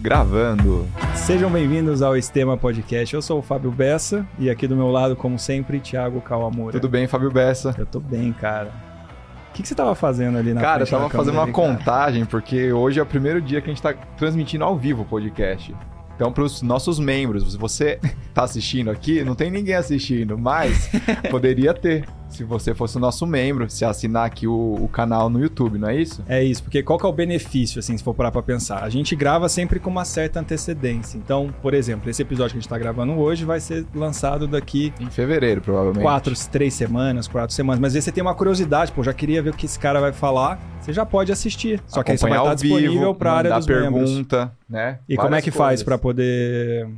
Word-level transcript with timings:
Gravando. 0.00 0.88
Sejam 1.14 1.50
bem-vindos 1.50 2.00
ao 2.00 2.16
Estema 2.16 2.56
Podcast. 2.56 3.14
Eu 3.14 3.20
sou 3.20 3.40
o 3.40 3.42
Fábio 3.42 3.70
Bessa 3.70 4.26
e 4.38 4.48
aqui 4.48 4.66
do 4.66 4.74
meu 4.74 4.90
lado, 4.90 5.14
como 5.14 5.38
sempre, 5.38 5.78
Thiago 5.78 6.22
Kawamura. 6.22 6.72
Tudo 6.72 6.88
bem, 6.88 7.06
Fábio 7.06 7.30
Bessa? 7.30 7.74
Eu 7.76 7.84
tô 7.84 8.00
bem, 8.00 8.32
cara. 8.32 8.72
O 9.50 9.52
que, 9.52 9.60
que 9.60 9.68
você 9.68 9.74
tava 9.74 9.94
fazendo 9.94 10.38
ali 10.38 10.54
na 10.54 10.60
Cara, 10.62 10.84
eu 10.84 10.86
tava 10.86 11.10
fazendo 11.10 11.34
uma 11.34 11.42
ali, 11.42 11.52
contagem, 11.52 12.24
porque 12.24 12.72
hoje 12.72 12.98
é 12.98 13.02
o 13.02 13.06
primeiro 13.06 13.42
dia 13.42 13.60
que 13.60 13.68
a 13.68 13.74
gente 13.74 13.82
tá 13.82 13.92
transmitindo 13.92 14.64
ao 14.64 14.74
vivo 14.74 15.02
o 15.02 15.04
podcast. 15.04 15.74
Então, 16.16 16.32
para 16.32 16.44
os 16.44 16.62
nossos 16.62 16.98
membros, 16.98 17.52
se 17.52 17.58
você 17.58 17.98
tá 18.32 18.44
assistindo 18.44 18.90
aqui, 18.90 19.22
não 19.22 19.34
tem 19.34 19.50
ninguém 19.50 19.74
assistindo, 19.74 20.38
mas 20.38 20.90
poderia 21.30 21.74
ter. 21.74 22.06
Se 22.30 22.44
você 22.44 22.74
fosse 22.74 22.96
o 22.96 23.00
nosso 23.00 23.26
membro, 23.26 23.68
se 23.68 23.84
assinar 23.84 24.24
aqui 24.26 24.46
o, 24.46 24.76
o 24.80 24.88
canal 24.88 25.28
no 25.28 25.40
YouTube, 25.40 25.78
não 25.78 25.88
é 25.88 25.96
isso? 25.96 26.24
É 26.28 26.42
isso, 26.42 26.62
porque 26.62 26.82
qual 26.82 26.98
que 26.98 27.04
é 27.04 27.08
o 27.08 27.12
benefício, 27.12 27.78
assim, 27.78 27.96
se 27.98 28.02
for 28.04 28.14
parar 28.14 28.30
pra 28.30 28.42
pensar? 28.42 28.82
A 28.82 28.88
gente 28.88 29.14
grava 29.16 29.48
sempre 29.48 29.78
com 29.78 29.90
uma 29.90 30.04
certa 30.04 30.40
antecedência. 30.40 31.18
Então, 31.18 31.52
por 31.60 31.74
exemplo, 31.74 32.08
esse 32.08 32.22
episódio 32.22 32.52
que 32.52 32.58
a 32.58 32.60
gente 32.60 32.68
tá 32.68 32.78
gravando 32.78 33.12
hoje 33.18 33.44
vai 33.44 33.60
ser 33.60 33.84
lançado 33.94 34.46
daqui 34.46 34.92
Em 35.00 35.10
fevereiro, 35.10 35.60
provavelmente. 35.60 36.02
quatro, 36.02 36.34
três 36.50 36.72
semanas, 36.74 37.26
quatro 37.28 37.54
semanas. 37.54 37.80
Mas 37.80 37.88
às 37.88 37.94
vezes 37.94 38.04
você 38.04 38.12
tem 38.12 38.22
uma 38.22 38.34
curiosidade, 38.34 38.92
pô, 38.92 39.02
já 39.02 39.12
queria 39.12 39.42
ver 39.42 39.50
o 39.50 39.54
que 39.54 39.66
esse 39.66 39.78
cara 39.78 40.00
vai 40.00 40.12
falar, 40.12 40.58
você 40.80 40.92
já 40.92 41.04
pode 41.04 41.32
assistir. 41.32 41.82
Só 41.86 42.02
que 42.02 42.12
aí 42.12 42.18
você 42.18 42.28
vai 42.28 42.38
estar 42.38 42.54
disponível 42.54 42.92
vivo, 42.92 43.14
pra 43.14 43.32
área 43.32 43.54
dos 43.56 43.66
membros. 43.66 44.08
pergunta, 44.10 44.52
né? 44.68 44.98
E 45.08 45.16
como 45.16 45.28
é 45.28 45.30
Várias 45.30 45.44
que 45.44 45.50
faz 45.50 45.68
coisas. 45.70 45.82
pra 45.84 45.98
poder 45.98 46.88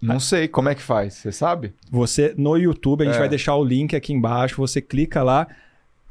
Não 0.00 0.18
sei, 0.20 0.48
como 0.48 0.68
é 0.68 0.74
que 0.74 0.82
faz? 0.82 1.14
Você 1.14 1.30
sabe? 1.32 1.72
Você, 1.90 2.34
no 2.36 2.56
YouTube, 2.56 3.02
a 3.02 3.04
gente 3.04 3.16
É. 3.16 3.18
vai 3.18 3.28
deixar 3.28 3.54
o 3.56 3.64
link 3.64 3.94
aqui 3.94 4.12
embaixo, 4.12 4.56
você 4.56 4.80
clica 4.80 5.22
lá, 5.22 5.46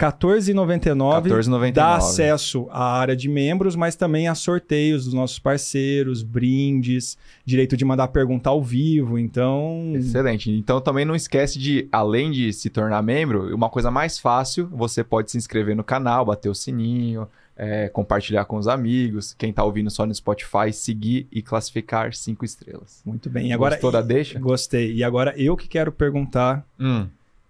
R$14,99 0.02 1.24
14,99. 1.30 1.72
dá 1.74 1.96
acesso 1.96 2.68
à 2.72 2.98
área 3.00 3.16
de 3.16 3.28
membros, 3.28 3.76
mas 3.76 3.96
também 3.96 4.28
a 4.28 4.36
sorteios 4.36 5.06
dos 5.06 5.14
nossos 5.14 5.40
parceiros, 5.40 6.24
brindes, 6.24 7.18
direito 7.46 7.76
de 7.76 7.84
mandar 7.84 8.08
pergunta 8.10 8.50
ao 8.50 8.64
vivo, 8.64 9.18
então... 9.20 9.92
Excelente. 9.96 10.52
Então 10.52 10.80
também 10.80 11.04
não 11.04 11.16
esquece 11.16 11.60
de, 11.60 11.88
além 11.92 12.32
de 12.32 12.54
se 12.54 12.70
tornar 12.70 13.02
membro, 13.02 13.54
uma 13.54 13.70
coisa 13.70 13.92
mais 13.92 14.18
fácil, 14.18 14.70
você 14.72 15.04
pode 15.04 15.32
se 15.32 15.38
inscrever 15.38 15.76
no 15.76 15.84
canal, 15.84 16.26
bater 16.26 16.48
o 16.50 16.56
sininho, 16.56 17.28
é, 17.60 17.90
compartilhar 17.90 18.46
com 18.46 18.56
os 18.56 18.70
amigos. 18.70 19.36
Quem 19.38 19.52
tá 19.52 19.64
ouvindo 19.66 19.92
só 19.92 20.06
no 20.06 20.16
Spotify, 20.16 20.72
seguir 20.72 21.28
e 21.30 21.42
classificar 21.42 22.14
cinco 22.14 22.46
estrelas. 22.46 23.02
Muito 23.06 23.30
bem. 23.30 23.50
E 23.50 23.54
agora, 23.54 23.76
Gostou 23.76 23.92
da 23.92 24.02
deixa? 24.02 24.40
Gostei. 24.40 24.94
E 24.94 25.04
agora 25.04 25.34
eu 25.38 25.58
que 25.58 25.68
quero 25.68 25.92
perguntar 25.92 26.66
Hum, 26.80 27.08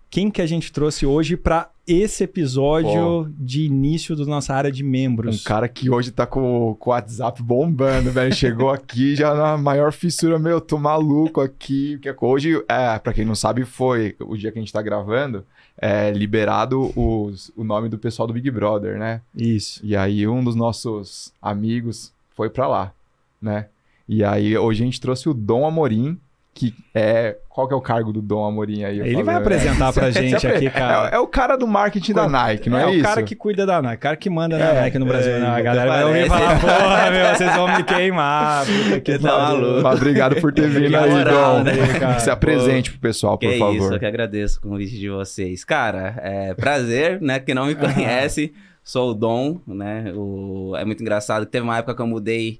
quem 0.09 0.31
que 0.31 0.41
a 0.41 0.47
gente 0.47 0.71
trouxe 0.71 1.05
hoje 1.05 1.37
para 1.37 1.69
esse 1.89 2.23
episódio 2.23 3.33
de 3.37 3.63
início 3.63 4.15
da 4.15 4.25
nossa 4.25 4.53
área 4.53 4.71
de 4.71 4.83
um 4.83 4.87
membros. 4.87 5.43
cara 5.43 5.67
que 5.67 5.89
hoje 5.89 6.11
tá 6.11 6.25
com, 6.25 6.75
com 6.79 6.89
o 6.89 6.93
WhatsApp 6.93 7.41
bombando, 7.41 8.11
velho. 8.11 8.33
Chegou 8.33 8.69
aqui 8.69 9.15
já 9.15 9.33
na 9.33 9.57
maior 9.57 9.91
fissura, 9.91 10.37
meu, 10.37 10.61
tô 10.61 10.77
maluco 10.77 11.41
aqui. 11.41 11.97
Porque 11.97 12.25
hoje, 12.25 12.63
é, 12.67 12.99
pra 12.99 13.13
quem 13.13 13.25
não 13.25 13.35
sabe, 13.35 13.65
foi 13.65 14.15
o 14.19 14.37
dia 14.37 14.51
que 14.51 14.59
a 14.59 14.61
gente 14.61 14.71
tá 14.71 14.81
gravando, 14.81 15.43
é 15.77 16.11
liberado 16.11 16.91
os, 16.95 17.51
o 17.55 17.63
nome 17.63 17.89
do 17.89 17.97
pessoal 17.97 18.27
do 18.27 18.33
Big 18.33 18.51
Brother, 18.51 18.99
né? 18.99 19.21
Isso. 19.35 19.79
E 19.83 19.95
aí 19.95 20.27
um 20.27 20.43
dos 20.43 20.55
nossos 20.55 21.33
amigos 21.41 22.13
foi 22.35 22.49
pra 22.49 22.67
lá, 22.67 22.93
né? 23.41 23.67
E 24.07 24.23
aí 24.23 24.57
hoje 24.57 24.83
a 24.83 24.85
gente 24.85 25.01
trouxe 25.01 25.27
o 25.27 25.33
Dom 25.33 25.65
Amorim, 25.65 26.19
que 26.59 26.73
é... 26.93 27.37
Qual 27.47 27.67
que 27.67 27.73
é 27.73 27.77
o 27.77 27.81
cargo 27.81 28.11
do 28.13 28.21
Dom 28.21 28.45
Amorim 28.45 28.83
aí? 28.83 28.99
Ele 28.99 29.15
vai 29.23 29.35
Fábio? 29.35 29.39
apresentar 29.39 29.91
pra 29.93 30.11
Se 30.13 30.21
gente 30.21 30.35
apre- 30.35 30.55
aqui, 30.67 30.69
cara. 30.69 31.09
É, 31.11 31.15
é 31.15 31.19
o 31.19 31.27
cara 31.27 31.55
do 31.57 31.67
marketing 31.67 32.13
da 32.13 32.27
Nike, 32.27 32.69
não 32.69 32.77
é, 32.77 32.83
é 32.85 32.91
isso? 32.91 32.99
o 32.99 33.03
cara 33.03 33.23
que 33.23 33.35
cuida 33.35 33.65
da 33.65 33.81
Nike, 33.81 33.95
o 33.97 33.99
cara 33.99 34.15
que 34.15 34.29
manda 34.29 34.57
na 34.57 34.65
É, 34.65 34.81
Nike 34.81 34.99
no 34.99 35.05
Brasil. 35.05 35.31
é, 35.33 35.39
Não, 35.39 35.47
a 35.49 35.61
galera 35.61 35.89
vai 35.89 36.03
ouvir 36.05 36.27
falar, 36.29 36.59
porra, 36.59 37.11
meu, 37.11 37.35
vocês 37.35 37.55
vão 37.55 37.67
me 37.77 37.83
queimar. 37.83 38.65
Puta 38.67 38.99
que 39.01 39.17
Tá 39.19 39.27
maluco. 39.27 39.81
Mas 39.83 39.95
Obrigado 39.97 40.35
por 40.41 40.53
ter 40.53 40.67
vindo 40.69 40.95
aí, 40.95 41.09
moral, 41.09 41.57
Dom. 41.57 41.63
né, 41.63 41.99
cara? 41.99 42.19
Se 42.19 42.29
apresente 42.29 42.91
pro 42.91 42.99
pessoal, 42.99 43.37
por 43.37 43.49
é 43.51 43.57
favor. 43.57 43.75
isso, 43.75 43.93
eu 43.93 43.99
que 43.99 44.05
agradeço 44.05 44.59
o 44.59 44.61
convite 44.69 44.97
de 44.97 45.09
vocês. 45.09 45.63
Cara, 45.65 46.15
é 46.21 46.53
prazer, 46.53 47.19
né? 47.21 47.39
Quem 47.39 47.55
não 47.55 47.65
me 47.65 47.75
conhece, 47.75 48.53
sou 48.83 49.11
o 49.11 49.13
Dom, 49.13 49.59
né? 49.67 50.11
O... 50.15 50.75
É 50.77 50.85
muito 50.85 51.01
engraçado 51.01 51.45
teve 51.45 51.63
uma 51.63 51.77
época 51.77 51.95
que 51.95 52.01
eu 52.01 52.07
mudei 52.07 52.59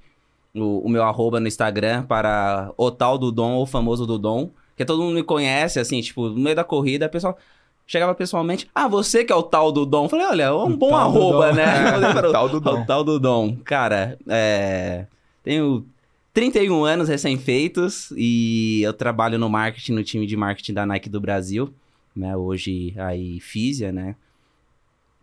o, 0.54 0.80
o 0.80 0.90
meu 0.90 1.04
arroba 1.04 1.40
no 1.40 1.48
Instagram 1.48 2.04
para 2.04 2.72
o 2.78 2.92
tal 2.92 3.18
do 3.18 3.32
Dom, 3.32 3.54
ou 3.54 3.66
famoso 3.66 4.06
do 4.06 4.18
Dom, 4.18 4.50
que 4.76 4.86
todo 4.86 5.02
mundo 5.02 5.16
me 5.16 5.24
conhece, 5.24 5.80
assim, 5.80 6.02
tipo, 6.02 6.30
no 6.30 6.40
meio 6.40 6.56
da 6.56 6.64
corrida, 6.64 7.06
a 7.06 7.10
pessoa 7.10 7.36
chegava 7.86 8.14
pessoalmente, 8.14 8.70
ah, 8.74 8.88
você 8.88 9.26
que 9.26 9.34
é 9.34 9.36
o 9.36 9.44
tal 9.44 9.72
do 9.72 9.86
Dom. 9.86 10.08
Falei, 10.08 10.28
olha, 10.28 10.44
é 10.44 10.52
um 10.52 10.74
O 10.74 10.78
bom 10.78 10.96
arroba, 10.96 11.52
né? 11.52 11.66
O 12.30 12.32
tal 12.32 12.48
do 12.48 12.60
Dom. 12.60 12.82
O 12.82 12.86
tal 12.86 13.04
do 13.04 13.20
Dom. 13.20 13.58
Cara, 13.64 14.18
é... 14.28 15.08
Tenho 15.44 15.86
31 16.34 16.84
anos 16.86 17.10
recém-feitos 17.10 18.14
e 18.16 18.82
eu 18.84 18.94
trabalho 18.94 19.40
no 19.40 19.50
marketing, 19.50 19.94
no 19.94 20.04
time 20.04 20.28
de 20.28 20.38
marketing 20.38 20.74
da 20.74 20.86
Nike 20.86 21.10
do 21.10 21.20
Brasil, 21.20 21.74
né? 22.16 22.38
Hoje 22.38 22.94
aí 22.98 23.40
Físia, 23.40 23.92
né? 23.92 24.16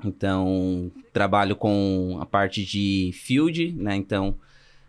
Então, 0.04 0.90
trabalho 1.12 1.56
com 1.56 2.18
a 2.20 2.26
parte 2.26 2.64
de 2.64 3.12
field, 3.14 3.72
né? 3.78 3.96
Então, 3.96 4.34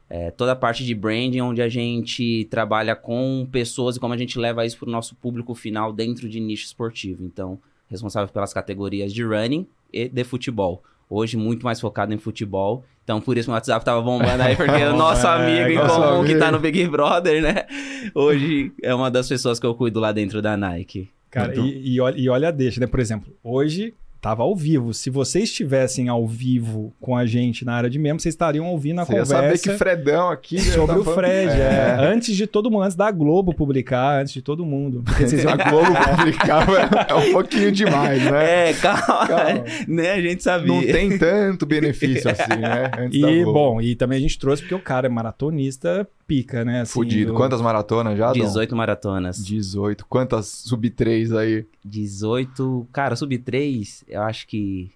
é, 0.09 0.31
toda 0.31 0.53
a 0.53 0.55
parte 0.55 0.85
de 0.85 0.95
branding, 0.95 1.41
onde 1.41 1.61
a 1.61 1.67
gente 1.69 2.45
trabalha 2.49 2.95
com 2.95 3.47
pessoas 3.51 3.95
e 3.95 3.99
como 3.99 4.13
a 4.13 4.17
gente 4.17 4.39
leva 4.39 4.65
isso 4.65 4.77
para 4.77 4.87
o 4.87 4.91
nosso 4.91 5.15
público 5.15 5.53
final 5.53 5.91
dentro 5.91 6.29
de 6.29 6.39
nicho 6.39 6.65
esportivo. 6.65 7.23
Então, 7.25 7.59
responsável 7.89 8.31
pelas 8.33 8.53
categorias 8.53 9.13
de 9.13 9.23
running 9.23 9.67
e 9.91 10.07
de 10.07 10.23
futebol. 10.23 10.83
Hoje, 11.09 11.37
muito 11.37 11.63
mais 11.63 11.79
focado 11.79 12.13
em 12.13 12.17
futebol. 12.17 12.83
Então, 13.03 13.21
por 13.21 13.37
isso 13.37 13.49
o 13.49 13.53
WhatsApp 13.53 13.85
tava 13.85 14.01
bombando 14.01 14.43
aí, 14.43 14.55
porque 14.57 14.83
o 14.83 14.95
nosso 14.95 15.25
É, 15.25 15.29
amigo 15.29 15.69
em 15.81 15.87
comum 15.87 16.25
que 16.25 16.35
tá 16.35 16.47
amigo. 16.49 16.51
no 16.51 16.59
Big 16.59 16.87
Brother, 16.87 17.41
né? 17.41 17.65
Hoje 18.13 18.71
é 18.83 18.93
uma 18.93 19.09
das 19.09 19.27
pessoas 19.29 19.59
que 19.59 19.65
eu 19.65 19.73
cuido 19.73 19.99
lá 19.99 20.11
dentro 20.11 20.41
da 20.41 20.57
Nike. 20.57 21.09
Cara, 21.29 21.53
Muito. 21.55 21.65
e, 21.65 21.95
e 21.95 22.01
olha, 22.01 22.17
e 22.17 22.29
olha 22.29 22.47
a 22.49 22.51
deixa, 22.51 22.79
né? 22.81 22.87
Por 22.87 22.99
exemplo, 22.99 23.33
hoje 23.43 23.93
tava 24.21 24.43
ao 24.43 24.55
vivo. 24.55 24.93
Se 24.93 25.09
vocês 25.09 25.45
estivessem 25.45 26.09
ao 26.09 26.25
vivo 26.27 26.93
com 26.99 27.15
a 27.15 27.25
gente 27.25 27.63
na 27.63 27.73
área 27.73 27.89
de 27.89 27.97
membros, 27.99 28.23
vocês 28.23 28.33
estariam 28.33 28.67
ouvindo 28.67 28.99
a 29.01 29.05
Você 29.05 29.13
ia 29.15 29.25
saber 29.25 29.41
conversa 29.43 29.71
que 29.71 29.77
Fredão 29.77 30.29
aqui... 30.29 30.57
já 30.59 30.73
sobre 30.73 30.95
tá 30.95 31.01
o 31.01 31.03
falando- 31.03 31.19
Fred. 31.19 31.51
é. 31.51 31.97
É. 31.99 32.05
Antes 32.13 32.35
de 32.35 32.47
todo 32.47 32.69
mundo, 32.71 32.83
antes 32.83 32.95
da 32.97 33.09
Globo 33.11 33.53
publicar, 33.53 34.21
antes 34.21 34.33
de 34.33 34.41
todo 34.41 34.65
mundo. 34.65 35.03
Porque 35.03 35.27
vocês 35.27 35.45
A 35.45 35.55
Globo 35.55 35.91
publicava 36.15 36.73
é 37.09 37.13
um 37.15 37.31
pouquinho 37.31 37.71
demais, 37.71 38.23
né? 38.23 38.69
É, 38.69 38.73
calma. 38.73 39.27
Calma. 39.27 39.63
né? 39.87 40.11
A 40.11 40.21
gente 40.21 40.43
sabia. 40.43 40.67
Não 40.73 40.81
tem 40.81 41.17
tanto 41.17 41.65
benefício 41.65 42.29
assim, 42.29 42.59
né? 42.59 42.91
Antes 42.97 43.21
da 43.21 43.31
E, 43.31 43.43
Globo. 43.43 43.53
bom, 43.53 43.81
e 43.81 43.95
também 43.95 44.17
a 44.17 44.21
gente 44.21 44.37
trouxe 44.39 44.61
porque 44.63 44.75
o 44.75 44.79
cara 44.79 45.07
é 45.07 45.09
maratonista 45.09 46.07
pica, 46.27 46.65
né? 46.65 46.81
Assim, 46.81 46.91
Fudido. 46.93 47.31
do- 47.31 47.37
Quantas 47.37 47.61
maratonas 47.61 48.17
já, 48.17 48.33
Dom? 48.33 48.39
18 48.43 48.75
maratonas. 48.75 49.43
18. 49.43 50.05
Quantas 50.07 50.45
sub 50.47 50.89
3 50.89 51.31
aí? 51.33 51.65
18. 51.83 52.87
Cara, 52.91 53.15
sub 53.15 53.37
3, 53.37 54.03
eu 54.07 54.21
acho 54.21 54.45
que. 54.47 54.91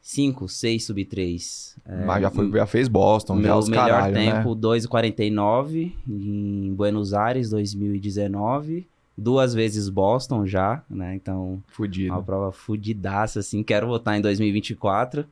5, 0.00 0.48
6 0.48 0.84
sub 0.86 1.04
3. 1.04 1.76
Mas 2.06 2.22
já, 2.22 2.30
foi, 2.30 2.50
já 2.50 2.66
fez 2.66 2.88
Boston, 2.88 3.36
já 3.36 3.42
Meu 3.42 3.56
os 3.56 3.68
melhor 3.68 3.88
caralho, 3.88 4.14
tempo, 4.14 4.54
né? 4.54 4.60
2,49 4.60 5.92
em 6.08 6.72
Buenos 6.74 7.12
Aires, 7.12 7.50
2019. 7.50 8.86
Duas 9.20 9.52
vezes 9.52 9.88
Boston 9.88 10.46
já, 10.46 10.82
né? 10.88 11.14
Então, 11.14 11.60
Fudido. 11.68 12.12
uma 12.14 12.22
prova 12.22 12.52
fudidaça, 12.52 13.40
assim. 13.40 13.62
Quero 13.62 13.86
voltar 13.86 14.16
em 14.16 14.20
2024. 14.22 15.26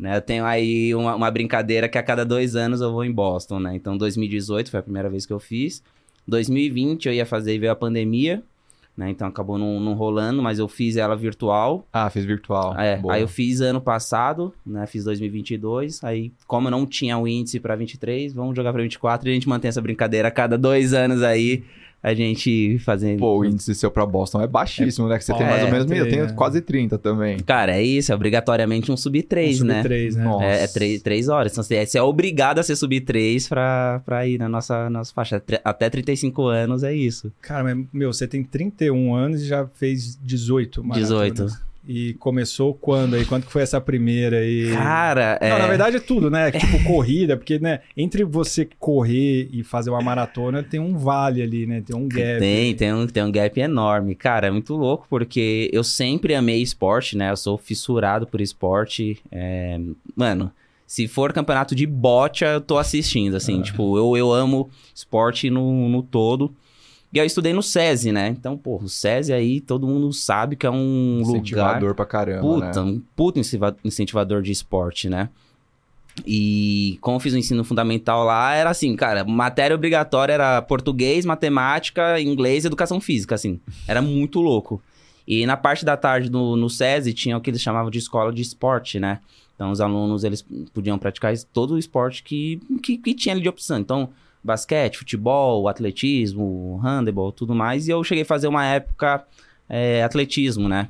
Né? 0.00 0.16
Eu 0.16 0.22
tenho 0.22 0.46
aí 0.46 0.94
uma, 0.94 1.14
uma 1.14 1.30
brincadeira 1.30 1.86
que 1.86 1.98
a 1.98 2.02
cada 2.02 2.24
dois 2.24 2.56
anos 2.56 2.80
eu 2.80 2.90
vou 2.90 3.04
em 3.04 3.12
Boston, 3.12 3.60
né? 3.60 3.76
Então, 3.76 3.98
2018 3.98 4.70
foi 4.70 4.80
a 4.80 4.82
primeira 4.82 5.10
vez 5.10 5.26
que 5.26 5.32
eu 5.32 5.38
fiz. 5.38 5.82
2020 6.26 7.06
eu 7.06 7.12
ia 7.12 7.26
fazer 7.26 7.54
e 7.54 7.58
veio 7.58 7.70
a 7.70 7.76
pandemia, 7.76 8.42
né? 8.96 9.10
Então 9.10 9.28
acabou 9.28 9.58
não, 9.58 9.78
não 9.78 9.92
rolando, 9.92 10.42
mas 10.42 10.58
eu 10.58 10.66
fiz 10.66 10.96
ela 10.96 11.14
virtual. 11.14 11.86
Ah, 11.92 12.08
fez 12.08 12.24
virtual. 12.24 12.78
É, 12.80 12.96
Boa. 12.96 13.12
aí 13.12 13.20
eu 13.20 13.28
fiz 13.28 13.60
ano 13.60 13.78
passado, 13.78 14.54
né? 14.64 14.86
Fiz 14.86 15.04
2022. 15.04 16.02
Aí, 16.02 16.32
como 16.46 16.68
eu 16.68 16.70
não 16.70 16.86
tinha 16.86 17.18
o 17.18 17.28
índice 17.28 17.60
pra 17.60 17.76
23, 17.76 18.32
vamos 18.32 18.56
jogar 18.56 18.72
pra 18.72 18.80
24 18.80 19.28
e 19.28 19.30
a 19.30 19.34
gente 19.34 19.48
mantém 19.50 19.68
essa 19.68 19.82
brincadeira 19.82 20.28
a 20.28 20.30
cada 20.30 20.56
dois 20.56 20.94
anos 20.94 21.22
aí. 21.22 21.62
A 22.02 22.14
gente 22.14 22.78
fazendo. 22.78 23.18
Pô, 23.18 23.38
o 23.38 23.44
índice 23.44 23.74
seu 23.74 23.90
pra 23.90 24.06
Boston 24.06 24.40
é 24.40 24.46
baixíssimo, 24.46 25.06
né? 25.06 25.18
Que 25.18 25.24
você 25.24 25.34
tem 25.34 25.42
É, 25.46 25.50
mais 25.50 25.62
ou 25.64 25.70
menos... 25.70 25.86
tem, 25.86 25.98
Eu 25.98 26.08
tenho 26.08 26.26
né? 26.26 26.32
quase 26.32 26.62
30 26.62 26.96
também. 26.98 27.38
Cara, 27.40 27.76
é 27.76 27.82
isso, 27.82 28.10
é 28.10 28.14
obrigatoriamente 28.14 28.90
um 28.90 28.96
sub 28.96 29.22
3, 29.22 29.60
um 29.60 29.64
né? 29.66 29.74
sub 29.76 29.82
3, 29.88 30.16
né? 30.16 30.24
Nossa. 30.24 30.44
É, 30.44 30.64
é 30.64 30.66
três, 30.66 31.02
três 31.02 31.28
horas. 31.28 31.52
Então, 31.52 31.62
você 31.62 31.98
é 31.98 32.02
obrigado 32.02 32.58
a 32.58 32.62
ser 32.62 32.74
sub 32.76 32.98
3 33.00 33.48
pra, 33.48 34.00
pra 34.04 34.26
ir 34.26 34.38
na 34.38 34.48
nossa, 34.48 34.88
nossa 34.88 35.12
faixa. 35.12 35.42
Até 35.62 35.90
35 35.90 36.46
anos 36.46 36.82
é 36.82 36.94
isso. 36.94 37.30
Cara, 37.42 37.64
mas, 37.64 37.86
meu, 37.92 38.12
você 38.12 38.26
tem 38.26 38.42
31 38.42 39.14
anos 39.14 39.42
e 39.42 39.46
já 39.46 39.66
fez 39.66 40.18
18 40.22 40.82
maratonas. 40.82 41.32
18. 41.46 41.69
E 41.92 42.14
começou 42.14 42.72
quando 42.72 43.16
aí? 43.16 43.24
Quando 43.24 43.46
que 43.46 43.50
foi 43.50 43.62
essa 43.62 43.80
primeira 43.80 44.38
aí? 44.38 44.70
Cara, 44.74 45.36
é. 45.40 45.50
Não, 45.50 45.58
na 45.58 45.66
verdade 45.66 45.96
é 45.96 45.98
tudo, 45.98 46.30
né? 46.30 46.48
Tipo, 46.60 46.84
corrida, 46.84 47.36
porque, 47.36 47.58
né, 47.58 47.80
entre 47.96 48.22
você 48.22 48.68
correr 48.78 49.48
e 49.52 49.64
fazer 49.64 49.90
uma 49.90 50.00
maratona, 50.00 50.62
tem 50.62 50.78
um 50.78 50.96
vale 50.96 51.42
ali, 51.42 51.66
né? 51.66 51.82
Tem 51.84 51.96
um 51.96 52.06
gap. 52.06 52.38
Tem, 52.38 52.76
tem 52.76 52.94
um, 52.94 53.08
tem 53.08 53.24
um 53.24 53.32
gap 53.32 53.60
enorme. 53.60 54.14
Cara, 54.14 54.46
é 54.46 54.50
muito 54.52 54.76
louco 54.76 55.04
porque 55.10 55.68
eu 55.72 55.82
sempre 55.82 56.32
amei 56.32 56.62
esporte, 56.62 57.16
né? 57.16 57.32
Eu 57.32 57.36
sou 57.36 57.58
fissurado 57.58 58.24
por 58.24 58.40
esporte. 58.40 59.18
É, 59.32 59.76
Mano, 60.14 60.52
Se 60.86 61.08
for 61.08 61.32
campeonato 61.32 61.74
de 61.74 61.86
bote, 61.88 62.44
eu 62.44 62.60
tô 62.60 62.78
assistindo, 62.78 63.34
assim. 63.34 63.58
Ah. 63.58 63.62
Tipo, 63.64 63.98
eu, 63.98 64.16
eu 64.16 64.32
amo 64.32 64.70
esporte 64.94 65.50
no, 65.50 65.88
no 65.88 66.04
todo. 66.04 66.54
E 67.12 67.18
eu 67.18 67.24
estudei 67.24 67.52
no 67.52 67.62
SESI, 67.62 68.12
né? 68.12 68.28
Então, 68.28 68.56
pô, 68.56 68.76
o 68.76 68.88
SESI 68.88 69.32
aí, 69.32 69.60
todo 69.60 69.86
mundo 69.86 70.12
sabe 70.12 70.54
que 70.54 70.64
é 70.64 70.70
um 70.70 71.18
lugar... 71.18 71.30
Incentivador 71.30 71.94
pra 71.94 72.06
caramba, 72.06 72.40
Puta, 72.40 72.84
né? 72.84 72.90
um 72.90 73.02
puta 73.16 73.40
incentiva- 73.40 73.76
incentivador 73.84 74.42
de 74.42 74.52
esporte, 74.52 75.08
né? 75.08 75.28
E 76.26 76.98
como 77.00 77.16
eu 77.16 77.20
fiz 77.20 77.32
o 77.32 77.38
ensino 77.38 77.64
fundamental 77.64 78.24
lá, 78.24 78.54
era 78.54 78.70
assim, 78.70 78.94
cara, 78.94 79.24
matéria 79.24 79.74
obrigatória 79.74 80.32
era 80.32 80.60
português, 80.62 81.24
matemática, 81.24 82.20
inglês 82.20 82.64
e 82.64 82.66
educação 82.66 83.00
física, 83.00 83.34
assim. 83.34 83.58
Era 83.88 84.02
muito 84.02 84.40
louco. 84.40 84.82
E 85.26 85.46
na 85.46 85.56
parte 85.56 85.84
da 85.84 85.96
tarde 85.96 86.30
no, 86.30 86.56
no 86.56 86.68
SESI 86.68 87.12
tinha 87.12 87.36
o 87.36 87.40
que 87.40 87.50
eles 87.50 87.60
chamavam 87.60 87.90
de 87.90 87.98
escola 87.98 88.32
de 88.32 88.42
esporte, 88.42 88.98
né? 88.98 89.20
Então 89.54 89.70
os 89.70 89.80
alunos, 89.80 90.24
eles 90.24 90.44
podiam 90.72 90.98
praticar 90.98 91.36
todo 91.52 91.74
o 91.74 91.78
esporte 91.78 92.22
que, 92.22 92.60
que, 92.82 92.96
que 92.98 93.14
tinha 93.14 93.34
ali 93.34 93.42
de 93.42 93.48
opção. 93.48 93.78
Então, 93.78 94.10
basquete, 94.42 94.98
futebol, 94.98 95.68
atletismo, 95.68 96.80
handebol, 96.82 97.32
tudo 97.32 97.54
mais. 97.54 97.88
E 97.88 97.90
eu 97.90 98.02
cheguei 98.02 98.22
a 98.22 98.26
fazer 98.26 98.48
uma 98.48 98.64
época 98.64 99.24
é, 99.68 100.02
atletismo, 100.02 100.68
né? 100.68 100.88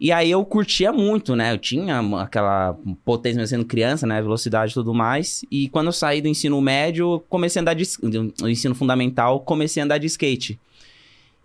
E 0.00 0.10
aí 0.10 0.30
eu 0.30 0.44
curtia 0.44 0.92
muito, 0.92 1.36
né? 1.36 1.52
Eu 1.52 1.58
tinha 1.58 2.00
aquela 2.20 2.76
potência 3.04 3.46
sendo 3.46 3.64
criança, 3.64 4.06
né? 4.06 4.20
Velocidade 4.20 4.72
e 4.72 4.74
tudo 4.74 4.92
mais. 4.92 5.44
E 5.50 5.68
quando 5.68 5.86
eu 5.86 5.92
saí 5.92 6.20
do 6.20 6.28
ensino 6.28 6.60
médio, 6.60 7.22
comecei 7.28 7.60
a 7.60 7.62
andar 7.62 7.74
de... 7.74 7.84
Do 8.02 8.48
ensino 8.48 8.74
fundamental, 8.74 9.40
comecei 9.40 9.80
a 9.80 9.84
andar 9.84 9.98
de 9.98 10.06
skate. 10.06 10.58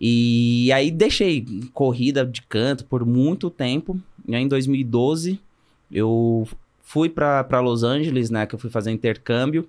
E 0.00 0.72
aí 0.72 0.90
deixei 0.90 1.46
corrida 1.72 2.24
de 2.24 2.42
canto 2.42 2.84
por 2.84 3.04
muito 3.06 3.50
tempo. 3.50 3.98
E 4.26 4.34
aí 4.34 4.42
em 4.42 4.48
2012, 4.48 5.38
eu 5.90 6.46
fui 6.82 7.08
pra 7.08 7.60
Los 7.60 7.84
Angeles, 7.84 8.30
né? 8.30 8.46
Que 8.46 8.54
eu 8.54 8.58
fui 8.58 8.68
fazer 8.68 8.90
intercâmbio. 8.90 9.68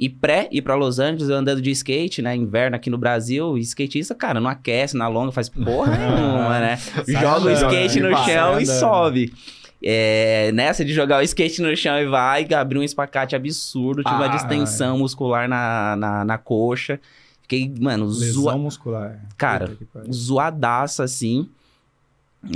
E 0.00 0.08
pré 0.08 0.48
ir 0.50 0.62
pra 0.62 0.74
Los 0.74 0.98
Angeles, 0.98 1.28
andando 1.28 1.60
de 1.60 1.70
skate, 1.70 2.22
né? 2.22 2.34
Inverno 2.34 2.74
aqui 2.74 2.88
no 2.88 2.96
Brasil, 2.96 3.58
skatista, 3.58 4.14
cara, 4.14 4.40
não 4.40 4.48
aquece, 4.48 4.96
não 4.96 5.04
alonga, 5.04 5.30
faz 5.30 5.50
porra 5.50 5.92
nenhuma, 5.94 6.58
né? 6.58 6.78
Joga 7.06 7.44
o 7.44 7.48
andando, 7.50 7.70
skate 7.74 8.00
né? 8.00 8.08
no 8.08 8.16
chão 8.24 8.58
e 8.58 8.66
sobe. 8.66 9.34
É, 9.82 10.50
nessa 10.52 10.86
de 10.86 10.94
jogar 10.94 11.18
o 11.18 11.22
skate 11.22 11.60
no 11.60 11.76
chão 11.76 11.98
e 11.98 12.06
vai, 12.06 12.46
abriu 12.54 12.80
um 12.80 12.84
espacate 12.84 13.36
absurdo, 13.36 14.02
tive 14.02 14.14
uma 14.14 14.24
Ah, 14.24 14.28
distensão 14.28 14.96
muscular 14.96 15.46
na, 15.46 15.94
na, 15.96 16.24
na 16.24 16.38
coxa. 16.38 16.98
Fiquei, 17.42 17.70
mano, 17.78 18.06
Lesão 18.06 18.42
zoa, 18.42 18.56
muscular. 18.56 19.20
Cara, 19.36 19.70
zoadaça 20.10 21.04
assim. 21.04 21.46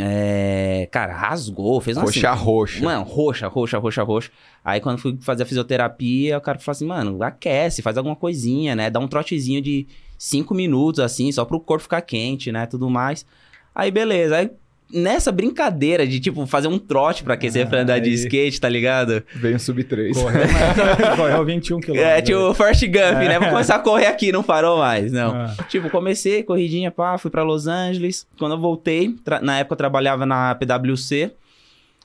É, 0.00 0.88
cara, 0.90 1.12
rasgou, 1.12 1.78
fez 1.80 1.96
uma 1.96 2.04
Coxa 2.04 2.32
roxa. 2.32 2.82
Mano, 2.82 3.02
roxa, 3.02 3.48
roxa, 3.48 3.78
roxa, 3.78 4.02
roxa. 4.02 4.30
Aí 4.64 4.80
quando 4.80 4.98
fui 4.98 5.18
fazer 5.20 5.42
a 5.42 5.46
fisioterapia, 5.46 6.38
o 6.38 6.40
cara 6.40 6.58
falou 6.58 6.72
assim, 6.72 6.86
mano, 6.86 7.22
aquece, 7.22 7.82
faz 7.82 7.98
alguma 7.98 8.16
coisinha, 8.16 8.74
né? 8.74 8.88
Dá 8.88 8.98
um 8.98 9.06
trotezinho 9.08 9.60
de 9.60 9.86
cinco 10.18 10.54
minutos, 10.54 11.00
assim, 11.00 11.30
só 11.30 11.44
pro 11.44 11.60
corpo 11.60 11.82
ficar 11.82 12.00
quente, 12.00 12.50
né? 12.50 12.64
Tudo 12.66 12.88
mais. 12.88 13.26
Aí 13.74 13.90
beleza, 13.90 14.36
aí 14.36 14.50
nessa 14.94 15.32
brincadeira 15.32 16.06
de, 16.06 16.20
tipo, 16.20 16.46
fazer 16.46 16.68
um 16.68 16.78
trote 16.78 17.22
pra 17.24 17.34
aquecer 17.34 17.66
Ah, 17.66 17.68
pra 17.68 17.80
andar 17.80 17.98
de 17.98 18.08
aí. 18.10 18.14
skate, 18.14 18.60
tá 18.60 18.68
ligado? 18.68 19.22
Veio 19.34 19.56
um 19.56 19.58
sub 19.58 19.82
3. 19.84 20.16
Correu, 20.16 20.40
mas- 20.52 21.16
correu 21.16 21.44
21 21.44 21.80
quilômetros. 21.80 22.12
É, 22.12 22.22
tipo, 22.22 22.38
o 22.38 22.54
First 22.54 22.82
Gump, 22.86 23.18
né? 23.28 23.38
Vou 23.38 23.48
começar 23.50 23.74
a 23.76 23.78
correr 23.80 24.06
aqui, 24.06 24.30
não 24.32 24.42
parou 24.42 24.78
mais, 24.78 25.10
não. 25.12 25.32
Ah, 25.34 25.54
Tipo, 25.68 25.90
comecei, 25.90 26.42
corridinha, 26.42 26.90
pá, 26.90 27.18
fui 27.18 27.30
pra 27.30 27.42
Los 27.42 27.66
Angeles. 27.66 28.26
Quando 28.38 28.52
eu 28.52 28.58
voltei, 28.60 29.14
na 29.42 29.58
época 29.58 29.74
eu 29.74 29.78
trabalhava 29.78 30.24
na 30.24 30.54
PwC. 30.54 31.32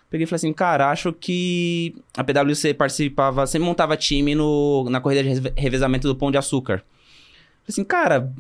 Peguei 0.10 0.24
e 0.24 0.28
falei 0.28 0.38
assim, 0.38 0.52
cara, 0.54 0.90
acho 0.90 1.14
que 1.14 1.96
a 2.18 2.24
PwC 2.24 2.74
participava, 2.74 3.46
sempre 3.46 3.68
montava 3.68 3.96
time 3.96 4.34
no, 4.34 4.88
na 4.90 5.00
corrida 5.00 5.22
de 5.22 5.30
reve- 5.30 5.54
revezamento 5.56 6.08
do 6.08 6.16
Pão 6.16 6.32
de 6.32 6.38
Açúcar. 6.40 6.78
Falei 6.80 7.68
assim, 7.70 7.84
cara, 7.84 8.32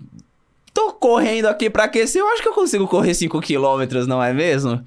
tô 0.88 0.94
correndo 0.94 1.48
aqui 1.48 1.70
pra 1.70 1.86
aquecer, 1.86 2.22
eu 2.22 2.28
acho 2.30 2.42
que 2.42 2.48
eu 2.48 2.54
consigo 2.54 2.88
correr 2.88 3.14
5 3.14 3.42
km, 3.42 4.06
não 4.08 4.24
é 4.24 4.34
mesmo? 4.34 4.81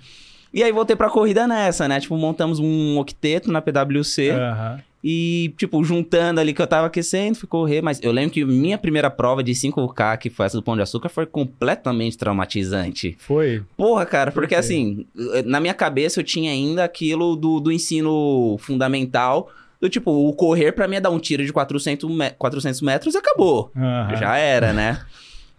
E 0.54 0.62
aí 0.62 0.70
voltei 0.72 0.94
pra 0.96 1.08
corrida 1.10 1.46
nessa, 1.46 1.86
né? 1.88 1.98
Tipo, 2.00 2.16
montamos 2.16 2.58
um 2.58 2.98
octeto 2.98 3.50
na 3.50 3.60
PwC. 3.60 4.30
aham. 4.30 4.80
E, 5.04 5.52
tipo, 5.56 5.82
juntando 5.82 6.38
ali 6.38 6.54
que 6.54 6.62
eu 6.62 6.66
tava 6.66 6.86
aquecendo, 6.86 7.36
fui 7.36 7.48
correr, 7.48 7.82
mas 7.82 7.98
eu 8.04 8.12
lembro 8.12 8.30
que 8.30 8.44
minha 8.44 8.78
primeira 8.78 9.10
prova 9.10 9.42
de 9.42 9.50
5K, 9.52 10.16
que 10.16 10.30
foi 10.30 10.46
essa 10.46 10.56
do 10.56 10.62
Pão 10.62 10.76
de 10.76 10.82
Açúcar, 10.82 11.08
foi 11.08 11.26
completamente 11.26 12.16
traumatizante. 12.16 13.16
Foi. 13.18 13.64
Porra, 13.76 14.06
cara, 14.06 14.30
Por 14.30 14.42
porque 14.42 14.54
quê? 14.54 14.60
assim, 14.60 15.04
na 15.44 15.58
minha 15.58 15.74
cabeça 15.74 16.20
eu 16.20 16.24
tinha 16.24 16.52
ainda 16.52 16.84
aquilo 16.84 17.34
do, 17.34 17.58
do 17.58 17.72
ensino 17.72 18.56
fundamental, 18.60 19.50
do 19.80 19.88
tipo, 19.88 20.12
o 20.12 20.32
correr 20.34 20.70
pra 20.70 20.86
mim 20.86 20.94
é 20.94 21.00
dar 21.00 21.10
um 21.10 21.18
tiro 21.18 21.44
de 21.44 21.52
400, 21.52 22.08
me 22.08 22.30
400 22.30 22.80
metros 22.82 23.14
e 23.16 23.18
acabou. 23.18 23.72
Aham. 23.76 24.16
Já 24.16 24.36
era, 24.36 24.72
né? 24.72 25.00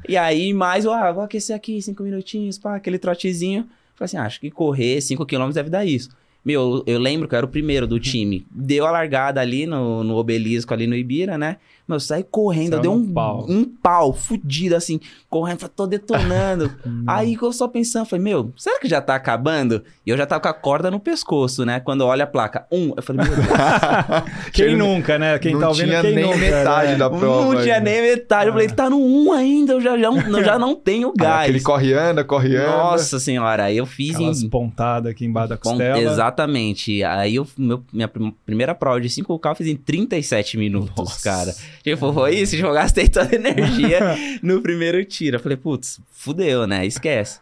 E 0.08 0.18
aí, 0.18 0.54
mais, 0.54 0.86
ah, 0.86 1.12
vou 1.12 1.24
aquecer 1.24 1.56
aqui, 1.56 1.82
cinco 1.82 2.04
minutinhos, 2.04 2.58
pá, 2.58 2.76
aquele 2.76 3.00
trotezinho. 3.00 3.68
Falei 3.96 4.06
assim, 4.06 4.18
ah, 4.18 4.26
acho 4.26 4.40
que 4.40 4.50
correr 4.50 5.02
5 5.02 5.26
km 5.26 5.52
deve 5.52 5.70
dar 5.70 5.86
isso. 5.86 6.10
Meu, 6.44 6.84
eu 6.86 7.00
lembro 7.00 7.28
que 7.28 7.36
eu 7.36 7.38
era 7.38 7.46
o 7.46 7.50
primeiro 7.50 7.88
do 7.88 8.00
time. 8.00 8.46
Deu 8.52 8.86
a 8.86 8.92
largada 8.92 9.40
ali 9.40 9.66
no, 9.66 10.04
no 10.04 10.16
obelisco, 10.18 10.74
ali 10.74 10.86
no 10.86 10.96
Ibira, 10.96 11.38
né? 11.38 11.58
Meu, 11.88 11.98
eu 11.98 12.00
saí 12.00 12.24
correndo, 12.24 12.74
eu 12.76 12.80
dei 12.80 12.90
um 12.90 13.12
pau. 13.12 13.46
um 13.50 13.66
pau 13.66 14.14
fudido, 14.14 14.74
assim, 14.76 15.02
correndo, 15.30 15.60
falei, 15.60 15.74
tô 15.76 15.86
detonando. 15.88 16.72
Hum. 16.86 17.04
Aí 17.08 17.38
eu 17.42 17.52
só 17.54 17.68
pensando, 17.68 18.06
falei, 18.06 18.24
meu, 18.24 18.52
será 18.58 18.80
que 18.80 18.88
já 18.90 19.02
tá 19.02 19.16
acabando? 19.16 19.84
E 20.06 20.10
eu 20.10 20.18
já 20.18 20.26
tava 20.26 20.42
com 20.42 20.48
a 20.50 20.54
corda 20.54 20.92
no 20.92 21.00
pescoço, 21.00 21.66
né? 21.66 21.80
Quando 21.80 22.02
eu 22.02 22.08
olho 22.08 22.24
a 22.24 22.28
placa, 22.28 22.66
um, 22.72 22.94
eu 22.96 23.02
falei, 23.04 23.26
meu 23.26 23.36
Deus, 23.36 23.48
Quem 24.54 24.66
Ele 24.66 24.76
nunca, 24.76 25.18
né? 25.18 25.40
Quem 25.40 25.54
não 25.54 25.60
tá 25.62 25.70
ouvindo, 25.70 25.88
tinha 25.88 26.02
quem 26.02 26.16
nem 26.16 26.26
nunca, 26.26 26.38
metade 26.38 26.92
né? 26.92 26.96
da 26.98 27.10
prova. 27.10 27.54
não 27.56 27.62
tinha 27.62 27.76
ainda. 27.76 27.90
nem 27.90 28.02
metade. 28.02 28.48
Eu 28.48 28.54
falei, 28.54 28.68
tá 28.70 28.90
no 28.90 28.98
um 28.98 29.32
ainda, 29.32 29.74
eu 29.74 29.82
já, 29.82 29.98
já, 29.98 30.08
eu 30.08 30.44
já 30.44 30.60
não 30.60 30.76
tenho 30.76 31.10
Aí 31.10 31.14
gás. 31.18 31.42
Aquele 31.44 31.62
corre 31.62 31.94
anda, 31.94 32.24
corre 32.24 32.56
anda. 32.58 32.68
Nossa 32.72 33.20
senhora, 33.20 33.64
aí 33.66 33.78
eu 33.78 33.86
fiz 33.86 34.16
Aquelas 34.16 34.42
em 34.42 34.50
pontadas 34.50 35.12
aqui 35.12 35.26
embaixo 35.26 35.50
da 35.50 35.58
costela. 35.58 36.00
exatamente. 36.00 37.04
Aí 37.04 37.36
eu, 37.36 37.48
meu- 37.58 37.84
minha 37.92 38.08
prim- 38.08 38.36
primeira 38.46 38.74
prova 38.76 39.00
de 39.00 39.10
5K 39.10 39.50
eu 39.52 39.56
fiz 39.56 39.68
em 39.68 39.76
37 39.76 40.58
minutos, 40.58 40.96
Nossa. 40.98 41.24
cara. 41.24 41.56
Tipo, 41.84 42.14
foi 42.14 42.36
isso, 42.36 42.56
eu 42.56 42.72
gastei 42.74 43.08
toda 43.10 43.30
a 43.32 43.36
energia 43.36 44.00
no 44.42 44.62
primeiro 44.62 45.04
tiro. 45.04 45.36
Eu 45.36 45.40
falei, 45.42 45.58
putz, 45.58 46.00
fudeu, 46.12 46.66
né? 46.66 46.86
Esquece. 46.86 47.40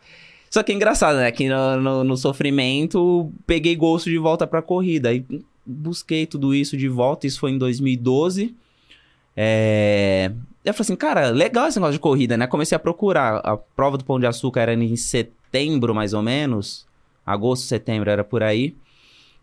Só 0.49 0.63
que 0.63 0.71
é 0.71 0.75
engraçado, 0.75 1.17
né? 1.17 1.31
Que 1.31 1.47
no, 1.47 1.77
no- 1.79 2.03
no 2.03 2.17
sofrimento, 2.17 3.31
peguei 3.45 3.75
gosto 3.75 4.09
de 4.09 4.17
volta 4.17 4.45
pra 4.47 4.61
corrida. 4.61 5.09
Aí 5.09 5.23
busquei 5.65 6.25
tudo 6.25 6.53
isso 6.55 6.75
de 6.75 6.87
volta, 6.89 7.27
isso 7.27 7.39
foi 7.39 7.51
em 7.51 7.57
2012. 7.57 8.53
É... 9.37 10.31
Eu 10.63 10.73
falei 10.73 10.85
assim, 10.85 10.95
cara, 10.95 11.29
legal 11.29 11.67
esse 11.67 11.77
negócio 11.79 11.93
de 11.93 11.99
corrida, 11.99 12.37
né? 12.37 12.45
Comecei 12.47 12.75
a 12.75 12.79
procurar. 12.79 13.37
A 13.43 13.57
prova 13.57 13.97
do 13.97 14.03
Pão 14.03 14.19
de 14.19 14.25
Açúcar 14.27 14.61
era 14.61 14.73
em 14.73 14.95
setembro, 14.95 15.95
mais 15.95 16.13
ou 16.13 16.21
menos. 16.21 16.85
Agosto, 17.25 17.65
setembro, 17.65 18.09
era 18.09 18.23
por 18.23 18.43
aí. 18.43 18.75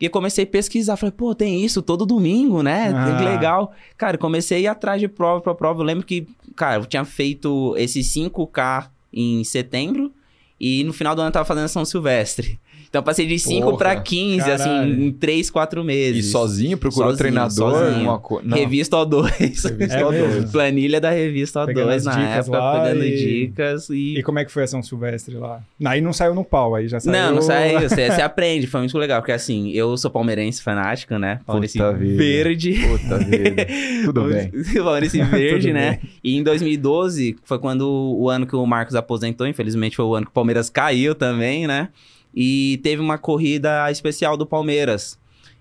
E 0.01 0.09
comecei 0.09 0.45
a 0.45 0.47
pesquisar. 0.47 0.97
Falei, 0.97 1.13
pô, 1.13 1.35
tem 1.35 1.65
isso 1.65 1.83
todo 1.83 2.07
domingo, 2.07 2.63
né? 2.63 2.93
Ah. 2.95 3.17
Que 3.17 3.25
legal. 3.25 3.73
Cara, 3.97 4.17
comecei 4.17 4.59
a 4.59 4.61
ir 4.61 4.67
atrás 4.69 5.01
de 5.01 5.09
prova 5.09 5.41
pra 5.41 5.55
prova. 5.55 5.81
Eu 5.81 5.87
lembro 5.87 6.07
que, 6.07 6.27
cara, 6.55 6.83
eu 6.83 6.87
tinha 6.87 7.05
feito 7.05 7.75
esses 7.77 8.07
5K 8.15 8.89
em 9.13 9.43
setembro. 9.43 10.13
E 10.61 10.85
no 10.85 10.93
final 10.93 11.15
do 11.15 11.21
ano 11.21 11.29
eu 11.29 11.33
tava 11.33 11.45
fazendo 11.45 11.69
São 11.69 11.85
Silvestre. 11.85 12.59
Então 12.89 13.01
eu 13.01 13.03
passei 13.03 13.27
de 13.27 13.39
5 13.39 13.65
Porra, 13.67 13.77
pra 13.79 13.97
15, 14.01 14.39
caralho. 14.39 14.55
assim, 14.83 15.03
em 15.07 15.13
3, 15.13 15.51
4 15.51 15.81
E 15.83 15.85
meses. 15.85 16.31
sozinho, 16.33 16.79
procurou 16.79 17.11
Sozinho, 17.11 17.19
treinador, 17.19 17.75
sozinho. 17.79 18.03
uma 18.03 18.19
coisa. 18.19 18.55
Revista 18.55 18.97
O2. 18.97 19.25
Revista 19.39 19.69
É 19.69 20.03
O2. 20.05 20.11
mesmo? 20.13 20.51
Planilha 20.51 20.99
da 21.01 21.11
revista 21.11 21.67
Pegando 21.67 21.91
O2 21.91 21.95
as 21.97 22.05
na 22.07 22.13
dicas 22.13 22.47
época, 22.47 22.59
lá 22.59 22.81
pegando 22.83 23.05
e- 23.05 23.17
dicas 23.47 23.91
e. 23.91 24.19
E 24.19 24.23
como 24.23 24.39
é 24.39 24.45
que 24.45 24.51
foi 24.51 24.63
a 24.63 24.67
São 24.67 24.83
Silvestre 24.83 25.37
lá? 25.37 25.61
Aí 25.85 26.01
não 26.01 26.13
saiu 26.15 26.35
no 26.35 26.43
pau, 26.45 26.75
aí 26.75 26.89
já 26.89 26.99
saiu... 26.99 27.13
Não, 27.13 27.35
não 27.35 27.43
saiu. 27.43 27.79
Você, 27.89 28.11
você 28.11 28.23
aprende, 28.23 28.67
foi 28.67 28.81
muito 28.81 28.97
legal. 28.97 29.21
Porque 29.21 29.33
assim, 29.33 29.71
eu 29.73 29.95
sou 29.99 30.11
palmeirense 30.11 30.63
fanático, 30.63 31.19
né? 31.19 31.41
Palmeirense 31.47 31.79
Puta 31.79 31.93
vida. 31.93 32.17
verde. 32.17 32.73
Puta 32.89 33.19
vida. 33.19 33.67
Tudo 34.05 34.25
bem. 34.33 34.51
Palmeirense 34.83 35.23
verde, 35.23 35.73
né? 35.75 35.99
E 36.25 36.37
em 36.37 36.43
2012 36.43 37.37
foi 37.45 37.59
quando 37.59 37.83
o 38.19 38.31
ano 38.31 38.47
que 38.47 38.57
o 38.57 38.65
Marcos 38.67 38.95
aposentou. 38.95 39.47
Infelizmente 39.47 39.95
foi 39.97 40.05
o 40.07 40.15
ano 40.15 40.25
que 40.27 40.31
o 40.31 40.35
Palmeiras 40.35 40.71
caiu 40.71 41.15
também, 41.15 41.67
né? 41.67 41.89
E 42.35 42.79
teve 42.83 43.01
uma 43.03 43.19
corrida 43.19 43.91
especial 43.91 44.37
do 44.37 44.47
Palmeiras. 44.47 45.19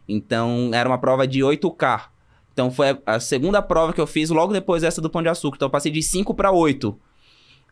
Então 0.08 0.72
era 0.74 0.88
uma 0.88 0.98
prova 0.98 1.28
de 1.28 1.40
8K. 1.44 2.10
Então 2.54 2.72
foi 2.72 2.98
a- 3.06 3.20
segunda 3.20 3.62
prova 3.62 3.94
que 3.94 4.02
eu 4.02 4.08
fiz 4.08 4.30
logo 4.30 4.54
depois 4.54 4.82
dessa 4.82 5.02
do 5.02 5.10
Pão 5.10 5.22
de 5.22 5.30
Açúcar. 5.30 5.58
Então 5.58 5.68
eu 5.68 5.72
passei 5.72 5.92
de 5.92 6.02
5 6.02 6.34
para 6.34 6.52
8. 6.52 6.98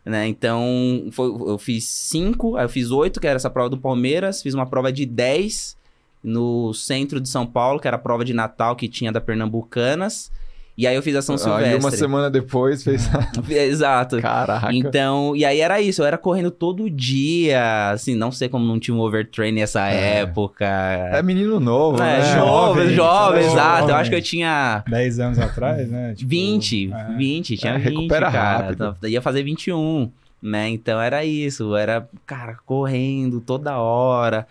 Né? 0.04 0.28
Então 0.28 1.08
foi- 1.10 1.28
eu 1.28 1.58
fiz 1.58 1.84
5, 1.88 2.56
aí 2.56 2.64
eu 2.64 2.68
fiz 2.68 2.90
8, 2.90 3.20
que 3.20 3.26
era 3.26 3.36
essa 3.36 3.50
prova 3.50 3.68
do 3.68 3.78
Palmeiras. 3.78 4.42
Fiz 4.42 4.54
uma 4.54 4.66
prova 4.66 4.92
de 4.92 5.04
10 5.04 5.76
no 6.22 6.72
centro 6.72 7.20
de 7.20 7.28
São 7.28 7.44
Paulo, 7.46 7.80
que 7.80 7.88
era 7.88 7.96
a 7.96 8.00
prova 8.00 8.24
de 8.24 8.32
Natal 8.32 8.76
que 8.76 8.88
tinha 8.88 9.10
da 9.10 9.20
Pernambucanas. 9.20 10.30
E 10.78 10.86
aí 10.86 10.94
eu 10.94 11.02
fiz 11.02 11.16
a 11.16 11.22
São 11.22 11.36
Aí 11.36 11.40
Silvestre. 11.40 11.78
uma 11.78 11.90
semana 11.90 12.30
depois 12.30 12.84
fez. 12.84 13.08
Exato. 13.48 14.20
Caraca. 14.20 14.68
Então, 14.74 15.34
e 15.34 15.42
aí 15.44 15.60
era 15.60 15.80
isso, 15.80 16.02
eu 16.02 16.06
era 16.06 16.18
correndo 16.18 16.50
todo 16.50 16.90
dia, 16.90 17.90
assim, 17.92 18.14
não 18.14 18.30
sei 18.30 18.48
como 18.48 18.66
não 18.66 18.78
tinha 18.78 18.94
um 18.94 19.00
overtrain 19.00 19.52
nessa 19.52 19.88
É. 19.88 20.18
época. 20.20 20.66
É 20.66 21.22
menino 21.22 21.58
novo, 21.58 21.96
É, 22.02 22.18
né? 22.18 22.34
jovem, 22.34 22.36
Jovem, 22.36 22.94
jovem, 22.94 23.42
jovem. 23.42 23.44
exato. 23.52 23.88
Eu 23.90 23.96
acho 23.96 24.10
que 24.10 24.16
eu 24.16 24.22
tinha 24.22 24.84
10 24.88 25.18
anos 25.20 25.38
atrás, 25.38 25.90
né? 25.90 26.12
Tipo, 26.14 26.28
20, 26.28 26.92
é. 26.92 27.16
20, 27.16 27.56
tinha 27.56 27.72
É, 27.72 27.78
20, 27.78 27.88
recupera 27.96 28.30
cara. 28.30 28.58
rápido. 28.66 28.94
Então, 28.98 29.10
Ia 29.10 29.22
fazer 29.22 29.42
21, 29.42 30.10
né? 30.42 30.68
Então 30.68 31.00
era 31.00 31.24
isso, 31.24 31.74
era, 31.74 32.06
cara, 32.26 32.56
correndo 32.66 33.40
toda 33.40 33.78
hora. 33.78 34.46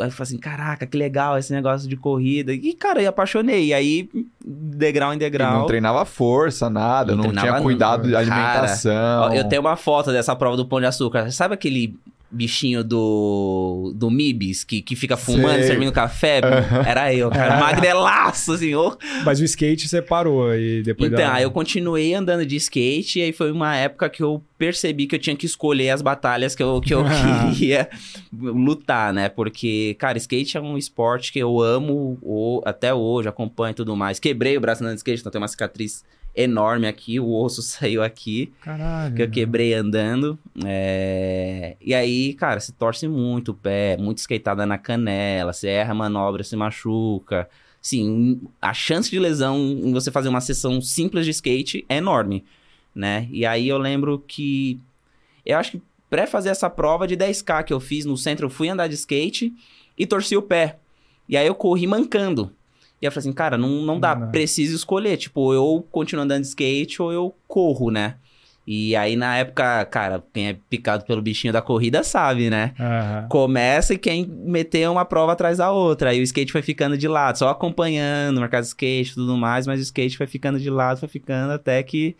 Aí 0.00 0.08
eu 0.08 0.12
falei 0.12 0.22
assim, 0.28 0.38
caraca, 0.38 0.86
que 0.86 0.96
legal 0.96 1.36
esse 1.38 1.52
negócio 1.52 1.88
de 1.88 1.96
corrida. 1.96 2.52
E, 2.52 2.72
cara, 2.74 3.02
eu 3.02 3.08
apaixonei. 3.08 3.66
E 3.66 3.74
aí, 3.74 4.08
degrau 4.44 5.12
em 5.12 5.16
E 5.16 5.18
degrau. 5.18 5.60
não 5.60 5.66
treinava 5.66 6.04
força, 6.04 6.68
nada, 6.70 7.14
Não 7.14 7.24
não, 7.24 7.32
tinha 7.32 7.60
cuidado 7.60 8.02
de 8.04 8.10
nada. 8.12 8.20
alimentação. 8.20 9.22
Ó, 9.22 9.32
Eu 9.32 9.44
tenho 9.48 9.60
uma 9.62 9.76
foto 9.76 10.10
dessa 10.12 10.34
prova 10.36 10.56
do 10.56 10.66
Pão 10.66 10.80
de 10.80 10.86
Açúcar. 10.86 11.30
Sabe 11.30 11.54
aquele 11.54 11.96
bichinho 12.30 12.84
do, 12.84 13.92
do 13.96 14.10
Mibis 14.10 14.62
que, 14.62 14.82
que 14.82 14.94
fica 14.94 15.16
fumando, 15.16 15.56
Sei. 15.60 15.68
servindo 15.68 15.90
café? 15.92 16.40
Era 16.86 17.12
eu, 17.14 17.30
cara. 17.30 17.56
Magrelaço, 17.60 18.52
assim. 18.52 18.74
ô. 18.74 18.96
Mas 19.24 19.40
o 19.40 19.44
skate 19.44 19.88
você 19.88 20.02
parou 20.02 20.54
e 20.54 20.82
depois 20.82 21.10
Então, 21.10 21.24
da... 21.24 21.34
aí 21.34 21.42
eu 21.42 21.50
continuei 21.50 22.12
andando 22.14 22.44
de 22.44 22.56
skate 22.56 23.18
e 23.18 23.22
aí 23.22 23.32
foi 23.32 23.50
uma 23.50 23.74
época 23.76 24.10
que 24.10 24.22
eu 24.22 24.42
percebi 24.58 25.06
que 25.06 25.14
eu 25.14 25.18
tinha 25.18 25.34
que 25.36 25.46
escolher 25.46 25.90
as 25.90 26.02
batalhas 26.02 26.54
que 26.54 26.62
eu, 26.62 26.80
que 26.80 26.92
eu 26.92 27.02
queria 27.56 27.88
lutar, 28.32 29.12
né? 29.12 29.28
Porque, 29.28 29.94
cara, 29.98 30.18
skate 30.18 30.56
é 30.56 30.60
um 30.60 30.76
esporte 30.76 31.32
que 31.32 31.38
eu 31.38 31.60
amo 31.60 32.18
o- 32.20 32.60
até 32.64 32.92
hoje, 32.92 33.28
acompanho 33.28 33.72
e 33.72 33.74
tudo 33.74 33.96
mais. 33.96 34.18
Quebrei 34.18 34.56
o 34.56 34.60
braço 34.60 34.82
andando 34.82 34.94
de 34.94 35.00
skate, 35.00 35.20
então 35.20 35.32
tem 35.32 35.40
uma 35.40 35.48
cicatriz 35.48 36.04
enorme 36.38 36.86
aqui, 36.86 37.18
o 37.18 37.30
osso 37.30 37.60
saiu 37.62 38.02
aqui 38.02 38.52
Caralho. 38.60 39.14
que 39.14 39.22
eu 39.22 39.30
quebrei 39.30 39.74
andando. 39.74 40.38
é, 40.64 41.76
E 41.80 41.94
aí, 41.94 42.34
cara, 42.34 42.60
se 42.60 42.72
torce 42.72 43.08
muito 43.08 43.50
o 43.50 43.54
pé, 43.54 43.96
muito 43.96 44.18
skateada 44.18 44.64
na 44.64 44.78
canela, 44.78 45.52
você 45.52 45.68
erra 45.68 45.92
a 45.92 45.94
manobra, 45.94 46.44
se 46.44 46.56
machuca. 46.56 47.48
Sim, 47.82 48.40
a 48.60 48.72
chance 48.72 49.10
de 49.10 49.18
lesão 49.18 49.56
em 49.58 49.92
você 49.92 50.10
fazer 50.10 50.28
uma 50.28 50.40
sessão 50.40 50.80
simples 50.80 51.24
de 51.24 51.30
skate 51.32 51.84
é 51.88 51.96
enorme, 51.96 52.44
né? 52.94 53.28
E 53.30 53.44
aí 53.46 53.68
eu 53.68 53.78
lembro 53.78 54.22
que 54.26 54.80
eu 55.44 55.56
acho 55.58 55.72
que 55.72 55.82
pré 56.10 56.26
fazer 56.26 56.50
essa 56.50 56.68
prova 56.68 57.06
de 57.06 57.16
10k 57.16 57.64
que 57.64 57.72
eu 57.72 57.80
fiz 57.80 58.04
no 58.04 58.16
centro, 58.16 58.46
eu 58.46 58.50
fui 58.50 58.68
andar 58.68 58.88
de 58.88 58.94
skate 58.94 59.52
e 59.96 60.06
torci 60.06 60.36
o 60.36 60.42
pé. 60.42 60.78
E 61.28 61.36
aí 61.36 61.46
eu 61.46 61.54
corri 61.54 61.86
mancando. 61.86 62.52
E 63.00 63.06
eu 63.06 63.12
falei 63.12 63.20
assim, 63.28 63.32
cara, 63.32 63.56
não, 63.56 63.68
não 63.68 64.00
dá, 64.00 64.16
Não. 64.16 64.30
preciso 64.30 64.74
escolher. 64.74 65.16
Tipo, 65.16 65.52
eu 65.54 65.86
continuo 65.90 66.24
andando 66.24 66.42
de 66.42 66.48
skate 66.48 67.00
ou 67.00 67.12
eu 67.12 67.34
corro, 67.46 67.90
né? 67.90 68.16
E 68.66 68.94
aí, 68.96 69.16
na 69.16 69.36
época, 69.38 69.84
cara, 69.86 70.22
quem 70.32 70.48
é 70.48 70.56
picado 70.68 71.04
pelo 71.06 71.22
bichinho 71.22 71.52
da 71.52 71.62
corrida 71.62 72.02
sabe, 72.02 72.50
né? 72.50 72.74
Aham. 72.78 73.26
Começa 73.28 73.94
e 73.94 73.98
quem 73.98 74.26
meter 74.26 74.88
uma 74.90 75.04
prova 75.04 75.32
atrás 75.32 75.56
da 75.58 75.70
outra. 75.70 76.10
Aí 76.10 76.20
o 76.20 76.22
skate 76.22 76.52
foi 76.52 76.60
ficando 76.60 76.98
de 76.98 77.08
lado, 77.08 77.38
só 77.38 77.48
acompanhando 77.48 78.36
o 78.36 78.40
mercado 78.40 78.62
de 78.62 78.68
skate 78.68 79.12
e 79.12 79.14
tudo 79.14 79.36
mais, 79.38 79.66
mas 79.66 79.80
o 79.80 79.82
skate 79.82 80.16
foi 80.18 80.26
ficando 80.26 80.58
de 80.60 80.68
lado, 80.68 80.98
foi 81.00 81.08
ficando 81.08 81.52
até 81.52 81.82
que 81.82 82.14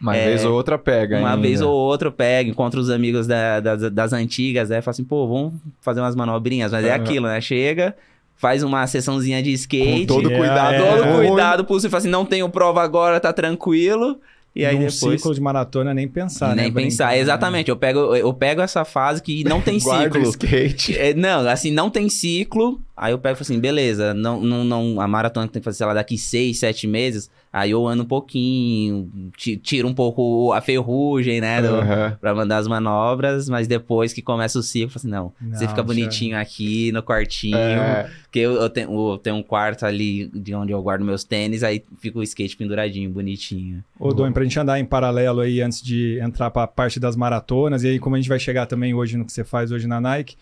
Uma 0.00 0.12
vez 0.12 0.44
ou 0.44 0.54
outra 0.54 0.78
pega 0.78 1.18
uma 1.18 1.30
ainda. 1.30 1.42
vez 1.42 1.60
ou 1.60 1.72
outra 1.72 2.08
eu 2.08 2.12
pego, 2.12 2.50
encontro 2.50 2.80
os 2.80 2.90
amigos 2.90 3.26
da- 3.26 3.58
das, 3.60 3.90
das 3.90 4.12
antigas, 4.12 4.68
né? 4.68 4.80
Falo 4.80 4.92
assim, 4.92 5.04
pô, 5.04 5.26
vamos 5.26 5.54
fazer 5.80 6.00
umas 6.00 6.14
manobrinhas, 6.14 6.70
mas 6.70 6.84
é 6.84 6.92
Aham. 6.92 7.02
aquilo, 7.02 7.26
né? 7.26 7.40
Chega, 7.40 7.96
faz 8.38 8.62
uma 8.62 8.86
sessãozinha 8.86 9.42
de 9.42 9.52
skate, 9.52 10.06
Com 10.06 10.14
todo 10.14 10.32
É, 10.32 10.38
cuidado. 10.38 10.74
é. 10.74 10.96
todo 10.96 11.12
ruim. 11.16 11.26
cuidado 11.28 11.64
possível, 11.66 11.90
fala 11.90 11.98
assim, 11.98 12.08
não 12.08 12.24
tenho 12.24 12.48
prova 12.48 12.82
agora, 12.82 13.20
tá 13.20 13.32
tranquilo. 13.32 14.18
E 14.56 14.64
aí 14.64 14.74
Num 14.74 14.86
depois. 14.86 14.94
ciclo 15.20 15.34
de 15.34 15.40
maratona 15.40 15.92
nem 15.94 16.08
pensar, 16.08 16.56
né? 16.56 16.62
nem 16.62 16.72
pensar, 16.72 17.08
Brincar, 17.08 17.18
exatamente. 17.20 17.68
Eu 17.70 17.76
pego, 17.76 18.16
eu 18.16 18.32
pego 18.32 18.60
essa 18.60 18.84
fase 18.84 19.22
que 19.22 19.44
não 19.44 19.60
tem 19.60 19.76
o 19.78 19.80
ciclo. 19.80 20.22
skate. 20.22 20.98
É, 20.98 21.14
não, 21.14 21.46
assim, 21.48 21.70
não 21.70 21.90
tem 21.90 22.08
ciclo. 22.08 22.80
Aí 23.00 23.12
eu 23.12 23.18
pego 23.18 23.34
e 23.34 23.36
falo 23.36 23.42
assim, 23.42 23.60
beleza, 23.60 24.12
não, 24.12 24.40
não, 24.40 24.64
não, 24.64 25.00
a 25.00 25.06
maratona 25.06 25.46
que 25.46 25.52
tem 25.52 25.60
que 25.60 25.64
fazer, 25.64 25.78
sei 25.78 25.86
lá, 25.86 25.94
daqui 25.94 26.18
seis, 26.18 26.58
sete 26.58 26.86
meses. 26.86 27.30
Aí 27.52 27.70
eu 27.70 27.86
ando 27.86 28.02
um 28.02 28.06
pouquinho, 28.06 29.10
ti- 29.36 29.56
tiro 29.56 29.88
um 29.88 29.94
pouco 29.94 30.52
a 30.52 30.60
ferrugem, 30.60 31.40
né? 31.40 31.62
do- 31.62 31.68
Aham. 31.76 32.16
Pra 32.20 32.34
mandar 32.34 32.58
as 32.58 32.66
manobras, 32.66 33.48
mas 33.48 33.66
depois 33.68 34.12
que 34.12 34.20
começa 34.20 34.58
o 34.58 34.62
ciclo, 34.62 34.86
eu 34.86 34.90
falo 34.90 34.98
assim, 34.98 35.08
não, 35.08 35.32
Não, 35.40 35.56
você 35.56 35.68
fica 35.68 35.82
bonitinho 35.82 36.36
aqui 36.36 36.90
no 36.92 37.02
quartinho. 37.02 37.56
É, 37.58 38.10
Porque 38.24 38.40
eu, 38.40 38.52
eu 38.54 38.68
tenho, 38.68 39.12
eu 39.12 39.18
tenho 39.18 39.36
um 39.36 39.42
quarto 39.42 39.86
ali 39.86 40.26
de 40.34 40.54
onde 40.54 40.72
eu 40.72 40.82
guardo 40.82 41.04
meus 41.04 41.24
tênis, 41.24 41.62
aí 41.62 41.82
fica 42.00 42.18
o 42.18 42.22
skate 42.22 42.56
penduradinho, 42.56 43.08
bonitinho. 43.10 43.82
Ô, 43.98 44.12
Dom, 44.12 44.30
pra 44.32 44.42
gente 44.44 44.58
andar 44.58 44.78
em 44.78 44.84
paralelo 44.84 45.40
aí 45.40 45.60
antes 45.62 45.80
de 45.82 46.18
entrar 46.20 46.50
pra 46.50 46.66
parte 46.66 47.00
das 47.00 47.16
maratonas, 47.16 47.82
e 47.84 47.88
aí 47.88 47.98
como 47.98 48.16
a 48.16 48.18
gente 48.18 48.28
vai 48.28 48.38
chegar 48.38 48.66
também 48.66 48.92
hoje 48.92 49.16
no 49.16 49.24
que 49.24 49.32
você 49.32 49.44
faz 49.44 49.70
hoje 49.72 49.86
na 49.86 50.00
Nike, 50.00 50.36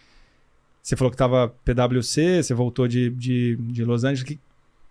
você 0.86 0.94
falou 0.94 1.10
que 1.10 1.16
tava 1.16 1.52
PWC, 1.64 2.44
você 2.44 2.54
voltou 2.54 2.86
de, 2.86 3.10
de, 3.10 3.56
de 3.56 3.84
Los 3.84 4.04
Angeles, 4.04 4.22
o 4.22 4.24
que, 4.24 4.38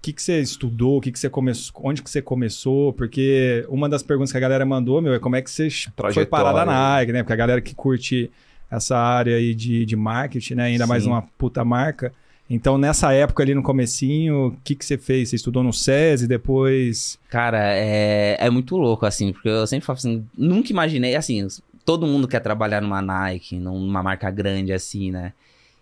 que, 0.01 0.11
que 0.11 0.21
você 0.21 0.41
estudou, 0.41 0.99
que, 0.99 1.09
que 1.09 1.17
você 1.17 1.29
começou, 1.29 1.73
onde 1.85 2.03
que 2.03 2.09
você 2.09 2.21
começou? 2.21 2.91
Porque 2.91 3.65
uma 3.69 3.87
das 3.87 4.03
perguntas 4.03 4.29
que 4.29 4.37
a 4.37 4.41
galera 4.41 4.65
mandou, 4.65 5.01
meu, 5.01 5.13
é 5.13 5.19
como 5.19 5.37
é 5.37 5.41
que 5.41 5.49
você 5.49 5.69
foi 6.13 6.25
parar 6.25 6.65
na 6.65 6.97
Nike, 6.97 7.13
né? 7.13 7.23
Porque 7.23 7.31
a 7.31 7.37
galera 7.37 7.61
que 7.61 7.73
curte 7.73 8.29
essa 8.69 8.97
área 8.97 9.37
aí 9.37 9.55
de, 9.55 9.85
de 9.85 9.95
marketing, 9.95 10.55
né? 10.55 10.63
Ainda 10.65 10.85
mais 10.85 11.03
Sim. 11.03 11.11
uma 11.11 11.21
puta 11.37 11.63
marca. 11.63 12.11
Então, 12.49 12.77
nessa 12.77 13.13
época 13.13 13.41
ali 13.41 13.55
no 13.55 13.63
comecinho, 13.63 14.47
o 14.47 14.57
que, 14.65 14.75
que 14.75 14.83
você 14.83 14.97
fez? 14.97 15.29
Você 15.29 15.37
estudou 15.37 15.63
no 15.63 15.71
SESI, 15.71 16.27
depois... 16.27 17.17
Cara, 17.29 17.73
é, 17.73 18.35
é 18.37 18.49
muito 18.49 18.75
louco, 18.75 19.05
assim, 19.05 19.31
porque 19.31 19.47
eu 19.47 19.65
sempre 19.65 19.85
falo 19.85 19.97
assim, 19.97 20.25
nunca 20.37 20.73
imaginei, 20.73 21.15
assim, 21.15 21.47
todo 21.85 22.05
mundo 22.05 22.27
quer 22.27 22.41
trabalhar 22.41 22.81
numa 22.81 23.01
Nike, 23.01 23.57
numa 23.57 24.03
marca 24.03 24.29
grande 24.29 24.73
assim, 24.73 25.09
né? 25.09 25.31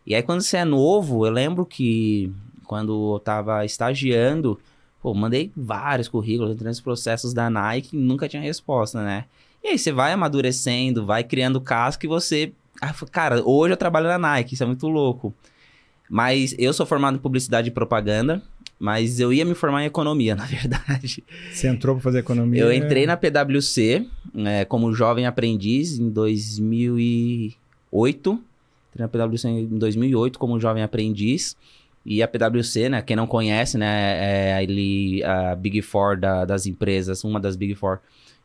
E 0.05 0.13
aí 0.13 0.21
quando 0.21 0.41
você 0.41 0.57
é 0.57 0.65
novo, 0.65 1.25
eu 1.25 1.31
lembro 1.31 1.65
que 1.65 2.31
quando 2.65 3.13
eu 3.13 3.19
tava 3.19 3.65
estagiando, 3.65 4.59
pô, 5.01 5.13
mandei 5.13 5.51
vários 5.55 6.07
currículos, 6.07 6.53
entrei 6.53 6.69
nos 6.69 6.81
processos 6.81 7.33
da 7.33 7.49
Nike 7.49 7.95
e 7.95 7.99
nunca 7.99 8.27
tinha 8.27 8.41
resposta, 8.41 9.03
né? 9.03 9.25
E 9.63 9.69
aí 9.69 9.77
você 9.77 9.91
vai 9.91 10.11
amadurecendo, 10.11 11.05
vai 11.05 11.23
criando 11.23 11.61
casca 11.61 12.05
e 12.05 12.09
você... 12.09 12.51
Ah, 12.81 12.93
cara, 13.11 13.47
hoje 13.47 13.73
eu 13.73 13.77
trabalho 13.77 14.07
na 14.07 14.17
Nike, 14.17 14.55
isso 14.55 14.63
é 14.63 14.65
muito 14.65 14.87
louco. 14.87 15.33
Mas 16.09 16.53
eu 16.57 16.73
sou 16.73 16.85
formado 16.85 17.15
em 17.15 17.19
publicidade 17.19 17.69
e 17.69 17.71
propaganda, 17.71 18.41
mas 18.77 19.19
eu 19.19 19.31
ia 19.31 19.45
me 19.45 19.55
formar 19.55 19.83
em 19.83 19.85
economia, 19.85 20.35
na 20.35 20.45
verdade. 20.45 21.23
Você 21.51 21.67
entrou 21.67 21.95
pra 21.95 22.03
fazer 22.03 22.19
economia? 22.19 22.61
Eu 22.61 22.73
entrei 22.73 23.05
na 23.05 23.15
PwC 23.15 24.05
né, 24.33 24.65
como 24.65 24.93
jovem 24.93 25.25
aprendiz 25.25 25.97
em 25.97 26.09
2008. 26.09 28.43
Entrei 28.93 29.03
na 29.03 29.07
PwC 29.07 29.47
em 29.47 29.67
2008 29.77 30.37
como 30.37 30.59
jovem 30.59 30.83
aprendiz. 30.83 31.57
E 32.05 32.21
a 32.21 32.27
PwC, 32.27 32.89
né, 32.89 33.01
quem 33.01 33.15
não 33.15 33.25
conhece, 33.25 33.77
né, 33.77 34.49
é 34.49 34.55
ali 34.55 35.23
a 35.23 35.55
Big 35.55 35.81
Four 35.81 36.19
da- 36.19 36.43
das 36.45 36.65
empresas, 36.65 37.23
uma 37.23 37.39
das 37.39 37.55
Big 37.55 37.75
Four 37.75 37.99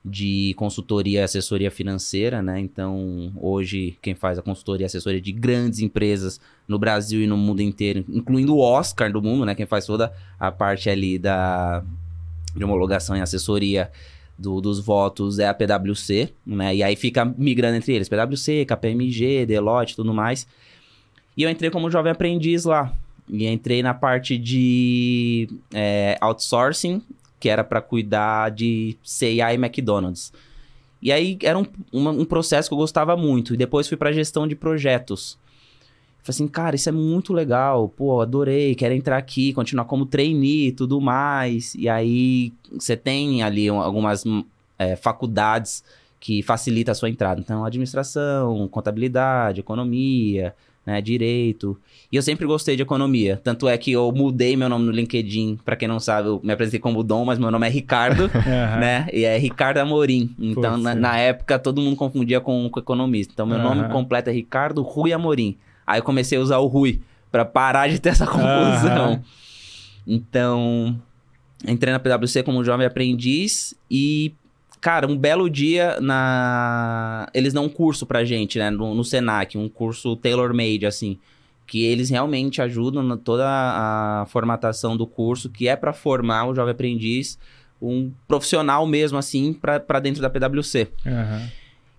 de 0.04 0.54
consultoria 0.56 1.20
e 1.20 1.22
assessoria 1.24 1.70
financeira, 1.72 2.40
né? 2.40 2.60
Então, 2.60 3.32
hoje 3.36 3.98
quem 4.00 4.14
faz 4.14 4.38
a 4.38 4.42
consultoria 4.42 4.84
e 4.84 4.86
assessoria 4.86 5.20
de 5.20 5.32
grandes 5.32 5.80
empresas 5.80 6.40
no 6.68 6.78
Brasil 6.78 7.20
e 7.20 7.26
no 7.26 7.36
mundo 7.36 7.60
inteiro, 7.60 8.04
incluindo 8.08 8.54
o 8.54 8.60
Oscar 8.60 9.12
do 9.12 9.20
mundo, 9.20 9.44
né, 9.44 9.56
quem 9.56 9.66
faz 9.66 9.84
toda 9.84 10.12
a 10.38 10.52
parte 10.52 10.88
ali 10.88 11.18
da 11.18 11.82
de 12.56 12.64
homologação 12.64 13.16
e 13.16 13.20
assessoria 13.20 13.90
do- 14.38 14.60
dos 14.60 14.78
votos 14.80 15.38
é 15.38 15.48
a 15.48 15.54
PwC, 15.54 16.30
né? 16.46 16.76
E 16.76 16.82
aí 16.82 16.94
fica 16.96 17.24
migrando 17.24 17.76
entre 17.76 17.92
eles, 17.94 18.08
PwC, 18.08 18.64
KPMG, 18.64 19.44
Deloitte, 19.46 19.96
tudo 19.96 20.14
mais. 20.14 20.46
E 21.36 21.42
eu 21.42 21.50
entrei 21.50 21.70
como 21.70 21.90
jovem 21.90 22.12
aprendiz 22.12 22.64
lá. 22.64 22.92
E 23.28 23.46
entrei 23.46 23.82
na 23.82 23.92
parte 23.92 24.38
de 24.38 25.48
é, 25.74 26.16
outsourcing, 26.20 27.02
que 27.38 27.48
era 27.48 27.62
para 27.62 27.80
cuidar 27.82 28.50
de 28.50 28.96
CIA 29.02 29.52
e 29.52 29.56
McDonald's. 29.56 30.32
E 31.02 31.12
aí 31.12 31.38
era 31.42 31.58
um, 31.58 31.66
uma- 31.92 32.10
um 32.10 32.24
processo 32.24 32.68
que 32.68 32.74
eu 32.74 32.78
gostava 32.78 33.16
muito. 33.16 33.54
E 33.54 33.56
depois 33.56 33.86
fui 33.86 33.96
para 33.96 34.12
gestão 34.12 34.48
de 34.48 34.56
projetos. 34.56 35.38
Falei 36.22 36.30
assim, 36.34 36.48
cara, 36.48 36.76
isso 36.76 36.88
é 36.88 36.92
muito 36.92 37.32
legal. 37.32 37.88
Pô, 37.88 38.20
adorei, 38.20 38.74
quero 38.74 38.94
entrar 38.94 39.16
aqui, 39.16 39.52
continuar 39.52 39.84
como 39.86 40.04
trainee 40.04 40.68
e 40.68 40.72
tudo 40.72 41.00
mais. 41.00 41.74
E 41.74 41.88
aí 41.88 42.52
você 42.72 42.96
tem 42.96 43.42
ali 43.42 43.70
um- 43.70 43.80
algumas 43.80 44.26
hum, 44.26 44.44
é, 44.78 44.94
faculdades 44.96 45.82
que 46.20 46.42
facilitam 46.42 46.92
a 46.92 46.94
sua 46.94 47.08
entrada. 47.08 47.40
Então, 47.40 47.64
administração, 47.64 48.68
contabilidade, 48.68 49.60
economia, 49.60 50.54
né, 50.84 51.00
direito. 51.00 51.78
E 52.10 52.16
eu 52.16 52.22
sempre 52.22 52.46
gostei 52.46 52.74
de 52.74 52.82
economia. 52.82 53.40
Tanto 53.42 53.68
é 53.68 53.76
que 53.78 53.92
eu 53.92 54.10
mudei 54.10 54.56
meu 54.56 54.68
nome 54.68 54.86
no 54.86 54.90
LinkedIn. 54.90 55.58
Pra 55.64 55.76
quem 55.76 55.86
não 55.86 56.00
sabe, 56.00 56.28
eu 56.28 56.40
me 56.42 56.52
apresentei 56.52 56.80
como 56.80 57.02
Dom, 57.04 57.24
mas 57.24 57.38
meu 57.38 57.50
nome 57.50 57.66
é 57.66 57.70
Ricardo, 57.70 58.28
né? 58.80 59.06
E 59.12 59.24
é 59.24 59.36
Ricardo 59.38 59.78
Amorim. 59.78 60.34
Então, 60.38 60.76
na, 60.76 60.90
é. 60.92 60.94
na 60.94 61.16
época, 61.18 61.58
todo 61.58 61.80
mundo 61.80 61.94
confundia 61.96 62.40
com, 62.40 62.68
com 62.70 62.80
economista. 62.80 63.32
Então, 63.32 63.46
meu 63.46 63.58
nome 63.58 63.82
Aham. 63.82 63.90
completo 63.90 64.30
é 64.30 64.32
Ricardo 64.32 64.82
Rui 64.82 65.12
Amorim. 65.12 65.56
Aí 65.88 66.00
eu 66.00 66.04
comecei 66.04 66.36
a 66.36 66.40
usar 66.42 66.58
o 66.58 66.66
Rui 66.66 67.00
pra 67.32 67.46
parar 67.46 67.88
de 67.88 67.98
ter 67.98 68.10
essa 68.10 68.26
confusão. 68.26 69.12
Aham. 69.12 69.22
Então, 70.06 71.00
entrei 71.66 71.92
na 71.92 71.98
PwC 71.98 72.42
como 72.42 72.62
jovem 72.62 72.86
aprendiz 72.86 73.74
e, 73.90 74.34
cara, 74.82 75.06
um 75.06 75.16
belo 75.16 75.48
dia 75.48 75.98
na... 75.98 77.26
Eles 77.32 77.54
dão 77.54 77.64
um 77.64 77.68
curso 77.70 78.04
pra 78.04 78.22
gente, 78.22 78.58
né? 78.58 78.68
No, 78.68 78.94
no 78.94 79.02
Senac, 79.02 79.56
um 79.56 79.68
curso 79.68 80.14
tailor-made, 80.16 80.84
assim. 80.84 81.18
Que 81.66 81.84
eles 81.84 82.10
realmente 82.10 82.60
ajudam 82.60 83.02
na 83.02 83.16
toda 83.16 83.46
a 83.46 84.26
formatação 84.28 84.94
do 84.94 85.06
curso, 85.06 85.48
que 85.48 85.68
é 85.68 85.74
para 85.74 85.94
formar 85.94 86.46
o 86.46 86.54
jovem 86.54 86.72
aprendiz 86.72 87.38
um 87.80 88.10
profissional 88.26 88.86
mesmo, 88.86 89.16
assim, 89.16 89.52
para 89.52 90.00
dentro 90.00 90.20
da 90.20 90.28
PwC. 90.28 90.88
Aham. 91.06 91.48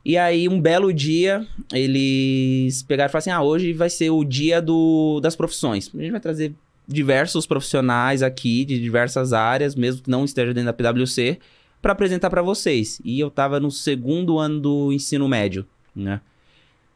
E 0.09 0.17
aí, 0.17 0.49
um 0.49 0.59
belo 0.59 0.91
dia, 0.91 1.45
eles 1.71 2.81
pegaram 2.81 3.09
e 3.09 3.11
falaram 3.11 3.19
assim: 3.19 3.29
ah, 3.29 3.43
hoje 3.43 3.73
vai 3.73 3.91
ser 3.91 4.09
o 4.09 4.23
dia 4.23 4.59
do, 4.59 5.19
das 5.21 5.35
profissões. 5.35 5.91
A 5.93 6.01
gente 6.01 6.09
vai 6.09 6.19
trazer 6.19 6.51
diversos 6.87 7.45
profissionais 7.45 8.23
aqui, 8.23 8.65
de 8.65 8.81
diversas 8.81 9.33
áreas, 9.33 9.75
mesmo 9.75 10.01
que 10.01 10.09
não 10.09 10.25
esteja 10.25 10.51
dentro 10.51 10.65
da 10.65 10.73
PwC, 10.73 11.37
para 11.79 11.91
apresentar 11.91 12.31
para 12.31 12.41
vocês. 12.41 12.99
E 13.05 13.19
eu 13.19 13.29
tava 13.29 13.59
no 13.59 13.69
segundo 13.69 14.39
ano 14.39 14.59
do 14.59 14.91
ensino 14.91 15.27
médio, 15.27 15.63
né? 15.95 16.21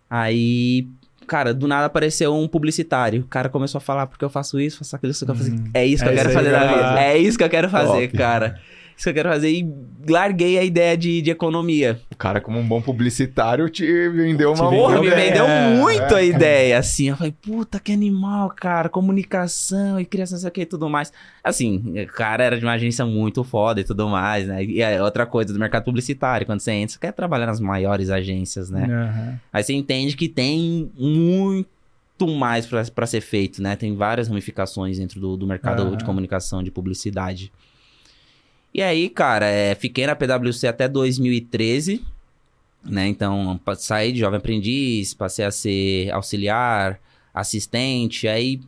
Aí, 0.09 0.87
cara, 1.27 1.53
do 1.53 1.67
nada 1.67 1.85
apareceu 1.85 2.33
um 2.33 2.47
publicitário. 2.47 3.21
O 3.21 3.27
cara 3.27 3.47
começou 3.47 3.77
a 3.77 3.81
falar 3.81 4.07
porque 4.07 4.25
eu 4.25 4.29
faço 4.31 4.59
isso, 4.59 4.79
faço 4.79 4.95
aquilo, 4.95 5.11
isso 5.11 5.23
que 5.23 5.29
eu 5.29 5.35
faço. 5.35 5.51
Hum. 5.51 5.69
É 5.71 5.85
isso 5.85 6.03
que 6.03 6.09
É 6.09 6.13
eu 6.13 6.17
quero 6.17 6.31
fazer 6.31 6.51
na 6.51 6.65
vida. 6.65 6.99
É 7.03 7.17
isso 7.19 7.37
que 7.37 7.43
eu 7.43 7.49
quero 7.49 7.69
fazer, 7.69 8.07
Top. 8.07 8.17
cara. 8.17 8.59
Isso 8.95 9.03
que 9.05 9.09
eu 9.09 9.13
quero 9.13 9.29
fazer. 9.29 9.49
E 9.49 9.67
larguei 10.07 10.57
a 10.57 10.63
ideia 10.63 10.97
de, 10.97 11.21
de 11.21 11.31
economia. 11.31 11.99
O 12.11 12.15
cara, 12.15 12.39
como 12.39 12.59
um 12.59 12.67
bom 12.67 12.81
publicitário, 12.81 13.69
te 13.69 13.85
vendeu 14.09 14.53
uma 14.53 14.69
Te 14.69 14.75
Porra, 14.75 14.99
me 14.99 15.09
vendeu 15.09 15.45
é, 15.45 15.75
muito 15.75 16.15
a 16.15 16.21
ideia, 16.21 16.77
assim. 16.77 17.09
Eu 17.09 17.17
falei, 17.17 17.33
puta, 17.41 17.79
que 17.79 17.91
animal, 17.91 18.49
cara. 18.49 18.89
Comunicação 18.89 19.99
e 19.99 20.05
criação, 20.05 20.37
sei 20.37 20.49
o 20.49 20.51
que 20.51 20.61
e 20.61 20.65
tudo 20.65 20.89
mais. 20.89 21.11
Assim, 21.43 21.83
o 22.03 22.07
cara 22.07 22.43
era 22.43 22.57
de 22.57 22.65
uma 22.65 22.73
agência 22.73 23.05
muito 23.05 23.43
foda 23.43 23.81
e 23.81 23.83
tudo 23.83 24.07
mais, 24.09 24.47
né? 24.47 24.63
E 24.63 24.81
é 24.81 25.01
outra 25.01 25.25
coisa 25.25 25.53
do 25.53 25.59
mercado 25.59 25.83
publicitário. 25.83 26.45
Quando 26.45 26.59
você 26.59 26.71
entra, 26.71 26.93
você 26.93 26.99
quer 26.99 27.13
trabalhar 27.13 27.45
nas 27.45 27.59
maiores 27.59 28.09
agências, 28.09 28.69
né? 28.69 28.85
Aham. 28.85 29.39
Aí 29.51 29.63
você 29.63 29.73
entende 29.73 30.15
que 30.15 30.29
tem 30.29 30.89
muito 30.97 31.67
mais 32.37 32.65
pra 32.65 32.83
pra 32.85 33.05
ser 33.05 33.21
feito, 33.21 33.61
né? 33.61 33.75
Tem 33.75 33.95
várias 33.95 34.27
ramificações 34.27 34.97
dentro 34.97 35.19
do, 35.19 35.35
do 35.35 35.47
mercado 35.47 35.83
Aham. 35.83 35.97
de 35.97 36.03
comunicação, 36.03 36.63
de 36.63 36.71
publicidade. 36.71 37.51
E 38.73 38.81
aí, 38.81 39.09
cara, 39.09 39.45
é, 39.45 39.75
fiquei 39.75 40.07
na 40.07 40.15
PwC 40.15 40.67
até 40.67 40.87
2013, 40.87 42.03
né? 42.83 43.07
Então, 43.07 43.59
saí 43.77 44.11
de 44.11 44.19
jovem 44.19 44.37
aprendiz, 44.37 45.13
passei 45.13 45.45
a 45.45 45.51
ser 45.51 46.11
auxiliar, 46.11 46.99
assistente, 47.33 48.27
aí 48.27 48.59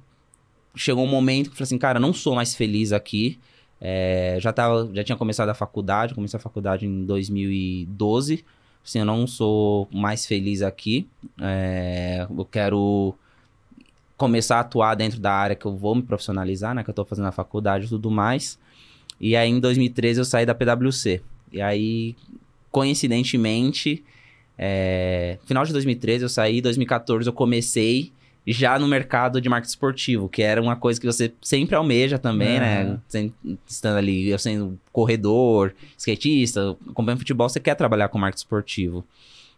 chegou 0.75 1.03
um 1.03 1.09
momento 1.09 1.45
que 1.45 1.53
eu 1.53 1.57
falei 1.57 1.65
assim, 1.65 1.77
cara, 1.77 1.99
não 1.99 2.13
sou 2.13 2.35
mais 2.35 2.53
feliz 2.53 2.91
aqui. 2.91 3.39
É, 3.79 4.37
já, 4.39 4.53
tava, 4.53 4.89
já 4.93 5.03
tinha 5.03 5.17
começado 5.17 5.49
a 5.49 5.53
faculdade, 5.53 6.13
comecei 6.13 6.37
a 6.37 6.41
faculdade 6.41 6.85
em 6.85 7.05
2012. 7.05 8.45
Assim, 8.85 8.99
eu 8.99 9.05
não 9.05 9.25
sou 9.25 9.87
mais 9.91 10.25
feliz 10.25 10.61
aqui. 10.61 11.07
É, 11.41 12.27
eu 12.29 12.45
quero 12.45 13.15
começar 14.15 14.57
a 14.57 14.59
atuar 14.61 14.95
dentro 14.95 15.19
da 15.19 15.33
área 15.33 15.55
que 15.55 15.65
eu 15.65 15.75
vou 15.75 15.95
me 15.95 16.03
profissionalizar, 16.03 16.75
né? 16.75 16.83
Que 16.83 16.89
eu 16.89 16.93
tô 16.93 17.03
fazendo 17.03 17.27
a 17.27 17.31
faculdade 17.31 17.85
e 17.85 17.89
tudo 17.89 18.11
mais. 18.11 18.59
E 19.19 19.35
aí, 19.35 19.49
em 19.49 19.59
2013, 19.59 20.19
eu 20.19 20.25
saí 20.25 20.45
da 20.45 20.53
PwC. 20.55 21.21
E 21.51 21.61
aí, 21.61 22.15
coincidentemente, 22.71 24.03
é, 24.57 25.37
final 25.45 25.65
de 25.65 25.73
2013 25.73 26.23
eu 26.23 26.29
saí, 26.29 26.61
2014 26.61 27.27
eu 27.27 27.33
comecei 27.33 28.11
já 28.47 28.77
no 28.77 28.87
mercado 28.87 29.41
de 29.41 29.49
marketing 29.49 29.69
esportivo, 29.71 30.29
que 30.29 30.41
era 30.43 30.61
uma 30.61 30.75
coisa 30.75 30.99
que 31.01 31.05
você 31.07 31.33
sempre 31.41 31.75
almeja 31.75 32.19
também, 32.19 32.59
né? 32.59 32.83
Aham. 32.83 33.01
Sem- 33.07 33.33
Estando 33.67 33.97
ali, 33.97 34.29
eu 34.29 34.37
sendo 34.37 34.79
corredor, 34.91 35.73
skatista, 35.97 36.75
acompanhando 36.89 37.19
futebol, 37.19 37.49
você 37.49 37.59
quer 37.59 37.73
trabalhar 37.75 38.07
com 38.09 38.19
marketing 38.19 38.43
esportivo. 38.43 39.03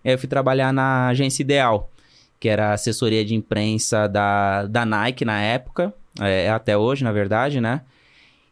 Aí 0.06 0.14
eu 0.14 0.18
fui 0.18 0.28
trabalhar 0.30 0.72
na 0.72 1.10
Agência 1.10 1.42
Ideal, 1.44 1.92
que 2.40 2.48
era 2.48 2.70
a 2.70 2.74
assessoria 2.74 3.26
de 3.26 3.36
imprensa 3.36 4.08
da, 4.08 4.66
da 4.68 4.86
Nike 4.86 5.26
na 5.26 5.42
época, 5.42 5.94
é, 6.22 6.50
até 6.50 6.78
hoje, 6.78 7.04
na 7.04 7.12
verdade, 7.12 7.60
né? 7.60 7.82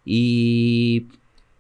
E 0.06 1.06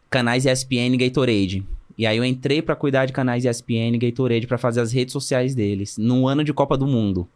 canais 0.10 0.46
ESPN 0.46 0.94
e 0.94 0.98
Gatorade. 0.98 1.64
E 1.98 2.06
aí 2.06 2.18
eu 2.18 2.26
entrei 2.26 2.62
pra 2.62 2.76
cuidar 2.76 3.06
de 3.06 3.14
canais 3.14 3.46
ESPN 3.46 3.96
e 3.96 3.98
Gatorade 3.98 4.46
pra 4.48 4.58
fazer 4.58 4.82
as 4.82 4.92
redes 4.92 5.14
sociais 5.14 5.56
deles, 5.56 5.98
no 5.98 6.28
ano 6.28 6.44
de 6.44 6.54
Copa 6.54 6.78
do 6.78 6.86
Mundo. 6.86 7.28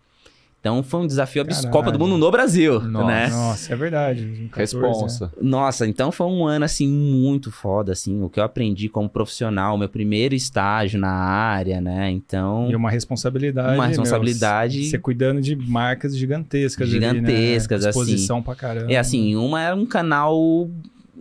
Então 0.61 0.83
foi 0.83 0.99
um 0.99 1.07
desafio 1.07 1.41
absurdo. 1.41 1.71
Copa 1.71 1.89
do 1.89 1.97
Mundo 1.97 2.17
no 2.17 2.29
Brasil, 2.29 2.81
Nossa. 2.81 3.07
né? 3.07 3.27
Nossa, 3.29 3.71
é 3.71 3.75
verdade. 3.77 4.49
14, 4.51 4.75
né? 4.75 4.81
Responsa. 4.89 5.31
Nossa, 5.41 5.87
então 5.87 6.11
foi 6.11 6.27
um 6.27 6.45
ano 6.45 6.65
assim 6.65 6.85
muito 6.85 7.49
foda, 7.49 7.93
assim, 7.93 8.21
o 8.21 8.27
que 8.29 8.41
eu 8.41 8.43
aprendi 8.43 8.89
como 8.89 9.07
profissional, 9.07 9.77
meu 9.77 9.87
primeiro 9.87 10.35
estágio 10.35 10.99
na 10.99 11.13
área, 11.13 11.79
né? 11.79 12.11
Então, 12.11 12.69
E 12.69 12.75
uma 12.75 12.91
responsabilidade. 12.91 13.69
Uma 13.69 13.75
meu, 13.77 13.87
responsabilidade- 13.87 14.83
Você 14.89 14.99
cuidando 14.99 15.39
de 15.41 15.55
marcas 15.55 16.13
gigantescas. 16.17 16.89
ali, 16.89 16.99
né? 16.99 17.13
Gigantescas, 17.13 17.85
assim. 17.85 17.97
Exposição 18.01 18.41
pra 18.43 18.53
caramba. 18.53 18.91
é 18.91 18.97
assim, 18.97 19.37
uma 19.37 19.61
era 19.61 19.73
um 19.77 19.85
canal 19.85 20.69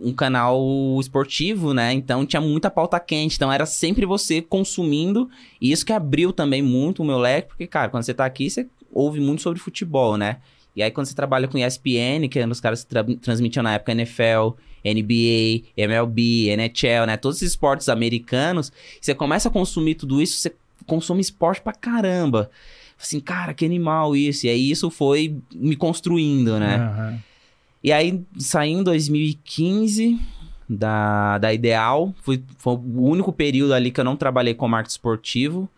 um 0.01 0.13
canal 0.13 0.61
esportivo, 0.99 1.73
né? 1.73 1.93
Então 1.93 2.25
tinha 2.25 2.41
muita 2.41 2.69
pauta 2.69 2.99
quente, 2.99 3.35
então 3.35 3.51
era 3.51 3.65
sempre 3.65 4.05
você 4.05 4.41
consumindo, 4.41 5.29
e 5.59 5.71
isso 5.71 5.85
que 5.85 5.93
abriu 5.93 6.31
também 6.31 6.61
muito 6.61 7.01
o 7.01 7.05
meu 7.05 7.17
leque, 7.17 7.49
porque 7.49 7.67
cara, 7.67 7.89
quando 7.89 8.03
você 8.03 8.13
tá 8.13 8.25
aqui, 8.25 8.49
você 8.49 8.67
ouve 8.91 9.19
muito 9.19 9.41
sobre 9.41 9.59
futebol, 9.59 10.17
né? 10.17 10.37
E 10.75 10.81
aí 10.81 10.91
quando 10.91 11.07
você 11.07 11.15
trabalha 11.15 11.47
com 11.47 11.57
ESPN, 11.57 12.27
que 12.29 12.39
eram 12.39 12.51
os 12.51 12.61
caras 12.61 12.83
que 12.83 12.89
tra 12.89 13.03
transmitiam 13.21 13.63
na 13.63 13.73
época 13.73 13.91
NFL, 13.91 14.55
NBA, 14.83 15.65
MLB, 15.75 16.49
NHL, 16.49 17.05
né? 17.05 17.17
Todos 17.17 17.37
esses 17.37 17.49
esportes 17.51 17.89
americanos, 17.89 18.71
você 19.01 19.13
começa 19.13 19.49
a 19.49 19.51
consumir 19.51 19.95
tudo 19.95 20.21
isso, 20.21 20.39
você 20.39 20.55
consome 20.85 21.21
esporte 21.21 21.61
pra 21.61 21.73
caramba. 21.73 22.49
Assim, 23.01 23.19
cara, 23.19 23.53
que 23.53 23.65
animal 23.65 24.15
isso. 24.15 24.45
E 24.45 24.49
aí 24.49 24.71
isso 24.71 24.89
foi 24.89 25.37
me 25.53 25.75
construindo, 25.75 26.59
né? 26.59 26.75
Aham. 26.77 27.28
E 27.83 27.91
aí, 27.91 28.23
saí 28.37 28.71
em 28.71 28.83
2015 28.83 30.19
da, 30.69 31.37
da 31.37 31.53
Ideal. 31.53 32.13
Fui, 32.21 32.43
foi 32.57 32.73
o 32.73 33.03
único 33.07 33.31
período 33.31 33.73
ali 33.73 33.91
que 33.91 33.99
eu 33.99 34.05
não 34.05 34.15
trabalhei 34.15 34.53
com 34.53 34.67
marketing 34.67 34.91
esportivo. 34.91 35.69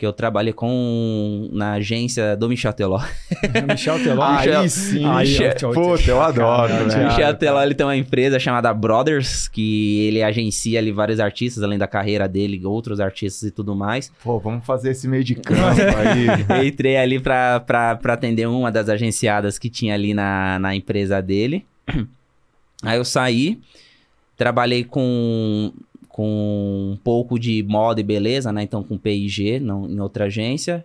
Que 0.00 0.06
eu 0.06 0.14
trabalhei 0.14 0.54
com 0.54 1.50
na 1.52 1.72
agência 1.74 2.34
do 2.34 2.48
Michel 2.48 2.72
Teló. 2.72 3.02
Michel 3.68 4.02
Teló. 4.02 4.22
Aí 4.22 4.46
Michel- 4.46 4.68
sim. 4.70 5.04
Aí, 5.04 5.28
Michel- 5.28 5.54
tchau, 5.54 5.72
Puta, 5.74 6.10
eu 6.10 6.22
adoro, 6.22 6.72
né? 6.86 7.04
Michel 7.04 7.34
Teló 7.34 7.62
ele 7.62 7.74
tem 7.74 7.84
uma 7.84 7.94
empresa 7.98 8.38
chamada 8.38 8.72
Brothers, 8.72 9.46
que 9.46 10.06
ele 10.06 10.22
agencia 10.22 10.78
ali 10.78 10.90
vários 10.90 11.20
artistas, 11.20 11.62
além 11.62 11.76
da 11.78 11.86
carreira 11.86 12.26
dele, 12.26 12.64
outros 12.64 12.98
artistas 12.98 13.42
e 13.50 13.50
tudo 13.50 13.76
mais. 13.76 14.10
Pô, 14.24 14.38
vamos 14.38 14.64
fazer 14.64 14.92
esse 14.92 15.06
meio 15.06 15.22
de 15.22 15.34
campo 15.34 15.60
aí. 16.48 16.60
Eu 16.62 16.66
entrei 16.66 16.96
ali 16.96 17.20
pra, 17.20 17.60
pra, 17.60 17.94
pra 17.96 18.14
atender 18.14 18.48
uma 18.48 18.72
das 18.72 18.88
agenciadas 18.88 19.58
que 19.58 19.68
tinha 19.68 19.92
ali 19.92 20.14
na, 20.14 20.58
na 20.58 20.74
empresa 20.74 21.20
dele. 21.20 21.66
Aí 22.82 22.96
eu 22.96 23.04
saí, 23.04 23.60
trabalhei 24.34 24.82
com, 24.82 25.70
com 26.20 26.90
um 26.92 26.98
pouco 27.02 27.38
de 27.38 27.62
moda 27.62 27.98
e 27.98 28.04
beleza, 28.04 28.52
né? 28.52 28.62
Então 28.62 28.82
com 28.82 28.98
P&G, 28.98 29.58
não, 29.58 29.88
em 29.88 29.98
outra 30.00 30.26
agência. 30.26 30.84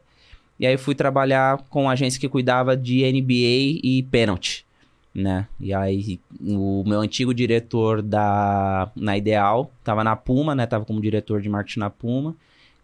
E 0.58 0.66
aí 0.66 0.78
fui 0.78 0.96
trabalhar 0.96 1.58
com 1.70 1.82
uma 1.84 1.92
agência 1.92 2.18
que 2.18 2.30
cuidava 2.30 2.78
de 2.78 3.04
NBA 3.12 3.82
e 3.84 4.08
pênalti, 4.10 4.66
né? 5.14 5.46
E 5.60 5.74
aí 5.74 6.22
o 6.40 6.86
meu 6.88 7.02
antigo 7.02 7.34
diretor 7.34 8.02
da 8.02 8.90
na 8.96 9.18
Ideal 9.18 9.70
tava 9.84 10.06
na 10.06 10.16
Puma, 10.16 10.56
né? 10.56 10.66
Tava 10.66 10.86
como 10.86 11.02
diretor 11.02 11.42
de 11.42 11.50
marketing 11.50 11.80
na 11.80 11.90
Puma. 11.90 12.34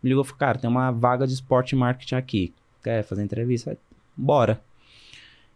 Me 0.03 0.09
ligou 0.09 0.25
falou, 0.25 0.37
cara, 0.37 0.57
tem 0.57 0.69
uma 0.69 0.91
vaga 0.91 1.25
de 1.25 1.33
esporte 1.33 1.73
marketing 1.73 2.15
aqui. 2.15 2.53
Quer 2.83 3.01
fazer 3.05 3.23
entrevista? 3.23 3.77
Bora. 4.17 4.59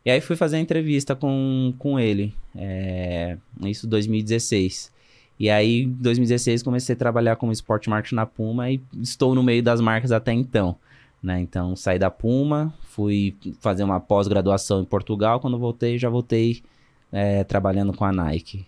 E 0.06 0.10
aí 0.10 0.22
fui 0.22 0.38
fazer 0.38 0.56
a 0.56 0.62
entrevista 0.62 1.14
com, 1.14 1.74
com 1.78 2.00
ele. 2.00 2.34
É, 2.56 3.36
isso 3.66 3.86
em 3.86 3.90
2016. 3.90 4.95
E 5.40 5.50
aí, 5.50 5.84
em 5.84 5.90
2016, 5.90 6.64
comecei 6.64 6.94
a 6.94 6.98
trabalhar 6.98 7.36
como 7.36 7.52
esporte 7.52 7.90
marketing 7.90 8.16
na 8.16 8.26
Puma 8.26 8.70
e 8.72 8.80
estou 9.02 9.36
no 9.36 9.44
meio 9.44 9.62
das 9.62 9.82
marcas 9.82 10.12
até 10.12 10.32
então. 10.32 10.76
Né? 11.22 11.40
Então, 11.42 11.76
saí 11.76 12.00
da 12.00 12.10
Puma, 12.10 12.74
fui 12.84 13.36
fazer 13.60 13.84
uma 13.84 14.00
pós-graduação 14.00 14.82
em 14.82 14.86
Portugal. 14.86 15.40
Quando 15.40 15.58
voltei, 15.58 15.98
já 15.98 16.08
voltei 16.10 16.62
é, 17.12 17.44
trabalhando 17.44 17.92
com 17.94 18.06
a 18.06 18.12
Nike. 18.14 18.66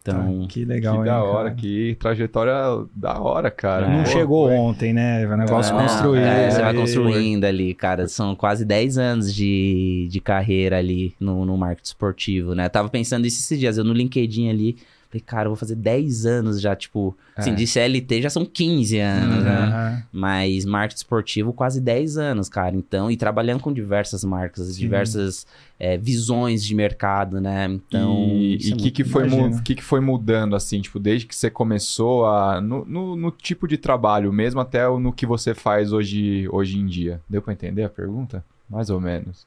Então, 0.00 0.42
Ah, 0.44 0.46
que 0.48 0.64
legal, 0.64 1.00
que 1.00 1.04
da 1.04 1.16
hein, 1.16 1.22
hora, 1.22 1.44
cara. 1.50 1.54
que 1.56 1.96
trajetória 2.00 2.52
da 2.94 3.20
hora, 3.20 3.50
cara. 3.50 3.88
Não 3.88 4.00
É. 4.02 4.06
chegou 4.06 4.48
Pô, 4.48 4.54
ontem, 4.54 4.92
né? 4.94 5.22
É 5.24 5.26
um 5.28 5.36
negócio 5.36 5.74
Não, 5.74 5.82
construído. 5.82 6.22
é, 6.24 6.50
você 6.50 6.62
vai 6.62 6.72
construindo 6.74 7.44
ali, 7.44 7.74
cara. 7.74 8.08
São 8.08 8.34
quase 8.34 8.64
10 8.64 8.96
anos 8.96 9.34
de, 9.34 10.08
de 10.10 10.20
carreira 10.20 10.78
ali 10.78 11.14
no, 11.20 11.44
no 11.44 11.58
marketing 11.58 11.88
esportivo, 11.88 12.54
né? 12.54 12.68
Tava 12.70 12.88
pensando 12.88 13.26
isso 13.26 13.40
esses 13.40 13.58
dias, 13.58 13.76
eu 13.76 13.84
no 13.84 13.92
LinkedIn 13.92 14.48
ali, 14.48 14.76
Falei, 15.10 15.22
cara, 15.24 15.46
eu 15.46 15.50
vou 15.50 15.56
fazer 15.56 15.74
10 15.74 16.26
anos 16.26 16.60
já, 16.60 16.76
tipo, 16.76 17.16
assim, 17.34 17.52
É. 17.52 17.54
de 17.54 17.66
CLT 17.66 18.20
já 18.20 18.28
são 18.28 18.44
15 18.44 18.98
anos, 18.98 19.38
Uhum. 19.38 19.42
né? 19.42 20.04
Mas 20.12 20.66
marketing 20.66 20.98
esportivo, 20.98 21.52
quase 21.54 21.80
10 21.80 22.18
anos, 22.18 22.46
cara. 22.50 22.76
Então, 22.76 23.10
e 23.10 23.16
trabalhando 23.16 23.60
com 23.60 23.72
diversas 23.72 24.22
marcas, 24.22 24.66
Sim. 24.66 24.78
diversas 24.80 25.46
é, 25.80 25.96
visões 25.96 26.62
de 26.62 26.74
mercado, 26.74 27.40
né? 27.40 27.66
Então. 27.70 28.18
e 28.28 28.56
o 28.70 28.74
é 28.74 28.76
que, 28.76 28.90
que, 28.90 29.04
foi 29.04 29.28
que, 29.64 29.74
que 29.76 29.82
foi 29.82 30.00
mudando, 30.00 30.54
assim, 30.56 30.80
tipo, 30.80 30.98
desde 30.98 31.24
que 31.26 31.34
você 31.34 31.48
começou 31.48 32.26
a. 32.26 32.60
No, 32.60 32.84
no, 32.84 33.16
no 33.16 33.30
tipo 33.30 33.66
de 33.66 33.78
trabalho 33.78 34.32
mesmo, 34.32 34.60
até 34.60 34.86
o- 34.88 34.98
no 34.98 35.12
que 35.12 35.24
você 35.24 35.54
faz 35.54 35.92
hoje, 35.92 36.46
hoje 36.50 36.78
em 36.78 36.84
dia. 36.84 37.20
Deu 37.28 37.40
pra 37.40 37.52
entender 37.52 37.84
a 37.84 37.88
pergunta? 37.88 38.44
Mais 38.68 38.90
ou 38.90 39.00
menos. 39.00 39.46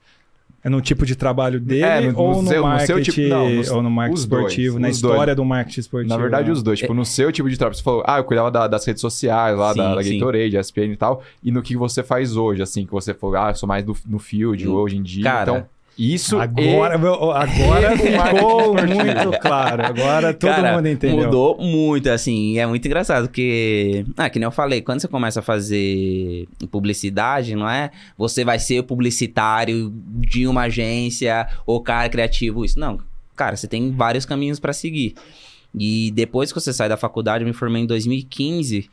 É 0.63 0.69
no 0.69 0.79
tipo 0.79 1.05
de 1.07 1.15
trabalho 1.15 1.59
dele 1.59 1.81
É, 1.83 2.01
no- 2.01 2.11
no 2.11 2.19
ou 2.19 2.41
no, 2.43 2.47
seu- 2.49 2.61
no 2.61 2.67
marketing, 2.67 2.85
seu 2.93 3.01
tipo- 3.01 3.27
não, 3.29 3.49
nos- 3.49 3.69
ou 3.71 3.81
no 3.81 3.89
marketing 3.89 4.13
os 4.19 4.25
dois, 4.27 4.41
esportivo, 4.43 4.79
na 4.79 4.89
história 4.89 5.25
dois. 5.33 5.35
do 5.37 5.45
marketing 5.45 5.79
esportivo. 5.79 6.09
Na 6.13 6.17
verdade, 6.21 6.47
né? 6.47 6.53
os 6.53 6.61
dois. 6.61 6.77
Tipo, 6.79 6.93
no 6.93 7.03
seu 7.03 7.31
tipo 7.31 7.49
de 7.49 7.57
trabalho. 7.57 7.75
Você 7.77 7.83
falou, 7.83 8.03
ah, 8.05 8.17
eu 8.19 8.23
cuidava 8.23 8.51
da- 8.51 8.67
das 8.67 8.85
redes 8.85 9.01
sociais 9.01 9.57
lá, 9.57 9.73
da, 9.73 9.89
Sim, 9.89 9.95
da 9.95 10.03
sim. 10.03 10.19
Gatorade, 10.19 10.55
ESPN 10.57 10.91
e 10.93 10.95
tal. 10.97 11.23
E 11.43 11.51
no 11.51 11.63
que 11.63 11.75
você 11.75 12.03
faz 12.03 12.35
hoje, 12.35 12.61
assim, 12.61 12.85
que 12.85 12.91
você 12.91 13.11
falou, 13.13 13.37
ah, 13.37 13.49
eu 13.49 13.55
sou 13.55 13.67
mais 13.67 13.83
do, 13.83 13.97
no 14.07 14.19
field 14.19 14.67
Hum, 14.67 14.73
hoje 14.73 14.97
em 14.97 15.01
dia. 15.01 15.23
cara, 15.23 15.41
então, 15.51 15.65
isso 16.01 16.39
Agora, 16.39 16.97
meu, 16.97 17.31
agora 17.31 17.93
ficou 17.97 18.73
muito 18.73 19.39
claro. 19.39 19.85
Agora 19.85 20.33
todo 20.33 20.49
Cara, 20.49 20.75
mundo 20.75 20.87
entendeu. 20.87 21.25
Mudou 21.25 21.57
muito, 21.59 22.09
assim, 22.09 22.53
e 22.53 22.59
é 22.59 22.65
muito 22.65 22.83
engraçado, 22.85 23.27
porque, 23.27 24.03
ah, 24.17 24.29
que 24.29 24.39
nem 24.39 24.45
eu 24.45 24.51
falei, 24.51 24.81
quando 24.81 24.99
você 24.99 25.07
começa 25.07 25.41
a 25.41 25.43
fazer 25.43 26.47
publicidade, 26.71 27.55
não 27.55 27.69
é? 27.69 27.91
Você 28.17 28.43
vai 28.43 28.57
ser 28.57 28.81
publicitário 28.83 29.93
de 29.95 30.47
uma 30.47 30.63
agência 30.63 31.47
ou 31.65 31.79
cara 31.81 32.09
criativo, 32.09 32.65
isso. 32.65 32.79
Não, 32.79 32.99
cara, 33.35 33.55
você 33.55 33.67
tem 33.67 33.91
vários 33.91 34.25
caminhos 34.25 34.59
pra 34.59 34.73
seguir. 34.73 35.13
E 35.77 36.11
depois 36.11 36.51
que 36.51 36.59
você 36.59 36.73
sai 36.73 36.89
da 36.89 36.97
faculdade, 36.97 37.43
eu 37.43 37.47
me 37.47 37.53
formei 37.53 37.83
em 37.83 37.85
2015. 37.85 38.89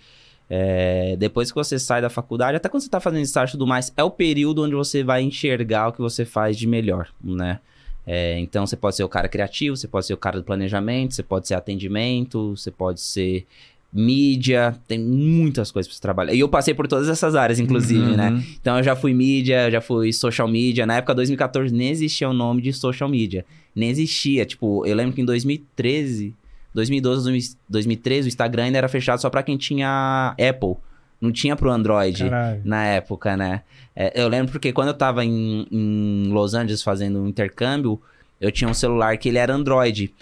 É, 0.50 1.16
depois 1.18 1.50
que 1.50 1.54
você 1.56 1.78
sai 1.78 2.00
da 2.00 2.08
faculdade, 2.10 2.56
até 2.56 2.68
quando 2.68 2.82
você 2.82 2.88
tá 2.88 3.00
fazendo 3.00 3.22
estágio 3.22 3.52
e 3.52 3.58
tudo 3.58 3.66
mais, 3.66 3.92
é 3.96 4.02
o 4.04 4.10
período 4.10 4.62
onde 4.64 4.74
você 4.74 5.02
vai 5.04 5.22
enxergar 5.22 5.88
o 5.88 5.92
que 5.92 6.00
você 6.00 6.24
faz 6.24 6.56
de 6.56 6.66
melhor, 6.66 7.08
né? 7.22 7.60
É, 8.06 8.38
então 8.38 8.66
você 8.66 8.74
pode 8.76 8.96
ser 8.96 9.04
o 9.04 9.08
cara 9.08 9.28
criativo, 9.28 9.76
você 9.76 9.86
pode 9.86 10.06
ser 10.06 10.14
o 10.14 10.16
cara 10.16 10.38
do 10.38 10.44
planejamento, 10.44 11.14
você 11.14 11.22
pode 11.22 11.46
ser 11.46 11.54
atendimento, 11.54 12.56
você 12.56 12.70
pode 12.70 13.00
ser 13.02 13.44
mídia, 13.92 14.74
tem 14.86 14.98
muitas 14.98 15.70
coisas 15.70 15.88
pra 15.88 15.94
você 15.96 16.00
trabalhar. 16.02 16.34
E 16.34 16.40
eu 16.40 16.48
passei 16.48 16.74
por 16.74 16.86
todas 16.86 17.08
essas 17.08 17.34
áreas, 17.34 17.58
inclusive, 17.58 18.00
Uhum. 18.00 18.16
né? 18.16 18.42
Então 18.60 18.76
eu 18.78 18.82
já 18.84 18.94
fui 18.94 19.14
mídia, 19.14 19.70
já 19.70 19.80
fui 19.80 20.12
social 20.12 20.46
media. 20.48 20.86
Na 20.86 20.96
época 20.96 21.14
2014 21.14 21.74
nem 21.74 21.88
existia 21.90 22.28
o 22.28 22.32
nome 22.32 22.60
de 22.62 22.72
social 22.72 23.08
media. 23.08 23.44
Nem 23.74 23.88
existia. 23.90 24.44
Tipo, 24.44 24.86
eu 24.86 24.94
lembro 24.94 25.14
que 25.14 25.20
em 25.22 25.24
2013, 25.24 26.34
2012, 26.74 27.22
2000 27.24 27.56
2013, 27.68 28.26
o 28.26 28.28
Instagram 28.28 28.64
ainda 28.64 28.78
era 28.78 28.88
fechado 28.88 29.20
só 29.20 29.28
pra 29.30 29.42
quem 29.42 29.56
tinha 29.56 30.34
Apple. 30.38 30.74
Não 31.20 31.32
tinha 31.32 31.56
pro 31.56 31.70
Android 31.70 32.22
Caralho. 32.24 32.60
na 32.64 32.84
época, 32.84 33.36
né? 33.36 33.62
É, 33.96 34.22
eu 34.22 34.28
lembro 34.28 34.52
porque 34.52 34.72
quando 34.72 34.88
eu 34.88 34.94
tava 34.94 35.24
em, 35.24 35.66
em 35.72 36.28
Los 36.30 36.54
Angeles 36.54 36.82
fazendo 36.82 37.18
um 37.20 37.26
intercâmbio, 37.26 38.00
eu 38.40 38.52
tinha 38.52 38.70
um 38.70 38.74
celular 38.74 39.16
que 39.18 39.28
ele 39.28 39.38
era 39.38 39.52
Android. 39.52 40.14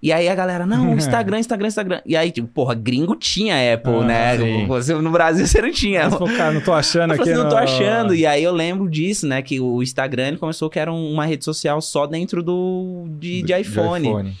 E 0.00 0.12
aí 0.12 0.28
a 0.28 0.34
galera, 0.34 0.64
não, 0.64 0.94
Instagram, 0.94 1.40
Instagram, 1.40 1.66
Instagram. 1.66 2.00
E 2.06 2.14
aí, 2.16 2.30
tipo, 2.30 2.46
porra, 2.46 2.72
gringo 2.74 3.16
tinha 3.16 3.74
Apple, 3.74 3.94
Ah, 3.94 4.04
né? 4.04 4.38
sim. 4.38 4.66
Você, 4.66 4.94
no 4.94 5.10
Brasil 5.10 5.44
você 5.44 5.60
não 5.60 5.72
tinha. 5.72 6.04
Você 6.08 6.18
falou, 6.18 6.36
cara, 6.36 6.52
não 6.52 6.60
tô 6.60 6.72
achando 6.72 7.14
Eu 7.14 7.20
aqui. 7.20 7.30
assim, 7.30 7.42
não 7.42 7.48
tô 7.48 7.56
achando. 7.56 8.14
E 8.14 8.24
aí 8.24 8.44
eu 8.44 8.52
lembro 8.52 8.88
disso, 8.88 9.26
né? 9.26 9.42
Que 9.42 9.58
o 9.58 9.82
Instagram 9.82 10.36
começou 10.36 10.70
que 10.70 10.78
era 10.78 10.92
um- 10.92 11.10
uma 11.14 11.24
rede 11.26 11.44
social 11.44 11.80
só 11.80 12.06
dentro 12.06 12.42
do 12.44 13.06
de, 13.18 13.42
de 13.42 13.52
iPhone. 13.58 14.06
iPhone 14.08 14.34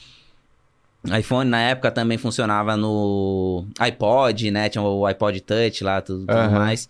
na 1.46 1.60
época 1.60 1.90
também 1.90 2.16
funcionava 2.16 2.76
no 2.76 3.66
iPod, 3.78 4.50
né? 4.50 4.68
Tinha 4.68 4.82
o 4.82 5.04
iPod 5.04 5.40
Touch 5.40 5.84
lá, 5.84 6.00
tudo, 6.00 6.20
tudo 6.20 6.32
Aham. 6.32 6.58
mais. 6.58 6.88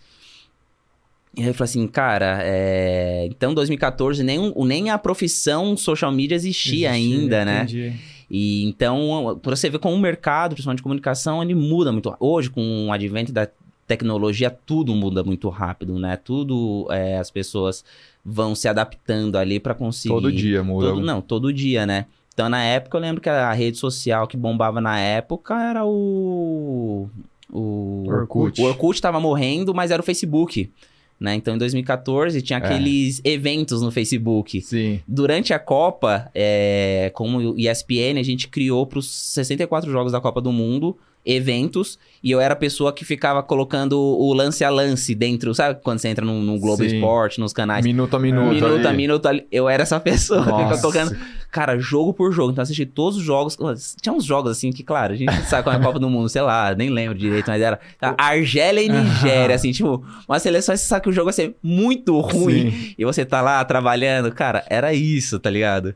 E 1.37 1.41
aí 1.41 1.47
eu 1.47 1.53
falei 1.53 1.69
assim, 1.69 1.87
cara, 1.87 2.39
é... 2.41 3.27
então 3.29 3.53
2014 3.53 4.23
nem, 4.23 4.53
nem 4.55 4.89
a 4.89 4.97
profissão 4.97 5.75
social 5.75 6.11
media 6.11 6.35
existia, 6.35 6.91
ainda, 6.91 7.43
né? 7.43 7.63
entendi. 7.63 7.93
E 8.29 8.63
então, 8.65 9.39
pra 9.41 9.55
você 9.55 9.69
ver 9.69 9.79
como 9.79 9.95
o 9.95 9.99
mercado, 9.99 10.51
principalmente 10.51 10.77
de 10.77 10.83
comunicação, 10.83 11.43
ele 11.43 11.53
muda 11.53 11.91
muito. 11.91 12.15
Hoje, 12.19 12.49
com 12.49 12.87
o 12.87 12.91
advento 12.91 13.31
da 13.31 13.47
tecnologia, 13.85 14.49
tudo 14.49 14.95
muda 14.95 15.23
muito 15.23 15.47
rápido, 15.49 15.99
né? 15.99 16.15
Tudo, 16.17 16.87
é, 16.89 17.17
as 17.17 17.29
pessoas 17.29 17.85
vão 18.23 18.55
se 18.55 18.67
adaptando 18.67 19.37
ali 19.37 19.59
pra 19.59 19.75
conseguir. 19.75 20.13
Todo 20.13 20.31
dia 20.31 20.63
muda. 20.63 20.89
Todo, 20.89 21.01
não, 21.01 21.21
todo 21.21 21.53
dia, 21.53 21.85
né? 21.85 22.05
Então, 22.35 22.49
na 22.49 22.61
época, 22.61 22.97
eu 22.97 23.01
lembro 23.01 23.21
que 23.21 23.29
a 23.29 23.53
rede 23.53 23.77
social 23.77 24.27
que 24.27 24.35
bombava 24.35 24.81
na 24.81 24.99
época 24.99 25.55
era 25.59 25.85
o. 25.85 27.09
O 27.49 28.03
Orkut. 28.07 28.61
O 28.61 28.65
Orkut 28.65 29.01
tava 29.01 29.21
morrendo, 29.21 29.73
mas 29.73 29.89
era 29.89 30.01
o 30.01 30.05
Facebook. 30.05 30.69
Né? 31.17 31.35
Então, 31.35 31.55
em 31.55 31.57
2014, 31.57 32.41
tinha 32.41 32.59
É. 32.59 32.61
aqueles 32.65 33.21
eventos 33.23 33.81
no 33.81 33.89
Facebook. 33.89 34.59
Sim. 34.61 34.99
Durante 35.07 35.53
a 35.53 35.59
Copa, 35.59 36.29
é, 36.35 37.09
como 37.15 37.37
o 37.53 37.57
ESPN, 37.57 38.19
a 38.19 38.23
gente 38.23 38.49
criou 38.49 38.85
para 38.85 38.99
os 38.99 39.09
64 39.09 39.89
jogos 39.89 40.11
da 40.11 40.19
Copa 40.19 40.41
do 40.41 40.51
Mundo 40.51 40.97
eventos 41.25 41.97
e 42.23 42.31
eu 42.31 42.39
era 42.39 42.53
a 42.53 42.57
pessoa 42.57 42.93
que 42.93 43.03
ficava 43.03 43.41
colocando 43.41 43.99
o 43.99 44.33
lance 44.33 44.63
a 44.63 44.69
lance 44.69 45.13
dentro, 45.15 45.53
sabe 45.53 45.79
quando 45.83 45.99
você 45.99 46.07
entra 46.07 46.25
no, 46.25 46.41
no 46.41 46.59
Globo 46.59 46.83
Sim. 46.83 46.95
Esporte, 46.95 47.39
nos 47.39 47.53
canais. 47.53 47.85
Minuto 47.85 48.15
a 48.15 48.19
minuto. 48.19 48.53
Minuto 48.53 48.85
a 48.85 48.89
ali. 48.89 48.97
minuto 48.97 49.25
ali. 49.27 49.47
Eu 49.51 49.69
era 49.69 49.83
essa 49.83 49.99
pessoa 49.99 50.39
que 50.39 50.45
ficava 50.45 50.69
Nossa. 50.69 50.81
colocando, 50.81 51.17
cara, 51.51 51.77
jogo 51.77 52.13
por 52.13 52.31
jogo. 52.31 52.51
Então, 52.51 52.61
eu 52.61 52.63
assisti 52.63 52.85
todos 52.85 53.17
os 53.17 53.23
jogos. 53.23 53.57
Tinha 54.01 54.13
uns 54.13 54.25
jogos 54.25 54.51
assim 54.51 54.71
que, 54.71 54.83
claro, 54.83 55.13
a 55.13 55.15
gente 55.15 55.31
sabe 55.45 55.63
qual 55.63 55.75
é 55.75 55.79
a 55.79 55.81
Copa 55.81 55.99
do 55.99 56.09
Mundo, 56.09 56.29
sei 56.29 56.41
lá, 56.41 56.73
nem 56.75 56.89
lembro 56.89 57.17
direito, 57.17 57.47
mas 57.47 57.61
era 57.61 57.79
a 58.01 58.15
Argélia 58.25 58.81
e 58.81 58.89
Nigéria, 58.89 59.55
assim, 59.55 59.71
tipo, 59.71 60.03
uma 60.27 60.39
seleção, 60.39 60.75
você 60.75 60.83
sabe 60.83 61.03
que 61.03 61.09
o 61.09 61.13
jogo 61.13 61.25
vai 61.25 61.33
ser 61.33 61.55
muito 61.61 62.19
ruim 62.19 62.71
Sim. 62.71 62.95
e 62.97 63.05
você 63.05 63.23
tá 63.25 63.41
lá 63.41 63.63
trabalhando, 63.65 64.31
cara, 64.31 64.63
era 64.69 64.93
isso, 64.93 65.39
tá 65.39 65.49
ligado? 65.49 65.95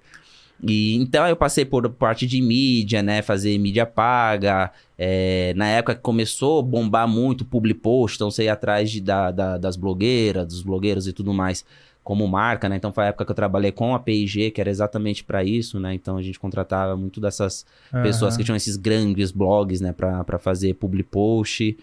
E 0.61 0.95
então 0.95 1.25
eu 1.27 1.35
passei 1.35 1.63
por 1.63 1.89
parte 1.89 2.27
de 2.27 2.41
mídia, 2.41 3.01
né? 3.01 3.21
Fazer 3.21 3.57
mídia 3.57 3.85
paga. 3.85 4.71
É, 5.01 5.53
na 5.55 5.65
época 5.67 5.95
que 5.95 6.01
começou 6.01 6.59
a 6.59 6.61
bombar 6.61 7.07
muito 7.07 7.45
public 7.45 7.79
post, 7.79 8.17
então 8.17 8.29
você 8.29 8.43
ia 8.43 8.53
atrás 8.53 8.91
de, 8.91 8.99
da, 8.99 9.31
da- 9.31 9.57
das 9.57 9.77
blogueiras, 9.77 10.45
dos 10.47 10.61
blogueiros 10.61 11.07
e 11.07 11.13
tudo 11.13 11.33
mais, 11.33 11.63
como 12.03 12.27
marca, 12.27 12.67
né? 12.67 12.75
Então 12.75 12.91
foi 12.91 13.05
a 13.05 13.07
época 13.07 13.23
que 13.23 13.31
eu 13.31 13.35
trabalhei 13.35 13.71
com 13.71 13.95
a 13.95 13.99
P&G, 13.99 14.51
que 14.51 14.59
era 14.59 14.69
exatamente 14.69 15.23
pra 15.23 15.41
isso, 15.43 15.79
né? 15.79 15.93
Então 15.93 16.17
a 16.17 16.21
gente 16.21 16.37
contratava 16.37 16.97
muito 16.97 17.21
dessas 17.21 17.65
pessoas 18.03 18.35
que 18.35 18.43
tinham 18.43 18.57
esses 18.57 18.75
grandes 18.75 19.31
blogs, 19.31 19.79
né? 19.79 19.93
Pra 19.93 20.37
fazer 20.37 20.73
public 20.73 21.07
post. 21.09 21.77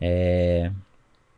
É, 0.00 0.70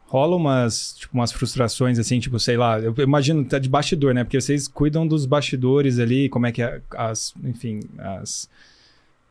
Rola 0.06 0.37
umas, 0.37 0.94
tipo, 0.98 1.14
umas 1.14 1.32
frustrações, 1.32 1.98
assim, 1.98 2.20
tipo, 2.20 2.38
sei 2.38 2.56
lá, 2.56 2.78
eu 2.78 2.94
imagino, 2.98 3.42
tá 3.46 3.58
de 3.58 3.68
bastidor, 3.68 4.12
né? 4.12 4.24
Porque 4.24 4.38
vocês 4.40 4.68
cuidam 4.68 5.06
dos 5.06 5.24
bastidores 5.24 5.98
ali, 5.98 6.28
como 6.28 6.46
é 6.46 6.52
que 6.52 6.61
é 6.62 6.82
as, 6.96 7.32
enfim, 7.42 7.80
as, 7.98 8.48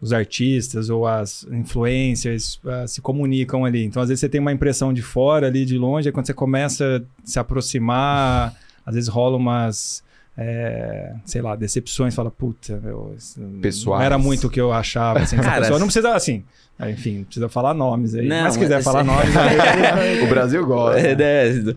os 0.02 0.12
artistas 0.12 0.90
ou 0.90 1.06
as 1.06 1.46
influencers 1.52 2.60
ah, 2.66 2.88
se 2.88 3.00
comunicam 3.02 3.64
ali. 3.64 3.86
Então, 3.86 4.02
às 4.02 4.10
vezes 4.10 4.20
você 4.20 4.28
tem 4.28 4.42
uma 4.42 4.52
impressão 4.52 4.92
de 4.92 5.02
fora 5.04 5.46
ali, 5.48 5.64
de 5.64 5.78
longe, 5.78 6.10
aí 6.10 6.12
quando 6.12 6.26
você 6.26 6.34
começa 6.34 6.98
a 6.98 7.28
se 7.28 7.38
aproximar, 7.38 8.56
às 8.84 8.96
vezes 8.96 9.08
rola 9.08 9.38
umas, 9.38 10.04
é, 10.36 11.14
sei 11.24 11.42
lá, 11.42 11.56
decepções, 11.56 12.16
fala, 12.16 12.32
puta, 12.32 12.80
meu, 12.84 13.14
isso 13.16 13.40
não 13.40 13.62
Pessoais. 13.62 14.04
era 14.04 14.18
muito 14.18 14.48
o 14.48 14.50
que 14.50 14.60
eu 14.60 14.74
achava, 14.74 15.20
assim, 15.20 15.38
Cara, 15.38 15.70
não 15.70 15.86
precisa, 15.86 16.16
assim, 16.16 16.44
enfim, 16.90 17.20
não 17.20 17.24
precisa 17.26 17.48
falar 17.48 17.76
nomes 17.76 18.16
aí, 18.16 18.28
Não, 18.28 18.42
mas 18.44 18.54
se 18.54 18.60
quiser 18.60 18.76
mas- 18.76 18.84
falar 18.84 19.04
nomes, 19.04 19.38
aí... 19.38 20.24
O 20.26 20.28
Brasil 20.28 20.66
gosta. 20.66 21.00
É, 21.00 21.16
né? 21.16 21.48
É, 21.70 21.76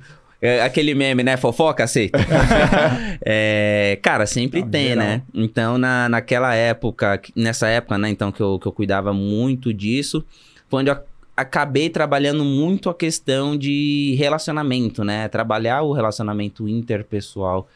aquele 0.64 0.94
meme, 0.94 1.22
né? 1.22 1.37
Fofoca, 1.37 1.85
aceita. 1.85 2.18
É, 3.26 3.98
cara, 4.02 4.26
sempre 4.26 4.61
Não, 4.61 4.68
tem, 4.68 4.88
geral. 4.88 5.04
né? 5.07 5.22
Então, 5.33 5.78
na, 5.78 6.09
naquela 6.09 6.54
época, 6.54 7.20
nessa 7.35 7.68
época, 7.68 7.96
né? 7.96 8.11
Então, 8.11 8.30
que 8.30 8.40
eu, 8.40 8.59
que 8.59 8.66
eu 8.66 8.72
cuidava 8.72 9.12
muito 9.14 9.72
disso, 9.72 10.24
foi 10.68 10.80
onde 10.80 10.90
eu 10.90 10.98
acabei 11.37 11.88
trabalhando 11.88 12.44
muito 12.44 12.90
a 12.90 12.94
questão 12.94 13.57
de 13.57 14.14
relacionamento, 14.18 15.02
né? 15.04 15.28
Trabalhar 15.28 15.83
o 15.83 15.92
relacionamento 15.92 16.68
interpessoal 16.68 17.68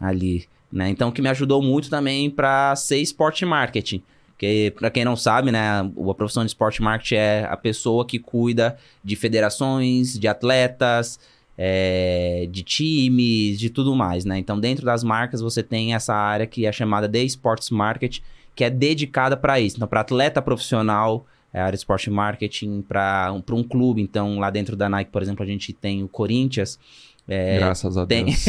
ali, 0.00 0.46
né? 0.72 0.88
Então, 0.88 1.12
que 1.12 1.22
me 1.22 1.28
ajudou 1.28 1.62
muito 1.62 1.88
também 1.88 2.28
para 2.30 2.74
ser 2.74 2.98
esporte 2.98 3.44
marketing. 3.44 4.02
Porque, 4.32 4.74
para 4.78 4.90
quem 4.90 5.02
não 5.02 5.16
sabe, 5.16 5.50
né, 5.50 5.80
a 5.80 6.14
profissão 6.14 6.44
de 6.44 6.50
esporte 6.50 6.82
marketing 6.82 7.14
é 7.14 7.46
a 7.48 7.56
pessoa 7.56 8.04
que 8.04 8.18
cuida 8.18 8.76
de 9.02 9.16
federações, 9.16 10.18
de 10.18 10.28
atletas, 10.28 11.18
é, 11.56 12.46
de 12.50 12.62
times, 12.62 13.58
de 13.58 13.70
tudo 13.70 13.94
mais, 13.94 14.24
né? 14.24 14.38
Então, 14.38 14.58
dentro 14.58 14.84
das 14.84 15.02
marcas, 15.02 15.40
você 15.40 15.62
tem 15.62 15.94
essa 15.94 16.14
área 16.14 16.46
que 16.46 16.66
é 16.66 16.72
chamada 16.72 17.08
de 17.08 17.24
Sports 17.24 17.70
Market, 17.70 18.20
que 18.54 18.64
é 18.64 18.70
dedicada 18.70 19.36
para 19.36 19.58
isso. 19.60 19.76
Então, 19.76 19.88
para 19.88 20.00
atleta 20.00 20.42
profissional, 20.42 21.26
é 21.52 21.60
área 21.60 21.72
de 21.72 21.78
Sport 21.78 22.08
Marketing, 22.08 22.82
para 22.82 23.32
um, 23.32 23.40
pra 23.40 23.54
um 23.54 23.62
clube. 23.62 24.02
Então, 24.02 24.38
lá 24.38 24.50
dentro 24.50 24.76
da 24.76 24.88
Nike, 24.88 25.10
por 25.10 25.22
exemplo, 25.22 25.42
a 25.42 25.46
gente 25.46 25.72
tem 25.72 26.02
o 26.02 26.08
Corinthians, 26.08 26.78
É, 27.28 27.56
Graças 27.58 27.96
a 27.96 28.06
tem, 28.06 28.26
Deus. 28.26 28.44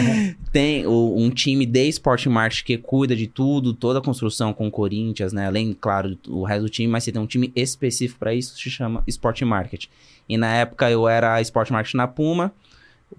tem 0.52 0.86
o- 0.86 1.14
um 1.16 1.28
time 1.30 1.66
de 1.66 1.86
Sport 1.88 2.26
Market 2.26 2.62
que 2.64 2.78
cuida 2.78 3.14
de 3.14 3.26
tudo, 3.26 3.74
toda 3.74 3.98
a 3.98 4.02
construção 4.02 4.52
com 4.52 4.66
o 4.68 4.70
Corinthians, 4.70 5.32
né? 5.32 5.46
Além, 5.46 5.76
claro, 5.78 6.16
o 6.28 6.42
resto 6.44 6.62
do 6.62 6.70
time, 6.70 6.88
mas 6.88 7.04
você 7.04 7.12
tem 7.12 7.20
um 7.20 7.26
time 7.26 7.52
específico 7.54 8.18
para 8.18 8.34
isso, 8.34 8.56
se 8.56 8.70
chama 8.70 9.02
Sport 9.06 9.42
Market. 9.42 9.86
E 10.28 10.36
na 10.36 10.54
época 10.54 10.90
eu 10.90 11.06
era 11.08 11.40
Sport 11.42 11.70
Market 11.70 11.94
na 11.94 12.06
Puma, 12.08 12.52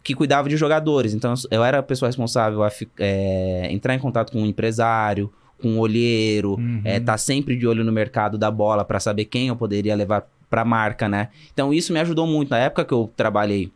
que 0.03 0.15
cuidava 0.15 0.49
de 0.49 0.57
jogadores. 0.57 1.13
Então 1.13 1.33
eu 1.51 1.63
era 1.63 1.79
a 1.79 1.83
pessoa 1.83 2.09
responsável 2.09 2.63
a 2.63 2.71
é, 2.99 3.67
entrar 3.71 3.93
em 3.93 3.99
contato 3.99 4.31
com 4.31 4.41
um 4.41 4.45
empresário, 4.47 5.31
com 5.61 5.69
um 5.69 5.79
olheiro, 5.79 6.55
Uhum. 6.55 6.81
é, 6.83 6.99
tá 6.99 7.17
sempre 7.17 7.55
de 7.55 7.67
olho 7.67 7.83
no 7.83 7.91
mercado 7.91 8.37
da 8.37 8.49
bola 8.49 8.83
para 8.83 8.99
saber 8.99 9.25
quem 9.25 9.47
eu 9.49 9.55
poderia 9.55 9.95
levar 9.95 10.27
pra 10.49 10.65
marca, 10.65 11.07
né? 11.07 11.29
Então 11.53 11.71
isso 11.73 11.93
me 11.93 11.99
ajudou 11.99 12.25
muito. 12.27 12.49
Na 12.49 12.57
época 12.57 12.83
que 12.83 12.93
eu 12.93 13.11
trabalhei 13.15 13.71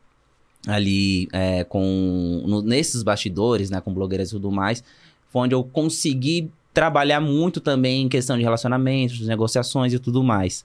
ali 0.68 1.28
é, 1.32 1.64
com 1.64 2.44
no- 2.46 2.62
nesses 2.62 3.02
bastidores, 3.04 3.70
né, 3.70 3.80
com 3.82 3.94
blogueiras 3.94 4.30
e 4.30 4.32
tudo 4.32 4.52
mais, 4.52 4.84
foi 5.30 5.42
onde 5.44 5.56
eu 5.56 5.64
consegui 5.64 6.52
trabalhar 6.74 7.20
muito 7.20 7.60
também 7.60 8.04
em 8.04 8.10
questão 8.10 8.38
de 8.38 8.44
relacionamentos, 8.44 9.22
negociações 9.22 9.94
e 9.94 10.00
tudo 10.00 10.22
mais. 10.24 10.64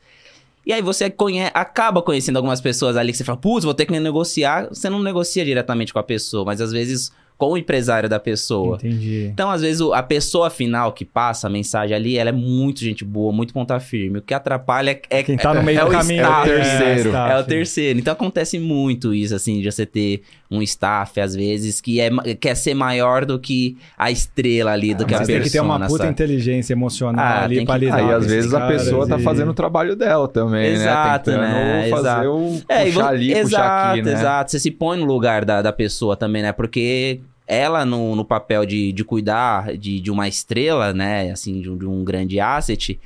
E 0.66 0.72
aí 0.72 0.82
você 0.82 1.08
conhe- 1.10 1.50
acaba 1.54 2.02
conhecendo 2.02 2.36
algumas 2.36 2.60
pessoas 2.60 2.96
ali 2.96 3.10
que 3.12 3.18
você 3.18 3.24
fala, 3.24 3.38
putz, 3.38 3.64
vou 3.64 3.74
ter 3.74 3.86
que 3.86 3.98
negociar. 3.98 4.68
Você 4.68 4.88
não 4.90 5.02
negocia 5.02 5.44
diretamente 5.44 5.92
com 5.92 5.98
a 5.98 6.02
pessoa, 6.02 6.44
mas 6.44 6.60
às 6.60 6.70
vezes 6.70 7.10
com 7.38 7.52
o 7.52 7.56
empresário 7.58 8.08
da 8.08 8.20
pessoa. 8.20 8.76
Entendi. 8.76 9.28
Então, 9.32 9.50
às 9.50 9.62
vezes, 9.62 9.80
a 9.92 10.02
pessoa 10.02 10.48
final 10.48 10.92
que 10.92 11.04
passa 11.04 11.48
a 11.48 11.50
mensagem 11.50 11.94
ali, 11.96 12.16
ela 12.16 12.28
é 12.30 12.32
muito 12.32 12.80
gente 12.80 13.04
boa, 13.04 13.32
muito 13.32 13.52
ponta 13.52 13.80
firme. 13.80 14.18
O 14.18 14.22
que 14.22 14.32
atrapalha 14.32 15.00
é, 15.10 15.22
Quem 15.24 15.36
tá 15.36 15.52
no 15.52 15.62
meio 15.62 15.80
é 15.80 15.84
do 15.84 15.90
caminho. 15.90 16.22
staff, 16.22 16.40
ali, 16.42 16.50
é 16.50 16.54
o 16.54 16.62
terceiro. 16.62 17.08
staff. 17.08 17.32
é 17.32 17.38
o 17.38 17.44
terceiro. 17.44 17.98
Então 17.98 18.12
acontece 18.12 18.58
muito 18.60 19.12
isso, 19.12 19.34
assim, 19.34 19.60
de 19.60 19.70
você 19.72 19.84
ter 19.84 20.22
um 20.48 20.62
staff, 20.62 21.18
às 21.20 21.34
vezes, 21.34 21.80
que 21.80 21.98
é, 21.98 22.10
quer 22.38 22.54
ser 22.54 22.74
maior 22.74 23.24
do 23.24 23.38
que 23.38 23.76
a 23.98 24.10
estrela 24.10 24.70
ali, 24.72 24.94
do 24.94 25.04
que 25.06 25.14
a 25.14 25.18
Mas 25.18 25.26
persona. 25.26 25.42
tem 25.42 25.50
que 25.50 25.50
ter 25.52 25.60
uma 25.60 25.80
puta 25.80 25.98
sabe? 26.04 26.10
inteligência 26.10 26.74
emocional 26.74 27.24
Ah, 27.24 27.44
ali 27.44 27.64
pra 27.64 27.76
lidar 27.78 27.96
Aí, 27.96 28.04
com 28.04 28.10
às 28.12 28.26
vezes, 28.26 28.52
a 28.54 28.66
pessoa 28.68 29.08
tá 29.08 29.18
e- 29.18 29.22
fazendo 29.22 29.50
o 29.50 29.54
trabalho 29.54 29.96
dela 29.96 30.28
também, 30.28 30.72
Exato, 30.74 31.30
né? 31.30 31.36
Tentando 31.38 31.54
né? 31.54 31.88
fazer 31.88 32.08
Exato. 32.08 32.28
o 32.30 32.62
É, 32.68 32.88
e 32.88 32.92
puxar 32.92 33.08
ali, 33.08 33.26
puxar 33.28 33.40
exato, 33.40 33.90
aqui, 33.92 34.02
né? 34.02 34.12
exato. 34.12 34.50
Você 34.50 34.60
se 34.60 34.70
põe 34.70 34.98
no 34.98 35.06
lugar 35.06 35.44
da, 35.44 35.62
da 35.62 35.72
pessoa 35.72 36.14
também, 36.16 36.42
né? 36.42 36.52
Porque 36.52 37.20
ela, 37.52 37.84
no, 37.84 38.16
no 38.16 38.24
papel 38.24 38.64
de, 38.64 38.92
de 38.92 39.04
cuidar 39.04 39.76
de, 39.76 40.00
de 40.00 40.10
uma 40.10 40.26
estrela, 40.28 40.92
né? 40.92 41.30
Assim, 41.30 41.60
de 41.60 41.70
um, 41.70 41.76
de 41.76 41.86
um 41.86 42.02
grande 42.02 42.40
asset, 42.40 42.98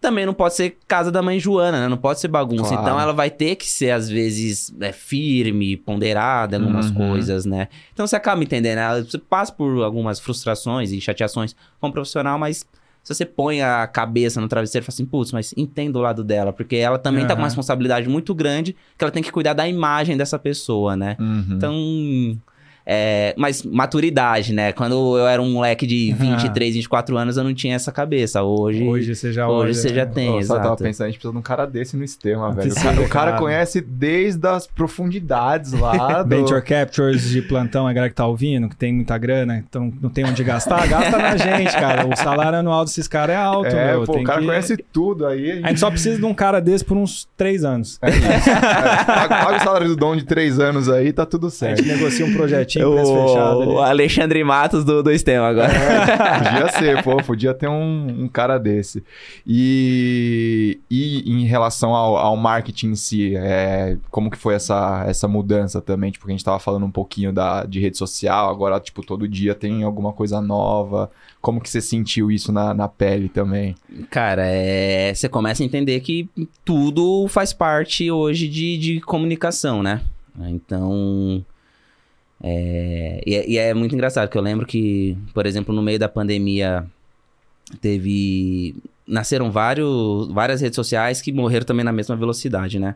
também 0.00 0.26
não 0.26 0.34
pode 0.34 0.54
ser 0.54 0.76
casa 0.86 1.10
da 1.10 1.22
mãe 1.22 1.40
Joana, 1.40 1.80
né? 1.80 1.88
Não 1.88 1.96
pode 1.96 2.20
ser 2.20 2.28
bagunça. 2.28 2.68
Claro. 2.68 2.82
Então 2.82 3.00
ela 3.00 3.12
vai 3.12 3.30
ter 3.30 3.56
que 3.56 3.66
ser, 3.66 3.90
às 3.90 4.08
vezes, 4.08 4.70
né, 4.76 4.92
firme, 4.92 5.76
ponderada 5.76 6.56
em 6.56 6.60
algumas 6.60 6.88
Uhum. 6.90 6.94
coisas, 6.94 7.46
né? 7.46 7.68
Então 7.92 8.06
você 8.06 8.16
acaba 8.16 8.42
entendendo, 8.42 8.76
né? 8.76 9.02
Você 9.02 9.18
passa 9.18 9.50
por 9.52 9.82
algumas 9.82 10.20
frustrações 10.20 10.92
e 10.92 11.00
chateações 11.00 11.56
como 11.80 11.92
profissional, 11.92 12.38
mas 12.38 12.66
se 13.02 13.14
você 13.14 13.24
põe 13.24 13.62
a 13.62 13.86
cabeça 13.86 14.40
no 14.40 14.48
travesseiro 14.48 14.82
e 14.82 14.86
fala 14.86 14.94
assim, 14.94 15.06
putz, 15.06 15.30
mas 15.32 15.54
entenda 15.56 15.98
o 15.98 16.02
lado 16.02 16.24
dela, 16.24 16.52
porque 16.52 16.76
ela 16.76 16.98
também 16.98 17.26
tá 17.26 17.34
com 17.34 17.40
uma 17.40 17.44
Aham. 17.44 17.48
responsabilidade 17.48 18.08
muito 18.08 18.34
grande 18.34 18.74
que 18.98 19.04
ela 19.04 19.10
tem 19.12 19.22
que 19.22 19.30
cuidar 19.32 19.52
da 19.54 19.66
imagem 19.68 20.16
dessa 20.16 20.38
pessoa, 20.38 20.96
né? 20.96 21.16
Uhum. 21.20 21.46
Então. 21.52 21.74
É, 22.86 23.34
mas 23.38 23.62
maturidade, 23.62 24.52
né? 24.52 24.72
Quando 24.72 25.16
eu 25.18 25.26
era 25.26 25.40
um 25.40 25.52
moleque 25.52 25.86
de 25.86 26.12
23, 26.12 26.74
24 26.74 27.16
anos, 27.16 27.36
eu 27.36 27.44
não 27.44 27.54
tinha 27.54 27.74
essa 27.74 27.90
cabeça. 27.90 28.42
Hoje, 28.42 28.82
Hoje 28.84 29.14
você 29.14 29.32
já 29.32 29.48
hoje 29.48 29.56
olha- 29.62 29.74
você 29.74 29.94
já 29.94 30.04
tem, 30.06 30.30
Pô, 30.32 30.42
só 30.42 30.54
tava 30.56 30.66
exato. 30.68 30.82
pensando, 30.84 31.06
a 31.06 31.08
gente 31.10 31.16
precisa 31.18 31.32
de 31.32 31.38
um 31.38 31.42
cara 31.42 31.64
desse 31.66 31.96
no 31.96 32.06
sistema, 32.06 32.48
velho. 32.52 32.58
O 32.70 32.74
Precisa, 32.74 32.82
cara, 32.84 33.00
o 33.00 33.08
cara 33.08 33.30
cara. 33.32 33.42
conhece 33.42 33.80
desde 33.80 34.46
as 34.46 34.66
profundidades 34.66 35.72
lá 35.72 36.22
do... 36.22 36.28
Venture 36.28 36.62
Captures 36.62 37.28
de 37.30 37.42
plantão, 37.42 37.86
a 37.86 37.92
galera 37.92 38.10
que 38.10 38.16
tá 38.16 38.26
ouvindo, 38.26 38.68
que 38.68 38.76
tem 38.76 38.92
muita 38.92 39.16
grana, 39.18 39.56
então 39.66 39.92
não 40.00 40.10
tem 40.10 40.24
onde 40.24 40.42
gastar, 40.44 40.86
gasta 40.86 41.16
na 41.18 41.36
gente, 41.36 41.72
cara. 41.72 42.06
O 42.06 42.16
salário 42.16 42.58
anual 42.58 42.84
desses 42.84 43.08
caras 43.08 43.34
é 43.34 43.38
alto, 43.38 43.66
É, 43.74 43.92
meu. 43.92 44.04
pô, 44.04 44.12
tem 44.12 44.22
o 44.22 44.24
cara 44.26 44.40
que- 44.40 44.46
conhece 44.46 44.76
tudo 44.92 45.26
aí. 45.26 45.60
A 45.62 45.68
gente 45.68 45.80
só 45.80 45.90
precisa 45.90 46.18
de 46.18 46.24
um 46.24 46.34
cara 46.34 46.60
desse 46.60 46.84
por 46.84 46.96
uns 46.96 47.26
três 47.36 47.64
anos. 47.64 47.98
É 48.02 48.10
isso. 48.10 48.50
É, 48.50 49.04
paga, 49.04 49.56
o 49.56 49.60
salário 49.64 49.88
do 49.88 49.96
Dom 49.96 50.16
de 50.16 50.24
três 50.24 50.58
anos 50.58 50.88
aí, 50.88 51.12
tá 51.12 51.24
tudo 51.24 51.46
A 51.46 51.50
certo. 51.50 51.78
gente 51.82 51.88
negocia 51.96 52.26
um 52.26 52.32
projetinho, 52.34 52.73
fechado 52.82 53.58
O 53.58 53.80
ali. 53.80 53.90
Alexandre 53.90 54.44
Matos 54.44 54.84
do, 54.84 55.02
do 55.02 55.10
Estema 55.10 55.48
agora. 55.48 55.72
podia 56.38 56.68
ser, 56.72 57.02
pô, 57.02 57.16
podia 57.18 57.54
ter 57.54 57.68
um, 57.68 58.24
um 58.24 58.28
cara 58.28 58.58
desse. 58.58 59.04
E, 59.46 60.80
e 60.90 61.30
em 61.30 61.44
relação 61.44 61.94
ao, 61.94 62.16
ao 62.16 62.36
marketing 62.36 62.88
em 62.88 62.94
si, 62.94 63.36
é, 63.36 63.96
como 64.10 64.30
que 64.30 64.38
foi 64.38 64.54
essa, 64.54 65.04
essa 65.06 65.28
mudança 65.28 65.80
também? 65.80 66.10
Tipo, 66.10 66.26
a 66.26 66.30
gente 66.30 66.44
tava 66.44 66.58
falando 66.58 66.86
um 66.86 66.90
pouquinho 66.90 67.32
da, 67.32 67.64
de 67.64 67.80
rede 67.80 67.96
social, 67.96 68.50
agora, 68.50 68.80
tipo, 68.80 69.04
todo 69.04 69.28
dia 69.28 69.54
tem 69.54 69.82
alguma 69.82 70.12
coisa 70.12 70.40
nova. 70.40 71.10
Como 71.40 71.60
que 71.60 71.68
você 71.68 71.80
sentiu 71.80 72.30
isso 72.30 72.50
na, 72.50 72.72
na 72.72 72.88
pele 72.88 73.28
também? 73.28 73.74
Cara, 74.10 74.46
é, 74.46 75.12
você 75.14 75.28
começa 75.28 75.62
a 75.62 75.66
entender 75.66 76.00
que 76.00 76.28
tudo 76.64 77.26
faz 77.28 77.52
parte 77.52 78.10
hoje 78.10 78.48
de, 78.48 78.78
de 78.78 79.00
comunicação, 79.00 79.82
né? 79.82 80.00
Então. 80.48 81.44
É, 82.46 83.22
e, 83.26 83.34
é, 83.34 83.48
e 83.48 83.56
é 83.58 83.72
muito 83.72 83.94
engraçado, 83.94 84.28
que 84.28 84.36
eu 84.36 84.42
lembro 84.42 84.66
que, 84.66 85.16
por 85.32 85.46
exemplo, 85.46 85.74
no 85.74 85.80
meio 85.82 85.98
da 85.98 86.08
pandemia, 86.10 86.84
teve. 87.80 88.76
Nasceram 89.06 89.50
vários, 89.50 90.28
várias 90.30 90.60
redes 90.60 90.76
sociais 90.76 91.20
que 91.22 91.32
morreram 91.32 91.64
também 91.64 91.84
na 91.84 91.92
mesma 91.92 92.14
velocidade, 92.16 92.78
né? 92.78 92.94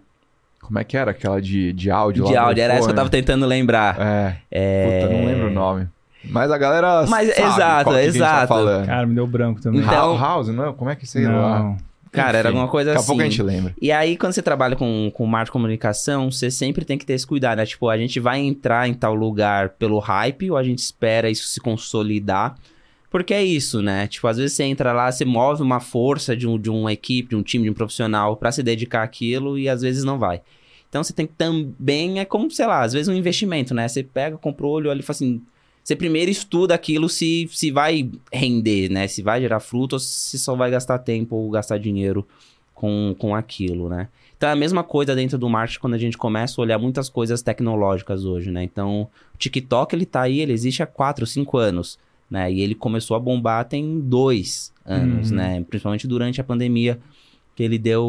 Como 0.61 0.79
é 0.79 0.85
que 0.85 0.97
era 0.97 1.11
aquela 1.13 1.41
de, 1.41 1.73
de 1.73 1.91
áudio 1.91 2.25
lá 2.25 2.31
De 2.31 2.37
áudio, 2.37 2.63
era 2.63 2.75
essa 2.75 2.85
que 2.87 2.91
eu 2.91 2.97
tava 2.97 3.09
tentando 3.11 3.47
lembrar. 3.47 3.97
É, 3.99 4.37
É... 4.51 5.01
puta, 5.03 5.13
não 5.15 5.27
lembro 5.27 5.47
o 5.47 5.51
nome. 5.51 5.89
Mas 6.25 6.51
a 6.51 6.59
galera 6.59 7.07
Mas, 7.09 7.35
sabe 7.35 7.49
exato, 7.49 7.85
qual 7.85 7.95
que 7.97 8.01
a 8.01 8.05
gente 8.05 8.19
tá 8.19 8.27
exato. 8.27 8.49
falando. 8.49 8.87
Cara, 8.87 9.07
me 9.07 9.15
deu 9.15 9.27
branco 9.27 9.63
também. 9.63 9.81
Então- 9.81 10.19
House, 10.19 10.49
não 10.49 10.69
é? 10.69 10.73
Como 10.73 10.91
é 10.91 10.97
que 10.97 11.07
sei 11.07 11.27
lá? 11.27 11.77
Cara, 12.13 12.39
era 12.39 12.49
Enfim, 12.49 12.59
alguma 12.59 12.71
coisa 12.71 12.91
Daqui 12.91 12.97
a 12.97 13.01
assim. 13.01 13.07
pouco 13.07 13.23
a 13.23 13.25
gente 13.25 13.43
lembra. 13.43 13.75
E 13.81 13.93
aí, 13.93 14.17
quando 14.17 14.33
você 14.33 14.43
trabalha 14.43 14.77
com, 14.77 15.11
com 15.13 15.27
marketing 15.27 15.49
de 15.49 15.53
comunicação, 15.53 16.31
você 16.31 16.51
sempre 16.51 16.85
tem 16.85 16.99
que 16.99 17.07
ter 17.07 17.15
esse 17.15 17.27
cuidado, 17.27 17.59
né? 17.59 17.67
Tipo, 17.67 17.89
a 17.89 17.97
gente 17.99 18.19
vai 18.21 18.41
entrar 18.41 18.89
em 18.89 18.95
tal 18.95 19.15
lugar 19.15 19.71
pelo 19.71 19.99
hype 19.99 20.51
ou 20.51 20.57
a 20.57 20.63
gente 20.63 20.79
espera 20.79 21.31
isso 21.31 21.47
se 21.49 21.61
consolidar? 21.61 22.57
Porque 23.11 23.33
é 23.33 23.43
isso, 23.43 23.81
né? 23.81 24.07
Tipo, 24.07 24.27
às 24.29 24.37
vezes 24.37 24.55
você 24.55 24.65
entra 24.65 24.93
lá, 24.93 25.11
você 25.11 25.25
move 25.25 25.63
uma 25.63 25.81
força 25.81 26.37
de, 26.37 26.47
um, 26.47 26.59
de 26.59 26.69
uma 26.69 26.93
equipe, 26.93 27.31
de 27.31 27.37
um 27.37 27.43
time, 27.43 27.65
de 27.65 27.71
um 27.71 27.75
profissional 27.75 28.37
pra 28.37 28.53
se 28.53 28.63
dedicar 28.63 29.03
àquilo 29.03 29.59
e 29.59 29.69
às 29.69 29.81
vezes 29.81 30.05
não 30.05 30.19
vai. 30.19 30.43
Então 30.89 31.03
você 31.03 31.13
tem 31.13 31.27
que 31.27 31.33
também, 31.35 32.21
é 32.21 32.25
como, 32.25 32.51
sei 32.51 32.67
lá, 32.67 32.83
às 32.83 32.93
vezes 32.93 33.09
um 33.09 33.15
investimento, 33.15 33.75
né? 33.75 33.89
Você 33.89 34.03
pega, 34.03 34.37
compra 34.37 34.67
o 34.67 34.71
olho, 34.71 34.91
olha 34.91 35.01
e 35.01 35.03
fala 35.03 35.15
assim... 35.15 35.43
Você 35.89 35.97
primeiro 35.97 36.31
estuda 36.31 36.75
aquilo 36.75 37.09
se, 37.09 37.49
se 37.51 37.71
vai 37.71 38.11
render, 38.31 38.91
né? 38.91 39.09
Se 39.09 39.23
vai 39.23 39.41
gerar 39.41 39.59
fruto 39.59 39.95
ou 39.95 39.99
se 39.99 40.39
só 40.39 40.55
vai 40.55 40.71
gastar 40.71 40.99
tempo 40.99 41.35
ou 41.35 41.49
gastar 41.49 41.79
dinheiro 41.79 42.29
com, 42.75 43.17
com 43.19 43.35
aquilo, 43.35 43.89
né? 43.89 44.09
Então 44.37 44.51
é 44.51 44.53
a 44.53 44.55
mesma 44.55 44.85
coisa 44.85 45.15
dentro 45.15 45.39
do 45.39 45.49
marketing 45.49 45.81
quando 45.81 45.95
a 45.95 45.99
gente 45.99 46.19
começa 46.19 46.61
a 46.61 46.63
olhar 46.63 46.79
muitas 46.79 47.09
coisas 47.09 47.41
tecnológicas 47.41 48.27
hoje, 48.27 48.51
né? 48.51 48.63
Então, 48.63 49.09
o 49.35 49.39
TikTok, 49.39 49.97
ele 49.97 50.05
tá 50.05 50.21
aí, 50.21 50.41
ele 50.41 50.53
existe 50.53 50.83
há 50.83 50.87
4, 50.87 51.27
5 51.27 51.57
anos, 51.57 51.99
né? 52.31 52.53
E 52.53 52.61
ele 52.61 52.75
começou 52.75 53.17
a 53.17 53.19
bombar 53.19 53.65
tem 53.65 53.99
dois 53.99 54.71
anos, 54.85 55.31
Uhum. 55.31 55.39
né? 55.39 55.65
Principalmente 55.71 56.07
durante 56.07 56.39
a 56.39 56.45
pandemia, 56.45 57.01
que 57.59 57.65
ele 57.65 57.77
deu 57.77 58.07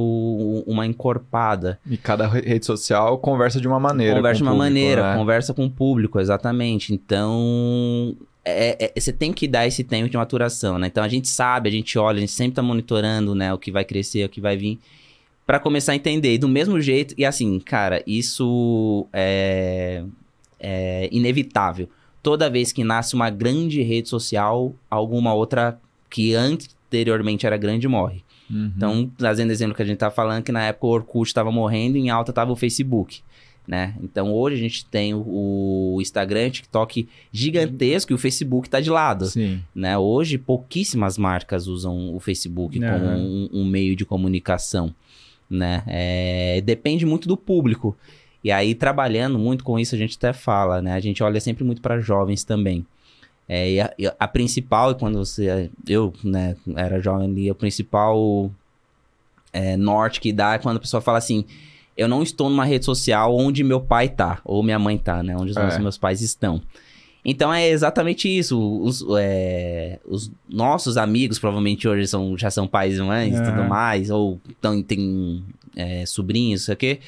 uma 0.67 0.85
encorpada. 0.85 1.79
E 1.89 1.97
cada 1.97 2.27
re- 2.27 2.41
rede 2.41 2.67
social 2.67 3.17
conversa 3.17 3.59
de 3.59 3.67
uma 3.67 3.79
maneira. 3.79 4.17
conversa 4.17 4.38
de 4.38 4.43
uma 4.43 4.51
público, 4.51 4.63
maneira, 4.63 5.12
né? 5.13 5.17
conversa 5.17 5.53
com 5.55 5.65
o 5.65 5.69
público, 5.71 6.19
exatamente. 6.19 6.93
Então, 6.93 8.15
é- 8.45 8.91
é- 8.95 8.99
você 8.99 9.12
tem 9.12 9.33
que 9.33 9.47
dar 9.47 9.65
esse 9.65 9.83
tempo 9.83 10.07
de 10.07 10.15
maturação, 10.15 10.77
né? 10.77 10.85
Então, 10.85 11.03
a 11.03 11.07
gente 11.07 11.27
sabe, 11.27 11.67
a 11.67 11.71
gente 11.71 11.97
olha, 11.97 12.17
a 12.17 12.19
gente 12.19 12.31
sempre 12.31 12.53
tá 12.57 12.62
monitorando, 12.62 13.33
né? 13.33 13.51
O 13.51 13.57
que 13.57 13.71
vai 13.71 13.83
crescer, 13.83 14.23
o 14.23 14.29
que 14.29 14.39
vai 14.39 14.55
vir, 14.55 14.77
para 15.47 15.59
começar 15.59 15.93
a 15.93 15.95
entender. 15.95 16.35
E 16.35 16.38
do 16.38 16.47
mesmo 16.47 16.79
jeito, 16.79 17.15
e 17.17 17.25
assim, 17.25 17.59
cara, 17.59 18.03
isso 18.05 19.07
é, 19.12 20.03
é 20.59 21.09
inevitável. 21.12 21.89
Toda 22.21 22.51
vez 22.51 22.71
que 22.71 22.83
nasce 22.83 23.15
uma 23.15 23.31
grande 23.31 23.81
rede 23.81 24.09
social, 24.09 24.75
alguma 24.91 25.33
outra 25.33 25.79
que 26.07 26.35
anteriormente 26.35 27.47
era 27.47 27.57
grande 27.57 27.88
morre. 27.88 28.23
Uhum. 28.49 28.71
Então, 28.75 29.12
trazendo 29.17 29.51
exemplo 29.51 29.75
que 29.75 29.81
a 29.81 29.85
gente 29.85 29.97
tá 29.97 30.09
falando, 30.09 30.43
que 30.43 30.51
na 30.51 30.63
época 30.63 30.88
o 30.88 30.89
Orkut 30.89 31.27
estava 31.27 31.51
morrendo 31.51 31.97
e 31.97 32.01
em 32.01 32.09
alta 32.09 32.33
tava 32.33 32.51
o 32.51 32.55
Facebook, 32.55 33.21
né? 33.67 33.95
Então, 34.01 34.33
hoje 34.33 34.55
a 34.55 34.59
gente 34.59 34.85
tem 34.85 35.13
o, 35.13 35.93
o 35.95 36.01
Instagram, 36.01 36.49
TikTok 36.49 37.07
gigantesco 37.31 38.12
e 38.12 38.15
o 38.15 38.17
Facebook 38.17 38.69
tá 38.69 38.79
de 38.79 38.89
lado, 38.89 39.27
Sim. 39.27 39.62
né? 39.73 39.97
Hoje, 39.97 40.38
pouquíssimas 40.38 41.17
marcas 41.17 41.67
usam 41.67 42.15
o 42.15 42.19
Facebook 42.19 42.79
como 42.79 42.89
Aham. 42.89 43.17
um, 43.17 43.49
um 43.53 43.65
meio 43.65 43.95
de 43.95 44.05
comunicação, 44.05 44.93
né? 45.49 45.83
É, 45.85 46.62
depende 46.62 47.05
muito 47.05 47.27
do 47.27 47.38
público. 47.38 47.95
E 48.43 48.51
aí, 48.51 48.73
trabalhando 48.73 49.38
muito 49.38 49.63
com 49.63 49.77
isso, 49.77 49.93
a 49.93 49.97
gente 49.97 50.17
até 50.17 50.33
fala, 50.33 50.81
né? 50.81 50.93
A 50.93 50.99
gente 50.99 51.21
olha 51.21 51.39
sempre 51.39 51.63
muito 51.63 51.81
para 51.81 51.99
jovens 51.99 52.43
também. 52.43 52.85
É, 53.51 53.71
e 53.71 53.81
a, 53.81 53.93
e 53.97 54.05
a 54.19 54.27
principal, 54.27 54.93
quando 54.95 55.17
você. 55.17 55.71
Eu, 55.88 56.13
né, 56.23 56.55
era 56.75 57.01
jovem 57.01 57.27
ali, 57.27 57.49
a 57.49 57.55
principal 57.55 58.51
é, 59.51 59.75
norte 59.75 60.21
que 60.21 60.31
dá 60.31 60.53
é 60.53 60.59
quando 60.59 60.77
a 60.77 60.79
pessoa 60.79 61.01
fala 61.01 61.17
assim: 61.17 61.43
eu 61.97 62.07
não 62.07 62.21
estou 62.21 62.47
numa 62.47 62.63
rede 62.63 62.85
social 62.85 63.35
onde 63.35 63.63
meu 63.63 63.81
pai 63.81 64.07
tá, 64.07 64.39
ou 64.45 64.62
minha 64.62 64.77
mãe 64.77 64.99
tá, 64.99 65.23
né? 65.23 65.35
Onde 65.35 65.49
os 65.51 65.57
É. 65.57 65.79
meus 65.79 65.97
pais 65.97 66.21
estão. 66.21 66.62
Então 67.25 67.51
é 67.53 67.67
exatamente 67.67 68.29
isso. 68.29 68.57
Os, 68.81 69.03
é, 69.17 69.99
os 70.07 70.31
nossos 70.47 70.95
amigos, 70.95 71.38
provavelmente 71.39 71.88
hoje 71.88 72.07
são, 72.07 72.38
já 72.38 72.49
são 72.51 72.67
pais 72.67 72.97
e 72.97 73.01
mães 73.01 73.35
e 73.35 73.41
É. 73.41 73.43
tudo 73.43 73.63
mais, 73.63 74.09
ou 74.12 74.39
tão, 74.62 74.81
tem 74.81 75.43
é, 75.75 76.05
sobrinhos, 76.05 76.62
isso 76.62 76.71
aqui. 76.71 76.99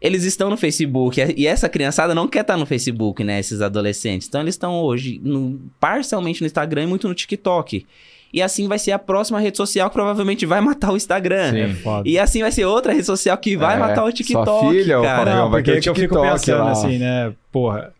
Eles 0.00 0.24
estão 0.24 0.50
no 0.50 0.56
Facebook. 0.56 1.18
E 1.36 1.46
essa 1.46 1.68
criançada 1.68 2.14
não 2.14 2.28
quer 2.28 2.42
estar 2.42 2.56
no 2.56 2.66
Facebook, 2.66 3.24
né? 3.24 3.40
Esses 3.40 3.62
adolescentes. 3.62 4.28
Então 4.28 4.40
eles 4.42 4.54
estão 4.54 4.74
hoje 4.82 5.20
no- 5.24 5.58
parcialmente 5.80 6.40
no 6.42 6.46
Instagram 6.46 6.82
e 6.84 6.86
muito 6.86 7.08
no 7.08 7.14
TikTok. 7.14 7.86
E 8.32 8.42
assim 8.42 8.68
vai 8.68 8.78
ser 8.78 8.92
a 8.92 8.98
próxima 8.98 9.40
rede 9.40 9.56
social 9.56 9.88
que 9.88 9.94
provavelmente 9.94 10.44
vai 10.44 10.60
matar 10.60 10.92
o 10.92 10.96
Instagram. 10.96 11.52
Sim. 11.52 11.60
É 11.60 11.68
foda. 11.76 12.06
E 12.08 12.18
assim 12.18 12.42
vai 12.42 12.52
ser 12.52 12.66
outra 12.66 12.92
rede 12.92 13.06
social 13.06 13.38
que 13.38 13.56
vai 13.56 13.76
É, 13.76 13.78
matar 13.78 14.02
o 14.02 14.06
sua 14.06 14.12
TikTok, 14.12 14.68
filha, 14.70 15.00
ô, 15.00 15.02
cara. 15.02 15.34
Não, 15.36 15.50
vai 15.50 15.60
porque 15.62 15.72
ter 15.72 15.78
é 15.78 15.80
que 15.80 15.88
eu 15.88 15.94
fico 15.94 16.20
pensando 16.20 16.64
lá. 16.64 16.72
assim, 16.72 16.98
né? 16.98 17.32
Porra, 17.50 17.94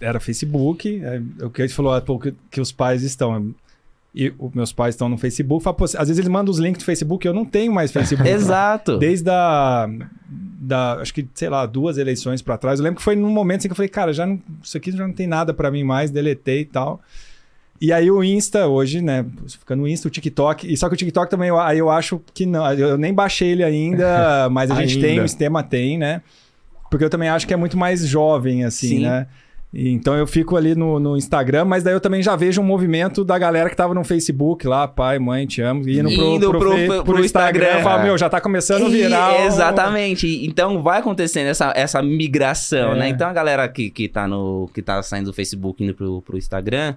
era 0.00 0.18
Facebook, 0.18 1.00
é, 1.04 1.20
o 1.44 1.50
que 1.50 1.62
a 1.62 1.66
gente 1.66 1.76
falou, 1.76 1.92
ah, 1.92 2.00
pô, 2.00 2.18
que, 2.18 2.34
que 2.50 2.60
os 2.60 2.72
pais 2.72 3.02
estão. 3.04 3.54
E 4.14 4.32
os 4.38 4.52
meus 4.54 4.72
pais 4.72 4.94
estão 4.94 5.08
no 5.08 5.18
Facebook. 5.18 5.64
Fala, 5.64 5.76
às 5.82 5.92
vezes 6.08 6.18
eles 6.18 6.28
mandam 6.28 6.52
os 6.52 6.58
links 6.60 6.82
do 6.82 6.86
Facebook, 6.86 7.26
eu 7.26 7.34
não 7.34 7.44
tenho 7.44 7.72
mais 7.72 7.90
Facebook. 7.90 8.28
Exato. 8.28 8.96
Desde 8.98 9.28
a. 9.28 9.88
Da, 10.66 10.94
acho 10.94 11.12
que, 11.12 11.26
sei 11.34 11.48
lá, 11.50 11.66
duas 11.66 11.98
eleições 11.98 12.40
pra 12.40 12.56
trás. 12.56 12.78
Eu 12.78 12.84
lembro 12.84 12.98
que 12.98 13.02
foi 13.02 13.16
num 13.16 13.28
momento 13.28 13.58
assim 13.60 13.68
que 13.68 13.72
eu 13.72 13.76
falei, 13.76 13.88
cara, 13.88 14.12
já 14.14 14.24
não, 14.24 14.40
isso 14.62 14.76
aqui 14.76 14.90
já 14.92 15.06
não 15.06 15.12
tem 15.12 15.26
nada 15.26 15.52
pra 15.52 15.70
mim 15.70 15.84
mais, 15.84 16.10
deletei 16.10 16.60
e 16.60 16.64
tal. 16.64 17.02
E 17.80 17.92
aí 17.92 18.10
o 18.10 18.22
Insta 18.24 18.66
hoje, 18.66 19.02
né? 19.02 19.26
Fica 19.48 19.74
no 19.76 19.86
Insta, 19.86 20.08
o 20.08 20.10
TikTok. 20.10 20.72
E 20.72 20.76
só 20.76 20.88
que 20.88 20.94
o 20.94 20.96
TikTok 20.96 21.28
também, 21.28 21.48
eu- 21.48 21.58
aí 21.60 21.78
eu 21.78 21.90
acho 21.90 22.20
que 22.32 22.46
não. 22.46 22.64
Eu 22.72 22.96
nem 22.96 23.12
baixei 23.12 23.48
ele 23.50 23.62
ainda, 23.64 24.48
mas 24.50 24.70
a 24.70 24.76
gente 24.76 24.94
Ainda. 24.94 25.06
tem, 25.08 25.20
o 25.20 25.28
sistema 25.28 25.62
tem, 25.62 25.98
né? 25.98 26.22
Porque 26.90 27.04
eu 27.04 27.10
também 27.10 27.28
acho 27.28 27.46
que 27.46 27.52
é 27.52 27.56
muito 27.56 27.76
mais 27.76 28.06
jovem, 28.06 28.64
assim, 28.64 28.88
Sim. 28.88 29.00
né? 29.00 29.26
Então 29.76 30.14
eu 30.14 30.24
fico 30.24 30.56
ali 30.56 30.74
no, 30.76 31.00
no 31.00 31.16
Instagram, 31.16 31.64
mas 31.64 31.82
daí 31.82 31.92
eu 31.94 32.00
também 32.00 32.22
já 32.22 32.36
vejo 32.36 32.60
um 32.60 32.64
movimento 32.64 33.24
da 33.24 33.36
galera 33.36 33.68
que 33.68 33.74
tava 33.74 33.92
no 33.92 34.04
Facebook 34.04 34.64
lá, 34.68 34.86
pai, 34.86 35.18
mãe, 35.18 35.46
te 35.48 35.60
amo, 35.62 35.88
indo 35.88 36.08
pro, 36.14 36.24
Indo 36.34 36.50
pro, 36.50 36.58
pro- 36.60 36.76
fe- 36.76 36.86
pro 36.86 37.04
pro 37.04 37.24
Instagram. 37.24 37.64
Instagram. 37.64 37.82
Falo, 37.82 38.02
meu, 38.04 38.16
já 38.16 38.30
tá 38.30 38.40
começando 38.40 38.86
a 38.86 38.88
virar. 38.88 39.44
Exatamente. 39.46 40.46
Então 40.46 40.80
vai 40.80 41.00
acontecendo 41.00 41.48
essa, 41.48 41.72
essa 41.74 42.00
migração, 42.00 42.92
É. 42.92 42.98
né? 43.00 43.08
Então 43.08 43.28
a 43.28 43.32
galera 43.32 43.68
que, 43.68 43.90
que, 43.90 44.08
tá 44.08 44.28
no, 44.28 44.70
que 44.72 44.80
tá 44.80 45.02
saindo 45.02 45.26
do 45.26 45.32
Facebook 45.32 45.82
indo 45.82 45.92
pro, 45.92 46.22
pro 46.22 46.38
Instagram, 46.38 46.94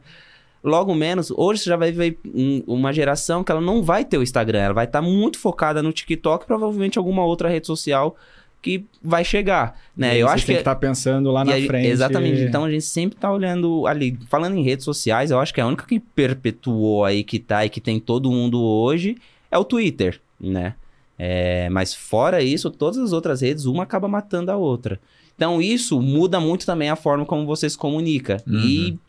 logo 0.63 0.93
menos, 0.93 1.31
hoje 1.31 1.61
você 1.63 1.69
já 1.71 1.77
vai 1.77 1.91
ver 1.91 2.19
um- 2.25 2.61
uma 2.67 2.93
geração 2.93 3.43
que 3.43 3.51
ela 3.51 3.61
não 3.61 3.81
vai 3.81 4.05
ter 4.05 4.19
o 4.19 4.21
Instagram, 4.23 4.59
ela 4.59 4.73
vai 4.75 4.85
estar 4.85 5.01
muito 5.01 5.39
focada 5.39 5.81
no 5.81 5.91
TikTok, 5.91 6.45
provavelmente 6.45 6.99
alguma 6.99 7.25
outra 7.25 7.49
rede 7.49 7.65
social 7.65 8.15
que 8.61 8.85
vai 9.01 9.23
chegar, 9.23 9.79
né? 9.95 10.17
Eu 10.17 10.27
você 10.27 10.33
acho 10.33 10.45
tem 10.45 10.55
que 10.55 10.57
que 10.57 10.61
estar 10.61 10.75
pensando 10.75 11.31
lá 11.31 11.43
e 11.43 11.45
na 11.45 11.67
frente. 11.67 11.87
Exatamente. 11.87 12.41
Então 12.41 12.65
a 12.65 12.71
gente 12.71 12.85
sempre 12.85 13.17
tá 13.17 13.31
olhando 13.31 13.87
ali. 13.87 14.17
Falando 14.29 14.57
em 14.57 14.63
redes 14.63 14.83
sociais, 14.83 15.31
eu 15.31 15.39
acho 15.39 15.53
que 15.53 15.61
a 15.61 15.67
única 15.67 15.85
que 15.85 15.99
perpetuou 15.99 17.05
aí 17.05 17.23
que 17.23 17.39
tá 17.39 17.65
e 17.65 17.69
que 17.69 17.79
tem 17.79 17.99
todo 17.99 18.31
mundo 18.31 18.61
hoje 18.61 19.17
é 19.49 19.57
o 19.57 19.63
Twitter, 19.63 20.19
né? 20.39 20.75
É, 21.19 21.67
mas 21.69 21.95
fora 21.95 22.43
isso, 22.43 22.69
todas 22.69 22.97
as 22.97 23.11
outras 23.11 23.41
redes, 23.41 23.65
uma 23.65 23.83
acaba 23.83 24.07
matando 24.07 24.51
a 24.51 24.57
outra. 24.57 24.99
Então 25.35 25.61
isso 25.61 26.01
muda 26.01 26.39
muito 26.39 26.65
também 26.65 26.89
a 26.89 26.95
forma 26.95 27.25
como 27.25 27.45
você 27.45 27.69
se 27.69 27.77
comunica. 27.77 28.37
Uhum. 28.45 28.59
E 28.59 28.99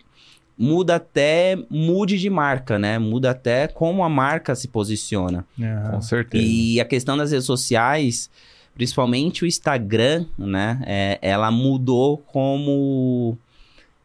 muda 0.59 0.97
até 0.97 1.57
mude 1.71 2.19
de 2.19 2.29
marca, 2.29 2.79
né? 2.79 2.99
Muda 2.99 3.31
até 3.31 3.69
como 3.69 4.03
a 4.03 4.09
marca 4.09 4.55
se 4.55 4.69
posiciona. 4.69 5.45
Com 5.91 6.03
certeza. 6.03 6.45
E 6.45 6.81
a 6.81 6.85
questão 6.85 7.17
das 7.17 7.31
redes 7.31 7.47
sociais, 7.47 8.31
principalmente 8.79 9.43
o 9.43 9.47
Instagram, 9.47 10.25
né? 10.39 10.81
é, 10.87 11.19
ela 11.21 11.51
mudou 11.51 12.17
como. 12.17 13.37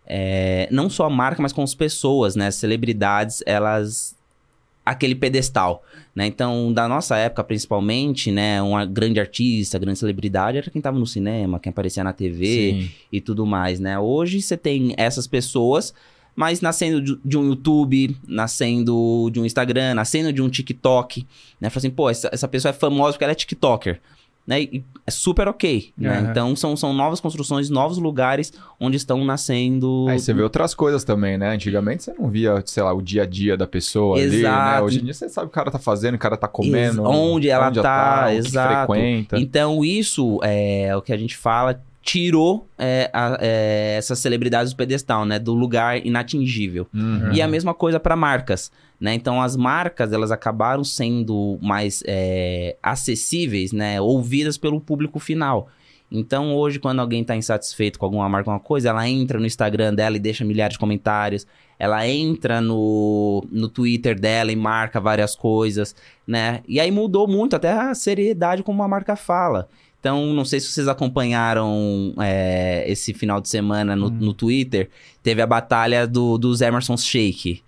é, 0.06 0.68
não 0.72 0.90
só 0.90 1.06
a 1.06 1.10
marca, 1.12 1.42
mas 1.44 1.54
com 1.54 1.62
as 1.62 1.76
pessoas, 1.76 2.36
né? 2.36 2.48
As 2.48 2.56
celebridades, 2.56 3.44
elas. 3.46 4.16
Aquele 4.86 5.16
pedestal, 5.16 5.82
né? 6.14 6.26
Então, 6.26 6.74
da 6.74 6.90
nossa 6.90 7.16
época, 7.16 7.44
principalmente, 7.44 8.32
né? 8.32 8.62
Uma 8.64 8.84
grande 8.84 9.20
artista, 9.20 9.78
grande 9.78 10.00
celebridade 10.00 10.58
era 10.58 10.70
quem 10.70 10.82
tava 10.82 11.00
no 11.00 11.08
cinema, 11.08 11.60
quem 11.60 11.70
aparecia 11.70 12.04
na 12.04 12.12
TV 12.12 12.46
Sim. 12.46 12.92
e 13.12 13.22
tudo 13.22 13.46
mais, 13.46 13.80
né? 13.80 13.98
Hoje 13.98 14.42
você 14.42 14.58
tem 14.58 14.94
essas 14.98 15.26
pessoas, 15.26 15.94
mas 16.36 16.60
nascendo 16.60 17.00
de, 17.00 17.18
de 17.24 17.38
um 17.38 17.46
YouTube, 17.46 18.18
nascendo 18.28 19.30
de 19.32 19.40
um 19.40 19.46
Instagram, 19.46 19.94
nascendo 19.94 20.34
de 20.34 20.42
um 20.42 20.50
TikTok, 20.50 21.26
né? 21.62 21.70
Fala 21.70 21.78
assim, 21.78 21.90
pô, 21.92 22.10
essa, 22.10 22.30
essa 22.34 22.48
pessoa 22.48 22.72
é 22.72 22.74
famosa 22.74 23.14
porque 23.14 23.24
ela 23.24 23.32
é 23.32 23.36
TikToker, 23.36 24.02
né? 24.46 24.62
E 24.62 24.84
é 25.06 25.12
super 25.12 25.48
ok, 25.48 25.94
né? 25.98 26.28
Então 26.30 26.56
são, 26.56 26.76
são 26.78 26.94
novas 26.94 27.20
construções, 27.20 27.70
novos 27.70 27.98
lugares 27.98 28.54
onde 28.80 28.98
estão 28.98 29.24
nascendo... 29.26 30.06
Aí 30.10 30.20
você 30.20 30.34
vê 30.34 30.42
outras 30.42 30.74
coisas 30.74 31.04
também, 31.04 31.38
né? 31.38 31.54
Antigamente 31.54 32.04
você 32.04 32.14
não 32.18 32.30
via, 32.30 32.62
sei 32.66 32.84
lá, 32.84 32.94
o 32.94 33.02
dia 33.02 33.24
a 33.24 33.26
dia 33.26 33.56
da 33.58 33.68
pessoa 33.68 34.18
ali, 34.18 34.28
né? 34.30 34.36
Exato. 34.38 34.84
Hoje 34.86 35.00
em 35.02 35.04
dia 35.04 35.14
você 35.14 35.30
sabe 35.30 35.48
o 35.48 35.50
que 35.50 35.54
o 35.54 35.60
cara 35.60 35.72
tá 35.72 35.80
fazendo, 35.80 36.16
o 36.16 36.20
cara 36.20 36.38
tá 36.38 36.48
comendo. 36.48 37.02
Ex- 37.02 37.10
onde 37.10 37.50
ela 37.50 37.72
tá, 37.72 38.26
o 38.28 38.32
que 38.32 38.36
exato. 38.38 38.92
frequenta. 38.94 39.40
Então, 39.40 39.84
isso 39.84 40.40
é 40.44 40.96
o 40.96 41.02
que 41.02 41.12
a 41.14 41.18
gente 41.18 41.36
fala, 41.36 41.82
tirou 42.02 42.68
é, 42.78 43.10
a- 43.14 43.38
é, 43.42 43.96
essas 43.98 44.20
celebridades 44.20 44.74
do 44.74 44.76
pedestal, 44.76 45.26
né? 45.26 45.40
Do 45.40 45.54
lugar 45.54 46.06
inatingível. 46.06 46.86
Uhum. 46.94 47.32
E 47.34 47.42
a 47.42 47.48
mesma 47.48 47.74
coisa 47.74 48.00
para 48.00 48.16
marcas, 48.16 48.72
né? 49.04 49.14
Então 49.14 49.42
as 49.42 49.58
marcas 49.58 50.14
elas 50.14 50.32
acabaram 50.32 50.82
sendo 50.82 51.60
mais 51.62 52.02
é, 52.08 52.78
acessíveis, 52.82 53.74
né? 53.74 54.00
Ouvidas 54.00 54.58
pelo 54.58 54.80
público 54.80 55.20
final. 55.20 55.68
Então 56.10 56.56
hoje 56.56 56.80
quando 56.80 57.02
alguém 57.02 57.22
está 57.22 57.36
insatisfeito 57.36 58.00
com 58.00 58.06
alguma 58.06 58.30
marca, 58.30 58.50
alguma 58.50 58.66
coisa, 58.66 58.88
ela 58.88 59.06
entra 59.06 59.38
no 59.38 59.46
Instagram 59.46 59.94
dela 59.94 60.16
e 60.16 60.22
deixa 60.22 60.46
milhares 60.46 60.76
de 60.76 60.80
comentários. 60.80 61.46
Ela 61.78 62.08
entra 62.08 62.62
no, 62.62 63.46
no 63.52 63.68
Twitter 63.68 64.18
dela 64.18 64.54
e 64.54 64.56
marca 64.56 65.02
várias 65.02 65.36
coisas, 65.36 65.94
né? 66.26 66.62
E 66.66 66.80
aí 66.80 66.90
mudou 66.90 67.28
muito 67.28 67.58
até 67.58 67.74
a 67.74 67.94
seriedade 67.94 68.64
como 68.64 68.82
a 68.84 68.88
marca 68.88 69.18
fala. 69.18 69.68
Então, 70.00 70.28
não 70.34 70.46
sei 70.46 70.62
se 70.62 70.68
vocês 70.68 70.88
acompanharam 70.88 72.14
é, 72.22 72.86
esse 72.88 73.14
final 73.14 73.42
de 73.42 73.50
semana 73.50 73.98
no, 73.98 74.08
Hum. 74.08 74.18
no 74.20 74.34
Twitter. 74.34 74.90
Teve 75.22 75.42
a 75.42 75.48
batalha 75.48 76.08
do, 76.08 76.38
dos 76.38 76.62
Emerson 76.62 76.96
Shake. 76.96 77.62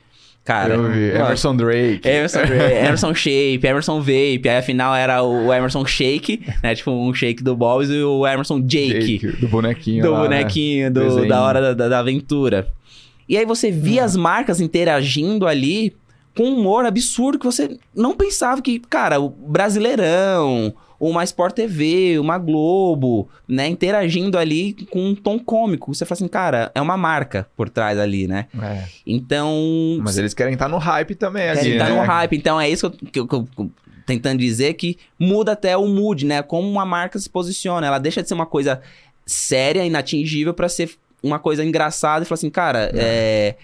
Cara, 0.45 0.75
Eu 0.75 0.91
vi. 0.91 1.10
Emerson 1.10 1.55
Drake. 1.55 2.08
Emerson, 2.08 2.39
Emerson 2.41 3.13
Shape, 3.15 3.62
Emerson 3.63 3.99
Vape. 3.99 4.41
Aí 4.47 4.58
afinal 4.58 4.93
era 4.95 5.23
o 5.23 5.51
Emerson 5.51 5.84
Shake, 5.86 6.45
né? 6.62 6.75
Tipo 6.75 6.91
um 6.91 7.12
shake 7.15 7.43
do 7.43 7.55
Bobs 7.55 7.89
e 7.89 8.01
o 8.03 8.27
Emerson 8.27 8.62
Jake, 8.62 9.17
Jake, 9.17 9.27
do 9.41 9.47
bonequinho 9.47 10.03
do 10.03 10.12
lá, 10.12 10.19
né? 10.21 10.23
bonequinho, 10.27 10.93
do- 10.93 10.99
Desenho. 11.03 11.27
da 11.27 11.41
hora 11.41 11.60
da, 11.62 11.73
da- 11.73 11.89
da 11.89 11.99
aventura. 11.99 12.67
E 13.27 13.36
aí 13.36 13.43
você 13.45 13.71
via 13.71 14.03
as 14.05 14.15
marcas 14.15 14.62
interagindo 14.62 15.47
ali 15.47 15.95
com 16.38 16.43
um 16.43 16.60
humor 16.60 16.86
absurdo 16.86 17.39
que 17.39 17.45
você 17.45 17.79
não 17.95 18.15
pensava 18.15 18.62
que, 18.62 18.77
cara, 18.79 19.19
o 19.19 19.29
Brasileirão, 19.29 20.73
uma 20.99 21.23
Sport 21.23 21.53
TV, 21.55 22.17
uma 22.19 22.38
Globo, 22.38 23.27
né, 23.47 23.67
interagindo 23.67 24.38
ali 24.38 24.73
com 24.89 25.10
um 25.10 25.15
tom 25.15 25.38
cômico. 25.39 25.93
Você 25.93 26.05
fala 26.05 26.17
assim, 26.17 26.27
cara, 26.27 26.71
é 26.73 26.81
uma 26.81 26.97
marca 26.97 27.47
por 27.55 27.69
trás 27.69 27.97
ali, 27.99 28.27
né? 28.27 28.47
É. 28.62 28.84
Então, 29.05 29.99
Mas 30.01 30.17
eles 30.17 30.34
querem 30.34 30.53
estar 30.53 30.67
no 30.69 30.77
hype 30.77 31.15
também, 31.15 31.43
Querem 31.43 31.60
assim, 31.60 31.71
estar 31.73 31.89
né? 31.89 31.95
no 31.95 32.01
hype. 32.01 32.38
Então 32.38 32.60
é 32.60 32.69
isso 32.69 32.89
que 32.91 33.19
eu, 33.19 33.27
que 33.27 33.36
eu- 33.36 33.43
que 33.43 33.62
eu- 33.62 33.71
tentando 34.05 34.39
dizer 34.39 34.75
que 34.75 34.97
muda 35.19 35.53
até 35.53 35.75
o 35.75 35.88
mood, 35.88 36.25
né? 36.25 36.41
Como 36.43 36.69
uma 36.69 36.86
marca 36.86 37.17
se 37.17 37.29
posiciona. 37.29 37.88
Ela 37.88 37.97
deixa 37.97 38.21
de 38.21 38.27
ser 38.27 38.36
uma 38.36 38.45
coisa 38.45 38.79
séria, 39.25 39.84
inatingível, 39.84 40.53
pra 40.53 40.69
ser 40.69 40.91
uma 41.23 41.39
coisa 41.39 41.65
engraçada 41.65 42.23
e 42.23 42.27
falar 42.27 42.36
assim, 42.36 42.49
cara, 42.51 42.91
é, 42.93 43.55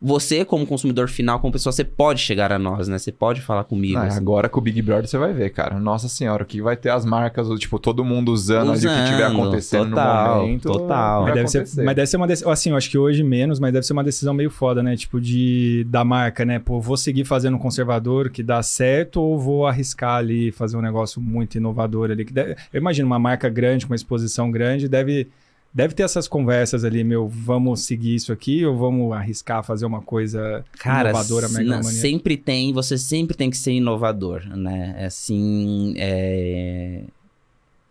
você 0.00 0.44
como 0.44 0.66
consumidor 0.66 1.08
final, 1.08 1.38
como 1.40 1.52
pessoa, 1.52 1.72
você 1.72 1.84
pode 1.84 2.20
chegar 2.20 2.50
a 2.52 2.58
nós, 2.58 2.88
né? 2.88 2.96
Você 2.98 3.12
pode 3.12 3.40
falar 3.42 3.64
comigo. 3.64 3.98
Ah, 3.98 4.04
assim. 4.04 4.16
agora 4.18 4.48
com 4.48 4.58
o 4.58 4.62
Big 4.62 4.80
Brother 4.80 5.06
você 5.06 5.18
vai 5.18 5.32
ver, 5.34 5.50
cara. 5.50 5.78
Nossa 5.78 6.08
senhora, 6.08 6.42
o 6.42 6.46
que 6.46 6.62
vai 6.62 6.76
ter 6.76 6.88
as 6.90 7.04
marcas, 7.04 7.48
o- 7.50 7.58
tipo, 7.58 7.78
todo 7.78 8.02
mundo 8.04 8.32
usando, 8.32 8.70
ali 8.72 8.78
o 8.78 8.90
que 8.90 8.98
estiver 9.02 9.26
Usando, 9.26 9.40
acontecendo 9.40 9.90
total, 9.90 10.34
no 10.36 10.42
momento. 10.42 10.62
total. 10.72 11.22
Mas 11.24 11.34
deve, 11.34 11.48
ser, 11.48 11.84
mas 11.84 11.94
deve 11.96 12.06
ser 12.06 12.16
uma 12.16 12.26
decisão. 12.26 12.50
Assim, 12.52 12.70
eu 12.70 12.76
acho 12.76 12.90
que 12.90 12.96
hoje 12.96 13.22
menos, 13.22 13.60
mas 13.60 13.72
deve 13.72 13.86
ser 13.86 13.92
uma 13.92 14.04
decisão 14.04 14.32
meio 14.32 14.50
foda, 14.50 14.82
né? 14.82 14.96
Tipo, 14.96 15.20
de 15.20 15.84
da 15.88 16.04
marca, 16.04 16.44
né? 16.44 16.58
Pô, 16.58 16.80
vou 16.80 16.96
seguir 16.96 17.24
fazendo 17.24 17.56
um 17.56 17.60
conservador 17.60 18.30
que 18.30 18.42
dá 18.42 18.62
certo 18.62 19.20
ou 19.20 19.38
vou 19.38 19.66
arriscar 19.66 20.16
ali 20.16 20.50
fazer 20.50 20.76
um 20.76 20.82
negócio 20.82 21.20
muito 21.20 21.56
inovador 21.56 22.10
ali? 22.10 22.24
Que 22.24 22.32
deve- 22.32 22.56
eu 22.72 22.80
imagino 22.80 23.06
uma 23.06 23.18
marca 23.18 23.48
grande, 23.50 23.84
com 23.86 23.92
uma 23.92 23.96
exposição 23.96 24.50
grande, 24.50 24.88
deve, 24.88 25.28
deve 25.72 25.94
ter 25.94 26.02
essas 26.02 26.26
conversas 26.26 26.84
ali, 26.84 27.04
meu, 27.04 27.28
vamos 27.28 27.82
seguir 27.82 28.16
isso 28.16 28.32
aqui 28.32 28.64
ou 28.64 28.76
vamos 28.76 29.12
arriscar 29.12 29.62
fazer 29.62 29.86
uma 29.86 30.02
coisa 30.02 30.64
Cara, 30.78 31.10
inovadora, 31.10 31.48
mega 31.48 31.82
sempre 31.82 32.36
tem, 32.36 32.72
você 32.72 32.98
sempre 32.98 33.36
tem 33.36 33.48
que 33.48 33.56
ser 33.56 33.72
inovador, 33.72 34.44
né? 34.56 35.04
Assim, 35.06 35.94
é... 35.96 37.04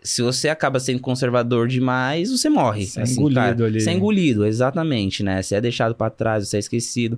se 0.04 0.22
você 0.22 0.50
acaba 0.50 0.80
sendo 0.80 1.00
conservador 1.00 1.68
demais, 1.68 2.30
você 2.30 2.50
morre. 2.50 2.86
Você 2.86 3.00
é 3.00 3.04
assim, 3.04 3.20
engolido 3.20 3.40
cara. 3.40 3.66
ali. 3.66 3.82
Você 3.82 3.90
é 3.90 3.94
engolido, 3.94 4.46
exatamente, 4.46 5.24
né? 5.24 5.42
Você 5.42 5.56
é 5.56 5.62
deixado 5.62 5.96
para 5.96 6.10
trás, 6.10 6.48
você 6.48 6.58
é 6.58 6.60
esquecido. 6.60 7.18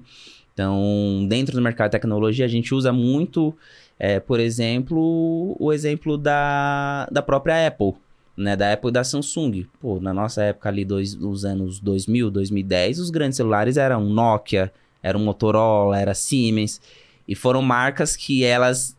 Então, 0.54 1.26
dentro 1.28 1.56
do 1.56 1.62
mercado 1.62 1.88
de 1.88 1.94
tecnologia, 1.94 2.46
a 2.46 2.48
gente 2.48 2.76
usa 2.76 2.94
muito, 2.94 3.56
é, 3.98 4.20
por 4.20 4.40
exemplo, 4.40 5.56
o 5.60 5.74
exemplo 5.74 6.18
da, 6.18 7.08
da 7.12 7.22
própria 7.22 7.68
Apple. 7.68 7.94
Né, 8.36 8.56
da 8.56 8.68
época 8.68 8.92
da 8.92 9.04
Samsung. 9.04 9.66
Pô, 9.80 10.00
na 10.00 10.14
nossa 10.14 10.44
época 10.44 10.70
ali, 10.70 10.86
dois, 10.86 11.16
nos 11.16 11.46
anos 11.46 11.80
2000, 11.80 12.32
2010, 12.32 13.00
os 13.00 13.10
grandes 13.10 13.38
celulares 13.38 13.78
eram 13.78 14.06
Nokia, 14.06 14.72
era 15.02 15.18
Motorola, 15.18 16.00
era 16.00 16.14
Siemens. 16.14 16.82
E 17.28 17.36
foram 17.36 17.62
marcas 17.62 18.16
que 18.16 18.44
elas 18.44 18.96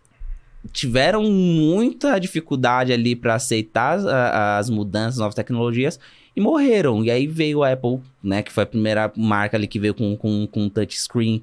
tiveram 0.73 1.25
muita 1.25 2.19
dificuldade 2.19 2.93
ali 2.93 3.17
para 3.17 3.35
aceitar 3.35 3.99
as, 3.99 4.07
as 4.07 4.71
mudanças, 4.71 5.19
novas 5.19 5.35
tecnologias 5.35 5.99
e 6.37 6.41
morreram. 6.41 7.05
E 7.05 7.11
aí 7.11 7.27
veio 7.27 7.63
a 7.63 7.73
Apple, 7.73 8.01
né, 8.23 8.43
que 8.43 8.53
foi 8.53 8.65
a 8.65 8.67
primeira 8.67 9.13
marca 9.17 9.57
ali 9.57 9.67
que 9.67 9.79
veio 9.79 9.95
com, 9.95 10.17
com, 10.17 10.47
com 10.47 10.69
touchscreen. 10.69 11.43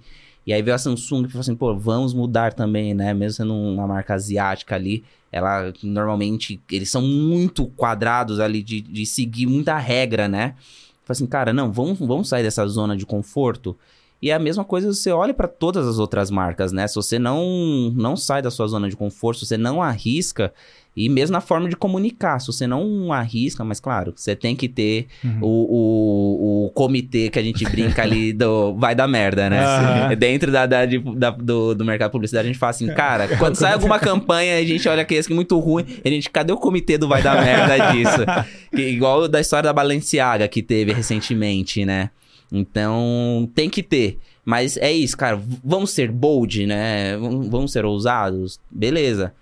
E 0.49 0.53
aí 0.53 0.63
veio 0.63 0.73
a 0.73 0.79
Samsung 0.79 1.25
e 1.25 1.27
falou 1.27 1.41
assim, 1.41 1.55
pô, 1.55 1.75
vamos 1.77 2.11
mudar 2.11 2.53
também, 2.53 2.95
né? 2.95 3.13
Mesmo 3.13 3.35
sendo 3.35 3.53
uma 3.53 3.85
marca 3.85 4.15
asiática 4.15 4.73
ali, 4.73 5.03
ela 5.31 5.71
normalmente, 5.83 6.59
eles 6.71 6.89
são 6.89 7.03
muito 7.03 7.67
quadrados 7.67 8.39
ali 8.39 8.63
de, 8.63 8.81
de 8.81 9.05
seguir 9.05 9.45
muita 9.45 9.77
regra, 9.77 10.27
né? 10.27 10.55
Falei 11.03 11.11
assim, 11.11 11.27
cara, 11.27 11.53
não, 11.53 11.71
vamos, 11.71 11.99
vamos 11.99 12.29
sair 12.29 12.41
dessa 12.41 12.65
zona 12.65 12.97
de 12.97 13.05
conforto. 13.05 13.77
E 14.19 14.31
é 14.31 14.33
a 14.33 14.39
mesma 14.39 14.65
coisa 14.65 14.91
você 14.91 15.11
olha 15.11 15.35
para 15.35 15.47
todas 15.47 15.85
as 15.85 15.99
outras 15.99 16.31
marcas, 16.31 16.71
né? 16.71 16.87
Se 16.87 16.95
você 16.95 17.19
não 17.19 17.93
não 17.95 18.17
sai 18.17 18.41
da 18.41 18.49
sua 18.49 18.65
zona 18.65 18.89
de 18.89 18.95
conforto, 18.95 19.41
se 19.41 19.45
você 19.45 19.55
não 19.55 19.83
arrisca, 19.83 20.51
e 20.99 21.07
mesmo 21.07 21.31
na 21.31 21.39
forma 21.39 21.69
de 21.69 21.77
comunicar, 21.77 22.39
se 22.39 22.47
você 22.47 22.67
não 22.67 23.13
arrisca, 23.13 23.63
mas 23.63 23.79
claro, 23.79 24.11
você 24.13 24.35
tem 24.35 24.53
que 24.53 24.67
ter 24.67 25.07
uhum. 25.23 25.39
o, 25.41 25.47
o, 25.47 26.65
o, 26.65 26.69
comitê 26.71 27.29
que 27.29 27.39
a 27.39 27.41
gente 27.41 27.63
brinca 27.63 28.01
ali 28.01 28.33
do 28.33 28.75
vai 28.75 28.93
dar 28.93 29.07
merda, 29.07 29.49
né? 29.49 30.13
Dentro 30.17 30.51
da, 30.51 30.65
da, 30.65 30.85
da, 30.85 31.29
do, 31.29 31.73
do 31.73 31.85
mercado 31.85 32.09
de 32.09 32.11
publicidade, 32.11 32.49
a 32.49 32.51
gente 32.51 32.59
fala 32.59 32.71
assim, 32.71 32.87
cara, 32.87 33.29
quando 33.39 33.55
sai 33.55 33.71
alguma 33.71 33.97
campanha, 33.97 34.57
a 34.57 34.63
gente 34.65 34.89
olha 34.89 35.05
que 35.05 35.15
esse 35.15 35.31
é 35.31 35.35
muito 35.35 35.57
ruim, 35.57 35.85
a 36.03 36.09
gente, 36.09 36.29
cadê 36.29 36.51
o 36.51 36.57
comitê 36.57 36.97
do 36.97 37.07
vai 37.07 37.23
dar 37.23 37.41
merda 37.41 37.93
disso? 37.93 38.25
Que, 38.69 38.83
igual 38.83 39.27
da 39.27 39.41
história 39.41 39.63
da 39.63 39.73
Balenciaga 39.73 40.47
que 40.47 40.61
teve 40.61 40.93
recentemente, 40.93 41.83
né? 41.85 42.11
Então, 42.51 43.49
tem 43.55 43.67
que 43.67 43.81
ter. 43.81 44.19
Mas 44.45 44.77
é 44.77 44.91
isso, 44.91 45.17
cara. 45.17 45.41
Vamos 45.63 45.89
ser 45.89 46.11
bold, 46.11 46.67
né? 46.67 47.17
Vamos 47.17 47.71
ser 47.71 47.83
ousados. 47.83 48.59
Beleza. 48.69 49.33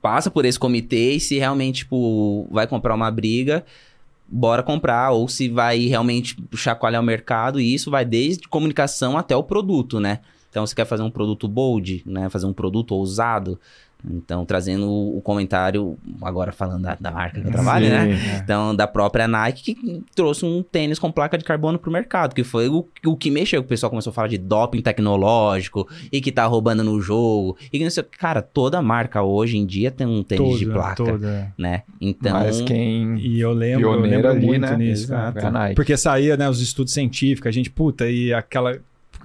Passa 0.00 0.30
por 0.30 0.44
esse 0.44 0.58
comitê 0.58 1.12
e 1.12 1.20
se 1.20 1.38
realmente, 1.38 1.78
tipo, 1.78 2.48
vai 2.50 2.66
comprar 2.66 2.94
uma 2.94 3.10
briga, 3.10 3.64
bora 4.26 4.62
comprar. 4.62 5.10
Ou 5.10 5.28
se 5.28 5.48
vai 5.48 5.86
realmente 5.86 6.36
chacoalhar 6.54 7.02
o 7.02 7.04
mercado. 7.04 7.60
E 7.60 7.74
isso 7.74 7.90
vai 7.90 8.04
desde 8.04 8.48
comunicação 8.48 9.18
até 9.18 9.36
o 9.36 9.42
produto, 9.42 10.00
né? 10.00 10.20
Então, 10.48 10.66
você 10.66 10.74
quer 10.74 10.84
fazer 10.84 11.02
um 11.02 11.10
produto 11.10 11.46
bold, 11.46 12.02
né? 12.04 12.28
Fazer 12.28 12.46
um 12.46 12.52
produto 12.52 12.92
ousado. 12.92 13.58
Então, 14.08 14.46
trazendo 14.46 14.90
o 14.90 15.20
comentário, 15.20 15.98
agora 16.22 16.52
falando 16.52 16.82
da, 16.82 16.96
da 16.98 17.10
marca 17.10 17.40
que 17.40 17.46
eu 17.46 17.52
trabalho, 17.52 17.84
Sim, 17.84 17.90
né? 17.92 18.12
É. 18.12 18.36
Então, 18.38 18.74
da 18.74 18.86
própria 18.86 19.28
Nike, 19.28 19.74
que 19.74 20.02
trouxe 20.14 20.44
um 20.44 20.62
tênis 20.62 20.98
com 20.98 21.12
placa 21.12 21.36
de 21.36 21.44
carbono 21.44 21.78
pro 21.78 21.90
mercado, 21.90 22.34
que 22.34 22.42
foi 22.42 22.68
o, 22.68 22.86
o 23.04 23.16
que 23.16 23.30
mexeu. 23.30 23.60
O 23.60 23.64
pessoal 23.64 23.90
começou 23.90 24.10
a 24.10 24.14
falar 24.14 24.28
de 24.28 24.38
doping 24.38 24.80
tecnológico 24.80 25.86
e 26.10 26.20
que 26.20 26.32
tá 26.32 26.46
roubando 26.46 26.82
no 26.82 27.00
jogo. 27.00 27.58
E 27.72 27.78
que 27.78 27.84
não 27.84 27.90
sei, 27.90 28.02
cara, 28.02 28.40
toda 28.40 28.80
marca 28.80 29.22
hoje 29.22 29.58
em 29.58 29.66
dia 29.66 29.90
tem 29.90 30.06
um 30.06 30.22
tênis 30.22 30.46
toda, 30.46 30.58
de 30.58 30.66
placa, 30.66 31.04
toda. 31.04 31.52
né? 31.58 31.82
Então... 32.00 32.32
Mas 32.32 32.62
quem... 32.62 33.18
E 33.18 33.38
eu 33.38 33.52
lembro, 33.52 33.92
eu 33.92 34.00
lembro 34.00 34.30
ali, 34.30 34.46
muito 34.46 34.62
né? 34.62 34.76
nisso. 34.76 35.04
Exato. 35.04 35.40
Porque 35.74 35.96
saía, 35.96 36.36
né, 36.36 36.48
os 36.48 36.60
estudos 36.60 36.94
científicos, 36.94 37.48
a 37.48 37.52
gente, 37.52 37.70
puta, 37.70 38.08
e 38.08 38.32
aquela... 38.32 38.78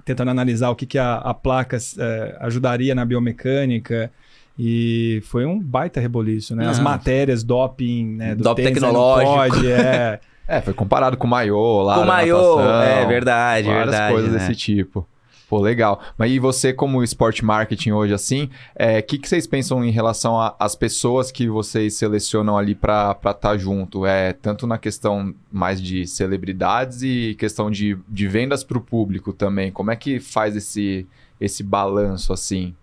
Tentando 0.04 0.30
analisar 0.30 0.70
o 0.70 0.76
que, 0.76 0.86
que 0.86 0.98
a, 0.98 1.14
a 1.14 1.34
placa 1.34 1.78
é, 1.98 2.36
ajudaria 2.40 2.94
na 2.94 3.04
biomecânica... 3.06 4.10
E 4.58 5.20
foi 5.26 5.44
um 5.44 5.60
baita 5.60 6.00
reboliço, 6.00 6.56
né? 6.56 6.66
As 6.66 6.78
matérias, 6.78 7.44
doping, 7.44 8.16
né? 8.16 8.34
Do 8.34 8.44
doping 8.44 8.64
tecnológico. 8.64 9.34
Pode, 9.34 9.70
é. 9.70 10.20
é, 10.48 10.60
foi 10.62 10.72
comparado 10.72 11.16
com 11.16 11.26
o 11.26 11.30
maiô 11.30 11.82
lá. 11.82 11.96
Com 11.96 12.02
o 12.02 12.06
maiô, 12.06 12.60
é 12.60 13.04
verdade, 13.04 13.68
várias 13.68 13.90
verdade. 13.90 14.12
coisas 14.12 14.32
né? 14.32 14.38
desse 14.38 14.54
tipo. 14.54 15.06
Pô, 15.48 15.60
legal. 15.60 16.00
Mas 16.18 16.32
e 16.32 16.38
você, 16.40 16.72
como 16.72 17.04
esporte 17.04 17.44
marketing 17.44 17.92
hoje, 17.92 18.12
assim, 18.12 18.44
o 18.44 18.48
é, 18.74 19.00
que, 19.00 19.16
que 19.16 19.28
vocês 19.28 19.46
pensam 19.46 19.84
em 19.84 19.90
relação 19.90 20.40
às 20.58 20.74
pessoas 20.74 21.30
que 21.30 21.48
vocês 21.48 21.94
selecionam 21.94 22.58
ali 22.58 22.74
para 22.74 23.12
estar 23.12 23.34
tá 23.34 23.56
junto? 23.56 24.04
É, 24.04 24.32
tanto 24.32 24.66
na 24.66 24.76
questão 24.76 25.32
mais 25.52 25.80
de 25.80 26.04
celebridades 26.06 27.02
e 27.02 27.36
questão 27.38 27.70
de, 27.70 27.96
de 28.08 28.26
vendas 28.26 28.64
para 28.64 28.76
o 28.76 28.80
público 28.80 29.32
também. 29.32 29.70
Como 29.70 29.90
é 29.92 29.96
que 29.96 30.18
faz 30.18 30.56
esse, 30.56 31.06
esse 31.40 31.62
balanço, 31.62 32.32
assim? 32.32 32.74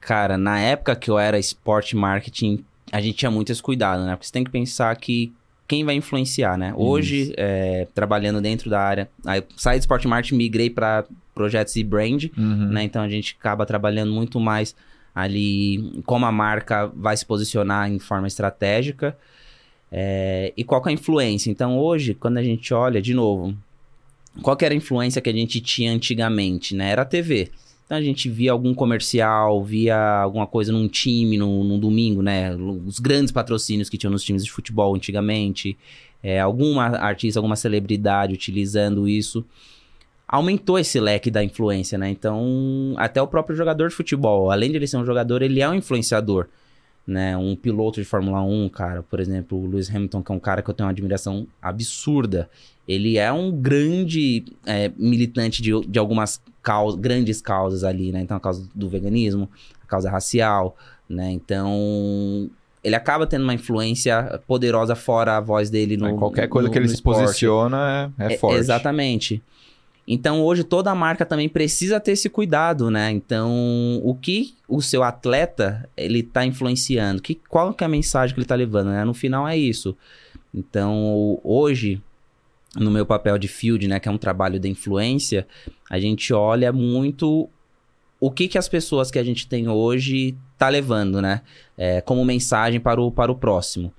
Cara, 0.00 0.38
na 0.38 0.58
época 0.58 0.96
que 0.96 1.10
eu 1.10 1.18
era 1.18 1.38
esporte 1.38 1.94
marketing, 1.94 2.64
a 2.90 3.00
gente 3.00 3.18
tinha 3.18 3.30
muito 3.30 3.52
esse 3.52 3.62
cuidado, 3.62 4.04
né? 4.04 4.12
Porque 4.12 4.26
você 4.26 4.32
tem 4.32 4.44
que 4.44 4.50
pensar 4.50 4.94
que 4.96 5.32
quem 5.68 5.84
vai 5.84 5.94
influenciar, 5.94 6.58
né? 6.58 6.72
Hoje, 6.76 7.32
é, 7.36 7.86
trabalhando 7.94 8.40
dentro 8.40 8.68
da 8.68 8.80
área, 8.80 9.08
aí 9.24 9.42
saí 9.56 9.78
de 9.78 9.84
esporte 9.84 10.08
marketing, 10.08 10.36
migrei 10.36 10.68
para 10.68 11.04
projetos 11.34 11.76
e 11.76 11.84
brand, 11.84 12.24
uhum. 12.36 12.70
né? 12.70 12.82
Então 12.82 13.02
a 13.02 13.08
gente 13.08 13.36
acaba 13.38 13.64
trabalhando 13.64 14.12
muito 14.12 14.40
mais 14.40 14.74
ali 15.14 16.02
como 16.04 16.26
a 16.26 16.32
marca 16.32 16.86
vai 16.88 17.16
se 17.16 17.24
posicionar 17.24 17.90
em 17.90 17.98
forma 17.98 18.26
estratégica 18.26 19.16
é, 19.92 20.52
e 20.56 20.64
qual 20.64 20.82
é 20.86 20.88
a 20.88 20.92
influência. 20.92 21.50
Então 21.50 21.78
hoje, 21.78 22.14
quando 22.14 22.38
a 22.38 22.42
gente 22.42 22.72
olha, 22.72 23.00
de 23.00 23.14
novo, 23.14 23.56
qual 24.42 24.56
era 24.60 24.74
a 24.74 24.76
influência 24.76 25.20
que 25.20 25.30
a 25.30 25.32
gente 25.32 25.60
tinha 25.60 25.92
antigamente, 25.92 26.74
né? 26.74 26.90
Era 26.90 27.02
a 27.02 27.04
TV. 27.04 27.50
Então 27.90 27.98
a 27.98 28.02
gente 28.02 28.30
via 28.30 28.52
algum 28.52 28.72
comercial, 28.72 29.64
via 29.64 29.98
alguma 29.98 30.46
coisa 30.46 30.70
num 30.70 30.86
time, 30.86 31.36
num, 31.36 31.64
num 31.64 31.76
domingo, 31.76 32.22
né? 32.22 32.54
Os 32.86 33.00
grandes 33.00 33.32
patrocínios 33.32 33.88
que 33.88 33.98
tinham 33.98 34.12
nos 34.12 34.22
times 34.22 34.44
de 34.44 34.52
futebol 34.52 34.94
antigamente. 34.94 35.76
É, 36.22 36.38
alguma 36.38 36.84
artista, 36.84 37.40
alguma 37.40 37.56
celebridade 37.56 38.32
utilizando 38.32 39.08
isso. 39.08 39.44
Aumentou 40.28 40.78
esse 40.78 41.00
leque 41.00 41.32
da 41.32 41.42
influência, 41.42 41.98
né? 41.98 42.08
Então, 42.08 42.94
até 42.96 43.20
o 43.20 43.26
próprio 43.26 43.56
jogador 43.56 43.88
de 43.88 43.94
futebol, 43.96 44.52
além 44.52 44.70
de 44.70 44.76
ele 44.76 44.86
ser 44.86 44.96
um 44.96 45.04
jogador, 45.04 45.42
ele 45.42 45.60
é 45.60 45.68
um 45.68 45.74
influenciador 45.74 46.46
né? 47.06 47.36
Um 47.36 47.56
piloto 47.56 48.00
de 48.00 48.06
Fórmula 48.06 48.42
1, 48.42 48.68
cara, 48.68 49.02
por 49.02 49.20
exemplo, 49.20 49.58
o 49.58 49.66
Lewis 49.66 49.88
Hamilton, 49.88 50.22
que 50.22 50.32
é 50.32 50.34
um 50.34 50.40
cara 50.40 50.62
que 50.62 50.70
eu 50.70 50.74
tenho 50.74 50.86
uma 50.86 50.92
admiração 50.92 51.46
absurda. 51.60 52.48
Ele 52.86 53.18
é 53.18 53.32
um 53.32 53.50
grande 53.50 54.44
é, 54.66 54.90
militante 54.96 55.62
de, 55.62 55.72
de 55.86 55.98
algumas 55.98 56.40
causas, 56.62 57.00
grandes 57.00 57.40
causas 57.40 57.84
ali, 57.84 58.12
né? 58.12 58.20
Então, 58.20 58.36
a 58.36 58.40
causa 58.40 58.68
do 58.74 58.88
veganismo, 58.88 59.48
a 59.82 59.86
causa 59.86 60.10
racial, 60.10 60.76
né? 61.08 61.30
Então, 61.30 62.50
ele 62.82 62.96
acaba 62.96 63.26
tendo 63.26 63.42
uma 63.42 63.54
influência 63.54 64.40
poderosa 64.46 64.94
fora 64.94 65.36
a 65.36 65.40
voz 65.40 65.70
dele 65.70 65.96
no. 65.96 66.16
Qualquer 66.16 66.48
coisa 66.48 66.68
no, 66.68 66.72
que 66.72 66.78
ele 66.78 66.88
se 66.88 67.02
posiciona 67.02 68.12
é, 68.18 68.24
é, 68.24 68.34
é 68.34 68.38
forte. 68.38 68.58
Exatamente. 68.58 69.42
Então 70.12 70.42
hoje 70.42 70.64
toda 70.64 70.92
marca 70.92 71.24
também 71.24 71.48
precisa 71.48 72.00
ter 72.00 72.10
esse 72.10 72.28
cuidado, 72.28 72.90
né? 72.90 73.12
Então 73.12 74.00
o 74.02 74.12
que 74.12 74.54
o 74.66 74.82
seu 74.82 75.04
atleta 75.04 75.88
ele 75.96 76.18
está 76.18 76.44
influenciando, 76.44 77.22
que 77.22 77.36
qual 77.48 77.72
que 77.72 77.84
é 77.84 77.86
a 77.86 77.88
mensagem 77.88 78.34
que 78.34 78.40
ele 78.40 78.44
está 78.44 78.56
levando, 78.56 78.88
né? 78.88 79.04
No 79.04 79.14
final 79.14 79.46
é 79.46 79.56
isso. 79.56 79.96
Então 80.52 81.40
hoje 81.44 82.02
no 82.74 82.90
meu 82.90 83.06
papel 83.06 83.38
de 83.38 83.46
field, 83.46 83.86
né, 83.86 84.00
que 84.00 84.08
é 84.08 84.12
um 84.12 84.18
trabalho 84.18 84.58
de 84.58 84.68
influência, 84.68 85.46
a 85.88 85.98
gente 86.00 86.32
olha 86.32 86.72
muito 86.72 87.48
o 88.18 88.32
que 88.32 88.48
que 88.48 88.58
as 88.58 88.68
pessoas 88.68 89.12
que 89.12 89.18
a 89.18 89.24
gente 89.24 89.46
tem 89.46 89.68
hoje 89.68 90.36
tá 90.58 90.68
levando, 90.68 91.22
né? 91.22 91.42
É, 91.78 92.00
como 92.00 92.24
mensagem 92.24 92.80
para 92.80 93.00
o, 93.00 93.12
para 93.12 93.30
o 93.30 93.36
próximo. 93.36 93.92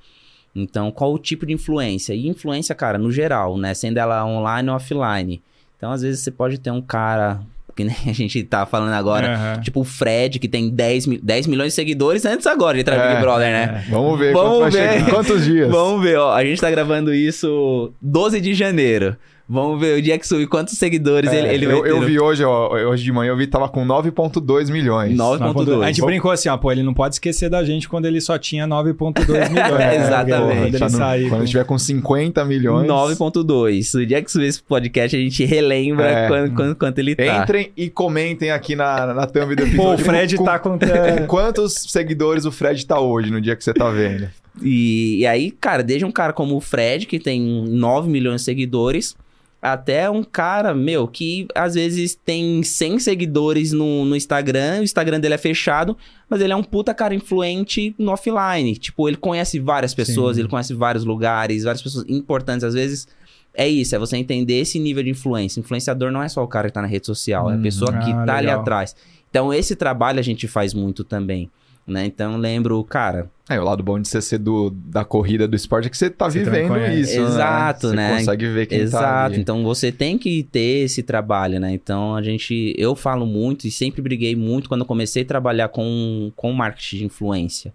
Então, 0.54 0.92
qual 0.92 1.14
o 1.14 1.18
tipo 1.18 1.46
de 1.46 1.54
influência? 1.54 2.14
E 2.14 2.28
influência, 2.28 2.76
cara, 2.76 2.98
no 2.98 3.12
geral, 3.12 3.58
né? 3.58 3.74
Sendo 3.74 3.98
ela 3.98 4.26
online 4.26 4.70
ou 4.70 4.76
offline. 4.76 5.42
Então, 5.82 5.92
às 5.92 6.04
vezes, 6.04 6.20
você 6.20 6.30
pode 6.30 6.60
ter 6.60 6.70
um 6.70 6.80
cara 6.80 7.40
que 7.76 7.84
nem 7.84 7.96
a 8.06 8.14
gente 8.14 8.44
tá 8.44 8.68
falando 8.68 8.94
agora, 8.94 9.56
uhum. 9.56 9.62
tipo 9.62 9.80
o 9.80 9.84
Fred, 9.84 10.38
que 10.38 10.48
tem 10.48 10.70
10, 10.70 11.08
10 11.24 11.48
milhões 11.48 11.70
de 11.70 11.74
seguidores 11.74 12.24
antes 12.24 12.46
agora 12.46 12.76
de 12.76 12.82
entrar 12.82 12.98
no 12.98 13.04
é, 13.04 13.10
Big 13.10 13.22
Brother, 13.22 13.48
né? 13.52 13.84
É. 13.88 13.92
Vamos 13.92 14.20
ver, 14.20 14.32
Vamos 14.32 14.72
ver. 14.72 15.10
quantos 15.10 15.42
dias. 15.44 15.72
Vamos 15.72 16.04
ver, 16.04 16.20
ó. 16.20 16.36
A 16.36 16.46
gente 16.46 16.62
tá 16.62 16.70
gravando 16.70 17.12
isso 17.12 17.92
12 18.00 18.40
de 18.40 18.54
janeiro. 18.54 19.18
Vamos 19.52 19.82
ver 19.82 19.98
o 19.98 20.02
dia 20.02 20.18
que 20.18 20.26
subiu, 20.26 20.48
quantos 20.48 20.78
seguidores 20.78 21.30
é, 21.30 21.40
ele, 21.40 21.50
ele 21.50 21.66
eu, 21.66 21.86
eu 21.86 22.00
vi 22.00 22.18
hoje, 22.18 22.42
ó, 22.42 22.72
hoje 22.72 23.04
de 23.04 23.12
manhã, 23.12 23.32
eu 23.32 23.36
vi 23.36 23.48
que 23.48 23.52
tava 23.52 23.68
com 23.68 23.86
9.2 23.86 24.72
milhões. 24.72 25.14
9.2. 25.14 25.84
A 25.84 25.88
gente 25.88 26.02
brincou 26.02 26.32
assim, 26.32 26.48
ó, 26.48 26.56
pô, 26.56 26.72
ele 26.72 26.84
não 26.84 26.94
pode 26.94 27.16
esquecer 27.16 27.50
da 27.50 27.62
gente 27.62 27.90
quando 27.90 28.06
ele 28.06 28.22
só 28.22 28.38
tinha 28.38 28.66
9.2 28.66 29.50
milhões. 29.50 29.82
é, 29.82 29.96
exatamente. 29.98 30.32
Quando 30.62 30.68
ele, 30.68 30.80
tá 30.80 30.90
sair, 30.90 31.28
quando 31.28 31.36
ele 31.36 31.44
estiver 31.44 31.66
com 31.66 31.78
50 31.78 32.46
milhões. 32.46 32.88
9.2. 32.88 34.02
O 34.02 34.06
dia 34.06 34.22
que 34.22 34.32
subir 34.32 34.46
esse 34.46 34.64
podcast, 34.64 35.18
a 35.18 35.20
gente 35.20 35.44
relembra 35.44 36.08
é. 36.08 36.28
quando, 36.30 36.56
quando, 36.56 36.76
quanto 36.78 37.00
ele 37.00 37.14
tá. 37.14 37.44
Entrem 37.44 37.74
e 37.76 37.90
comentem 37.90 38.52
aqui 38.52 38.74
na, 38.74 39.14
na 39.14 39.28
thumb 39.28 39.54
do 39.54 39.64
episódio. 39.64 39.84
Pô, 39.84 39.94
o 39.94 39.98
Fred 39.98 40.38
com, 40.38 40.46
tá 40.46 40.60
com... 40.60 40.80
quantos 41.28 41.74
seguidores 41.90 42.46
o 42.46 42.52
Fred 42.54 42.86
tá 42.86 43.02
hoje, 43.02 43.30
no 43.30 43.42
dia 43.42 43.58
que 43.58 43.64
você 43.66 43.74
tá 43.74 43.90
vendo? 43.90 44.30
E, 44.62 45.18
e 45.20 45.28
aí, 45.28 45.52
cara, 45.52 45.84
desde 45.84 46.06
um 46.06 46.12
cara 46.12 46.32
como 46.32 46.56
o 46.56 46.62
Fred, 46.62 47.06
que 47.06 47.20
tem 47.20 47.42
9 47.68 48.10
milhões 48.10 48.42
de 48.42 48.46
seguidores 48.46 49.14
até 49.62 50.10
um 50.10 50.24
cara, 50.24 50.74
meu, 50.74 51.08
que 51.08 51.48
às 51.54 51.76
vezes 51.76 52.16
tem 52.16 52.64
100 52.64 52.98
seguidores 53.00 53.72
no, 53.72 54.04
no 54.06 54.16
Instagram, 54.16 54.80
o 54.80 54.84
Instagram 54.84 55.20
dele 55.20 55.36
é 55.36 55.38
fechado, 55.38 55.96
mas 56.28 56.42
ele 56.42 56.52
é 56.52 56.56
um 56.56 56.64
puta 56.64 56.94
cara 56.94 57.14
influente 57.14 57.94
no 58.00 58.12
offline. 58.12 58.76
Tipo, 58.76 59.08
ele 59.08 59.18
conhece 59.18 59.60
várias 59.60 59.94
pessoas, 59.94 60.36
Sim. 60.36 60.42
ele 60.42 60.50
conhece 60.50 60.74
vários 60.74 61.06
lugares, 61.06 61.64
várias 61.64 61.82
pessoas 61.82 62.06
importantes. 62.10 62.64
Às 62.64 62.74
vezes 62.74 63.08
é 63.54 63.68
isso, 63.68 63.96
é 63.96 64.00
você 64.00 64.18
entender 64.18 64.60
esse 64.62 64.80
nível 64.80 65.04
de 65.04 65.10
influência. 65.12 65.60
Influenciador 65.60 66.12
não 66.12 66.24
é 66.24 66.28
só 66.30 66.44
o 66.44 66.48
cara 66.48 66.68
que 66.68 66.74
tá 66.74 66.82
na 66.82 66.88
rede 66.88 67.06
social, 67.06 67.50
é 67.50 67.54
a 67.54 67.58
Hum, 67.58 67.62
pessoa 67.62 67.92
que 68.00 68.12
ah, 68.12 68.24
tá 68.26 68.38
ali 68.38 68.48
legal. 68.48 68.62
atrás. 68.62 68.96
Então, 69.30 69.54
esse 69.54 69.76
trabalho 69.76 70.20
a 70.20 70.24
gente 70.24 70.48
faz 70.48 70.74
muito 70.74 71.04
também. 71.04 71.50
Né? 71.86 72.06
Então, 72.06 72.38
lembro, 72.38 72.84
cara, 72.84 73.30
É, 73.50 73.60
o 73.60 73.64
lado 73.64 73.84
bom 73.84 74.00
de 74.00 74.08
você 74.08 74.22
ser 74.22 74.38
do, 74.38 74.70
da 74.70 75.04
corrida 75.04 75.48
do 75.48 75.56
esporte 75.56 75.88
é 75.88 75.90
que 75.90 75.98
você 75.98 76.10
tá 76.10 76.30
Você 76.30 76.40
vivendo 76.40 76.78
isso, 76.88 77.20
Exato, 77.20 77.90
né? 77.90 77.96
né? 77.96 78.10
Você 78.10 78.20
consegue 78.20 78.48
ver 78.48 78.66
quem 78.68 78.78
tá 78.78 78.84
Exato, 78.84 79.40
então 79.40 79.64
você 79.64 79.92
tem 79.92 80.18
que 80.18 80.44
ter 80.44 80.86
esse 80.86 81.04
trabalho, 81.04 81.60
né? 81.60 81.74
Então 81.74 82.16
a 82.16 82.22
gente, 82.22 82.74
eu 82.78 82.96
falo 82.96 83.26
muito 83.26 83.68
e 83.68 83.72
sempre 83.72 84.02
briguei 84.02 84.36
muito 84.36 84.70
quando 84.70 84.82
eu 84.82 84.88
comecei 84.88 85.24
a 85.24 85.26
trabalhar 85.26 85.70
com, 85.70 86.32
com 86.36 86.54
marketing 86.54 86.98
de 86.98 87.06
influência. 87.06 87.74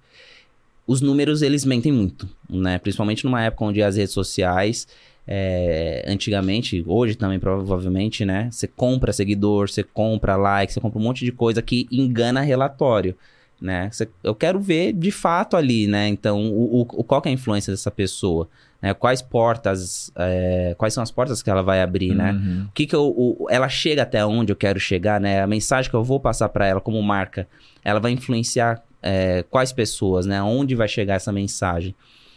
Os 0.86 1.00
números 1.00 1.42
eles 1.42 1.64
mentem 1.64 1.92
muito, 1.92 2.28
né? 2.48 2.78
Principalmente 2.78 3.24
numa 3.24 3.42
época 3.42 3.64
onde 3.64 3.82
as 3.82 3.96
redes 3.96 4.14
sociais, 4.14 4.86
é, 5.26 6.04
antigamente, 6.06 6.84
hoje 6.86 7.16
também 7.16 7.40
provavelmente, 7.40 8.24
né? 8.24 8.48
Você 8.52 8.68
compra 8.68 9.12
seguidor, 9.12 9.68
você 9.68 9.82
compra 9.82 10.36
like, 10.36 10.72
você 10.72 10.80
compra 10.80 10.98
um 11.00 11.02
monte 11.02 11.24
de 11.24 11.32
coisa 11.32 11.60
que 11.60 11.88
engana 11.90 12.40
relatório. 12.40 13.16
Né? 13.60 13.90
Eu 14.22 14.34
quero 14.34 14.60
ver 14.60 14.92
de 14.92 15.10
fato 15.10 15.56
ali, 15.56 15.86
né? 15.86 16.08
Então, 16.08 16.46
o, 16.52 16.82
o- 16.82 17.04
qual 17.04 17.22
é 17.24 17.28
a 17.28 17.32
influência 17.32 17.72
dessa 17.72 17.90
pessoa? 17.90 18.48
né? 18.82 18.92
Quais 18.92 19.22
portas, 19.22 20.12
é, 20.14 20.74
quais 20.76 20.92
são 20.92 21.02
as 21.02 21.10
portas 21.10 21.42
que 21.42 21.48
ela 21.48 21.62
vai 21.62 21.80
abrir, 21.80 22.14
né? 22.14 22.32
Uhum. 22.32 22.66
O 22.68 22.72
que 22.72 22.86
que 22.86 22.94
eu, 22.94 23.04
o- 23.06 23.46
ela 23.48 23.68
chega 23.70 24.02
até 24.02 24.24
onde 24.26 24.52
eu 24.52 24.56
quero 24.56 24.78
chegar, 24.78 25.18
né? 25.18 25.40
A 25.40 25.46
mensagem 25.46 25.90
que 25.90 25.96
eu 25.96 26.04
vou 26.04 26.20
passar 26.20 26.50
para 26.50 26.66
ela 26.66 26.80
como 26.80 27.00
marca, 27.02 27.48
ela 27.82 27.98
vai 27.98 28.12
influenciar 28.12 28.82
é, 29.02 29.42
quais 29.48 29.72
pessoas, 29.72 30.26
né? 30.26 30.42
Onde 30.42 30.74
vai 30.74 30.88
chegar 30.88 31.14
essa 31.14 31.32
mensagem? 31.32 31.94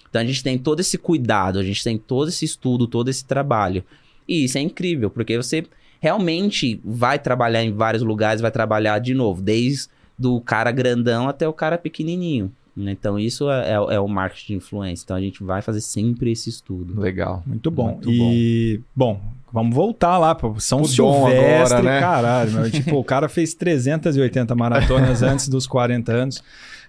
Então 0.10 0.22
a 0.22 0.26
gente 0.26 0.42
tem 0.42 0.58
todo 0.58 0.80
esse 0.80 0.98
cuidado, 0.98 1.60
a 1.60 1.64
gente 1.64 1.84
tem 1.84 1.98
todo 1.98 2.30
esse 2.30 2.46
estudo, 2.46 2.88
todo 2.88 3.10
esse 3.10 3.26
trabalho. 3.26 3.84
E 4.28 4.46
isso 4.46 4.58
é 4.58 4.62
incrível, 4.62 5.10
porque 5.10 5.36
você 5.36 5.66
realmente 6.00 6.80
vai 6.84 7.20
trabalhar 7.20 7.64
em 7.64 7.74
vários 7.74 8.02
lugares, 8.04 8.42
vai 8.42 8.52
trabalhar 8.52 9.00
de 9.00 9.14
novo, 9.14 9.42
desde 9.42 9.90
do 10.20 10.40
cara 10.42 10.72
grandão 10.72 11.28
até 11.30 11.48
o 11.48 11.54
cara 11.54 11.78
pequenininho. 11.78 12.52
Então 12.78 13.18
isso 13.20 13.50
é, 13.50 13.72
é- 13.72 13.96
é 13.96 14.00
o 14.00 14.08
marketing 14.08 14.54
de 14.54 14.58
influência. 14.58 15.04
Então 15.04 15.18
a 15.18 15.22
gente 15.22 15.44
vai 15.44 15.62
fazer 15.62 15.82
sempre 15.82 16.32
esse 16.32 16.50
estudo. 16.50 17.00
Legal. 17.00 17.42
Muito 17.46 17.70
bom. 17.72 17.94
Muito 17.94 18.10
e, 18.12 18.80
bom. 18.96 19.20
vamos 19.52 19.76
voltar 19.76 20.18
lá 20.18 20.34
para 20.36 20.50
São 20.60 20.82
O 20.82 20.86
Silvestre, 20.88 21.38
agora, 21.78 21.82
né? 21.82 22.00
caralho. 22.00 22.52
Meu, 22.52 22.70
tipo, 22.72 22.98
o 22.98 23.04
cara 23.04 23.28
fez 23.28 23.54
380 23.54 24.54
maratonas 24.56 25.22
antes 25.24 25.50
dos 25.50 25.66
40 25.68 26.12
anos. 26.12 26.44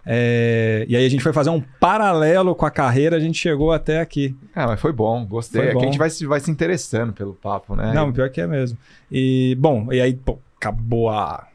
É, 0.07 0.87
e 0.89 0.97
aí 0.97 1.05
a 1.05 1.09
gente 1.09 1.23
foi 1.23 1.33
fazer 1.33 1.51
um 1.51 1.61
paralelo 1.81 2.55
com 2.55 2.65
a 2.65 2.71
carreira, 2.71 3.17
a 3.17 3.21
gente 3.21 3.39
chegou 3.39 3.71
até 3.73 4.01
aqui. 4.01 4.35
Ah, 4.55 4.67
mas 4.69 4.81
foi 4.81 4.93
bom, 4.93 5.27
gostei. 5.27 5.61
Foi 5.61 5.69
É 5.71 5.73
que 5.73 5.75
bom. 5.77 5.83
a 5.83 5.85
gente 5.87 5.99
vai 5.99 6.09
se, 6.11 6.25
vai 6.27 6.41
se 6.41 6.51
interessando 6.51 7.13
pelo 7.13 7.35
papo, 7.35 7.75
né? 7.77 7.93
Não, 7.93 8.13
pior 8.13 8.31
que 8.31 8.41
é 8.41 8.47
mesmo. 8.47 8.79
E, 9.11 9.57
bom, 9.59 9.93
e 9.93 10.01
aí, 10.01 10.15
pô, 10.15 10.39
acabou 10.57 11.11
a, 11.11 11.47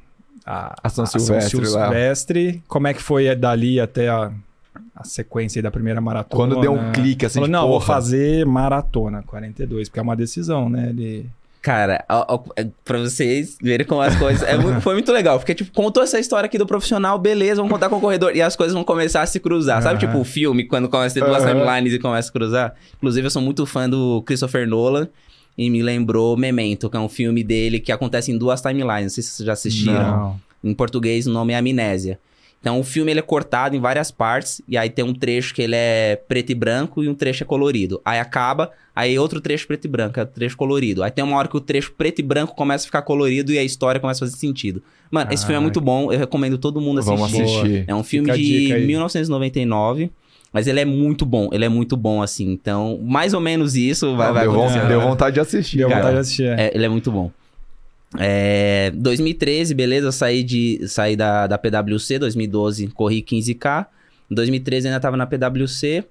a, 0.45 0.75
A 0.83 0.89
São 0.89 1.05
Silvestre 1.05 1.59
lá. 1.69 1.85
Silvestre. 1.85 2.63
Como 2.67 2.87
é 2.87 2.93
que 2.93 3.01
foi 3.01 3.33
dali 3.35 3.79
até 3.79 4.09
a, 4.09 4.31
a 4.95 5.03
sequência 5.03 5.59
aí 5.59 5.63
da 5.63 5.71
primeira 5.71 5.99
maratona? 5.99 6.55
Quando 6.55 6.61
deu 6.61 6.73
um 6.73 6.91
clique 6.91 7.25
assim, 7.25 7.35
Falou, 7.35 7.47
de, 7.47 7.51
não, 7.51 7.61
vou 7.67 7.79
porra, 7.79 7.85
fazer 7.85 8.45
maratona 8.45 9.23
42, 9.23 9.89
porque 9.89 9.99
é 9.99 10.03
uma 10.03 10.15
decisão, 10.15 10.69
né? 10.69 10.89
Ele... 10.89 11.25
Cara, 11.61 12.05
ó, 12.07 12.25
ó, 12.35 12.43
é, 12.55 12.67
pra 12.83 12.99
vocês 12.99 13.57
verem 13.59 13.87
como 13.87 13.99
as 13.99 14.15
coisas. 14.17 14.47
é 14.47 14.55
muito- 14.55 14.81
foi 14.85 14.93
muito 14.93 15.11
legal, 15.11 15.39
porque, 15.39 15.55
tipo, 15.55 15.71
contou 15.71 16.03
essa 16.03 16.19
história 16.19 16.45
aqui 16.45 16.59
do 16.59 16.65
profissional, 16.67 17.17
beleza, 17.17 17.55
vamos 17.55 17.71
contar 17.71 17.89
com 17.89 17.95
o 17.95 17.99
corredor. 17.99 18.35
E 18.35 18.41
as 18.43 18.55
coisas 18.55 18.75
vão 18.75 18.83
começar 18.83 19.23
a 19.23 19.25
se 19.25 19.39
cruzar. 19.39 19.81
Sabe, 19.81 19.95
Aham. 19.95 20.07
tipo, 20.11 20.19
o 20.19 20.23
filme, 20.23 20.65
quando 20.65 20.87
começa 20.87 21.17
a 21.17 21.23
ter 21.23 21.27
duas 21.27 21.43
Aham. 21.43 21.53
timelines 21.59 21.91
e 21.93 21.97
começa 21.97 22.29
a 22.29 22.31
cruzar? 22.31 22.75
Inclusive, 22.97 23.25
eu 23.25 23.31
sou 23.31 23.41
muito 23.41 23.65
fã 23.65 23.89
do 23.89 24.21
Christopher 24.27 24.67
Nolan. 24.67 25.07
E 25.58 25.70
me 25.70 25.82
lembrou 25.82 26.36
Memento, 26.36 26.89
que 26.89 26.97
é 26.97 26.99
um 26.99 27.10
filme 27.10 27.43
dele 27.43 27.80
que 27.80 27.91
acontece 27.91 28.32
em 28.32 28.38
duas 28.38 28.62
timelines. 28.62 29.03
Não 29.03 29.10
sei 29.10 29.24
se 29.24 29.30
vocês 29.32 29.45
já 29.45 29.53
assistiram. 29.53 29.93
Não. 29.93 30.41
Em 30.64 30.74
português, 30.74 31.28
o 31.28 31.32
nome 31.32 31.53
é 31.53 31.58
Amnésia. 31.58 32.20
Então, 32.66 32.80
o 32.80 32.84
filme 32.84 33.12
ele 33.12 33.20
é 33.20 33.22
cortado 33.22 33.76
em 33.76 33.80
várias 33.80 34.10
partes, 34.10 34.60
e 34.68 34.76
aí 34.76 34.89
tem 34.89 35.06
um 35.06 35.14
trecho 35.14 35.53
que 35.53 35.62
ele 35.62 35.76
é 35.76 36.16
preto 36.16 36.51
e 36.51 36.56
branco 36.56 37.03
e 37.03 37.08
um 37.08 37.14
trecho 37.14 37.43
é 37.43 37.45
colorido. 37.45 38.01
Aí 38.03 38.20
acaba, 38.20 38.72
aí 38.95 39.20
outro 39.20 39.39
trecho 39.39 39.68
preto 39.68 39.86
e 39.86 39.88
branco, 39.88 40.20
é 40.20 40.26
trecho 40.26 40.58
colorido. 40.58 41.03
Aí 41.03 41.12
tem 41.12 41.24
uma 41.24 41.38
hora 41.38 41.47
que 41.47 41.56
o 41.56 41.60
trecho 41.60 41.93
preto 41.95 42.18
e 42.18 42.24
branco 42.24 42.56
começa 42.56 42.84
a 42.84 42.88
ficar 42.88 43.03
colorido 43.03 43.51
e 43.53 43.60
a 43.60 43.64
história 43.64 44.01
começa 44.01 44.26
a 44.26 44.28
fazer 44.28 44.39
sentido. 44.39 44.82
Mano, 45.12 45.32
esse 45.32 45.45
filme 45.45 45.58
é 45.58 45.60
muito 45.60 45.80
bom, 45.80 46.12
eu 46.12 46.18
recomendo 46.18 46.58
todo 46.58 46.82
mundo 46.82 47.01
assistir. 47.01 47.16
vamos 47.20 47.36
assistir. 47.36 47.86
É 47.88 47.93
um 47.93 48.03
filme 48.03 48.32
Fica 48.32 48.38
de 48.39 48.43
dica 48.43 48.76
aí. 48.78 48.88
1999, 48.88 50.12
mas 50.53 50.67
ele 50.67 50.79
é 50.79 50.85
muito 50.85 51.25
bom, 51.25 51.49
ele 51.51 51.65
é 51.65 51.69
muito 51.69 51.97
bom, 51.97 52.21
assim. 52.21 52.49
Então, 52.51 52.99
mais 53.03 53.33
ou 53.33 53.41
menos 53.41 53.75
isso 53.75 54.15
vai, 54.15 54.27
Não, 54.27 54.33
vai 54.33 54.43
deu, 54.43 54.51
acontecer. 54.53 54.79
von- 54.81 54.87
deu 54.87 55.01
vontade 55.01 55.33
de 55.33 55.39
assistir, 55.39 55.77
Deu 55.77 55.89
cara. 55.89 56.01
vontade 56.01 56.15
de 56.15 56.21
assistir. 56.21 56.43
é. 56.47 56.67
É, 56.67 56.71
ele 56.75 56.85
é 56.85 56.89
muito 56.89 57.11
bom. 57.11 57.29
É, 58.17 58.91
2013, 58.95 59.73
beleza, 59.73 60.07
eu 60.07 60.11
saí, 60.11 60.43
de, 60.43 60.87
saí 60.87 61.15
da, 61.15 61.47
da 61.47 61.57
PWC, 61.57 62.19
2012 62.19 62.87
corri 62.87 63.21
15K. 63.21 63.87
Em 64.31 64.35
2013 64.35 64.87
ainda 64.87 64.99
tava 64.99 65.17
na 65.17 65.25
PWC. 65.25 66.05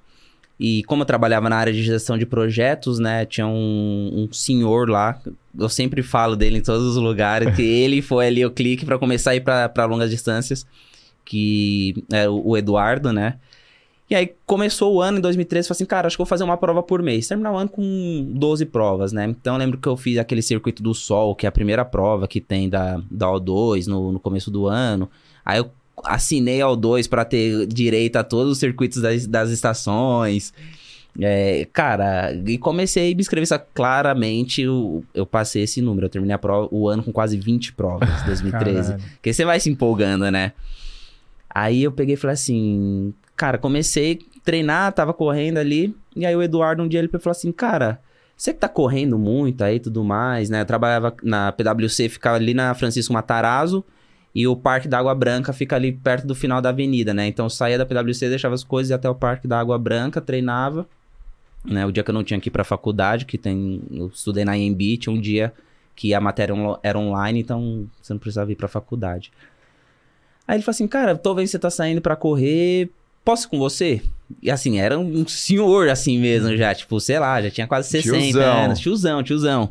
E 0.60 0.84
como 0.84 1.02
eu 1.02 1.06
trabalhava 1.06 1.48
na 1.48 1.56
área 1.56 1.72
de 1.72 1.82
gestão 1.82 2.16
de 2.16 2.24
projetos, 2.24 2.98
né, 3.00 3.24
tinha 3.26 3.46
um, 3.46 4.28
um 4.28 4.32
senhor 4.32 4.88
lá, 4.88 5.18
eu 5.58 5.68
sempre 5.68 6.00
falo 6.00 6.36
dele 6.36 6.58
em 6.58 6.60
todos 6.62 6.86
os 6.86 6.96
lugares, 6.96 7.56
que 7.56 7.62
ele 7.62 8.00
foi 8.00 8.28
ali 8.28 8.44
o 8.46 8.50
clique 8.52 8.84
para 8.84 8.96
começar 8.98 9.32
a 9.32 9.36
ir 9.36 9.40
para 9.40 9.84
longas 9.86 10.10
distâncias, 10.10 10.64
que 11.24 12.04
é 12.12 12.28
o, 12.28 12.50
o 12.50 12.56
Eduardo, 12.56 13.12
né. 13.12 13.34
E 14.08 14.14
aí 14.14 14.34
começou 14.44 14.94
o 14.94 15.00
ano 15.00 15.18
em 15.18 15.20
2013, 15.20 15.66
falei 15.66 15.76
assim, 15.76 15.86
cara, 15.86 16.06
acho 16.06 16.16
que 16.16 16.20
eu 16.20 16.24
vou 16.24 16.28
fazer 16.28 16.44
uma 16.44 16.58
prova 16.58 16.82
por 16.82 17.02
mês. 17.02 17.26
Terminar 17.26 17.52
o 17.52 17.56
ano 17.56 17.70
com 17.70 18.26
12 18.34 18.66
provas, 18.66 19.12
né? 19.12 19.24
Então 19.24 19.54
eu 19.54 19.58
lembro 19.58 19.78
que 19.78 19.88
eu 19.88 19.96
fiz 19.96 20.18
aquele 20.18 20.42
circuito 20.42 20.82
do 20.82 20.92
Sol, 20.92 21.34
que 21.34 21.46
é 21.46 21.48
a 21.48 21.52
primeira 21.52 21.84
prova 21.84 22.28
que 22.28 22.40
tem 22.40 22.68
da, 22.68 23.00
da 23.10 23.26
O2 23.28 23.86
no, 23.86 24.12
no 24.12 24.20
começo 24.20 24.50
do 24.50 24.66
ano. 24.66 25.08
Aí 25.42 25.58
eu 25.58 25.70
assinei 26.04 26.60
a 26.60 26.66
O2 26.66 27.08
para 27.08 27.24
ter 27.24 27.66
direito 27.66 28.16
a 28.16 28.24
todos 28.24 28.52
os 28.52 28.58
circuitos 28.58 29.00
das, 29.00 29.26
das 29.26 29.50
estações. 29.50 30.52
É, 31.18 31.66
cara, 31.72 32.34
e 32.46 32.58
comecei 32.58 33.12
a 33.12 33.14
me 33.14 33.20
inscrever, 33.20 33.48
claramente 33.72 34.62
eu, 34.62 35.04
eu 35.14 35.24
passei 35.24 35.62
esse 35.62 35.80
número. 35.80 36.06
Eu 36.06 36.10
terminei 36.10 36.34
a 36.34 36.38
prova, 36.38 36.68
o 36.70 36.88
ano 36.88 37.02
com 37.02 37.12
quase 37.12 37.38
20 37.38 37.72
provas, 37.72 38.10
2013. 38.26 38.92
Caralho. 38.92 39.04
Porque 39.14 39.32
você 39.32 39.44
vai 39.46 39.58
se 39.60 39.70
empolgando, 39.70 40.30
né? 40.30 40.52
Aí 41.48 41.84
eu 41.84 41.92
peguei 41.92 42.14
e 42.14 42.18
falei 42.18 42.34
assim, 42.34 43.14
cara, 43.36 43.58
comecei 43.58 44.18
a 44.36 44.40
treinar, 44.44 44.92
tava 44.92 45.12
correndo 45.12 45.58
ali. 45.58 45.94
E 46.14 46.24
aí 46.24 46.34
o 46.34 46.42
Eduardo 46.42 46.82
um 46.82 46.88
dia 46.88 47.00
ele 47.00 47.08
falou 47.08 47.30
assim, 47.30 47.52
cara, 47.52 48.00
você 48.36 48.52
que 48.52 48.60
tá 48.60 48.68
correndo 48.68 49.18
muito 49.18 49.62
aí 49.62 49.78
tudo 49.78 50.02
mais, 50.04 50.50
né? 50.50 50.62
Eu 50.62 50.66
trabalhava 50.66 51.14
na 51.22 51.52
PWC, 51.52 52.08
ficava 52.08 52.36
ali 52.36 52.54
na 52.54 52.74
Francisco 52.74 53.12
Matarazzo. 53.12 53.84
E 54.34 54.48
o 54.48 54.56
Parque 54.56 54.88
da 54.88 54.98
Água 54.98 55.14
Branca 55.14 55.52
fica 55.52 55.76
ali 55.76 55.92
perto 55.92 56.26
do 56.26 56.34
final 56.34 56.60
da 56.60 56.70
avenida, 56.70 57.14
né? 57.14 57.28
Então 57.28 57.46
eu 57.46 57.50
saía 57.50 57.78
da 57.78 57.86
PWC, 57.86 58.28
deixava 58.28 58.54
as 58.54 58.64
coisas 58.64 58.90
e 58.90 58.94
até 58.94 59.08
o 59.08 59.14
Parque 59.14 59.46
da 59.46 59.60
Água 59.60 59.78
Branca, 59.78 60.20
treinava. 60.20 60.88
Né? 61.64 61.86
O 61.86 61.92
dia 61.92 62.02
que 62.02 62.10
eu 62.10 62.14
não 62.14 62.24
tinha 62.24 62.40
que 62.40 62.48
ir 62.48 62.50
pra 62.50 62.64
faculdade, 62.64 63.26
que 63.26 63.38
tem. 63.38 63.80
Eu 63.92 64.08
estudei 64.08 64.44
na 64.44 64.58
IMB, 64.58 64.98
um 65.08 65.20
dia 65.20 65.52
que 65.94 66.12
a 66.12 66.20
matéria 66.20 66.52
era 66.82 66.98
online, 66.98 67.40
então 67.40 67.86
você 68.02 68.12
não 68.12 68.18
precisava 68.18 68.50
ir 68.50 68.56
pra 68.56 68.66
faculdade. 68.66 69.30
Aí 70.46 70.56
ele 70.56 70.62
falou 70.62 70.74
assim, 70.74 70.88
cara, 70.88 71.16
tô 71.16 71.34
vendo 71.34 71.44
que 71.44 71.52
você 71.52 71.58
tá 71.58 71.70
saindo 71.70 72.00
pra 72.00 72.16
correr, 72.16 72.90
posso 73.24 73.48
com 73.48 73.58
você? 73.58 74.02
E 74.42 74.50
assim, 74.50 74.78
era 74.78 74.98
um 74.98 75.26
senhor 75.26 75.88
assim 75.88 76.18
mesmo 76.18 76.54
já, 76.56 76.74
tipo, 76.74 77.00
sei 77.00 77.18
lá, 77.18 77.40
já 77.42 77.50
tinha 77.50 77.66
quase 77.66 77.88
60 77.88 78.18
Tiozão. 78.18 78.56
anos, 78.56 78.78
tiozão, 78.78 79.22
tiozão. 79.22 79.62
Eu 79.62 79.70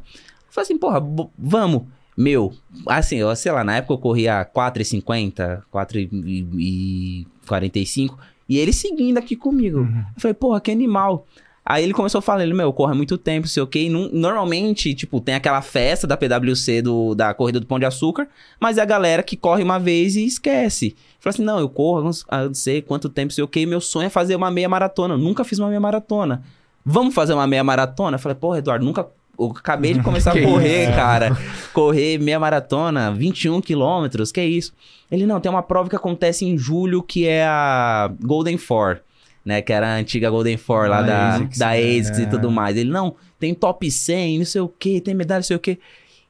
falei 0.49 0.65
assim, 0.65 0.77
porra, 0.77 1.01
vamos. 1.37 1.83
Meu, 2.15 2.53
assim, 2.87 3.15
eu, 3.17 3.35
sei 3.35 3.51
lá, 3.51 3.63
na 3.63 3.77
época 3.77 3.95
eu 3.95 3.97
corria 3.97 4.45
4,50, 4.45 5.63
4,45, 5.73 8.15
e 8.47 8.59
ele 8.59 8.71
seguindo 8.71 9.17
aqui 9.17 9.35
comigo. 9.35 9.79
Uhum. 9.79 10.05
Eu 10.15 10.21
falei, 10.21 10.35
porra, 10.35 10.61
que 10.61 10.69
animal. 10.69 11.25
Aí 11.65 11.83
ele 11.83 11.93
começou 11.93 12.19
a 12.19 12.21
falar, 12.21 12.43
ele, 12.43 12.53
meu, 12.53 12.73
corre 12.73 12.93
muito 12.93 13.17
tempo, 13.17 13.47
sei 13.47 13.63
o 13.63 13.67
quê. 13.67 13.89
Normalmente, 13.89 14.93
tipo, 14.93 15.21
tem 15.21 15.33
aquela 15.33 15.61
festa 15.61 16.05
da 16.05 16.17
PWC 16.17 16.81
do, 16.81 17.15
da 17.15 17.33
Corrida 17.33 17.59
do 17.59 17.65
Pão 17.65 17.79
de 17.79 17.85
Açúcar, 17.85 18.27
mas 18.59 18.77
é 18.77 18.81
a 18.81 18.85
galera 18.85 19.23
que 19.23 19.37
corre 19.37 19.63
uma 19.63 19.79
vez 19.79 20.17
e 20.17 20.25
esquece. 20.25 20.93
Falei 21.21 21.35
assim, 21.35 21.43
não, 21.43 21.59
eu 21.59 21.69
corro 21.69 22.11
há 22.27 22.43
não 22.43 22.53
sei 22.53 22.81
quanto 22.81 23.07
tempo, 23.07 23.31
sei 23.31 23.43
o 23.45 23.47
quê, 23.47 23.65
meu 23.65 23.79
sonho 23.79 24.07
é 24.07 24.09
fazer 24.09 24.35
uma 24.35 24.51
meia 24.51 24.67
maratona. 24.67 25.13
Eu 25.13 25.17
nunca 25.17 25.45
fiz 25.45 25.57
uma 25.57 25.69
meia 25.69 25.79
maratona. 25.79 26.43
Vamos 26.85 27.15
fazer 27.15 27.33
uma 27.33 27.47
meia 27.47 27.63
maratona? 27.63 28.15
Eu 28.15 28.19
falei, 28.19 28.35
porra, 28.35 28.57
Eduardo, 28.57 28.85
nunca... 28.85 29.07
Eu 29.39 29.47
acabei 29.47 29.93
de 29.93 30.03
começar 30.03 30.31
a 30.31 30.33
correr, 30.43 30.83
isso? 30.83 30.95
cara. 30.95 31.35
Correr 31.73 32.19
meia 32.19 32.39
maratona, 32.39 33.11
21 33.13 33.61
quilômetros, 33.61 34.31
que 34.31 34.43
isso? 34.43 34.73
Ele, 35.09 35.25
não, 35.25 35.39
tem 35.39 35.49
uma 35.49 35.63
prova 35.63 35.89
que 35.89 35.95
acontece 35.95 36.45
em 36.45 36.57
julho 36.57 37.01
que 37.01 37.25
é 37.25 37.45
a 37.45 38.11
Golden 38.21 38.57
Four. 38.57 38.99
Né? 39.45 39.61
Que 39.61 39.73
era 39.73 39.93
a 39.93 39.97
antiga 39.97 40.29
Golden 40.29 40.57
Four 40.57 40.87
lá 40.89 41.01
Da 41.01 41.07
da, 41.07 41.29
ASICS, 41.35 41.57
da 41.57 41.69
né? 41.69 41.77
ASICS 41.99 42.19
e 42.19 42.25
tudo 42.29 42.51
mais. 42.51 42.77
Ele, 42.77 42.89
não, 42.89 43.15
tem 43.39 43.53
top 43.53 43.89
100, 43.89 44.39
não 44.39 44.45
sei 44.45 44.61
o 44.61 44.67
quê, 44.67 45.01
tem 45.01 45.13
medalha, 45.13 45.39
não 45.39 45.43
sei 45.43 45.55
o 45.57 45.59
quê. 45.59 45.79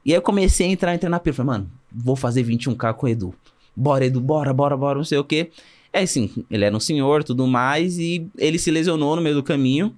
E 0.04 0.10
aí 0.12 0.16
eu 0.18 0.22
comecei 0.22 0.66
a 0.66 0.70
entrar, 0.70 0.94
entrar 0.94 1.08
na 1.08 1.18
pira. 1.20 1.34
Falei, 1.34 1.46
mano, 1.46 1.70
vou 1.92 2.16
fazer 2.16 2.42
21k 2.44 2.92
com 2.94 3.06
o 3.06 3.08
Edu. 3.08 3.34
Bora, 3.74 4.04
Edu, 4.06 4.20
bora, 4.20 4.52
bora, 4.52 4.76
bora, 4.76 4.98
não 4.98 5.04
sei 5.04 5.18
o 5.18 5.24
quê. 5.24 5.50
É 5.92 6.02
assim, 6.02 6.30
ele 6.50 6.64
era 6.64 6.76
um 6.76 6.80
senhor, 6.80 7.22
tudo 7.22 7.46
mais, 7.46 7.98
e 7.98 8.26
ele 8.36 8.58
se 8.58 8.70
lesionou 8.70 9.14
no 9.16 9.22
meio 9.22 9.36
do 9.36 9.42
caminho. 9.42 9.94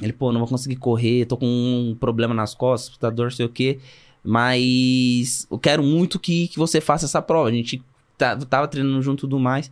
Ele, 0.00 0.12
pô, 0.12 0.30
não 0.30 0.38
vou 0.40 0.48
conseguir 0.48 0.76
correr, 0.76 1.24
tô 1.26 1.36
com 1.36 1.46
um 1.46 1.96
problema 1.98 2.32
nas 2.34 2.54
costas, 2.54 2.96
tá 2.98 3.10
dor, 3.10 3.24
não 3.24 3.30
sei 3.30 3.46
o 3.46 3.48
quê. 3.48 3.78
Mas 4.22 5.46
eu 5.50 5.58
quero 5.58 5.82
muito 5.82 6.18
que, 6.18 6.48
que 6.48 6.58
você 6.58 6.80
faça 6.80 7.06
essa 7.06 7.20
prova. 7.22 7.48
A 7.48 7.52
gente 7.52 7.82
tá- 8.16 8.36
tava 8.36 8.68
treinando 8.68 9.00
junto 9.02 9.22
tudo 9.22 9.38
mais. 9.38 9.70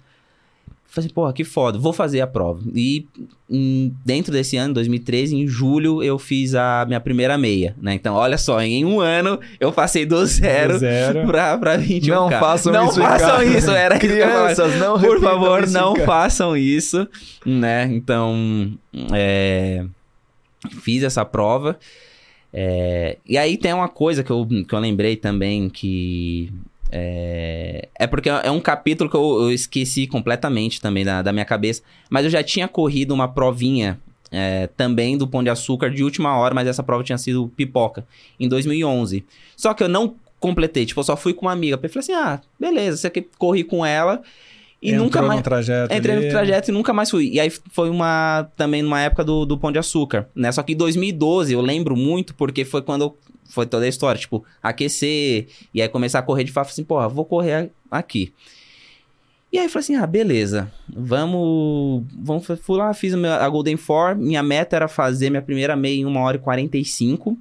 Falei, 0.96 1.10
porra, 1.10 1.32
que 1.34 1.44
foda, 1.44 1.78
vou 1.78 1.92
fazer 1.92 2.22
a 2.22 2.26
prova. 2.26 2.60
E 2.74 3.06
em- 3.50 3.94
dentro 4.02 4.32
desse 4.32 4.56
ano, 4.56 4.72
2013, 4.72 5.36
em 5.36 5.46
julho, 5.46 6.02
eu 6.02 6.18
fiz 6.18 6.54
a 6.54 6.84
minha 6.86 6.98
primeira 7.00 7.36
meia, 7.36 7.76
né? 7.80 7.92
Então, 7.92 8.14
olha 8.14 8.38
só, 8.38 8.62
em 8.62 8.82
um 8.82 8.98
ano 8.98 9.38
eu 9.60 9.70
passei 9.70 10.06
do 10.06 10.24
zero, 10.24 10.78
Zero. 10.78 11.26
pra, 11.26 11.58
pra 11.58 11.76
21 11.76 12.14
Não 12.14 12.30
façam 12.30 12.72
não 12.72 12.88
isso 12.88 12.98
em 12.98 13.02
façam 13.04 13.42
isso, 13.42 13.70
era 13.72 13.96
isso. 13.96 14.06
Crianças, 14.06 14.76
não 14.78 14.98
Por 14.98 15.20
favor, 15.20 15.68
não 15.68 15.94
façam 15.96 16.56
isso, 16.56 17.06
né? 17.44 17.84
Então, 17.92 18.72
é, 19.12 19.84
fiz 20.82 21.02
essa 21.02 21.24
prova. 21.26 21.78
É, 22.54 23.18
e 23.28 23.36
aí 23.36 23.58
tem 23.58 23.74
uma 23.74 23.88
coisa 23.88 24.24
que 24.24 24.30
eu, 24.30 24.46
que 24.66 24.74
eu 24.74 24.78
lembrei 24.78 25.14
também 25.14 25.68
que. 25.68 26.50
É, 26.90 27.88
é 27.98 28.06
porque 28.06 28.28
é 28.28 28.50
um 28.50 28.60
capítulo 28.60 29.10
que 29.10 29.16
eu, 29.16 29.42
eu 29.42 29.52
esqueci 29.52 30.06
completamente 30.06 30.80
também 30.80 31.04
da, 31.04 31.22
da 31.22 31.32
minha 31.32 31.44
cabeça. 31.44 31.82
Mas 32.08 32.24
eu 32.24 32.30
já 32.30 32.42
tinha 32.42 32.68
corrido 32.68 33.12
uma 33.12 33.28
provinha 33.28 33.98
é, 34.30 34.68
também 34.76 35.16
do 35.16 35.26
Pão 35.26 35.42
de 35.42 35.50
Açúcar 35.50 35.90
de 35.90 36.02
última 36.02 36.36
hora, 36.36 36.54
mas 36.54 36.66
essa 36.66 36.82
prova 36.82 37.02
tinha 37.04 37.18
sido 37.18 37.50
pipoca, 37.56 38.06
em 38.38 38.48
2011. 38.48 39.24
Só 39.56 39.74
que 39.74 39.82
eu 39.82 39.88
não 39.88 40.14
completei, 40.38 40.84
tipo, 40.86 41.00
eu 41.00 41.04
só 41.04 41.16
fui 41.16 41.32
com 41.32 41.46
uma 41.46 41.52
amiga. 41.52 41.78
Eu 41.82 41.88
falei 41.88 42.00
assim: 42.00 42.12
ah, 42.12 42.40
beleza, 42.58 42.96
você 42.96 43.10
quer 43.10 43.24
corri 43.38 43.64
com 43.64 43.84
ela. 43.84 44.22
E 44.82 44.90
Entrou 44.90 45.04
nunca 45.04 45.22
mais. 45.22 45.38
no 45.38 45.42
trajeto 45.42 45.92
Entrei 45.94 46.16
ali. 46.16 46.26
no 46.26 46.30
trajeto 46.30 46.70
e 46.70 46.72
nunca 46.74 46.92
mais 46.92 47.10
fui. 47.10 47.30
E 47.32 47.40
aí 47.40 47.50
foi 47.72 47.88
uma. 47.88 48.46
Também 48.56 48.82
numa 48.82 49.00
época 49.00 49.24
do, 49.24 49.46
do 49.46 49.56
Pão 49.56 49.72
de 49.72 49.78
Açúcar, 49.78 50.28
né? 50.34 50.52
Só 50.52 50.62
que 50.62 50.74
em 50.74 50.76
2012 50.76 51.54
eu 51.54 51.62
lembro 51.62 51.96
muito 51.96 52.34
porque 52.34 52.62
foi 52.64 52.82
quando 52.82 53.02
eu- 53.02 53.18
foi 53.48 53.66
toda 53.66 53.84
a 53.84 53.88
história, 53.88 54.20
tipo, 54.20 54.44
aquecer 54.62 55.46
e 55.72 55.80
aí 55.82 55.88
começar 55.88 56.18
a 56.18 56.22
correr 56.22 56.44
de 56.44 56.52
fato, 56.52 56.68
assim, 56.68 56.84
porra, 56.84 57.08
vou 57.08 57.24
correr 57.24 57.70
aqui. 57.90 58.32
E 59.52 59.58
aí 59.58 59.66
eu 59.66 59.70
falei 59.70 59.84
assim: 59.84 59.96
ah, 59.96 60.06
beleza, 60.06 60.70
vamos. 60.88 62.04
vamos 62.18 62.44
fui 62.60 62.76
lá, 62.78 62.92
fiz 62.92 63.14
a 63.14 63.16
minha- 63.16 63.36
a 63.36 63.48
Golden 63.48 63.76
Four. 63.76 64.16
Minha 64.16 64.42
meta 64.42 64.76
era 64.76 64.88
fazer 64.88 65.30
minha 65.30 65.40
primeira 65.42 65.76
meia 65.76 66.00
em 66.00 66.04
1 66.04 66.16
hora 66.18 66.36
e 66.36 66.40
45. 66.40 67.36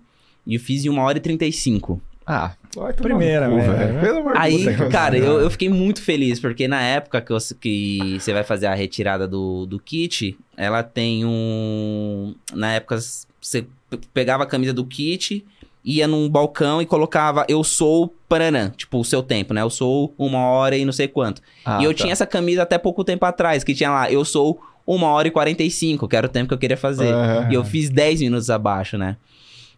E 0.46 0.54
eu 0.56 0.60
fiz 0.60 0.86
em 0.86 0.90
1 0.90 0.98
hora 1.00 1.18
e 1.18 1.22
35. 1.22 2.00
Ah, 2.28 2.54
Primeira, 2.98 3.48
cu, 3.50 3.56
velho. 3.56 3.72
velho. 3.74 4.00
Pelo 4.02 4.20
amor 4.20 4.34
de 4.34 4.40
Aí, 4.40 4.66
Deus. 4.66 4.92
cara, 4.92 5.16
eu, 5.18 5.40
eu 5.42 5.50
fiquei 5.50 5.70
muito 5.70 6.02
feliz, 6.02 6.40
porque 6.40 6.68
na 6.68 6.82
época 6.82 7.22
que, 7.22 7.32
você- 7.32 7.54
que 7.56 8.18
você 8.20 8.34
vai 8.34 8.44
fazer 8.44 8.66
a 8.68 8.74
retirada 8.74 9.28
do, 9.28 9.66
do 9.66 9.80
kit, 9.80 10.38
ela 10.58 10.82
tem 10.84 11.24
um. 11.26 12.34
Na 12.54 12.74
época, 12.74 12.98
você 13.42 13.66
pe- 13.90 14.00
pegava 14.14 14.44
a 14.44 14.48
camisa 14.48 14.74
do 14.74 14.86
kit, 14.86 15.46
ia 15.86 16.08
num 16.08 16.28
balcão 16.28 16.82
e 16.82 16.86
colocava 16.86 17.46
Eu 17.48 17.64
sou 17.64 18.14
Paranã, 18.28 18.72
tipo, 18.76 19.00
o 19.00 19.06
seu 19.06 19.22
tempo, 19.22 19.54
né? 19.54 19.62
Eu 19.62 19.70
sou 19.70 20.14
uma 20.18 20.40
hora 20.40 20.76
e 20.76 20.84
não 20.84 20.92
sei 20.92 21.08
quanto. 21.08 21.42
Ah, 21.64 21.78
e 21.80 21.86
eu 21.86 21.94
tá. 21.94 22.02
tinha 22.02 22.12
essa 22.12 22.26
camisa 22.26 22.64
até 22.64 22.78
pouco 22.78 23.04
tempo 23.04 23.24
atrás, 23.24 23.64
que 23.64 23.76
tinha 23.76 23.92
lá, 23.92 24.12
Eu 24.12 24.26
sou 24.26 24.60
uma 24.86 25.08
hora 25.08 25.28
e 25.28 25.32
45, 25.32 26.08
que 26.08 26.16
era 26.16 26.26
o 26.26 26.30
tempo 26.30 26.48
que 26.48 26.54
eu 26.54 26.58
queria 26.58 26.78
fazer. 26.78 27.14
Aham. 27.14 27.50
E 27.52 27.54
eu 27.54 27.64
fiz 27.64 27.90
10 27.90 28.22
minutos 28.22 28.50
abaixo, 28.50 28.98
né? 28.98 29.16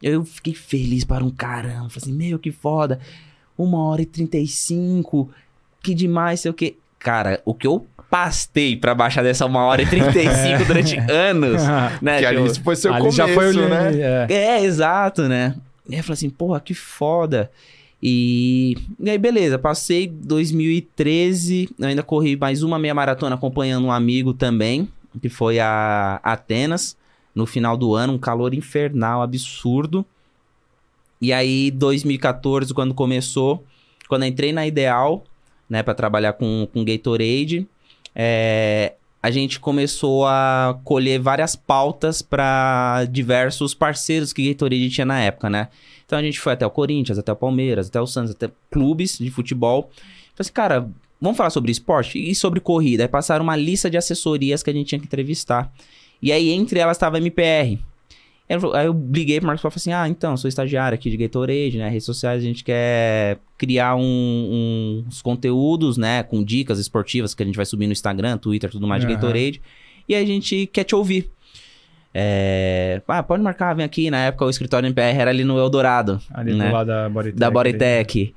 Eu 0.01 0.23
fiquei 0.23 0.53
feliz 0.53 1.03
para 1.03 1.23
um 1.23 1.29
caramba. 1.29 1.89
Falei 1.89 1.97
assim, 1.97 2.13
meu, 2.13 2.39
que 2.39 2.51
foda. 2.51 2.99
Uma 3.57 3.83
hora 3.83 4.01
e 4.01 4.05
35. 4.05 5.29
Que 5.81 5.93
demais, 5.93 6.41
sei 6.41 6.51
o 6.51 6.53
quê. 6.53 6.75
Cara, 6.99 7.41
o 7.45 7.53
que 7.53 7.67
eu 7.67 7.85
pastei 8.09 8.75
pra 8.75 8.95
baixar 8.95 9.23
dessa 9.23 9.45
uma 9.45 9.63
hora 9.65 9.81
e 9.81 9.85
35 9.89 10.65
durante 10.65 10.97
anos, 11.11 11.61
né? 12.01 12.19
Que 12.19 12.27
tipo, 12.27 12.41
ali 12.41 12.59
foi 12.59 12.75
seu 12.75 12.91
Ali 12.91 13.01
começo, 13.01 13.17
já 13.17 13.27
foi 13.27 13.55
o 13.55 13.69
né? 13.69 14.25
é. 14.29 14.33
é, 14.33 14.63
exato, 14.63 15.23
né? 15.23 15.55
E 15.89 15.93
aí 15.93 15.99
eu 15.99 16.03
falei 16.03 16.13
assim, 16.13 16.29
porra, 16.29 16.59
que 16.59 16.73
foda. 16.73 17.51
E, 18.01 18.77
e 18.99 19.09
aí, 19.09 19.17
beleza, 19.17 19.57
passei 19.57 20.07
2013, 20.07 21.69
eu 21.79 21.87
ainda 21.87 22.03
corri 22.03 22.35
mais 22.35 22.61
uma 22.61 22.77
meia 22.77 22.93
maratona 22.93 23.35
acompanhando 23.35 23.87
um 23.87 23.91
amigo 23.91 24.33
também, 24.33 24.87
que 25.19 25.29
foi 25.29 25.59
a 25.59 26.19
Atenas, 26.23 26.95
no 27.33 27.45
final 27.45 27.75
do 27.75 27.95
ano, 27.95 28.13
um 28.13 28.17
calor 28.19 28.53
infernal, 28.53 29.21
absurdo. 29.21 30.05
E 31.19 31.33
aí, 31.33 31.71
2014, 31.71 32.73
quando 32.73 32.93
começou, 32.93 33.63
quando 34.07 34.25
entrei 34.25 34.53
na 34.53 34.67
Ideal, 34.67 35.23
né, 35.67 35.81
pra 35.81 35.95
trabalhar 35.95 36.33
com, 36.33 36.67
com 36.71 36.85
Gatorade, 36.85 37.67
é, 38.15 38.93
a 39.21 39.31
gente 39.31 39.59
começou 39.59 40.25
a 40.25 40.79
colher 40.83 41.19
várias 41.19 41.55
pautas 41.55 42.21
para 42.21 43.05
diversos 43.09 43.73
parceiros 43.73 44.31
que 44.31 44.47
Gatorade 44.47 44.89
tinha 44.89 45.05
na 45.05 45.19
época, 45.19 45.49
né? 45.49 45.69
Então 46.05 46.17
a 46.17 46.21
gente 46.21 46.39
foi 46.39 46.53
até 46.53 46.65
o 46.65 46.69
Corinthians, 46.69 47.17
até 47.17 47.31
o 47.31 47.35
Palmeiras, 47.35 47.87
até 47.87 47.99
o 47.99 48.07
Santos, 48.07 48.31
até 48.31 48.49
clubes 48.71 49.17
de 49.17 49.29
futebol. 49.29 49.89
Falei 49.93 50.35
assim, 50.39 50.53
cara, 50.53 50.89
vamos 51.19 51.37
falar 51.37 51.49
sobre 51.49 51.71
esporte 51.71 52.17
e 52.17 52.33
sobre 52.33 52.59
corrida. 52.59 53.03
Aí 53.03 53.07
passaram 53.07 53.43
uma 53.43 53.55
lista 53.55 53.89
de 53.89 53.97
assessorias 53.97 54.63
que 54.63 54.69
a 54.69 54.73
gente 54.73 54.87
tinha 54.87 54.99
que 54.99 55.05
entrevistar. 55.05 55.71
E 56.21 56.31
aí 56.31 56.51
entre 56.51 56.79
elas 56.79 56.97
estava 56.97 57.17
a 57.17 57.19
MPR. 57.19 57.79
Aí 58.49 58.85
eu- 58.85 58.93
liguei 59.13 59.39
pro 59.39 59.47
Marcos 59.47 59.61
Paulo 59.61 59.73
e 59.75 59.79
falei 59.79 59.95
assim: 59.97 60.03
Ah, 60.03 60.09
então, 60.09 60.37
sou 60.37 60.47
estagiário 60.47 60.95
aqui 60.95 61.09
de 61.09 61.17
Gatorade, 61.17 61.77
né? 61.77 61.89
Redes 61.89 62.05
sociais, 62.05 62.41
a 62.41 62.45
gente 62.45 62.63
quer 62.63 63.39
criar 63.57 63.95
um- 63.95 65.03
uns 65.07 65.21
conteúdos, 65.21 65.97
né? 65.97 66.23
Com 66.23 66.43
dicas 66.43 66.79
esportivas 66.79 67.33
que 67.33 67.43
a 67.43 67.45
gente 67.45 67.55
vai 67.57 67.65
subir 67.65 67.87
no 67.87 67.93
Instagram, 67.93 68.37
Twitter, 68.37 68.69
tudo 68.69 68.87
mais 68.87 69.01
de. 69.05 69.07
Gatorade. 69.13 69.61
E 70.07 70.15
a 70.15 70.25
gente 70.25 70.65
quer 70.67 70.85
te 70.85 70.95
ouvir. 70.95 71.29
É... 72.13 73.01
Ah, 73.07 73.21
pode 73.21 73.43
marcar, 73.43 73.75
vem 73.75 73.85
aqui. 73.85 74.09
Na 74.09 74.19
época 74.25 74.45
o 74.45 74.49
escritório 74.49 74.87
MPR 74.87 75.19
era 75.19 75.29
ali 75.29 75.43
no 75.43 75.57
Eldorado. 75.59 76.19
Ali 76.31 76.53
né? 76.55 76.67
do 76.67 76.73
lado 76.73 76.87
da 76.87 77.09
Bodytech. 77.09 77.37
da. 77.39 77.51
Bodytech. 77.51 78.33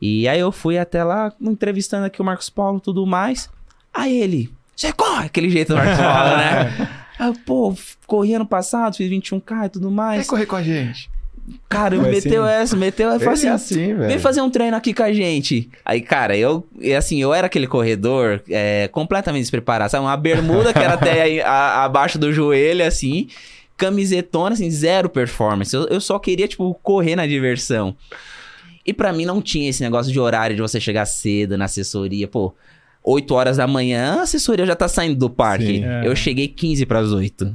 E 0.00 0.28
aí 0.28 0.38
eu 0.38 0.52
fui 0.52 0.76
até 0.78 1.02
lá, 1.02 1.32
entrevistando 1.40 2.04
aqui 2.04 2.20
o 2.20 2.24
Marcos 2.24 2.50
Paulo 2.50 2.78
e 2.78 2.80
tudo 2.82 3.06
mais. 3.06 3.48
Aí 3.92 4.20
ele, 4.20 4.50
você 4.76 4.92
corre! 4.92 5.26
Aquele 5.26 5.48
jeito 5.48 5.68
do 5.68 5.76
Marcos 5.76 5.96
Paulo, 5.96 6.36
né? 6.36 6.90
Aí 7.18 7.28
eu, 7.28 7.34
pô, 7.46 7.74
corri 8.06 8.34
ano 8.34 8.46
passado, 8.46 8.96
fiz 8.96 9.10
21k 9.10 9.66
e 9.66 9.68
tudo 9.68 9.86
Vem 9.88 9.96
mais. 9.96 10.26
correr 10.26 10.46
com 10.46 10.56
a 10.56 10.62
gente. 10.62 11.10
Cara, 11.68 11.94
meteu 11.98 12.42
assim? 12.44 12.54
essa, 12.54 12.76
meteu 12.76 13.08
essa. 13.08 13.16
Ele 13.16 13.24
Falei 13.24 13.34
assim, 13.38 13.46
é 13.48 13.50
assim, 13.50 13.94
velho. 13.94 14.08
Vem 14.08 14.18
fazer 14.18 14.40
um 14.40 14.48
treino 14.48 14.74
aqui 14.76 14.94
com 14.94 15.02
a 15.02 15.12
gente. 15.12 15.68
Aí, 15.84 16.00
cara, 16.00 16.34
eu, 16.36 16.66
assim, 16.96 17.20
eu 17.20 17.34
era 17.34 17.46
aquele 17.48 17.66
corredor 17.66 18.42
é, 18.48 18.88
completamente 18.88 19.42
despreparado, 19.42 19.90
sabe? 19.90 20.04
Uma 20.04 20.16
bermuda 20.16 20.72
que 20.72 20.78
era 20.78 20.94
até 20.94 21.20
aí, 21.20 21.40
a- 21.42 21.84
abaixo 21.84 22.18
do 22.18 22.32
joelho, 22.32 22.82
assim, 22.86 23.28
camisetona, 23.76 24.54
assim, 24.54 24.70
zero 24.70 25.08
performance. 25.10 25.74
Eu, 25.74 25.86
eu 25.88 26.00
só 26.00 26.18
queria, 26.18 26.48
tipo, 26.48 26.72
correr 26.82 27.14
na 27.14 27.26
diversão. 27.26 27.94
E 28.86 28.92
pra 28.94 29.12
mim 29.12 29.24
não 29.26 29.42
tinha 29.42 29.68
esse 29.68 29.82
negócio 29.82 30.10
de 30.12 30.18
horário 30.20 30.56
de 30.56 30.62
você 30.62 30.80
chegar 30.80 31.04
cedo 31.06 31.58
na 31.58 31.66
assessoria, 31.66 32.26
pô. 32.28 32.54
8 33.04 33.34
horas 33.34 33.56
da 33.58 33.66
manhã, 33.66 34.16
a 34.18 34.22
assessoria 34.22 34.64
já 34.64 34.74
tá 34.74 34.88
saindo 34.88 35.14
do 35.16 35.28
parque. 35.28 35.66
Sim. 35.66 35.84
É. 35.84 36.06
Eu 36.06 36.16
cheguei 36.16 36.48
15 36.48 36.86
pras 36.86 37.12
8. 37.12 37.54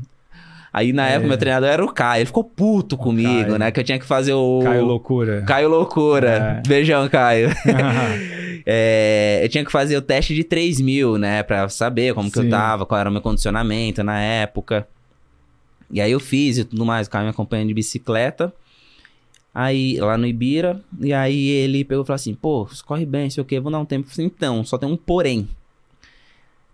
Aí 0.72 0.93
na 0.93 1.10
É. 1.10 1.14
época 1.14 1.28
meu 1.30 1.38
treinador 1.38 1.68
era 1.70 1.84
o 1.84 1.91
Caio, 1.91 2.20
ele 2.20 2.26
ficou 2.28 2.43
puto 2.43 2.95
comigo, 2.95 3.28
Caio. 3.45 3.58
né? 3.58 3.72
Que 3.72 3.80
eu 3.80 3.84
tinha 3.84 3.97
que 3.97 4.06
fazer 4.06 4.34
o. 4.34 4.60
Caio 4.64 4.86
Loucura. 4.86 5.41
Caio 5.41 5.68
Loucura. 5.70 6.62
É. 6.64 6.68
Beijão, 6.68 7.10
Caio. 7.10 7.50
É, 8.72 9.39
eu 9.41 9.50
tinha 9.50 9.66
que 9.66 9.72
fazer 9.72 9.97
o 9.97 10.02
teste 10.02 10.36
de 10.36 10.43
3 10.43 10.80
mil, 10.80 11.18
né? 11.18 11.41
Pra 11.41 11.68
saber 11.70 12.14
como 12.14 12.30
que 12.30 12.38
eu 12.38 12.43
Sim. 12.43 12.50
tava, 12.50 12.86
qual 12.86 13.00
era 13.00 13.10
o 13.10 13.12
meu 13.12 13.22
condicionamento 13.22 14.04
na 14.04 14.20
época. 14.22 14.88
E 15.89 16.00
aí 16.00 16.12
eu 16.12 16.20
fiz 16.20 16.60
e 16.60 16.64
tudo 16.66 16.86
mais. 16.86 17.08
O 17.08 17.10
Caio 17.10 17.24
me 17.24 17.30
acompanha 17.32 17.66
de 17.66 17.74
bicicleta. 17.74 18.54
Aí, 19.54 19.97
lá 20.00 20.18
no 20.18 20.28
Ibira. 20.28 20.82
E 21.02 21.12
aí 21.14 21.47
ele 21.47 21.84
pegou 21.84 22.04
e 22.04 22.08
falou 22.08 22.16
assim: 22.16 22.34
pô, 22.36 22.68
corre 22.86 23.06
bem, 23.06 23.30
sei 23.30 23.41
o 23.41 23.45
quê, 23.45 23.60
vou 23.60 23.72
dar 23.72 23.80
um 23.80 23.86
tempo. 23.86 24.08
Falei, 24.10 24.26
então, 24.28 24.64
só 24.64 24.78
tem 24.78 24.88
um 24.89 24.95
porém. 24.97 25.47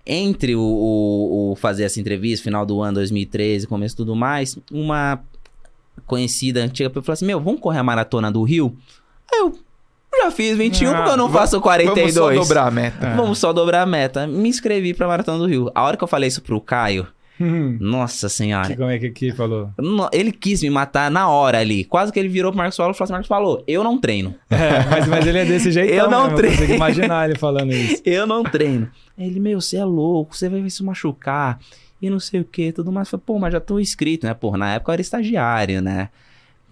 Entre 0.07 0.55
o, 0.55 0.61
o- 0.61 1.51
o 1.51 1.55
fazer 1.55 1.83
essa 1.83 1.99
entrevista, 1.99 2.43
final 2.43 2.63
do 2.65 2.79
ano 2.81 2.95
2013, 2.95 3.65
começo 3.65 3.95
e 3.95 3.97
tudo 3.97 4.15
mais, 4.15 4.55
uma 4.71 5.19
conhecida 6.05 6.61
antiga 6.61 6.89
falou 6.89 7.03
assim: 7.13 7.25
Meu, 7.25 7.39
vamos 7.39 7.59
correr 7.59 7.79
a 7.79 7.83
maratona 7.83 8.31
do 8.31 8.43
Rio? 8.43 8.77
Aí 9.33 9.39
eu 9.39 9.57
já 10.17 10.29
fiz 10.31 10.55
21, 10.55 10.91
Ah, 10.91 10.95
porque 10.97 11.09
eu 11.11 11.17
não 11.17 11.27
vamos- 11.27 11.39
faço 11.41 11.59
42. 11.59 12.13
Vamos 12.13 12.35
só 12.35 12.43
dobrar 12.43 12.67
a 12.67 12.71
meta. 12.71 13.15
Vamos 13.15 13.39
só 13.39 13.51
dobrar 13.53 13.81
a 13.81 13.85
meta. 13.87 14.27
Me 14.27 14.47
inscrevi 14.47 14.93
pra 14.93 15.07
Maratona 15.07 15.39
do 15.39 15.47
Rio. 15.47 15.71
A 15.73 15.83
hora 15.83 15.97
que 15.97 16.03
eu 16.03 16.07
falei 16.07 16.27
isso 16.27 16.41
pro 16.41 16.61
Caio, 16.61 17.07
Hum, 17.39 17.77
nossa 17.81 18.27
que, 18.27 18.33
senhora. 18.33 18.75
como 18.75 18.89
é 18.89 18.97
que 18.97 19.07
aqui 19.07 19.31
falou? 19.31 19.69
Ele 20.13 20.31
quis 20.31 20.63
me 20.63 20.69
matar 20.69 21.11
na 21.11 21.29
hora 21.29 21.59
ali. 21.59 21.83
Quase 21.83 22.11
que 22.11 22.17
ele 22.19 22.29
virou 22.29 22.51
pro 22.51 22.57
Marcos 22.57 22.77
Paulo 22.77 22.93
e 22.93 22.95
falou 22.95 23.05
assim: 23.05 23.13
Marcos 23.13 23.27
Paulo, 23.27 23.63
eu 23.67 23.83
não 23.83 23.99
treino. 23.99 24.35
É, 24.49 24.89
mas, 24.89 25.07
mas 25.07 25.27
ele 25.27 25.39
é 25.39 25.45
desse 25.45 25.69
jeito. 25.71 25.93
Eu 25.93 26.09
não 26.09 26.23
mesmo, 26.23 26.37
treino. 26.37 26.55
consigo 26.55 26.73
imaginar 26.73 27.29
ele 27.29 27.37
falando 27.37 27.73
isso. 27.73 28.01
Eu 28.05 28.25
não 28.25 28.43
treino. 28.43 28.89
Ele, 29.17 29.39
meu, 29.39 29.59
você 29.59 29.77
é 29.77 29.83
louco, 29.83 30.35
você 30.35 30.47
vai 30.47 30.69
se 30.69 30.83
machucar. 30.83 31.59
e 32.01 32.09
não 32.09 32.19
sei 32.19 32.39
o 32.41 32.45
que, 32.45 32.71
tudo 32.71 32.91
mais. 32.91 33.09
Falei, 33.09 33.23
pô, 33.25 33.37
mas 33.39 33.51
já 33.53 33.59
tô 33.59 33.79
inscrito, 33.79 34.25
né? 34.25 34.33
Pô, 34.33 34.55
na 34.57 34.75
época 34.75 34.91
eu 34.91 34.93
era 34.93 35.01
estagiário, 35.01 35.81
né? 35.81 36.09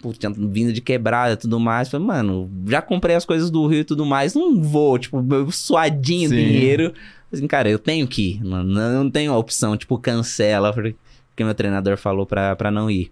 Pô, 0.01 0.11
tinha 0.13 0.31
vindo 0.31 0.73
de 0.73 0.81
quebrada 0.81 1.33
e 1.33 1.37
tudo 1.37 1.59
mais. 1.59 1.89
Falei, 1.89 2.05
mano, 2.05 2.49
já 2.67 2.81
comprei 2.81 3.15
as 3.15 3.25
coisas 3.25 3.49
do 3.49 3.65
Rio 3.67 3.79
e 3.81 3.83
tudo 3.85 4.05
mais, 4.05 4.33
não 4.33 4.61
vou, 4.61 4.97
tipo, 4.97 5.21
suadinho 5.51 6.29
Sim. 6.29 6.35
dinheiro. 6.35 6.93
Assim, 7.33 7.47
cara, 7.47 7.67
eu 7.67 7.79
tenho 7.79 8.07
que 8.07 8.33
ir, 8.33 8.43
não, 8.43 8.63
não 8.63 9.09
tenho 9.09 9.33
a 9.33 9.37
opção, 9.37 9.75
tipo, 9.75 9.97
cancela, 9.97 10.71
porque 10.71 10.95
meu 11.39 11.55
treinador 11.55 11.97
falou 11.97 12.27
pra, 12.27 12.55
pra 12.55 12.69
não 12.69 12.91
ir. 12.91 13.11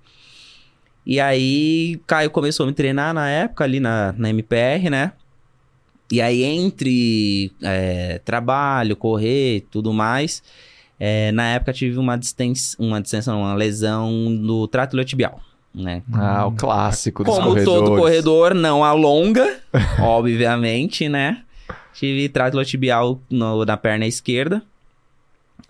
E 1.03 1.19
aí, 1.19 1.99
Caio 2.05 2.29
começou 2.29 2.65
a 2.65 2.67
me 2.67 2.73
treinar 2.73 3.15
na 3.15 3.27
época, 3.27 3.63
ali 3.63 3.79
na, 3.79 4.13
na 4.15 4.29
MPR, 4.29 4.91
né? 4.91 5.13
E 6.11 6.21
aí, 6.21 6.43
entre 6.43 7.51
é, 7.63 8.19
trabalho, 8.23 8.95
correr 8.95 9.55
e 9.55 9.61
tudo 9.61 9.91
mais, 9.91 10.43
é, 10.99 11.31
na 11.31 11.53
época 11.53 11.73
tive 11.73 11.97
uma 11.97 12.15
distensão, 12.15 12.85
uma 12.85 13.01
distensão, 13.01 13.41
uma 13.41 13.55
lesão 13.55 14.35
do 14.35 14.67
trato 14.67 14.93
iliotibial, 14.93 15.41
né? 15.73 16.03
Ah, 16.13 16.45
o 16.45 16.51
clássico 16.51 17.23
dos 17.23 17.33
Como 17.33 17.49
corredores. 17.49 17.89
todo 17.89 17.97
corredor, 17.97 18.53
não 18.53 18.83
alonga, 18.83 19.59
obviamente, 19.99 21.09
né? 21.09 21.41
Tive 21.93 22.29
no- 23.29 23.65
na 23.65 23.77
perna 23.77 24.05
esquerda, 24.07 24.63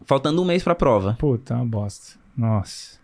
faltando 0.06 0.42
um 0.42 0.46
mês 0.46 0.64
pra 0.64 0.76
prova. 0.76 1.16
Puta, 1.20 1.54
é 1.54 1.58
uma 1.58 1.66
bosta. 1.66 2.18
Nossa. 2.38 3.01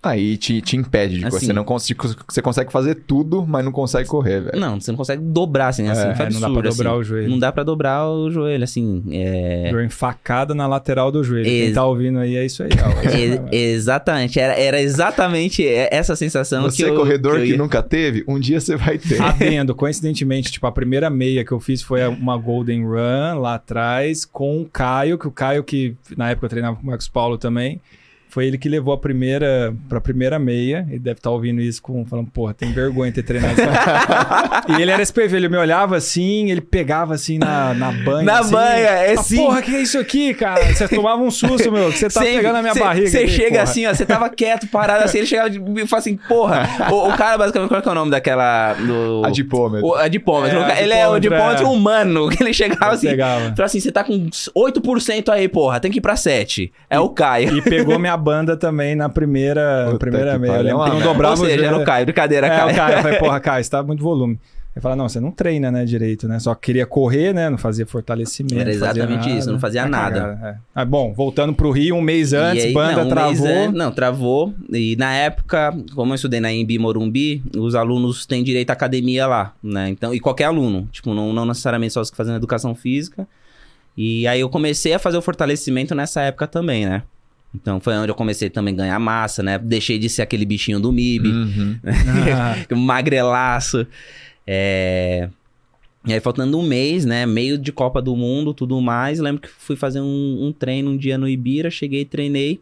Aí 0.00 0.36
te, 0.36 0.60
te 0.60 0.76
impede 0.76 1.18
de 1.18 1.24
Assim. 1.26 1.46
você 1.46 1.52
não 1.52 1.64
consegue, 1.64 1.98
você 2.28 2.40
consegue 2.40 2.70
fazer 2.70 2.94
tudo, 2.94 3.44
mas 3.44 3.64
não 3.64 3.72
consegue 3.72 4.08
correr, 4.08 4.42
velho. 4.42 4.60
Não, 4.60 4.80
você 4.80 4.92
não 4.92 4.96
consegue 4.96 5.20
dobrar, 5.20 5.68
assim, 5.68 5.88
assim, 5.88 6.08
É, 6.08 6.14
foi 6.14 6.26
É, 6.26 6.30
não 6.30 6.40
dá 6.40 6.46
absurdo, 6.46 6.60
pra 6.62 6.70
dobrar 6.70 6.90
assim. 6.92 6.98
o 7.00 7.02
joelho. 7.02 7.30
Não 7.30 7.38
dá 7.40 7.50
pra 7.52 7.62
dobrar 7.64 8.08
o 8.08 8.30
joelho, 8.30 8.62
assim, 8.62 9.02
é... 9.10 9.70
Dor 9.72 9.82
enfacada 9.82 10.54
na 10.54 10.68
lateral 10.68 11.10
do 11.10 11.24
joelho. 11.24 11.46
Quem 11.46 11.60
Ex- 11.62 11.74
tá 11.74 11.84
ouvindo 11.84 12.20
aí 12.20 12.36
é 12.36 12.46
isso 12.46 12.62
aí. 12.62 12.68
ó. 12.80 13.08
E- 13.52 13.56
exatamente, 13.72 14.38
era, 14.38 14.54
era 14.54 14.80
exatamente 14.80 15.66
essa 15.66 16.14
sensação 16.14 16.62
Você 16.62 16.84
que 16.84 16.90
eu... 16.90 16.94
corredor 16.94 17.32
que 17.34 17.38
eu 17.40 17.44
que, 17.46 17.50
ia- 17.52 17.58
nunca 17.58 17.82
teve, 17.82 18.22
um 18.28 18.38
dia 18.38 18.60
você 18.60 18.76
vai 18.76 18.98
ter. 18.98 19.20
Adendo, 19.20 19.74
coincidentemente, 19.76 20.52
tipo, 20.52 20.66
a 20.68 20.72
primeira 20.72 21.10
meia 21.10 21.44
que 21.44 21.50
eu 21.50 21.58
fiz 21.58 21.82
foi 21.82 22.06
uma 22.06 22.36
Golden 22.36 22.84
Run 22.84 23.40
lá 23.40 23.54
atrás 23.56 24.24
com 24.24 24.62
o 24.62 24.64
Caio, 24.64 25.18
que 25.18 25.26
o 25.26 25.32
Caio, 25.32 25.64
que 25.64 25.96
na 26.16 26.30
época 26.30 26.46
eu 26.46 26.50
treinava 26.50 26.76
com 26.76 26.82
o 26.84 26.86
Marcos 26.86 27.08
Paulo 27.08 27.36
também, 27.36 27.80
foi 28.28 28.46
ele 28.46 28.58
que 28.58 28.68
levou 28.68 28.92
a 28.92 28.98
primeira 28.98 29.74
pra 29.88 30.00
primeira 30.00 30.38
meia. 30.38 30.86
Ele 30.88 30.98
deve 30.98 31.18
estar 31.18 31.30
ouvindo 31.30 31.60
isso 31.60 31.80
com, 31.82 32.04
falando, 32.04 32.30
porra, 32.30 32.52
tem 32.54 32.72
vergonha 32.72 33.10
de 33.10 33.16
ter 33.16 33.22
treinado 33.22 33.54
isso. 33.60 33.68
e 34.78 34.82
ele 34.82 34.90
era 34.90 35.02
SPV, 35.02 35.36
ele 35.36 35.48
me 35.48 35.56
olhava 35.56 35.96
assim, 35.96 36.50
ele 36.50 36.60
pegava 36.60 37.14
assim 37.14 37.38
na, 37.38 37.72
na 37.74 37.90
banha. 37.92 38.22
Na 38.24 38.38
assim, 38.40 38.50
banha, 38.52 38.76
é 38.88 39.14
"Ah, 39.14 39.22
sim. 39.22 39.36
Porra, 39.36 39.62
que 39.62 39.74
é 39.74 39.80
isso 39.82 39.98
aqui, 39.98 40.34
cara? 40.34 40.64
Você 40.74 40.88
tomava 40.88 41.22
um 41.22 41.30
susto, 41.30 41.70
meu, 41.72 41.90
que 41.90 41.98
você 41.98 42.08
tá 42.08 42.20
Cê- 42.20 42.26
pegando 42.36 42.56
a 42.56 42.62
minha 42.62 42.74
cê- 42.74 42.80
barriga. 42.80 43.08
Você 43.08 43.28
chega 43.28 43.50
porra." 43.50 43.62
assim, 43.62 43.86
ó, 43.86 43.94
você 43.94 44.04
tava 44.06 44.28
quieto, 44.30 44.66
parado 44.68 45.04
assim, 45.04 45.18
ele 45.18 45.26
chegava 45.26 45.48
e 45.48 45.86
fala 45.86 46.00
assim, 46.00 46.16
porra. 46.16 46.68
o, 46.90 47.08
o 47.08 47.16
cara, 47.16 47.38
basicamente, 47.38 47.68
qual 47.70 47.82
que 47.82 47.88
é 47.88 47.92
o 47.92 47.94
nome 47.94 48.10
daquela. 48.10 48.74
Do, 48.74 49.22
Adipômetro. 49.24 49.86
o 49.86 49.94
adipômetro. 49.94 50.58
É, 50.60 50.82
ele 50.82 50.92
é 50.92 51.08
o 51.08 51.14
adipômetro, 51.14 51.64
é. 51.64 51.68
humano, 51.68 52.28
que 52.30 52.42
ele 52.42 52.52
chegava 52.52 52.92
assim. 52.92 53.08
Pegava. 53.08 53.40
Falava 53.40 53.64
assim, 53.64 53.80
você 53.80 53.90
tá 53.90 54.04
com 54.04 54.12
8% 54.28 55.28
aí, 55.30 55.48
porra, 55.48 55.80
tem 55.80 55.90
que 55.90 55.98
ir 55.98 56.02
pra 56.02 56.16
7. 56.16 56.70
É 56.90 56.98
o 57.00 57.08
Caio. 57.08 57.56
E 57.56 57.62
pegou 57.62 57.98
minha 57.98 58.17
banda 58.18 58.56
também 58.56 58.94
na 58.94 59.08
primeira, 59.08 59.86
Puta 59.86 59.98
primeira 59.98 60.38
meia. 60.38 60.60
Eu 60.68 60.84
é 60.84 60.88
não 60.90 61.00
dobrava 61.00 61.40
Ou 61.40 61.46
seja, 61.46 61.64
era 61.66 61.76
o 61.78 61.84
Caio, 61.84 62.04
brincadeira, 62.04 62.46
É, 62.46 62.50
Caio. 62.50 62.72
o 62.72 62.74
cara, 62.76 62.96
eu 62.98 63.02
falei, 63.02 63.18
porra, 63.18 63.40
Caio, 63.40 63.64
você 63.64 63.70
tá 63.70 63.82
muito 63.82 64.02
volume. 64.02 64.38
Ele 64.76 64.82
fala, 64.82 64.94
não, 64.94 65.08
você 65.08 65.18
não 65.18 65.32
treina, 65.32 65.72
né, 65.72 65.84
direito, 65.84 66.28
né? 66.28 66.38
Só 66.38 66.54
queria 66.54 66.86
correr, 66.86 67.32
né? 67.34 67.50
Não 67.50 67.58
fazia 67.58 67.84
fortalecimento. 67.84 68.60
Era 68.60 68.70
exatamente 68.70 69.26
nada. 69.26 69.38
isso, 69.40 69.50
não 69.50 69.58
fazia 69.58 69.82
Uma 69.82 69.88
nada. 69.88 70.20
cagada, 70.20 70.48
é. 70.48 70.56
Ah, 70.72 70.84
bom, 70.84 71.12
voltando 71.12 71.52
pro 71.52 71.72
Rio, 71.72 71.96
um 71.96 72.00
mês 72.00 72.32
antes, 72.32 72.66
aí, 72.66 72.72
banda 72.72 72.96
não, 73.00 73.06
um 73.06 73.08
travou. 73.08 73.48
an- 73.48 73.72
não, 73.72 73.90
travou. 73.90 74.54
E 74.72 74.94
na 74.96 75.12
época, 75.14 75.74
como 75.96 76.12
eu 76.12 76.14
estudei 76.14 76.38
na 76.38 76.52
Embi 76.52 76.78
Morumbi, 76.78 77.42
os 77.56 77.74
alunos 77.74 78.24
têm 78.24 78.44
direito 78.44 78.70
à 78.70 78.74
academia 78.74 79.26
lá, 79.26 79.52
né? 79.60 79.88
Então, 79.88 80.14
e 80.14 80.20
qualquer 80.20 80.44
aluno, 80.44 80.88
tipo, 80.92 81.12
não, 81.12 81.32
não 81.32 81.44
necessariamente 81.44 81.94
só 81.94 82.00
os 82.00 82.10
que 82.10 82.16
fazem 82.16 82.36
educação 82.36 82.72
física. 82.72 83.26
E 83.96 84.28
aí 84.28 84.38
eu 84.38 84.48
comecei 84.48 84.94
a 84.94 84.98
fazer 85.00 85.16
o 85.16 85.22
fortalecimento 85.22 85.92
nessa 85.92 86.20
época 86.22 86.46
também, 86.46 86.86
né? 86.86 87.02
Então 87.54 87.80
foi 87.80 87.94
onde 87.94 88.10
eu 88.10 88.14
comecei 88.14 88.50
também 88.50 88.74
a 88.74 88.76
ganhar 88.76 88.98
massa, 88.98 89.42
né? 89.42 89.58
Deixei 89.58 89.98
de 89.98 90.08
ser 90.08 90.22
aquele 90.22 90.44
bichinho 90.44 90.78
do 90.78 90.92
MIB, 90.92 91.28
Uhum. 91.28 91.78
Ah, 92.36 92.76
magrelaço. 92.76 93.86
É... 94.46 95.28
E 96.06 96.12
aí, 96.12 96.20
faltando 96.20 96.58
um 96.58 96.62
mês, 96.62 97.04
né? 97.04 97.26
Meio 97.26 97.58
de 97.58 97.72
Copa 97.72 98.00
do 98.00 98.14
Mundo, 98.16 98.54
tudo 98.54 98.80
mais. 98.80 99.18
Lembro 99.18 99.42
que 99.42 99.48
fui 99.48 99.76
fazer 99.76 100.00
um, 100.00 100.46
um 100.46 100.52
treino 100.52 100.90
um 100.92 100.96
dia 100.96 101.18
no 101.18 101.28
Ibira, 101.28 101.70
cheguei, 101.70 102.04
treinei. 102.04 102.60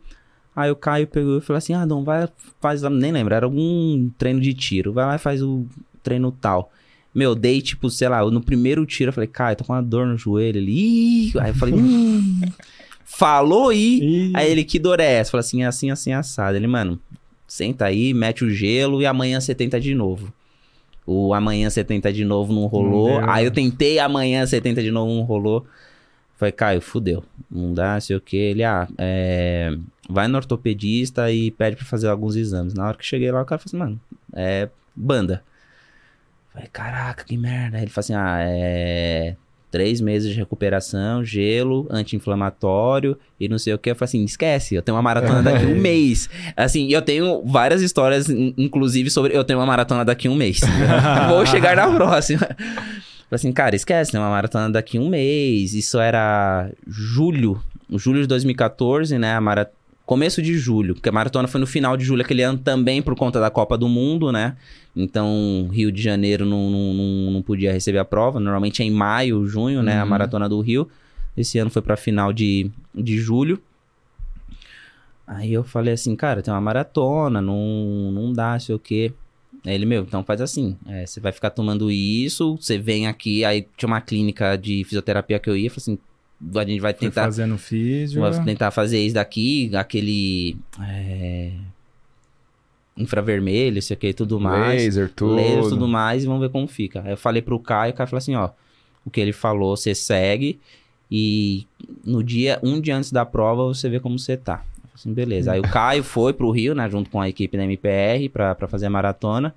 Aí 0.55 0.71
o 0.71 0.77
Caio 0.77 1.07
pegou 1.07 1.39
e 1.39 1.41
falou 1.41 1.59
assim: 1.59 1.75
Ah, 1.75 1.85
Dom, 1.85 2.03
vai, 2.03 2.29
faz. 2.61 2.83
lá", 2.83 2.91
Nem 2.91 3.13
lembro, 3.13 3.35
era 3.35 3.45
algum 3.47 4.09
treino 4.17 4.41
de 4.41 4.55
tiro. 4.55 4.93
Vai 4.93 5.05
lá 5.05 5.15
e 5.17 5.19
faz 5.19 5.43
o 5.43 5.67
treino 6.03 6.33
tal. 6.33 6.73
Meu, 7.15 7.35
dei 7.35 7.63
tipo, 7.63 7.89
sei 7.89 8.09
lá, 8.09 8.25
no 8.31 8.41
primeiro 8.43 8.85
tiro 8.85 9.09
eu 9.09 9.13
falei, 9.13 9.27
Caio, 9.29 9.57
tô 9.57 9.65
com 9.65 9.73
uma 9.73 9.83
dor 9.83 10.07
no 10.07 10.19
joelho. 10.19 10.61
Ih! 10.61 11.33
Aí 11.41 11.51
eu 11.51 11.55
falei, 11.55 11.75
hum. 11.75 12.41
Falou 13.09 13.73
e. 13.73 14.31
e... 14.31 14.33
Aí 14.35 14.51
ele, 14.51 14.65
que 14.65 14.81
dor 14.81 14.99
é 14.99 15.15
essa? 15.15 15.31
Falei 15.31 15.41
assim, 15.41 15.63
assim, 15.63 15.91
assim, 15.93 16.13
assado. 16.13 16.57
Ele, 16.57 16.67
mano, 16.67 16.99
senta 17.47 17.87
aí, 17.87 18.13
mete 18.13 18.45
o 18.45 18.51
gelo 18.51 19.01
e 19.01 19.07
amanhã 19.07 19.41
você 19.41 19.55
tenta 19.55 19.81
de 19.81 19.95
novo. 19.95 20.33
O 21.07 21.33
amanhã 21.33 21.71
você 21.71 21.85
tenta 21.85 22.13
de 22.13 22.25
novo 22.25 22.53
não 22.53 22.67
rolou. 22.67 23.21
aí 23.31 23.45
eu 23.45 23.53
tentei 23.53 24.01
amanhã 24.01 24.45
você 24.45 24.61
tenta 24.61 24.83
de 24.83 24.91
novo 24.91 25.15
não 25.15 25.23
rolou. 25.23 25.65
Falei, 26.37 26.51
Caio, 26.53 26.81
fudeu. 26.83 27.25
Não 27.49 27.73
dá, 27.73 27.99
sei 28.01 28.17
o 28.17 28.21
que. 28.21 28.37
Ele, 28.37 28.65
ah, 28.65 28.89
é... 28.99 29.71
vai 30.11 30.27
no 30.27 30.37
ortopedista 30.37 31.31
e 31.31 31.53
pede 31.53 31.77
pra 31.77 31.85
fazer 31.85 32.09
alguns 32.09 32.35
exames. 32.35 32.75
Na 32.75 32.89
hora 32.89 32.97
que 32.99 33.07
cheguei 33.07 33.31
lá, 33.31 33.41
o 33.41 33.47
cara 33.47 33.61
falou 33.61 33.69
assim, 33.69 33.77
mano, 33.77 34.01
é 34.35 34.69
banda. 34.95 35.45
Falei, 36.53 36.69
caraca, 36.73 37.25
que 37.25 37.37
merda. 37.39 37.79
Ele 37.79 37.87
falou 37.87 38.01
assim, 38.01 38.15
ah, 38.15 38.39
é... 38.41 39.37
Três 39.77 40.01
meses 40.01 40.31
de 40.33 40.39
recuperação, 40.39 41.23
gelo, 41.23 41.87
anti-inflamatório 41.91 43.15
e 43.39 43.47
não 43.47 43.59
sei 43.59 43.75
o 43.75 43.79
que. 43.79 43.91
Eu 43.91 43.95
falei 43.95 44.07
assim, 44.09 44.25
esquece, 44.25 44.75
eu 44.75 44.81
tenho 44.81 44.97
uma 44.97 45.03
maratona 45.03 45.43
daqui 45.43 45.65
a 45.67 45.69
um 45.69 45.77
mês. 45.79 46.31
Assim, 46.57 46.89
eu 46.91 47.03
tenho 47.03 47.43
várias 47.45 47.83
histórias, 47.83 48.31
in- 48.31 48.55
inclusive, 48.57 49.11
sobre 49.11 49.37
eu 49.37 49.45
tenho 49.45 49.59
uma 49.59 49.67
maratona 49.67 50.03
daqui 50.03 50.29
a 50.29 50.31
um 50.31 50.35
mês. 50.35 50.61
Vou 51.29 51.45
chegar 51.45 51.77
na 51.77 51.89
próxima. 51.95 52.41
Falei 52.41 52.57
assim, 53.33 53.53
cara, 53.53 53.77
esquece, 53.77 54.13
tem 54.13 54.19
uma 54.21 54.31
maratona 54.31 54.71
daqui 54.71 54.97
a 54.97 55.01
um 55.03 55.09
mês. 55.11 55.75
Isso 55.75 55.99
era 55.99 56.71
julho, 56.87 57.61
julho 57.93 58.23
de 58.23 58.27
2014, 58.27 59.19
né? 59.19 59.35
A 59.35 59.41
mara... 59.41 59.71
Começo 60.07 60.41
de 60.41 60.57
julho, 60.57 60.95
porque 60.95 61.09
a 61.09 61.13
maratona 61.13 61.49
foi 61.49 61.61
no 61.61 61.67
final 61.67 61.97
de 61.97 62.05
julho 62.05 62.23
aquele 62.23 62.41
ano 62.43 62.57
também 62.59 63.03
por 63.03 63.17
conta 63.17 63.41
da 63.41 63.51
Copa 63.51 63.77
do 63.77 63.89
Mundo, 63.89 64.31
né? 64.31 64.55
Então, 64.97 65.69
Rio 65.71 65.93
de 65.93 66.01
Janeiro 66.03 66.47
não, 66.47 66.71
não, 66.71 67.31
não, 67.31 67.43
podia 67.43 67.71
receber 67.71 67.99
a 67.99 68.05
prova. 68.05 68.41
Normalmente 68.41 68.83
é 68.83 68.87
em 68.87 68.91
maio, 68.91 69.47
junho, 69.47 69.83
né? 69.83 69.99
A 69.99 70.03
Uhum. 70.05 70.09
maratona 70.09 70.49
do 70.49 70.59
Rio. 70.61 70.89
Esse 71.37 71.59
ano 71.59 71.71
foi 71.71 71.83
pra 71.83 71.97
final 71.99 72.33
de, 72.33 72.71
de 72.95 73.19
julho. 73.19 73.61
Aí 75.27 75.53
eu 75.53 75.65
falei 75.65 75.93
assim, 75.93 76.15
cara, 76.17 76.41
tem 76.41 76.55
uma 76.55 76.61
maratona, 76.61 77.43
não, 77.43 78.11
não 78.13 78.33
dá, 78.33 78.59
sei 78.59 78.75
o 78.75 78.79
quê. 78.79 79.13
Aí 79.65 79.75
ele, 79.75 79.85
meu, 79.85 80.03
então 80.03 80.23
faz 80.25 80.41
assim, 80.41 80.77
é, 80.87 81.05
você 81.05 81.19
vai 81.19 81.33
ficar 81.33 81.51
tomando 81.51 81.91
isso, 81.91 82.57
você 82.57 82.79
vem 82.79 83.09
aqui, 83.09 83.45
aí 83.45 83.67
tinha 83.77 83.89
uma 83.89 84.01
clínica 84.01 84.57
de 84.57 84.85
fisioterapia 84.85 85.41
que 85.41 85.51
eu 85.51 85.57
ia, 85.57 85.69
falei 85.69 85.79
assim, 85.83 85.99
a 86.55 86.65
gente 86.65 86.81
vai 86.81 86.93
Foi 86.93 87.01
tentar, 87.01 87.25
fazendo 87.25 87.59
físio. 87.59 88.21
vai 88.21 88.45
tentar 88.45 88.71
fazer 88.71 89.05
isso 89.05 89.17
daqui, 89.17 89.75
aquele 89.75 90.57
é, 90.81 91.51
infravermelho, 92.97 93.81
sei 93.83 93.97
o 93.97 93.99
que, 93.99 94.13
tudo 94.13 94.41
mais 94.41 94.83
Laser, 94.83 95.11
tudo. 95.15 95.39
e 95.39 95.69
tudo 95.69 95.87
mais 95.87 96.25
e 96.25 96.27
vamos 96.27 96.41
ver 96.41 96.51
como 96.51 96.67
fica. 96.67 97.03
Aí 97.05 97.11
eu 97.11 97.17
falei 97.17 97.43
pro 97.43 97.59
Caio, 97.59 97.93
o 97.93 97.95
Caio 97.95 98.09
falou 98.09 98.19
assim, 98.19 98.35
ó, 98.35 98.51
o 99.05 99.11
que 99.11 99.21
ele 99.21 99.33
falou, 99.33 99.77
você 99.77 99.95
segue 99.95 100.59
e 101.11 101.67
no 102.05 102.23
dia, 102.23 102.59
um 102.63 102.81
dia 102.81 102.97
antes 102.97 103.13
da 103.13 103.25
prova, 103.25 103.65
você 103.65 103.89
vê 103.89 104.01
como 104.01 104.19
você 104.19 104.37
tá. 104.37 104.65
Assim, 104.95 105.13
beleza. 105.13 105.53
Aí 105.53 105.61
o 105.61 105.63
Caio 105.63 106.03
foi 106.03 106.33
pro 106.33 106.51
Rio, 106.51 106.75
né, 106.75 106.89
junto 106.89 107.11
com 107.11 107.21
a 107.21 107.29
equipe 107.29 107.57
da 107.57 107.65
MPR 107.65 108.29
pra, 108.31 108.55
pra 108.55 108.67
fazer 108.67 108.87
a 108.87 108.91
maratona. 108.91 109.55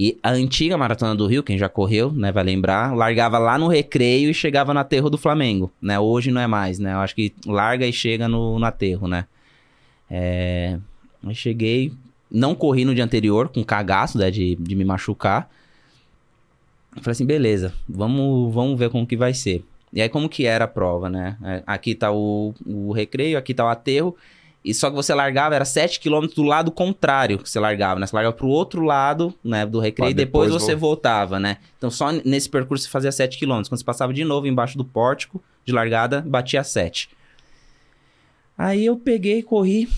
E 0.00 0.16
a 0.22 0.30
antiga 0.30 0.78
maratona 0.78 1.16
do 1.16 1.26
Rio, 1.26 1.42
quem 1.42 1.58
já 1.58 1.68
correu, 1.68 2.12
né, 2.12 2.30
vai 2.30 2.44
lembrar, 2.44 2.94
largava 2.94 3.36
lá 3.36 3.58
no 3.58 3.66
recreio 3.66 4.30
e 4.30 4.34
chegava 4.34 4.72
no 4.72 4.78
aterro 4.78 5.10
do 5.10 5.18
Flamengo, 5.18 5.72
né? 5.82 5.98
Hoje 5.98 6.30
não 6.30 6.40
é 6.40 6.46
mais, 6.46 6.78
né? 6.78 6.92
Eu 6.92 6.98
acho 6.98 7.16
que 7.16 7.34
larga 7.44 7.84
e 7.84 7.92
chega 7.92 8.28
no, 8.28 8.60
no 8.60 8.64
aterro, 8.64 9.08
né? 9.08 9.26
É... 10.08 10.78
Aí 11.26 11.34
cheguei, 11.34 11.92
não 12.30 12.54
corri 12.54 12.84
no 12.84 12.94
dia 12.94 13.04
anterior, 13.04 13.48
com 13.48 13.64
cagaço, 13.64 14.18
né, 14.18 14.30
de, 14.30 14.56
de 14.56 14.74
me 14.74 14.84
machucar. 14.84 15.50
Falei 17.00 17.12
assim, 17.12 17.26
beleza, 17.26 17.72
vamos, 17.88 18.52
vamos 18.52 18.78
ver 18.78 18.90
como 18.90 19.06
que 19.06 19.16
vai 19.16 19.32
ser. 19.32 19.64
E 19.92 20.02
aí, 20.02 20.08
como 20.08 20.28
que 20.28 20.44
era 20.44 20.64
a 20.66 20.68
prova, 20.68 21.08
né? 21.08 21.36
É, 21.42 21.62
Aqui 21.66 21.94
tá 21.94 22.12
o, 22.12 22.54
o 22.66 22.92
recreio, 22.92 23.38
aqui 23.38 23.54
tá 23.54 23.64
o 23.64 23.68
aterro. 23.68 24.16
E 24.64 24.74
só 24.74 24.90
que 24.90 24.96
você 24.96 25.14
largava, 25.14 25.54
era 25.54 25.64
7 25.64 26.00
km 26.00 26.26
do 26.34 26.42
lado 26.42 26.70
contrário 26.70 27.38
que 27.38 27.48
você 27.48 27.58
largava, 27.58 27.98
né? 28.00 28.06
Você 28.06 28.14
largava 28.14 28.36
pro 28.36 28.48
outro 28.48 28.82
lado, 28.82 29.32
né, 29.42 29.64
do 29.64 29.78
recreio, 29.78 30.10
e 30.10 30.14
depois, 30.14 30.48
depois 30.50 30.62
você 30.62 30.74
voltava, 30.74 31.38
né? 31.38 31.58
Então, 31.78 31.90
só 31.90 32.10
nesse 32.12 32.50
percurso 32.50 32.84
você 32.84 32.90
fazia 32.90 33.12
7 33.12 33.38
km. 33.38 33.62
Quando 33.68 33.78
você 33.78 33.84
passava 33.84 34.12
de 34.12 34.24
novo 34.24 34.46
embaixo 34.46 34.76
do 34.76 34.84
pórtico 34.84 35.40
de 35.64 35.72
largada, 35.72 36.20
batia 36.20 36.62
7. 36.62 37.08
Aí 38.58 38.84
eu 38.84 38.96
peguei, 38.96 39.42
corri. 39.42 39.88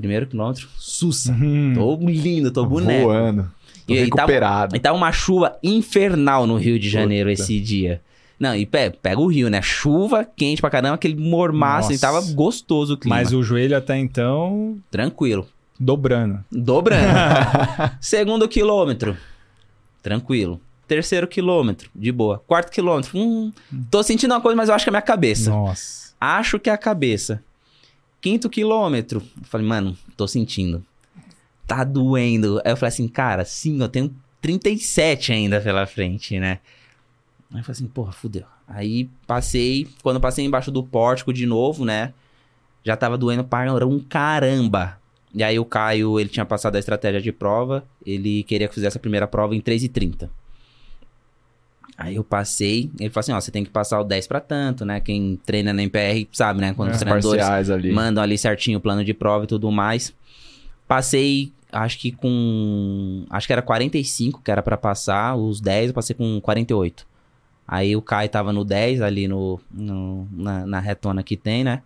Primeiro 0.00 0.26
quilômetro, 0.26 0.66
sussa. 0.78 1.32
Hum. 1.32 1.72
Tô 1.74 1.96
lindo, 2.06 2.50
tô 2.50 2.64
boneco. 2.64 3.04
Voando. 3.04 3.50
Tô 3.86 3.92
E 3.92 3.96
tava- 3.96 4.04
recuperado. 4.22 4.76
E 4.76 4.78
tava 4.80 4.96
uma 4.96 5.12
chuva 5.12 5.58
infernal 5.62 6.46
no 6.46 6.56
Rio 6.56 6.78
de 6.78 6.88
Janeiro 6.88 7.28
Puta. 7.30 7.42
esse 7.42 7.60
dia. 7.60 8.00
Não, 8.38 8.54
e 8.56 8.64
pe- 8.64 8.90
pega 9.02 9.20
o 9.20 9.26
Rio, 9.26 9.50
né? 9.50 9.60
Chuva 9.60 10.24
quente 10.24 10.62
pra 10.62 10.70
caramba, 10.70 10.94
aquele 10.94 11.14
mormaço, 11.14 11.92
e 11.92 11.98
tava 11.98 12.22
gostoso 12.32 12.94
o 12.94 12.96
clima. 12.96 13.16
Mas 13.16 13.32
o 13.34 13.42
joelho 13.42 13.76
até 13.76 13.98
então 13.98 14.78
Tranquilo. 14.90 15.46
dobrando. 15.78 16.42
Dobrando. 16.50 17.04
Segundo 18.00 18.48
quilômetro, 18.48 19.14
tranquilo. 20.02 20.58
Terceiro 20.88 21.28
quilômetro, 21.28 21.90
de 21.94 22.10
boa. 22.10 22.42
Quarto 22.46 22.70
quilômetro, 22.72 23.16
hum, 23.16 23.52
tô 23.90 24.02
sentindo 24.02 24.32
uma 24.34 24.40
coisa, 24.40 24.56
mas 24.56 24.68
eu 24.68 24.74
acho 24.74 24.84
que 24.84 24.88
é 24.88 24.92
minha 24.92 25.02
cabeça. 25.02 25.50
Nossa. 25.50 26.10
Acho 26.20 26.58
que 26.58 26.68
é 26.68 26.72
a 26.72 26.78
cabeça. 26.78 27.42
Quinto 28.20 28.50
quilômetro, 28.50 29.22
eu 29.38 29.44
falei, 29.44 29.66
mano, 29.66 29.96
tô 30.16 30.28
sentindo. 30.28 30.84
Tá 31.66 31.84
doendo. 31.84 32.60
Aí 32.64 32.72
eu 32.72 32.76
falei 32.76 32.88
assim, 32.88 33.08
cara, 33.08 33.44
sim, 33.44 33.80
eu 33.80 33.88
tenho 33.88 34.14
37 34.42 35.32
ainda 35.32 35.60
pela 35.60 35.86
frente, 35.86 36.38
né? 36.38 36.58
Aí 37.52 37.60
eu 37.60 37.64
falei 37.64 37.72
assim, 37.72 37.86
porra, 37.86 38.12
fudeu. 38.12 38.44
Aí 38.68 39.08
passei, 39.26 39.88
quando 40.02 40.20
passei 40.20 40.44
embaixo 40.44 40.70
do 40.70 40.82
pórtico 40.82 41.32
de 41.32 41.46
novo, 41.46 41.84
né? 41.84 42.12
Já 42.84 42.96
tava 42.96 43.16
doendo 43.16 43.44
para 43.44 43.86
um 43.86 43.98
caramba. 43.98 44.98
E 45.34 45.42
aí 45.42 45.58
o 45.58 45.64
Caio, 45.64 46.18
ele 46.18 46.28
tinha 46.28 46.44
passado 46.44 46.76
a 46.76 46.78
estratégia 46.78 47.20
de 47.20 47.32
prova, 47.32 47.84
ele 48.04 48.42
queria 48.42 48.66
que 48.66 48.72
eu 48.72 48.74
fizesse 48.74 48.96
a 48.96 49.00
primeira 49.00 49.26
prova 49.26 49.54
em 49.54 49.60
3h30. 49.60 50.28
Aí 52.02 52.16
eu 52.16 52.24
passei, 52.24 52.90
ele 52.98 53.10
falou 53.10 53.20
assim, 53.20 53.32
ó, 53.32 53.38
você 53.40 53.50
tem 53.50 53.62
que 53.62 53.68
passar 53.68 54.00
o 54.00 54.04
10 54.04 54.26
pra 54.26 54.40
tanto, 54.40 54.86
né? 54.86 55.00
Quem 55.00 55.38
treina 55.44 55.70
na 55.70 55.82
MPR 55.82 56.26
sabe, 56.32 56.58
né? 56.58 56.72
Quando 56.72 56.88
É, 56.88 56.92
os 56.92 56.98
treinadores 56.98 57.44
ali. 57.70 57.92
mandam 57.92 58.22
ali 58.22 58.38
certinho 58.38 58.78
o 58.78 58.80
plano 58.80 59.04
de 59.04 59.12
prova 59.12 59.44
e 59.44 59.46
tudo 59.46 59.70
mais. 59.70 60.10
Passei, 60.88 61.52
acho 61.70 61.98
que 61.98 62.10
com. 62.10 63.26
Acho 63.28 63.46
que 63.46 63.52
era 63.52 63.60
45 63.60 64.40
que 64.42 64.50
era 64.50 64.62
pra 64.62 64.78
passar, 64.78 65.36
os 65.36 65.60
10 65.60 65.88
eu 65.88 65.94
passei 65.94 66.16
com 66.16 66.40
48. 66.40 67.06
Aí 67.68 67.94
o 67.94 68.00
Kai 68.00 68.30
tava 68.30 68.50
no 68.50 68.64
10 68.64 69.02
ali 69.02 69.28
no, 69.28 69.60
no- 69.70 70.26
na, 70.32 70.64
na 70.66 70.80
retona 70.80 71.22
que 71.22 71.36
tem, 71.36 71.62
né? 71.62 71.82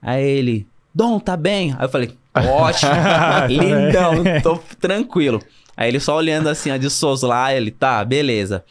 Aí 0.00 0.24
ele, 0.24 0.66
Dom, 0.94 1.20
tá 1.20 1.36
bem? 1.36 1.72
Aí 1.78 1.84
eu 1.84 1.88
falei, 1.90 2.16
ótimo, 2.34 2.90
lindão, 3.48 4.24
tô 4.42 4.56
tranquilo. 4.80 5.40
Aí 5.76 5.88
ele 5.88 6.00
só 6.00 6.16
olhando 6.16 6.48
assim, 6.48 6.70
ó, 6.70 6.76
de 6.78 6.88
lá, 7.22 7.54
ele, 7.54 7.70
tá, 7.70 8.02
beleza. 8.04 8.64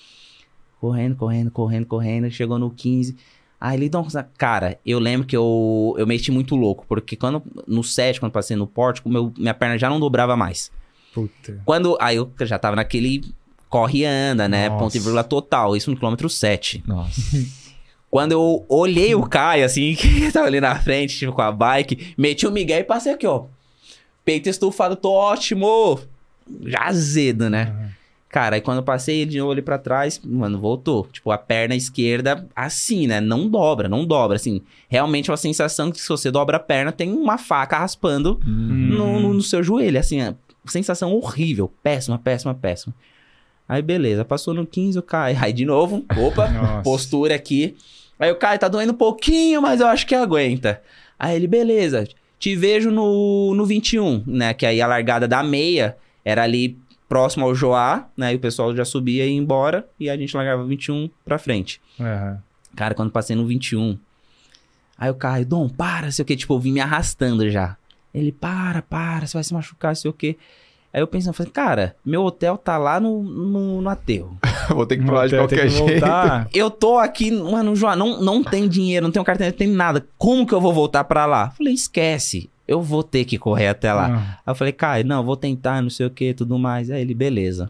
Correndo, 0.84 1.16
correndo, 1.16 1.50
correndo, 1.50 1.86
correndo, 1.86 2.30
chegou 2.30 2.60
no 2.60 2.70
15. 2.70 3.16
Aí 3.58 3.78
ele, 3.78 3.88
Dom, 3.88 4.06
cara, 4.38 4.78
eu 4.86 5.00
lembro 5.00 5.26
que 5.26 5.34
eu, 5.34 5.96
eu 5.98 6.06
meti 6.06 6.30
muito 6.30 6.58
louco, 6.58 6.84
porque 6.90 7.16
quando, 7.16 7.42
no 7.66 7.82
7, 7.82 8.20
quando 8.20 8.34
passei 8.34 8.58
no 8.58 8.68
pórtico, 8.68 9.08
meu, 9.08 9.32
minha 9.38 9.54
perna 9.54 9.78
já 9.78 9.90
não 9.90 9.98
dobrava 9.98 10.36
mais. 10.36 10.70
Puta. 11.14 11.62
Quando, 11.64 11.98
aí 12.02 12.18
eu 12.18 12.30
já 12.42 12.60
tava 12.60 12.76
naquele 12.76 13.24
corre 13.70 14.00
e 14.00 14.06
anda, 14.06 14.50
né, 14.50 14.68
Nossa. 14.68 14.84
ponto 14.84 14.98
e 14.98 15.00
vírgula 15.00 15.24
total, 15.24 15.74
isso 15.74 15.90
no 15.90 15.96
quilômetro 15.96 16.30
7. 16.30 16.84
Nossa. 16.86 17.22
Quando 18.12 18.34
eu 18.34 18.66
olhei 18.68 19.16
o 19.16 19.24
Caio, 19.24 19.64
assim, 19.64 19.96
que 19.96 20.30
tava 20.34 20.48
ali 20.48 20.60
na 20.60 20.76
frente, 20.76 21.18
tipo, 21.18 21.32
com 21.32 21.42
a 21.42 21.50
bike, 21.50 22.14
meti 22.18 22.46
o 22.46 22.52
Miguel 22.52 22.82
e 22.82 22.84
passei 22.84 23.14
aqui, 23.14 23.26
ó. 23.26 23.46
Peito 24.26 24.50
estufado, 24.50 24.98
tô 24.98 25.14
ótimo! 25.14 25.98
Já 26.66 26.88
azedo, 26.88 27.50
né? 27.50 27.74
Uhum. 27.74 28.03
Cara, 28.34 28.56
aí 28.56 28.62
quando 28.62 28.78
eu 28.78 28.84
passei 28.84 29.20
ele 29.22 29.30
de 29.30 29.38
novo 29.38 29.52
ali 29.52 29.62
pra 29.62 29.78
trás, 29.78 30.20
mano, 30.26 30.58
voltou. 30.60 31.08
Tipo, 31.14 31.30
a 31.30 31.38
perna 31.38 31.76
esquerda, 31.76 32.48
assim, 32.56 33.06
né? 33.06 33.22
Não 33.22 33.48
dobra, 33.48 33.88
não 33.88 34.04
dobra. 34.08 34.38
Assim, 34.38 34.60
realmente 34.90 35.30
é 35.30 35.32
uma 35.32 35.38
sensação 35.38 35.92
que 35.92 36.02
se 36.02 36.10
você 36.10 36.32
dobra 36.32 36.58
a 36.58 36.60
perna, 36.60 36.92
tem 36.92 37.12
uma 37.14 37.38
faca 37.38 37.78
raspando 37.78 38.40
Hum. 38.44 38.88
no, 38.98 39.20
no- 39.20 39.34
no 39.36 39.42
seu 39.44 39.62
joelho. 39.62 40.00
Assim, 40.00 40.20
é 40.20 40.34
sensação 40.66 41.14
horrível. 41.14 41.72
Péssima, 41.84 42.18
péssima, 42.18 42.56
péssima. 42.56 42.96
Aí, 43.70 43.84
beleza, 43.84 44.26
passou 44.26 44.52
no 44.52 44.66
15, 44.66 44.98
o 44.98 45.04
Caio. 45.04 45.38
Aí, 45.40 45.54
de 45.54 45.64
novo, 45.64 46.04
opa, 46.18 46.50
Nossa. 46.50 46.82
postura 46.82 47.36
aqui. 47.36 47.76
Aí 48.18 48.32
o 48.32 48.36
Caio 48.36 48.58
tá 48.58 48.68
doendo 48.68 48.94
um 48.94 48.98
pouquinho, 48.98 49.62
mas 49.62 49.80
eu 49.80 49.86
acho 49.86 50.08
que 50.08 50.16
aguenta. 50.16 50.82
Aí 51.20 51.36
ele, 51.36 51.46
beleza, 51.46 52.08
te 52.40 52.56
vejo 52.56 52.90
no, 52.90 53.54
no 53.54 53.64
21, 53.64 54.24
né? 54.26 54.56
Que 54.56 54.66
aí 54.66 54.82
a 54.82 54.88
largada 54.88 55.28
da 55.28 55.44
meia 55.44 55.96
era 56.26 56.42
ali 56.44 56.78
próximo 57.14 57.45
ao 57.45 57.53
Joá, 57.53 58.07
né? 58.18 58.34
E 58.34 58.38
o 58.38 58.39
pessoal 58.39 58.76
já 58.76 58.84
subia 58.84 59.24
e 59.24 59.30
ia 59.30 59.38
embora. 59.38 59.88
E 59.99 60.09
a 60.09 60.18
gente 60.18 60.36
largava 60.36 60.64
21 60.64 61.07
pra 61.24 61.38
frente. 61.38 61.80
Aham. 61.99 62.39
Cara, 62.76 62.95
quando 62.95 63.11
passei 63.11 63.36
no 63.36 63.45
21. 63.45 63.99
Aí 64.97 65.11
o 65.11 65.14
Caio, 65.14 65.45
Dom, 65.45 65.70
para, 65.70 66.09
sei 66.09 66.24
o 66.24 66.26
que, 66.26 66.36
tipo, 66.36 66.55
eu 66.55 66.59
vim 66.59 66.72
me 66.72 66.80
arrastando 66.80 67.47
já. 67.51 67.78
Ele, 68.11 68.32
para, 68.32 68.82
para, 68.82 69.28
você 69.28 69.34
vai 69.38 69.43
se 69.43 69.53
machucar, 69.53 69.95
sei 69.95 70.09
o 70.09 70.14
que. 70.14 70.38
Aí 70.91 71.01
eu 71.01 71.07
pensando, 71.07 71.36
falei, 71.36 71.51
cara, 71.51 71.95
meu 72.03 72.24
hotel 72.24 72.57
tá 72.57 72.78
lá 72.78 72.99
no, 72.99 73.22
no, 73.22 73.82
no 73.82 73.89
aterro. 73.89 74.36
Vou 74.70 74.88
ter 74.88 74.97
que 74.97 75.03
ir 75.03 75.05
pra 75.05 75.16
lá 75.16 75.28
de 75.28 75.36
qualquer 75.36 75.64
que 75.64 75.70
jeito. 75.70 75.99
voltar. 75.99 76.47
Eu 76.53 76.72
tô 76.72 76.97
aqui, 76.97 77.32
mano, 77.32 77.76
João, 77.76 77.95
não, 77.95 78.22
não 78.22 78.43
tem 78.43 78.68
dinheiro, 78.68 79.05
não 79.05 79.11
tenho 79.11 79.26
cartão, 79.26 79.45
não 79.45 79.53
tem 79.53 79.68
nada. 79.68 80.07
Como 80.18 80.47
que 80.47 80.53
eu 80.53 80.61
vou 80.61 80.74
voltar 80.74 81.03
pra 81.03 81.26
lá? 81.26 81.51
Falei, 81.51 81.74
esquece, 81.74 82.49
eu 82.68 82.82
vou 82.82 83.03
ter 83.03 83.26
que 83.26 83.38
correr 83.38 83.68
até 83.68 83.93
lá. 83.93 84.07
Ah, 84.16 84.39
Aí 84.45 84.51
eu 84.51 84.55
falei, 84.55 84.74
Caio, 84.74 85.05
não, 85.05 85.24
vou 85.24 85.36
tentar, 85.38 85.82
não 85.82 85.89
sei 85.89 86.05
o 86.05 86.09
que, 86.09 86.34
tudo 86.34 86.57
mais. 86.57 86.89
Aí 86.89 87.01
ele, 87.01 87.14
beleza. 87.14 87.70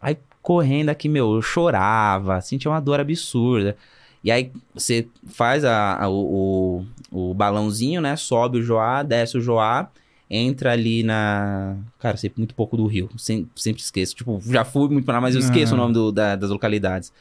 Aí 0.00 0.16
correndo 0.42 0.90
aqui, 0.90 1.08
meu, 1.08 1.34
eu 1.34 1.42
chorava, 1.42 2.40
sentia 2.40 2.70
uma 2.70 2.80
dor 2.80 3.00
absurda. 3.00 3.76
E 4.22 4.30
aí 4.30 4.50
você 4.74 5.06
faz 5.26 5.64
a, 5.64 6.02
a- 6.04 6.08
o, 6.08 6.84
o, 7.12 7.30
o 7.30 7.34
balãozinho, 7.34 8.00
né? 8.00 8.16
Sobe 8.16 8.58
o 8.58 8.62
Joá, 8.62 9.02
desce 9.02 9.36
o 9.36 9.40
Joá, 9.40 9.90
entra 10.30 10.72
ali 10.72 11.02
na. 11.02 11.76
Cara, 11.98 12.14
eu 12.14 12.18
sei 12.18 12.32
muito 12.36 12.54
pouco 12.54 12.76
do 12.76 12.86
Rio, 12.86 13.10
sem- 13.18 13.48
sempre 13.56 13.82
esqueço. 13.82 14.14
Tipo, 14.14 14.40
já 14.46 14.64
fui 14.64 14.88
muito 14.88 15.04
pra 15.04 15.14
lá, 15.14 15.20
mas 15.20 15.34
eu 15.34 15.40
esqueço 15.40 15.72
Ah. 15.74 15.76
o 15.76 15.78
nome 15.78 15.92
do- 15.92 16.12
da- 16.12 16.36
das 16.36 16.48
localidades. 16.50 17.12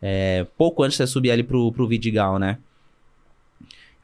É, 0.00 0.46
pouco 0.58 0.82
antes 0.82 0.98
de 0.98 1.04
você 1.04 1.06
subir 1.06 1.30
ali 1.30 1.42
pro, 1.42 1.70
pro 1.72 1.86
Vidigal, 1.88 2.38
né? 2.38 2.58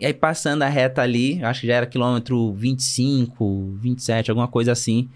E 0.00 0.06
aí, 0.06 0.14
passando 0.14 0.62
a 0.62 0.68
reta 0.68 1.02
ali, 1.02 1.42
acho 1.42 1.62
que 1.62 1.66
já 1.66 1.74
era 1.74 1.86
quilômetro 1.86 2.52
25, 2.54 3.76
27, 3.80 4.30
alguma 4.30 4.46
coisa 4.46 4.70
assim. 4.72 5.08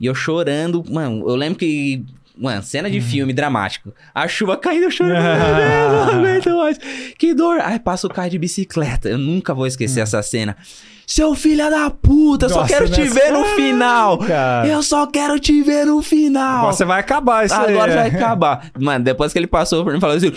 E 0.00 0.06
eu 0.06 0.14
chorando, 0.14 0.84
mano, 0.90 1.28
eu 1.28 1.36
lembro 1.36 1.58
que. 1.58 2.04
Mano, 2.36 2.62
cena 2.62 2.88
de 2.88 3.00
filme 3.00 3.32
dramático. 3.32 3.92
A 4.14 4.28
chuva 4.28 4.56
caindo, 4.56 4.84
eu 4.84 4.90
chorando. 4.92 5.24
Não 5.24 6.18
aguento 6.20 6.50
mais. 6.56 6.78
Que 7.18 7.34
dor. 7.34 7.60
Aí 7.60 7.80
passa 7.80 8.06
o 8.06 8.10
carro 8.10 8.30
de 8.30 8.38
bicicleta. 8.38 9.08
Eu 9.08 9.18
nunca 9.18 9.52
vou 9.52 9.66
esquecer 9.66 10.00
essa 10.00 10.22
cena. 10.22 10.56
Seu 11.04 11.34
filho 11.34 11.68
da 11.68 11.90
puta, 11.90 12.46
eu 12.46 12.50
só 12.50 12.64
quero 12.64 12.88
te 12.88 13.02
ver 13.02 13.32
no 13.32 13.44
final. 13.56 14.18
Cara. 14.18 14.68
Eu 14.68 14.82
só 14.84 15.06
quero 15.08 15.40
te 15.40 15.62
ver 15.62 15.84
no 15.84 16.00
final. 16.00 16.58
Agora 16.58 16.72
você 16.74 16.84
vai 16.84 17.00
acabar 17.00 17.44
isso 17.44 17.54
aí. 17.54 17.74
Agora 17.74 17.94
vai 17.94 18.06
acabar. 18.14 18.70
Mano, 18.78 19.04
depois 19.04 19.32
que 19.32 19.38
ele 19.38 19.46
passou 19.48 19.82
por 19.82 19.92
mim, 19.92 19.98
falou 19.98 20.16
assim: 20.16 20.32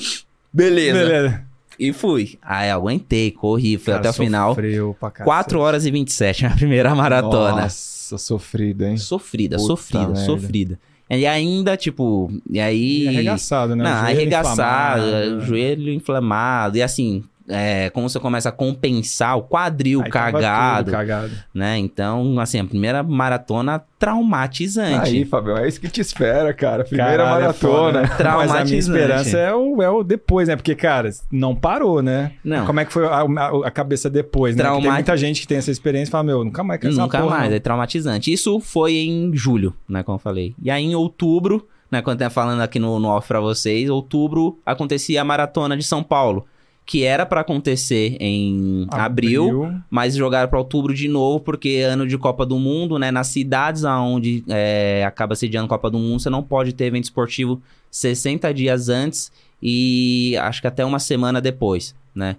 beleza. 0.51 0.97
Beleza. 0.97 1.50
E 1.83 1.91
fui. 1.91 2.37
Aí 2.43 2.69
aguentei, 2.69 3.31
corri, 3.31 3.75
fui 3.77 3.87
Cara, 3.93 3.99
até 3.99 4.09
o 4.11 4.13
final. 4.13 4.49
Sofreu 4.51 4.95
pra 4.99 5.09
cacete. 5.09 5.25
4 5.25 5.59
horas 5.59 5.85
e 5.87 5.91
27, 5.91 6.43
minha 6.43 6.55
primeira 6.57 6.93
maratona. 6.93 7.63
Nossa, 7.63 8.17
sofrido, 8.19 8.85
hein? 8.85 8.97
Sofrida, 8.97 9.55
Puta 9.57 9.67
sofrida, 9.67 10.07
merda. 10.07 10.19
sofrida. 10.25 10.79
E 11.09 11.25
ainda, 11.25 11.75
tipo, 11.75 12.31
e 12.49 12.59
aí. 12.59 13.03
E 13.03 13.07
arregaçado, 13.09 13.75
né? 13.75 13.83
O 13.83 13.87
Não, 13.87 13.93
joelho 13.99 14.15
arregaçado, 14.17 15.01
inflamado. 15.01 15.41
joelho 15.45 15.91
inflamado. 15.93 16.77
E 16.77 16.81
assim, 16.81 17.23
é, 17.51 17.89
como 17.89 18.09
você 18.09 18.19
começa 18.19 18.49
a 18.49 18.51
compensar 18.51 19.37
o 19.37 19.43
quadril 19.43 20.03
cagado, 20.09 20.91
cagado. 20.91 21.31
né? 21.53 21.77
Então, 21.77 22.39
assim, 22.39 22.59
a 22.59 22.65
primeira 22.65 23.03
maratona 23.03 23.83
traumatizante. 23.99 25.09
Aí, 25.17 25.25
Fabião, 25.25 25.57
é 25.57 25.67
isso 25.67 25.79
que 25.79 25.87
te 25.89 26.01
espera, 26.01 26.53
cara. 26.53 26.83
Primeira 26.83 27.17
Caralho, 27.23 27.37
é 27.37 27.41
maratona. 27.41 27.73
foda, 27.73 28.01
né? 28.01 28.07
Mas 28.09 28.11
a 28.11 28.15
minha 28.15 28.17
Traumatizante. 28.17 28.77
esperança 28.77 29.37
é 29.37 29.53
o, 29.53 29.81
é 29.81 29.89
o 29.89 30.03
depois, 30.03 30.47
né? 30.47 30.55
Porque, 30.55 30.75
cara, 30.75 31.09
não 31.31 31.55
parou, 31.55 32.01
né? 32.01 32.33
Não. 32.43 32.65
Como 32.65 32.79
é 32.79 32.85
que 32.85 32.93
foi 32.93 33.05
a, 33.05 33.21
a- 33.21 33.67
a 33.67 33.71
cabeça 33.71 34.09
depois, 34.09 34.55
né? 34.55 34.63
Trauma- 34.63 34.81
tem 34.81 34.91
muita 34.91 35.17
gente 35.17 35.41
que 35.41 35.47
tem 35.47 35.57
essa 35.57 35.71
experiência 35.71 36.09
e 36.09 36.11
fala, 36.11 36.23
meu, 36.23 36.43
nunca 36.43 36.63
mais 36.63 36.79
quero 36.79 36.93
Nunca 36.95 37.19
porra, 37.21 37.37
mais, 37.37 37.49
não. 37.49 37.55
é 37.57 37.59
traumatizante. 37.59 38.31
Isso 38.31 38.59
foi 38.59 38.93
em 38.95 39.31
julho, 39.35 39.73
né, 39.87 40.03
como 40.03 40.15
eu 40.15 40.19
falei. 40.19 40.55
E 40.61 40.69
aí 40.71 40.83
em 40.83 40.95
outubro, 40.95 41.67
né, 41.91 42.01
quando 42.01 42.15
eu 42.15 42.19
tava 42.19 42.33
falando 42.33 42.61
aqui 42.61 42.79
no, 42.79 42.99
no 42.99 43.07
off 43.09 43.27
pra 43.27 43.39
vocês, 43.39 43.89
outubro 43.89 44.59
acontecia 44.65 45.21
a 45.21 45.23
maratona 45.25 45.75
de 45.77 45.83
São 45.83 46.01
Paulo, 46.03 46.45
que 46.91 47.05
era 47.05 47.25
pra 47.25 47.39
acontecer 47.39 48.17
em 48.19 48.85
abril, 48.91 49.81
mas 49.89 50.13
jogaram 50.13 50.49
pra 50.49 50.59
outubro 50.59 50.93
de 50.93 51.07
novo, 51.07 51.39
porque 51.39 51.77
ano 51.77 52.05
de 52.05 52.17
Copa 52.17 52.45
do 52.45 52.59
Mundo, 52.59 52.99
né, 52.99 53.09
nas 53.09 53.27
cidades 53.27 53.85
onde 53.85 54.43
é, 54.49 55.01
acaba 55.07 55.33
sediando 55.33 55.69
Copa 55.69 55.89
do 55.89 55.97
Mundo, 55.97 56.19
você 56.19 56.29
não 56.29 56.43
pode 56.43 56.73
ter 56.73 56.87
evento 56.87 57.05
esportivo 57.05 57.61
60 57.89 58.53
dias 58.53 58.89
antes 58.89 59.31
e 59.63 60.35
acho 60.41 60.59
que 60.59 60.67
até 60.67 60.83
uma 60.83 60.99
semana 60.99 61.39
depois, 61.39 61.95
né. 62.13 62.35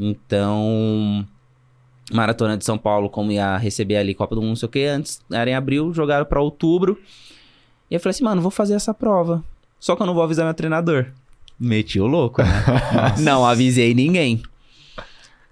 Então, 0.00 1.24
Maratona 2.12 2.58
de 2.58 2.64
São 2.64 2.76
Paulo, 2.76 3.08
como 3.08 3.30
ia 3.30 3.56
receber 3.56 3.98
ali 3.98 4.16
Copa 4.16 4.34
do 4.34 4.40
Mundo, 4.40 4.48
não 4.48 4.56
sei 4.56 4.66
o 4.66 4.72
que, 4.72 4.84
antes 4.84 5.20
era 5.30 5.48
em 5.48 5.54
abril, 5.54 5.94
jogaram 5.94 6.26
pra 6.26 6.40
outubro. 6.40 6.98
E 7.88 7.94
eu 7.94 8.00
falei 8.00 8.10
assim, 8.10 8.24
mano, 8.24 8.42
vou 8.42 8.50
fazer 8.50 8.74
essa 8.74 8.92
prova. 8.92 9.44
Só 9.78 9.94
que 9.94 10.02
eu 10.02 10.06
não 10.08 10.14
vou 10.14 10.24
avisar 10.24 10.44
meu 10.44 10.54
treinador. 10.54 11.06
Meti 11.58 12.00
o 12.00 12.06
louco, 12.06 12.42
né? 12.42 12.48
não 13.20 13.44
avisei 13.44 13.94
ninguém. 13.94 14.42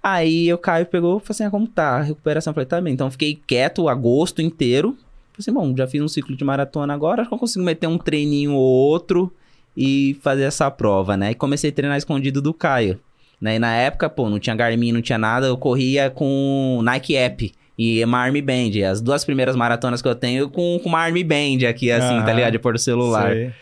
Aí 0.03 0.53
o 0.53 0.59
Caio 0.59 0.87
pegou 0.87 1.19
e 1.19 1.21
falou 1.21 1.27
assim: 1.31 1.45
ah, 1.45 1.51
como 1.51 1.67
tá 1.67 1.99
a 1.99 2.03
recuperação? 2.03 2.51
Eu 2.51 2.55
falei, 2.55 2.67
tá 2.67 2.81
bem. 2.81 2.93
Então 2.93 3.11
fiquei 3.11 3.41
quieto 3.47 3.83
o 3.83 3.89
agosto 3.89 4.41
inteiro. 4.41 4.97
Falei 5.33 5.39
assim, 5.39 5.53
bom, 5.53 5.77
já 5.77 5.87
fiz 5.87 6.03
um 6.03 6.09
ciclo 6.09 6.37
de 6.37 6.45
maratona 6.45 6.93
agora, 6.93 7.23
acho 7.23 7.29
que 7.31 7.35
eu 7.35 7.39
consigo 7.39 7.65
meter 7.65 7.87
um 7.87 7.97
treininho 7.97 8.53
ou 8.53 8.61
outro 8.61 9.33
e 9.77 10.19
fazer 10.23 10.43
essa 10.43 10.71
prova, 10.71 11.17
né? 11.17 11.31
E 11.31 11.35
comecei 11.35 11.71
a 11.71 11.73
treinar 11.73 11.97
escondido 11.97 12.43
do 12.43 12.53
Caio. 12.53 12.99
Né? 13.41 13.57
E 13.57 13.59
na 13.59 13.75
época, 13.75 14.11
pô, 14.11 14.29
não 14.29 14.39
tinha 14.39 14.55
Garmin, 14.55 14.93
não 14.93 15.01
tinha 15.01 15.17
nada, 15.17 15.47
eu 15.47 15.57
corria 15.57 16.11
com 16.11 16.81
Nike 16.83 17.17
App 17.17 17.53
e 17.79 18.05
uma 18.05 18.19
Army 18.19 18.43
Band. 18.43 18.87
As 18.91 19.01
duas 19.01 19.25
primeiras 19.25 19.57
maratonas 19.57 20.03
que 20.03 20.09
eu 20.09 20.15
tenho 20.15 20.51
com, 20.51 20.79
com 20.83 20.89
uma 20.89 21.01
Army 21.01 21.25
Band 21.25 21.67
aqui, 21.69 21.91
assim, 21.91 22.17
tá 22.17 22.25
Aham. 22.25 22.33
ligado? 22.35 22.53
De 22.53 22.59
pôr 22.59 22.75
o 22.75 22.79
celular. 22.79 23.33
Sei. 23.33 23.53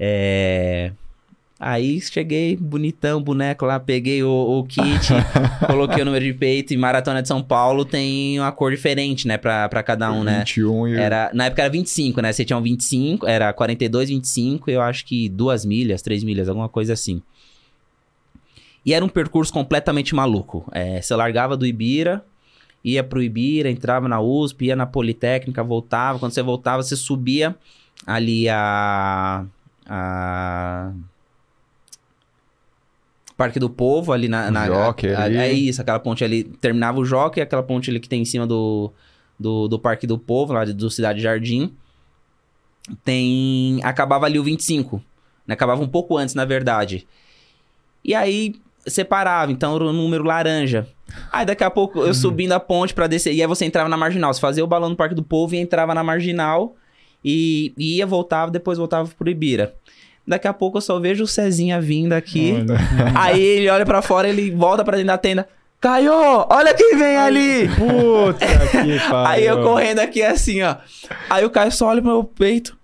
É... 0.00 0.92
Aí 1.64 2.00
cheguei 2.00 2.56
bonitão, 2.56 3.22
boneco 3.22 3.64
lá, 3.64 3.78
peguei 3.78 4.20
o, 4.20 4.28
o 4.28 4.64
kit, 4.64 5.12
coloquei 5.64 6.02
o 6.02 6.04
número 6.04 6.24
de 6.24 6.34
peito 6.34 6.74
e 6.74 6.76
Maratona 6.76 7.22
de 7.22 7.28
São 7.28 7.40
Paulo 7.40 7.84
tem 7.84 8.40
uma 8.40 8.50
cor 8.50 8.72
diferente, 8.72 9.28
né, 9.28 9.38
pra, 9.38 9.68
pra 9.68 9.80
cada 9.80 10.10
um, 10.10 10.24
né? 10.24 10.40
21 10.40 10.88
e... 10.88 10.96
Era, 10.96 11.30
na 11.32 11.44
época 11.44 11.62
era 11.62 11.70
25, 11.70 12.20
né? 12.20 12.32
Você 12.32 12.44
tinha 12.44 12.58
um 12.58 12.62
25, 12.62 13.28
era 13.28 13.52
42, 13.52 14.08
25, 14.08 14.72
eu 14.72 14.82
acho 14.82 15.06
que 15.06 15.28
duas 15.28 15.64
milhas, 15.64 16.02
três 16.02 16.24
milhas, 16.24 16.48
alguma 16.48 16.68
coisa 16.68 16.94
assim. 16.94 17.22
E 18.84 18.92
era 18.92 19.04
um 19.04 19.08
percurso 19.08 19.52
completamente 19.52 20.16
maluco. 20.16 20.68
É, 20.72 21.00
você 21.00 21.14
largava 21.14 21.56
do 21.56 21.64
Ibira, 21.64 22.24
ia 22.84 23.04
pro 23.04 23.22
Ibira, 23.22 23.70
entrava 23.70 24.08
na 24.08 24.20
USP, 24.20 24.64
ia 24.64 24.74
na 24.74 24.84
Politécnica, 24.84 25.62
voltava. 25.62 26.18
Quando 26.18 26.32
você 26.32 26.42
voltava, 26.42 26.82
você 26.82 26.96
subia 26.96 27.54
ali 28.04 28.48
a. 28.48 29.44
a 29.86 30.92
Parque 33.44 33.58
do 33.58 33.68
Povo, 33.70 34.12
ali 34.12 34.28
na. 34.28 34.50
na 34.50 34.66
Jockey 34.66 35.08
a- 35.14 35.22
ali. 35.24 35.36
É 35.36 35.52
isso, 35.52 35.80
aquela 35.80 35.98
ponte 35.98 36.22
ali. 36.24 36.44
Terminava 36.44 36.98
o 37.00 37.04
Jockey, 37.04 37.40
aquela 37.40 37.62
ponte 37.62 37.90
ali 37.90 37.98
que 38.00 38.08
tem 38.08 38.22
em 38.22 38.24
cima 38.24 38.46
do, 38.46 38.92
do, 39.38 39.68
do 39.68 39.78
Parque 39.78 40.06
do 40.06 40.18
Povo, 40.18 40.52
lá 40.52 40.64
do 40.64 40.90
Cidade 40.90 41.20
Jardim. 41.20 41.72
Tem. 43.04 43.80
Acabava 43.84 44.26
ali 44.26 44.38
o 44.38 44.44
25. 44.44 45.02
Né? 45.46 45.54
Acabava 45.54 45.82
um 45.82 45.88
pouco 45.88 46.16
antes, 46.16 46.34
na 46.34 46.44
verdade. 46.44 47.06
E 48.04 48.14
aí 48.14 48.54
separava, 48.86 49.52
então 49.52 49.76
era 49.76 49.84
o 49.84 49.92
número 49.92 50.24
laranja. 50.24 50.86
Aí 51.30 51.44
daqui 51.46 51.62
a 51.62 51.70
pouco 51.70 52.00
eu 52.00 52.14
subindo 52.14 52.52
a 52.52 52.60
ponte 52.60 52.94
pra 52.94 53.06
descer. 53.06 53.32
E 53.34 53.40
aí 53.40 53.46
você 53.46 53.64
entrava 53.64 53.88
na 53.88 53.96
marginal. 53.96 54.32
Você 54.32 54.40
fazia 54.40 54.64
o 54.64 54.66
balão 54.66 54.88
no 54.90 54.96
Parque 54.96 55.14
do 55.14 55.22
Povo 55.22 55.54
e 55.54 55.58
entrava 55.58 55.94
na 55.94 56.02
marginal. 56.02 56.74
E 57.24 57.72
e 57.78 57.98
ia, 57.98 58.06
voltava, 58.06 58.50
depois 58.50 58.78
voltava 58.78 59.08
pro 59.16 59.30
Ibira. 59.30 59.74
Daqui 60.26 60.46
a 60.46 60.52
pouco 60.52 60.78
eu 60.78 60.82
só 60.82 60.98
vejo 60.98 61.24
o 61.24 61.26
Cezinha 61.26 61.80
vindo 61.80 62.12
aqui. 62.12 62.54
Aí 63.14 63.42
ele 63.42 63.68
olha 63.68 63.84
pra 63.84 64.02
fora, 64.02 64.28
ele 64.28 64.50
volta 64.50 64.84
pra 64.84 64.96
dentro 64.96 65.08
da 65.08 65.18
tenda. 65.18 65.48
Caio, 65.80 66.12
olha 66.48 66.72
quem 66.74 66.96
vem 66.96 67.16
ali! 67.16 67.68
Puta 67.70 68.46
que 68.46 69.00
pariu. 69.00 69.26
Aí 69.26 69.44
eu 69.44 69.62
correndo 69.62 69.98
aqui 69.98 70.22
assim, 70.22 70.62
ó. 70.62 70.76
Aí 71.28 71.44
o 71.44 71.50
Caio 71.50 71.72
só 71.72 71.88
olha 71.88 72.00
pro 72.00 72.12
meu 72.12 72.22
peito. 72.22 72.78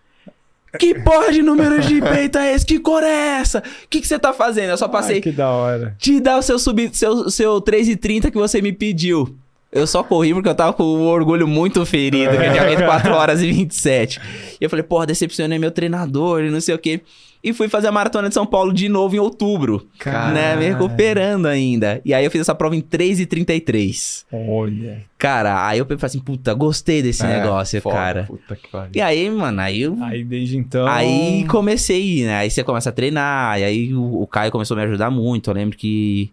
Que 0.79 0.95
porra 1.01 1.33
de 1.33 1.41
número 1.41 1.81
de 1.81 2.01
peito 2.03 2.39
é 2.39 2.53
esse? 2.53 2.67
Que 2.67 2.79
cor 2.79 3.03
é 3.03 3.41
essa? 3.41 3.61
O 3.61 3.89
que, 3.89 4.01
que 4.01 4.07
você 4.07 4.19
tá 4.19 4.33
fazendo? 4.33 4.71
Eu 4.71 4.77
só 4.77 4.89
passei. 4.89 5.17
Ai, 5.17 5.21
que 5.21 5.31
da 5.31 5.49
hora. 5.49 5.95
Te 5.99 6.19
dá 6.21 6.37
o 6.39 6.43
seu 6.43 6.59
sub, 6.59 6.91
seu, 6.93 7.31
seu 7.31 7.63
3,30 7.63 8.31
que 8.31 8.37
você 8.37 8.61
me 8.61 8.73
pediu. 8.73 9.37
Eu 9.71 9.87
só 9.87 10.03
corri 10.03 10.33
porque 10.33 10.49
eu 10.49 10.55
tava 10.55 10.73
com 10.73 10.83
o 10.83 11.07
orgulho 11.07 11.47
muito 11.47 11.85
ferido, 11.85 12.31
que 12.31 12.37
eu 12.43 12.53
tinha 12.53 12.63
feito 12.63 12.85
4 12.85 13.13
horas 13.13 13.43
e 13.43 13.53
27. 13.53 14.21
E 14.61 14.65
eu 14.65 14.71
falei, 14.71 14.83
porra, 14.83 15.07
decepcionei 15.07 15.59
meu 15.59 15.71
treinador 15.71 16.43
e 16.43 16.51
não 16.51 16.61
sei 16.61 16.75
o 16.75 16.79
quê. 16.79 17.03
E 17.45 17.53
fui 17.53 17.69
fazer 17.69 17.87
a 17.87 17.93
maratona 17.93 18.29
de 18.29 18.35
São 18.35 18.45
Paulo 18.45 18.73
de 18.73 18.89
novo 18.89 19.15
em 19.15 19.19
outubro. 19.19 19.87
Caralho. 19.99 20.35
Né? 20.35 20.57
Me 20.57 20.65
recuperando 20.71 21.47
ainda. 21.47 22.01
E 22.05 22.13
aí 22.13 22.25
eu 22.25 22.31
fiz 22.31 22.41
essa 22.41 22.55
prova 22.55 22.75
em 22.75 22.81
3,33. 22.81 24.25
Olha. 24.33 25.05
Cara, 25.17 25.67
aí 25.67 25.79
eu 25.79 25.85
falei 25.85 25.99
assim, 26.03 26.19
puta, 26.19 26.53
gostei 26.55 27.01
desse 27.01 27.25
É, 27.25 27.41
negócio, 27.41 27.81
foda, 27.81 27.95
cara. 27.95 28.25
Puta 28.25 28.57
que 28.57 28.69
pariu. 28.69 28.91
E 28.95 29.01
aí, 29.01 29.31
mano, 29.31 29.61
aí 29.61 29.83
eu 29.83 29.97
Aí 30.03 30.25
desde 30.25 30.57
então. 30.57 30.87
Aí 30.89 31.45
comecei 31.45 32.25
né? 32.25 32.39
Aí 32.39 32.51
você 32.51 32.65
começa 32.65 32.89
a 32.91 32.93
treinar, 32.93 33.61
e 33.61 33.65
aí 33.65 33.95
o, 33.95 34.23
o 34.23 34.27
Caio 34.27 34.51
começou 34.51 34.77
a 34.77 34.81
me 34.81 34.87
ajudar 34.87 35.11
muito. 35.11 35.51
Eu 35.51 35.55
lembro 35.55 35.77
que 35.77 36.33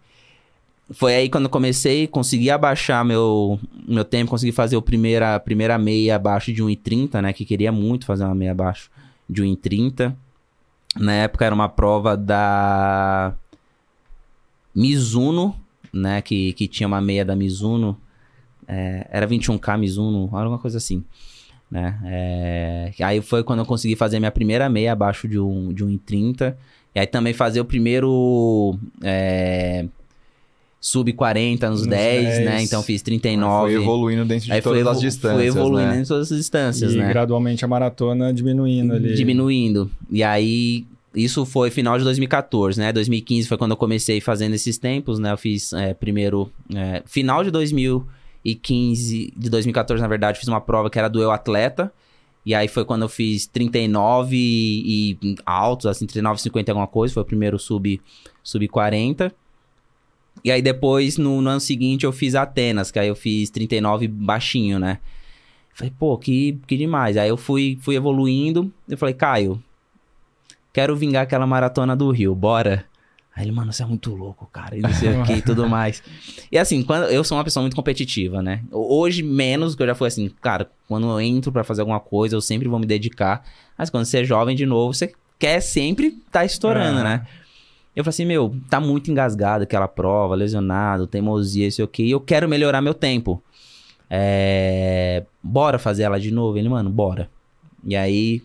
foi 0.91 1.15
aí 1.15 1.29
quando 1.29 1.45
eu 1.45 1.49
comecei, 1.49 2.07
consegui 2.07 2.49
abaixar 2.49 3.03
meu, 3.03 3.59
meu 3.88 4.05
tempo, 4.05 4.31
consegui 4.31 4.51
fazer 4.51 4.77
o 4.77 4.81
primeira, 4.81 5.36
a 5.36 5.39
primeira 5.39 5.77
meia 5.77 6.15
abaixo 6.15 6.53
de 6.53 6.63
1,30, 6.63 7.21
né? 7.21 7.33
Que 7.33 7.45
queria 7.45 7.71
muito 7.71 8.05
fazer 8.05 8.23
uma 8.23 8.36
meia 8.36 8.51
abaixo 8.51 8.89
de 9.29 9.43
1,30. 9.43 10.15
Na 10.95 11.13
época 11.13 11.45
era 11.45 11.55
uma 11.55 11.67
prova 11.67 12.15
da 12.15 13.33
Mizuno, 14.73 15.55
né? 15.91 16.21
Que, 16.21 16.53
que 16.53 16.67
tinha 16.67 16.88
uma 16.88 17.01
meia 17.01 17.25
da 17.25 17.36
Mizuno. 17.36 17.99
É, 18.67 19.07
era 19.09 19.27
21k 19.27 19.77
Mizuno, 19.77 20.29
alguma 20.31 20.57
coisa 20.57 20.77
assim 20.77 21.03
né? 21.69 21.99
É, 22.05 22.91
Aí 23.03 23.21
foi 23.21 23.43
quando 23.43 23.59
eu 23.59 23.65
consegui 23.65 23.95
fazer 23.95 24.19
minha 24.19 24.31
primeira 24.31 24.69
meia 24.69 24.93
abaixo 24.93 25.27
de 25.27 25.39
um, 25.39 25.73
de 25.73 25.83
1,30. 25.83 26.55
E 26.93 26.99
aí 26.99 27.07
também 27.07 27.33
fazer 27.33 27.59
o 27.59 27.65
primeiro 27.65 28.77
é, 29.03 29.86
sub 30.86 31.11
40 31.13 31.67
nos 31.71 31.79
Nos 31.79 31.88
10, 31.88 32.23
10. 32.23 32.45
né? 32.45 32.61
Então 32.61 32.83
fiz 32.83 33.01
39. 33.01 33.73
Foi 33.73 33.81
evoluindo 33.81 34.23
dentro 34.23 34.45
de 34.45 34.51
aí 34.51 34.61
todas 34.61 34.86
as 34.86 35.01
distâncias, 35.01 35.39
Foi 35.39 35.47
evoluindo 35.47 35.89
né? 35.89 36.01
em 36.01 36.03
todas 36.03 36.31
as 36.31 36.38
distâncias, 36.38 36.93
e 36.93 36.97
né? 36.97 37.09
gradualmente 37.09 37.65
a 37.65 37.67
maratona 37.67 38.31
diminuindo 38.31 38.93
ali. 38.93 39.15
Diminuindo. 39.15 39.89
E 40.11 40.21
aí, 40.21 40.86
isso 41.15 41.43
foi 41.43 41.71
final 41.71 41.97
de 41.97 42.03
2014, 42.03 42.79
né? 42.79 42.93
2015 42.93 43.47
foi 43.47 43.57
quando 43.57 43.71
eu 43.71 43.77
comecei 43.77 44.21
fazendo 44.21 44.53
esses 44.53 44.77
tempos, 44.77 45.17
né? 45.17 45.31
Eu 45.31 45.38
fiz 45.38 45.73
é, 45.73 45.95
primeiro. 45.95 46.51
é, 46.75 47.01
final 47.07 47.43
de 47.43 47.49
2015, 47.49 49.33
de 49.36 49.49
2014, 49.49 49.99
na 49.99 50.07
verdade, 50.07 50.38
fiz 50.38 50.47
uma 50.47 50.61
prova 50.61 50.88
que 50.91 50.99
era 50.99 51.07
do 51.07 51.19
Eu 51.19 51.31
Atleta. 51.31 51.91
E 52.45 52.53
aí 52.53 52.67
foi 52.67 52.86
quando 52.86 53.01
eu 53.01 53.09
fiz 53.09 53.47
39 53.47 54.38
e, 54.38 55.17
e 55.19 55.36
altos, 55.43 55.88
assim, 55.88 56.05
39, 56.05 56.39
50 56.43 56.71
alguma 56.71 56.86
coisa. 56.86 57.11
Foi 57.11 57.23
o 57.23 57.25
primeiro 57.25 57.57
sub, 57.57 57.99
sub 58.43 58.67
40. 58.67 59.33
E 60.45 60.51
aí 60.51 60.61
depois, 60.61 61.17
no, 61.17 61.41
no 61.41 61.49
ano 61.49 61.59
seguinte, 61.59 62.05
eu 62.05 62.11
fiz 62.11 62.35
Atenas, 62.35 62.91
que 62.91 62.99
aí 62.99 63.07
eu 63.07 63.15
fiz 63.15 63.49
39 63.49 64.07
baixinho, 64.07 64.77
né? 64.77 64.99
Falei, 65.73 65.91
pô, 65.97 66.15
que, 66.19 66.59
que 66.67 66.77
demais. 66.77 67.17
Aí 67.17 67.27
eu 67.27 67.35
fui, 67.35 67.79
fui 67.81 67.95
evoluindo. 67.95 68.71
Eu 68.87 68.95
falei, 68.95 69.15
Caio, 69.15 69.59
quero 70.71 70.95
vingar 70.95 71.23
aquela 71.23 71.47
maratona 71.47 71.95
do 71.95 72.11
Rio, 72.11 72.35
bora? 72.35 72.85
Aí 73.35 73.43
ele, 73.43 73.51
mano, 73.51 73.73
você 73.73 73.81
é 73.81 73.85
muito 73.87 74.13
louco, 74.15 74.47
cara, 74.53 74.77
e 74.77 74.81
não 74.81 74.93
sei 74.93 75.09
o 75.19 75.23
que 75.23 75.33
e 75.33 75.41
tudo 75.41 75.67
mais. 75.67 76.01
E 76.51 76.57
assim, 76.59 76.83
quando 76.83 77.05
eu 77.05 77.23
sou 77.23 77.37
uma 77.37 77.43
pessoa 77.43 77.61
muito 77.63 77.75
competitiva, 77.75 78.41
né? 78.41 78.61
Hoje, 78.71 79.23
menos, 79.23 79.75
que 79.75 79.81
eu 79.83 79.87
já 79.87 79.95
fui 79.95 80.07
assim, 80.07 80.29
cara, 80.41 80.69
quando 80.87 81.07
eu 81.09 81.19
entro 81.19 81.51
pra 81.51 81.63
fazer 81.63 81.81
alguma 81.81 81.99
coisa, 81.99 82.35
eu 82.35 82.41
sempre 82.41 82.67
vou 82.69 82.79
me 82.79 82.85
dedicar. 82.85 83.43
Mas 83.77 83.89
quando 83.89 84.05
você 84.05 84.19
é 84.19 84.23
jovem 84.23 84.55
de 84.55 84.65
novo, 84.65 84.93
você 84.93 85.11
quer 85.39 85.59
sempre 85.59 86.11
tá 86.31 86.45
estourando, 86.45 86.99
É. 86.99 87.03
né? 87.03 87.27
Eu 87.95 88.03
falei 88.03 88.09
assim, 88.09 88.25
meu, 88.25 88.55
tá 88.69 88.79
muito 88.79 89.09
engasgado 89.09 89.63
aquela 89.63 89.87
prova, 89.87 90.35
lesionado, 90.35 91.07
teimosia, 91.07 91.71
sei 91.71 91.85
o 91.85 91.87
que, 91.87 92.03
e 92.03 92.11
eu 92.11 92.19
quero 92.19 92.49
melhorar 92.49 92.81
meu 92.81 92.93
tempo. 92.93 93.41
É... 94.09 95.23
Bora 95.41 95.79
fazer 95.79 96.03
ela 96.03 96.19
de 96.19 96.31
novo? 96.31 96.57
Ele, 96.57 96.67
mano, 96.67 96.89
bora. 96.89 97.29
E 97.83 97.95
aí, 97.95 98.41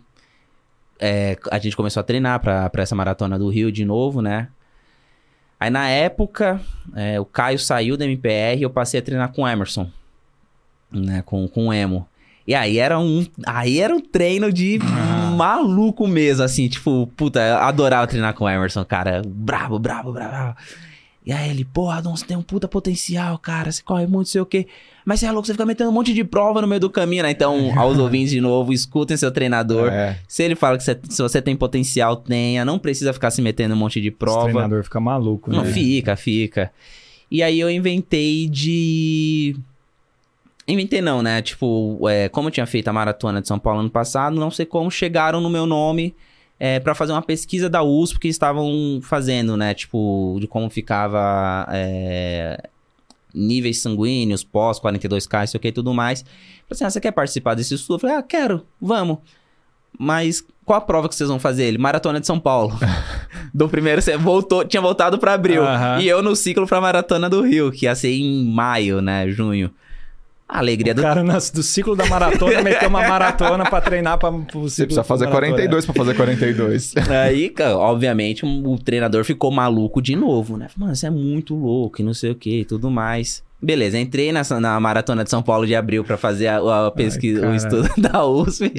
é, 1.00 1.36
a 1.50 1.58
gente 1.58 1.74
começou 1.74 2.00
a 2.00 2.04
treinar 2.04 2.38
pra, 2.40 2.68
pra 2.68 2.82
essa 2.82 2.94
maratona 2.94 3.38
do 3.38 3.48
Rio 3.48 3.72
de 3.72 3.84
novo, 3.84 4.20
né? 4.20 4.48
Aí 5.58 5.70
na 5.70 5.88
época, 5.88 6.60
é, 6.94 7.18
o 7.18 7.24
Caio 7.24 7.58
saiu 7.58 7.96
da 7.96 8.04
MPR 8.04 8.58
e 8.58 8.62
eu 8.62 8.70
passei 8.70 9.00
a 9.00 9.02
treinar 9.02 9.32
com 9.32 9.42
o 9.42 9.48
Emerson, 9.48 9.90
né? 10.90 11.22
Com, 11.22 11.48
com 11.48 11.68
o 11.68 11.72
Emo. 11.72 12.06
E 12.46 12.54
aí 12.54 12.78
era 12.78 12.98
um, 12.98 13.24
aí 13.46 13.78
era 13.80 13.94
um 13.94 14.00
treino 14.00 14.52
de 14.52 14.78
Ah. 14.82 15.30
maluco 15.36 16.06
mesmo, 16.08 16.42
assim, 16.42 16.68
tipo, 16.68 17.06
puta, 17.16 17.40
eu 17.40 17.56
adorava 17.58 18.06
treinar 18.06 18.34
com 18.34 18.44
o 18.44 18.48
Emerson, 18.48 18.84
cara, 18.84 19.22
brabo, 19.26 19.78
brabo, 19.78 20.12
brabo. 20.12 20.30
brabo. 20.30 20.56
E 21.24 21.32
aí 21.32 21.50
ele, 21.50 21.66
porra, 21.66 21.98
Adon, 21.98 22.16
você 22.16 22.24
tem 22.24 22.36
um 22.36 22.42
puta 22.42 22.66
potencial, 22.66 23.38
cara, 23.38 23.70
você 23.70 23.82
corre 23.82 24.06
muito, 24.06 24.30
sei 24.30 24.40
o 24.40 24.46
quê. 24.46 24.66
Mas 25.04 25.20
você 25.20 25.26
é 25.26 25.30
louco, 25.32 25.46
você 25.46 25.52
fica 25.52 25.66
metendo 25.66 25.90
um 25.90 25.92
monte 25.92 26.14
de 26.14 26.24
prova 26.24 26.62
no 26.62 26.66
meio 26.66 26.80
do 26.80 26.88
caminho, 26.88 27.22
né? 27.22 27.30
Então, 27.30 27.72
aos 27.78 27.98
ouvintes 27.98 28.30
de 28.30 28.40
novo, 28.40 28.72
escutem 28.72 29.16
seu 29.18 29.30
treinador. 29.30 29.92
É. 29.92 30.18
Se 30.26 30.42
ele 30.42 30.54
fala 30.56 30.78
que 30.78 30.82
você- 30.82 30.98
se 31.08 31.20
você 31.22 31.42
tem 31.42 31.54
potencial, 31.54 32.16
tenha. 32.16 32.64
Não 32.64 32.78
precisa 32.78 33.12
ficar 33.12 33.30
se 33.30 33.42
metendo 33.42 33.74
um 33.74 33.78
monte 33.78 34.00
de 34.00 34.10
prova. 34.10 34.44
treinador 34.44 34.82
fica 34.82 34.98
maluco, 34.98 35.50
Não, 35.52 35.62
né? 35.62 35.70
fica, 35.72 36.16
fica. 36.16 36.72
E 37.30 37.42
aí 37.42 37.60
eu 37.60 37.70
inventei 37.70 38.48
de. 38.48 39.54
Inventei 40.70 41.00
não, 41.00 41.22
né? 41.22 41.42
Tipo, 41.42 42.08
é, 42.08 42.28
como 42.28 42.48
eu 42.48 42.52
tinha 42.52 42.66
feito 42.66 42.88
a 42.88 42.92
maratona 42.92 43.40
de 43.40 43.48
São 43.48 43.58
Paulo 43.58 43.80
ano 43.80 43.90
passado, 43.90 44.36
não 44.36 44.50
sei 44.50 44.64
como 44.64 44.90
chegaram 44.90 45.40
no 45.40 45.50
meu 45.50 45.66
nome 45.66 46.14
é, 46.58 46.78
para 46.78 46.94
fazer 46.94 47.12
uma 47.12 47.22
pesquisa 47.22 47.68
da 47.68 47.82
USP 47.82 48.20
que 48.20 48.28
estavam 48.28 49.00
fazendo, 49.02 49.56
né? 49.56 49.72
Tipo, 49.74 50.36
de 50.38 50.46
como 50.46 50.68
ficava 50.68 51.66
é, 51.70 52.68
níveis 53.34 53.80
sanguíneos, 53.80 54.44
pós 54.44 54.78
42K, 54.78 55.44
isso 55.44 55.56
aqui 55.56 55.68
e 55.68 55.72
tudo 55.72 55.94
mais. 55.94 56.20
Falei 56.22 56.66
assim, 56.70 56.84
ah, 56.84 56.90
você 56.90 57.00
quer 57.00 57.12
participar 57.12 57.54
desse 57.54 57.74
estudo? 57.74 57.94
Eu 57.96 57.98
falei, 58.00 58.16
ah, 58.16 58.22
quero, 58.22 58.66
vamos. 58.80 59.18
Mas 59.98 60.44
qual 60.64 60.78
a 60.78 60.80
prova 60.80 61.08
que 61.08 61.14
vocês 61.14 61.28
vão 61.28 61.40
fazer? 61.40 61.64
Ele, 61.64 61.78
Maratona 61.78 62.20
de 62.20 62.26
São 62.26 62.38
Paulo. 62.38 62.78
do 63.52 63.68
primeiro, 63.68 64.00
você 64.00 64.16
voltou, 64.16 64.64
tinha 64.64 64.80
voltado 64.80 65.18
pra 65.18 65.34
abril. 65.34 65.62
E 66.00 66.06
eu 66.06 66.22
no 66.22 66.36
ciclo 66.36 66.66
pra 66.66 66.80
Maratona 66.80 67.28
do 67.28 67.42
Rio, 67.42 67.72
que 67.72 67.86
ia 67.86 67.94
ser 67.94 68.12
em 68.12 68.44
maio, 68.44 69.00
né, 69.00 69.28
junho. 69.28 69.70
A 70.52 70.58
alegria 70.58 70.92
O 70.92 70.96
do... 70.96 71.02
cara 71.02 71.22
nas- 71.22 71.50
do 71.50 71.62
ciclo 71.62 71.94
da 71.94 72.04
maratona 72.06 72.60
meteu 72.62 72.88
uma 72.88 73.06
maratona 73.06 73.64
pra 73.68 73.80
treinar 73.80 74.18
ciclo 74.18 74.30
Você 74.52 74.84
precisa 74.84 75.04
fazer 75.04 75.26
maratona. 75.26 75.52
42 75.52 75.84
pra 75.86 75.94
fazer 75.94 76.14
42. 76.14 76.94
Aí, 77.24 77.48
cara, 77.50 77.78
obviamente, 77.78 78.44
o 78.44 78.78
treinador 78.78 79.24
ficou 79.24 79.50
maluco 79.52 80.02
de 80.02 80.16
novo, 80.16 80.56
né? 80.56 80.66
Mano, 80.76 80.94
você 80.96 81.06
é 81.06 81.10
muito 81.10 81.54
louco 81.54 82.00
e 82.00 82.04
não 82.04 82.12
sei 82.14 82.32
o 82.32 82.34
que 82.34 82.60
e 82.60 82.64
tudo 82.64 82.90
mais. 82.90 83.42
Beleza, 83.62 83.98
entrei 83.98 84.32
nessa, 84.32 84.58
na 84.58 84.80
maratona 84.80 85.22
de 85.22 85.28
São 85.30 85.42
Paulo 85.42 85.66
de 85.66 85.74
abril 85.74 86.02
pra 86.02 86.16
fazer 86.16 86.46
a, 86.48 86.86
a 86.86 86.90
pesquisa, 86.90 87.40
o 87.40 87.42
cara. 87.42 87.56
estudo 87.56 87.88
da 88.00 88.24
USP. 88.26 88.72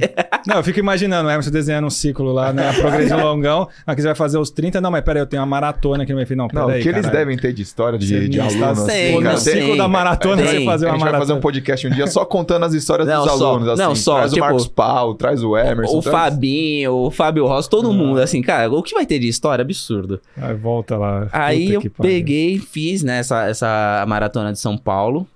Não, 0.48 0.56
eu 0.58 0.64
fico 0.64 0.80
imaginando 0.80 1.28
o 1.28 1.32
Emerson 1.32 1.52
desenhando 1.52 1.86
um 1.86 1.90
ciclo 1.92 2.34
lá, 2.34 2.52
né? 2.52 2.70
A 2.70 2.74
progressão 2.74 3.20
longão. 3.24 3.68
Aqui 3.86 4.02
você 4.02 4.08
vai 4.08 4.16
fazer 4.16 4.40
os 4.40 4.50
30. 4.50 4.82
Não, 4.82 4.90
mas 4.90 5.04
peraí, 5.04 5.22
eu 5.22 5.28
tenho 5.28 5.42
uma 5.42 5.46
maratona 5.48 6.02
aqui 6.04 6.12
no 6.12 6.18
meu 6.18 6.26
filho. 6.26 6.38
Não, 6.40 6.48
Não, 6.52 6.66
peraí. 6.66 6.80
o 6.80 6.84
que 6.84 6.90
eles 6.90 7.02
caralho. 7.02 7.20
devem 7.20 7.38
ter 7.38 7.54
de 7.54 7.62
história 7.62 8.00
de, 8.00 8.08
Você 8.08 8.28
de 8.28 8.40
alunos 8.40 8.84
Tem, 8.86 9.14
assim, 9.14 9.22
cara. 9.24 9.34
no 9.36 9.40
ciclo 9.40 9.60
tem. 9.68 9.78
da 9.78 9.88
maratona 9.88 10.42
Tem. 10.42 10.46
você 10.60 10.66
fazer 10.66 10.86
A 10.88 10.90
uma 10.90 10.94
gente 10.98 11.04
vai 11.04 11.12
fazer 11.12 11.12
maratona. 11.14 11.38
um 11.38 11.42
podcast 11.42 11.88
um 11.88 11.92
dia 11.92 12.08
só 12.08 12.26
contando 12.26 12.66
as 12.66 12.74
histórias 12.74 13.08
Não, 13.08 13.24
dos 13.24 13.34
só- 13.38 13.50
alunos, 13.50 13.68
assim. 13.70 13.82
não, 13.84 13.96
só, 13.96 14.16
traz 14.18 14.32
tipo- 14.32 14.44
o 14.44 14.48
Marcos 14.48 14.68
Paulo, 14.68 15.14
traz 15.14 15.44
o 15.44 15.56
Emerson. 15.56 15.98
o 15.98 16.02
traz- 16.02 16.18
Fabinho, 16.34 16.94
o 16.94 17.12
Fábio 17.12 17.46
Ross, 17.46 17.68
todo 17.68 17.94
mundo, 17.94 18.20
assim, 18.20 18.42
cara, 18.42 18.72
o 18.72 18.82
que 18.82 18.96
vai 18.96 19.06
ter 19.06 19.20
de 19.20 19.28
história? 19.28 19.62
Absurdo. 19.62 20.20
Aí 20.42 20.56
volta 20.56 20.98
lá. 20.98 21.28
Aí 21.32 21.74
eu 21.74 21.82
peguei, 22.02 22.58
fiz, 22.58 23.04
né, 23.04 23.20
essa, 23.20 23.46
essa 23.48 24.04
maratona 24.08 24.52
de 24.52 24.60
São 24.60 24.71
Paulo. 24.78 25.28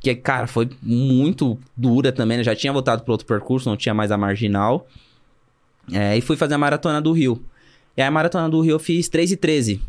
Que, 0.00 0.14
cara, 0.14 0.46
foi 0.46 0.68
muito 0.82 1.58
dura 1.76 2.12
também, 2.12 2.36
né? 2.36 2.44
Já 2.44 2.54
tinha 2.54 2.72
voltado 2.72 3.02
para 3.02 3.12
outro 3.12 3.26
percurso, 3.26 3.68
não 3.68 3.76
tinha 3.76 3.94
mais 3.94 4.10
a 4.10 4.18
marginal. 4.18 4.86
É, 5.92 6.16
e 6.16 6.20
fui 6.20 6.36
fazer 6.36 6.54
a 6.54 6.58
maratona 6.58 7.00
do 7.00 7.12
Rio. 7.12 7.42
E 7.96 8.02
aí 8.02 8.08
a 8.08 8.10
maratona 8.10 8.48
do 8.48 8.60
Rio 8.60 8.72
eu 8.72 8.78
fiz 8.78 9.08
3 9.08 9.32
e 9.32 9.36
13. 9.36 9.80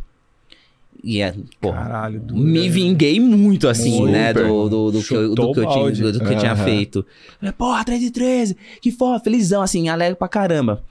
E 1.04 1.22
é, 1.22 1.36
pô, 1.60 1.72
Caralho, 1.72 2.20
dura, 2.20 2.40
me 2.40 2.64
né? 2.64 2.70
vinguei 2.70 3.20
muito, 3.20 3.68
assim, 3.68 3.98
Super. 3.98 4.12
né? 4.12 4.34
Do, 4.34 4.70
do, 4.70 4.92
do, 4.92 5.04
que, 5.04 5.14
eu, 5.14 5.36
do 5.36 5.52
que 5.52 5.60
eu 5.60 5.68
tinha, 5.68 5.76
balde. 5.84 6.12
do 6.12 6.20
que 6.20 6.34
eu 6.34 6.38
tinha 6.38 6.56
feito. 6.56 7.06
Falei, 7.40 7.54
porra, 7.54 7.84
3 7.84 8.04
e 8.04 8.12
13, 8.12 8.58
que 8.82 8.92
foda, 8.92 9.20
felizão, 9.20 9.62
assim, 9.62 9.90
alegre 9.90 10.16
pra 10.16 10.28
caramba. 10.28 10.84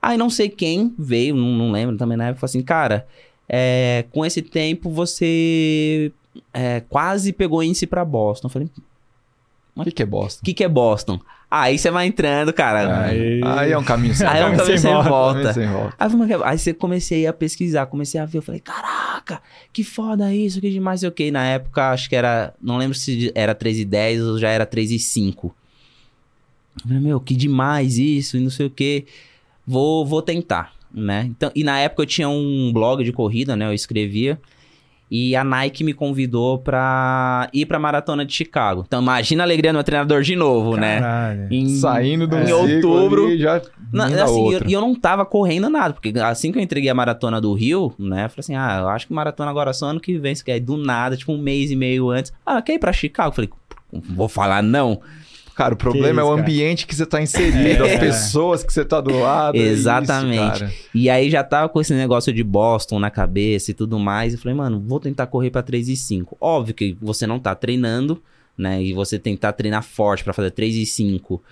Aí 0.00 0.16
não 0.16 0.30
sei 0.30 0.48
quem 0.48 0.94
veio, 0.98 1.36
não, 1.36 1.50
não 1.56 1.70
lembro 1.70 1.96
também 1.96 2.16
na 2.16 2.28
época, 2.28 2.40
falou 2.40 2.50
assim, 2.50 2.62
cara, 2.62 3.06
é, 3.48 4.06
com 4.10 4.24
esse 4.24 4.40
tempo 4.40 4.90
você 4.90 6.10
é, 6.52 6.80
quase 6.80 7.32
pegou 7.32 7.62
índice 7.62 7.86
pra 7.86 8.04
Boston. 8.04 8.46
Eu 8.48 8.50
falei, 8.50 8.68
O 9.76 9.84
que, 9.84 9.90
que 9.92 10.02
é 10.02 10.06
bosta? 10.06 10.40
o 10.40 10.44
que, 10.44 10.54
que 10.54 10.64
é 10.64 10.68
Boston? 10.68 11.20
Aí 11.50 11.76
você 11.78 11.90
vai 11.90 12.06
entrando, 12.06 12.52
cara. 12.52 13.06
Aí- 13.06 13.40
Aí 13.44 13.72
é 13.72 13.78
um 13.78 13.82
caminho 13.82 14.14
sem 14.14 14.24
Aí 14.26 14.40
é 14.40 14.46
um 14.46 14.50
volta. 14.50 14.62
caminho 14.62 14.78
sem 14.78 14.92
volta. 14.92 15.32
Caminho 15.32 15.54
sem 15.54 15.68
volta. 15.68 15.94
Aí, 15.98 16.30
eu 16.30 16.44
aí 16.44 16.58
você 16.58 16.72
comecei 16.74 17.26
a 17.26 17.32
pesquisar, 17.32 17.86
comecei 17.86 18.20
a 18.20 18.24
ver, 18.24 18.38
eu 18.38 18.42
falei, 18.42 18.60
caraca, 18.60 19.42
que 19.72 19.82
foda 19.82 20.32
isso, 20.32 20.60
que 20.60 20.70
demais, 20.70 21.00
sei 21.00 21.08
o 21.08 21.12
que. 21.12 21.30
Na 21.32 21.44
época, 21.44 21.90
acho 21.90 22.08
que 22.08 22.14
era, 22.14 22.54
não 22.62 22.76
lembro 22.76 22.96
se 22.96 23.32
era 23.34 23.52
3 23.54 23.80
e 23.80 23.84
10 23.84 24.22
ou 24.22 24.38
já 24.38 24.48
era 24.48 24.64
3 24.64 24.92
e 24.92 24.98
5. 25.00 25.52
Eu 26.76 26.82
falei, 26.82 27.00
meu, 27.00 27.20
que 27.20 27.34
demais 27.34 27.98
isso 27.98 28.36
e 28.36 28.40
não 28.40 28.50
sei 28.50 28.66
o 28.66 28.70
que. 28.70 29.06
Vou, 29.66 30.06
vou 30.06 30.22
tentar, 30.22 30.72
né? 30.92 31.24
Então, 31.28 31.50
e 31.54 31.64
na 31.64 31.78
época 31.80 32.02
eu 32.02 32.06
tinha 32.06 32.28
um 32.28 32.70
blog 32.72 33.02
de 33.02 33.12
corrida, 33.12 33.56
né? 33.56 33.66
Eu 33.66 33.74
escrevia. 33.74 34.40
E 35.10 35.34
a 35.34 35.42
Nike 35.42 35.82
me 35.82 35.92
convidou 35.92 36.58
pra 36.58 37.48
ir 37.52 37.66
pra 37.66 37.78
Maratona 37.80 38.24
de 38.24 38.32
Chicago. 38.32 38.84
Então 38.86 39.02
imagina 39.02 39.42
a 39.42 39.46
alegria 39.46 39.72
do 39.72 39.74
meu 39.74 39.82
treinador 39.84 40.22
de 40.22 40.36
novo, 40.36 40.76
né? 40.76 41.00
Caralho. 41.00 41.48
Em- 41.50 41.68
Saindo 41.68 42.26
do 42.28 42.36
em 42.36 42.46
ciclo 42.46 42.90
outubro. 42.92 43.26
ali, 43.26 43.38
já 43.38 43.60
vinda 43.92 44.24
assim, 44.24 44.40
outra. 44.40 44.68
e 44.70 44.72
eu, 44.72 44.80
não 44.80 44.94
tava 44.94 45.26
correndo 45.26 45.68
nada, 45.68 45.92
porque 45.94 46.12
assim 46.20 46.52
que 46.52 46.58
eu 46.58 46.62
entreguei 46.62 46.88
a 46.90 46.94
maratona 46.94 47.40
do 47.40 47.52
Rio, 47.52 47.92
né, 47.98 48.26
eu 48.26 48.30
falei 48.30 48.38
assim, 48.38 48.54
ah, 48.54 48.78
eu 48.82 48.88
acho 48.88 49.08
que 49.08 49.12
maratona 49.12 49.50
agora 49.50 49.72
só 49.72 49.86
ano 49.86 49.98
que 49.98 50.16
vem, 50.16 50.32
você 50.34 50.44
quer 50.44 50.56
ir 50.58 50.60
do 50.60 50.76
nada, 50.76 51.16
tipo 51.16 51.32
um 51.32 51.38
mês 51.38 51.72
e 51.72 51.76
meio 51.76 52.08
antes. 52.10 52.32
Ah, 52.46 52.62
quer 52.62 52.74
ir 52.74 52.78
pra 52.78 52.92
Chicago? 52.92 53.30
Eu 53.30 53.34
falei, 53.34 53.50
vou 54.14 54.28
falar 54.28 54.62
não. 54.62 55.00
Cara, 55.62 55.74
o 55.74 55.76
problema 55.76 56.08
isso, 56.12 56.20
é 56.20 56.24
o 56.24 56.28
cara? 56.28 56.40
ambiente 56.40 56.86
que 56.86 56.94
você 56.94 57.04
tá 57.04 57.20
inserido, 57.22 57.84
É. 57.84 57.94
as 57.94 58.00
pessoas 58.00 58.62
que 58.64 58.72
você 58.72 58.84
tá 58.84 59.00
do 59.00 59.18
lado. 59.18 59.56
é 59.56 59.60
isso, 59.60 59.72
Exatamente. 59.72 60.60
cara. 60.60 60.72
E 60.94 61.10
aí 61.10 61.30
já 61.30 61.44
tava 61.44 61.68
com 61.68 61.80
esse 61.80 61.92
negócio 61.92 62.32
de 62.32 62.42
Boston 62.42 62.98
na 62.98 63.10
cabeça 63.10 63.70
e 63.70 63.74
tudo 63.74 63.98
mais, 63.98 64.32
eu 64.32 64.38
falei, 64.38 64.56
mano, 64.56 64.82
vou 64.86 64.98
tentar 64.98 65.26
correr 65.26 65.50
pra 65.50 65.62
3 65.62 65.88
e 65.88 65.96
5. 65.96 66.36
Óbvio 66.40 66.74
que 66.74 66.96
você 67.00 67.26
não 67.26 67.38
tá 67.38 67.54
treinando, 67.54 68.22
né, 68.56 68.82
e 68.82 68.92
você 68.92 69.18
tentar 69.18 69.52
treinar 69.52 69.82
forte 69.82 70.24
pra 70.24 70.32
fazer 70.32 70.50
3 70.50 70.76
e 70.76 70.86
5 70.86 71.42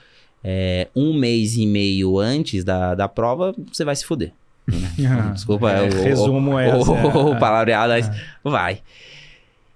é, 0.45 0.87
um 0.95 1.13
mês 1.19 1.57
e 1.57 1.67
meio 1.67 2.19
antes 2.19 2.63
da, 2.65 2.95
da 2.95 3.09
prova, 3.09 3.55
você 3.73 3.85
vai 3.85 3.95
se 3.97 4.05
fuder. 4.07 4.33
né? 4.99 5.31
Desculpa, 5.35 5.71
É, 5.71 5.83
o- 5.83 5.87
o- 6.01 6.03
resumo 6.03 6.51
o, 6.57 6.59
essa. 6.59 6.91
o, 6.93 7.35
é. 7.35 7.39
palavreado, 7.39 7.93
mas 7.93 8.11
vai. 8.45 8.81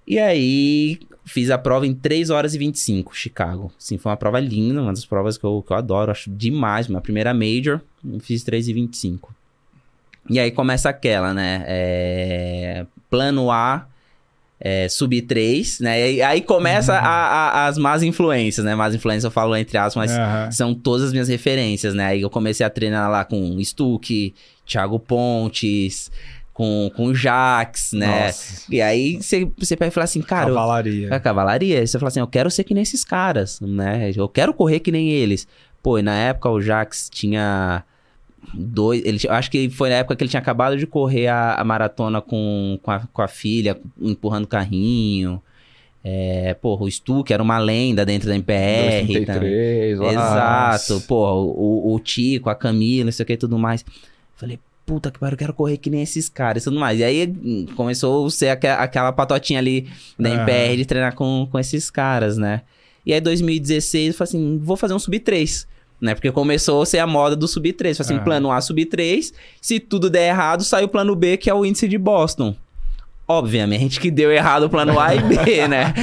E 0.07 0.19
aí, 0.19 0.99
fiz 1.25 1.49
a 1.49 1.57
prova 1.57 1.87
em 1.87 1.93
3 1.93 2.29
horas 2.29 2.53
e 2.53 2.57
25, 2.57 3.15
Chicago. 3.15 3.71
Sim, 3.77 3.97
foi 3.97 4.11
uma 4.11 4.17
prova 4.17 4.39
linda, 4.39 4.81
uma 4.81 4.91
das 4.93 5.05
provas 5.05 5.37
que 5.37 5.43
eu, 5.45 5.63
que 5.65 5.71
eu 5.71 5.77
adoro, 5.77 6.11
acho 6.11 6.29
demais. 6.29 6.87
Minha 6.87 7.01
primeira 7.01 7.33
major, 7.33 7.81
fiz 8.21 8.43
3 8.43 8.67
e 8.67 8.73
25. 8.73 9.33
E 10.29 10.39
aí 10.39 10.51
começa 10.51 10.89
aquela, 10.89 11.33
né? 11.33 11.63
É, 11.67 12.85
Plano 13.09 13.51
A, 13.51 13.85
é, 14.59 14.87
subir 14.87 15.23
3, 15.23 15.79
né? 15.81 16.13
E 16.13 16.21
aí 16.21 16.41
começa 16.41 16.93
a- 16.93 17.05
a- 17.07 17.67
as 17.67 17.77
más 17.77 18.01
influências, 18.03 18.65
né? 18.65 18.73
Más 18.75 18.95
influências 18.95 19.25
eu 19.25 19.31
falo 19.31 19.53
entre 19.57 19.77
aspas, 19.77 19.95
mas 19.95 20.11
Aham. 20.17 20.51
são 20.51 20.73
todas 20.73 21.07
as 21.07 21.11
minhas 21.11 21.27
referências, 21.27 21.93
né? 21.93 22.05
Aí 22.05 22.21
eu 22.21 22.29
comecei 22.29 22.65
a 22.65 22.69
treinar 22.69 23.11
lá 23.11 23.25
com 23.25 23.59
Stuck, 23.61 24.33
Thiago 24.65 24.97
Pontes, 24.99 26.09
com, 26.53 26.91
com 26.95 27.07
o 27.07 27.15
Jax, 27.15 27.93
né? 27.93 28.27
Nossa. 28.27 28.63
E 28.69 28.81
aí 28.81 29.17
você, 29.17 29.49
você 29.57 29.75
pega 29.75 29.89
e 29.89 29.93
fala 29.93 30.05
assim, 30.05 30.21
cara, 30.21 30.49
eu, 30.49 30.55
Cavalaria. 30.55 31.15
a 31.15 31.19
cavalaria, 31.19 31.87
você 31.87 31.97
fala 31.97 32.09
assim, 32.09 32.19
eu 32.19 32.27
quero 32.27 32.51
ser 32.51 32.63
que 32.63 32.73
nem 32.73 32.83
esses 32.83 33.03
caras, 33.03 33.59
né? 33.59 34.11
Eu 34.15 34.29
quero 34.29 34.53
correr 34.53 34.79
que 34.79 34.91
nem 34.91 35.09
eles. 35.09 35.47
Pô, 35.81 35.97
e 35.97 36.01
na 36.01 36.15
época 36.15 36.49
o 36.49 36.61
Jax 36.61 37.09
tinha 37.11 37.83
dois, 38.53 39.03
ele, 39.03 39.19
eu 39.23 39.33
acho 39.33 39.49
que 39.49 39.69
foi 39.69 39.89
na 39.89 39.95
época 39.95 40.15
que 40.15 40.23
ele 40.23 40.29
tinha 40.29 40.39
acabado 40.39 40.77
de 40.77 40.85
correr 40.85 41.27
a, 41.27 41.55
a 41.55 41.63
maratona 41.63 42.21
com, 42.21 42.79
com, 42.81 42.91
a, 42.91 42.99
com 42.99 43.21
a 43.21 43.27
filha, 43.27 43.77
empurrando 43.99 44.47
carrinho. 44.47 45.41
É, 46.05 46.53
porra, 46.55 46.83
o 46.83 46.91
Stuck 46.91 47.31
era 47.31 47.41
uma 47.41 47.57
lenda 47.57 48.05
dentro 48.05 48.27
da 48.27 48.35
MPR. 48.35 49.07
também. 49.25 49.25
233, 49.25 49.99
lá. 49.99 50.11
Exato, 50.11 51.01
pô, 51.07 51.33
o, 51.33 51.95
o 51.95 51.99
Tico, 51.99 52.49
a 52.49 52.55
Camila, 52.55 53.05
não 53.05 53.11
sei 53.11 53.23
o 53.23 53.25
que 53.25 53.33
e 53.33 53.37
tudo 53.37 53.57
mais. 53.57 53.83
Falei, 54.35 54.59
puta 54.85 55.09
que 55.11 55.19
pariu, 55.19 55.33
eu 55.33 55.37
quero 55.37 55.53
correr 55.53 55.77
que 55.77 55.89
nem 55.89 56.01
esses 56.01 56.27
caras 56.29 56.63
e 56.63 56.65
tudo 56.65 56.79
mais. 56.79 56.99
E 56.99 57.03
aí 57.03 57.27
hum, 57.43 57.65
começou 57.75 58.25
a 58.25 58.29
ser 58.29 58.49
aque- 58.49 58.67
aquela 58.67 59.11
patotinha 59.11 59.59
ali 59.59 59.87
da 60.19 60.29
Aham. 60.29 60.37
MPR 60.41 60.77
de 60.77 60.85
treinar 60.85 61.15
com, 61.15 61.47
com 61.51 61.57
esses 61.59 61.89
caras, 61.89 62.37
né? 62.37 62.61
E 63.05 63.13
aí 63.13 63.19
2016 63.21 64.07
eu 64.09 64.13
falei 64.13 64.29
assim, 64.29 64.57
vou 64.61 64.75
fazer 64.77 64.93
um 64.93 64.99
sub-3. 64.99 65.65
Né? 66.01 66.13
Porque 66.13 66.29
começou 66.31 66.81
a 66.81 66.85
ser 66.85 66.99
a 66.99 67.07
moda 67.07 67.33
do 67.35 67.47
sub-3. 67.47 67.75
Falei 67.77 67.91
assim, 67.99 68.15
Aham. 68.15 68.23
plano 68.23 68.51
A, 68.51 68.59
sub-3. 68.59 69.33
Se 69.61 69.79
tudo 69.79 70.09
der 70.09 70.27
errado, 70.29 70.63
sai 70.63 70.83
o 70.83 70.87
plano 70.89 71.15
B, 71.15 71.37
que 71.37 71.49
é 71.49 71.53
o 71.53 71.63
índice 71.65 71.87
de 71.87 71.97
Boston. 71.97 72.53
Obviamente 73.25 74.01
que 74.01 74.11
deu 74.11 74.29
errado 74.31 74.63
o 74.63 74.69
plano 74.69 74.99
A 74.99 75.15
e 75.15 75.19
B, 75.21 75.35
né? 75.69 75.93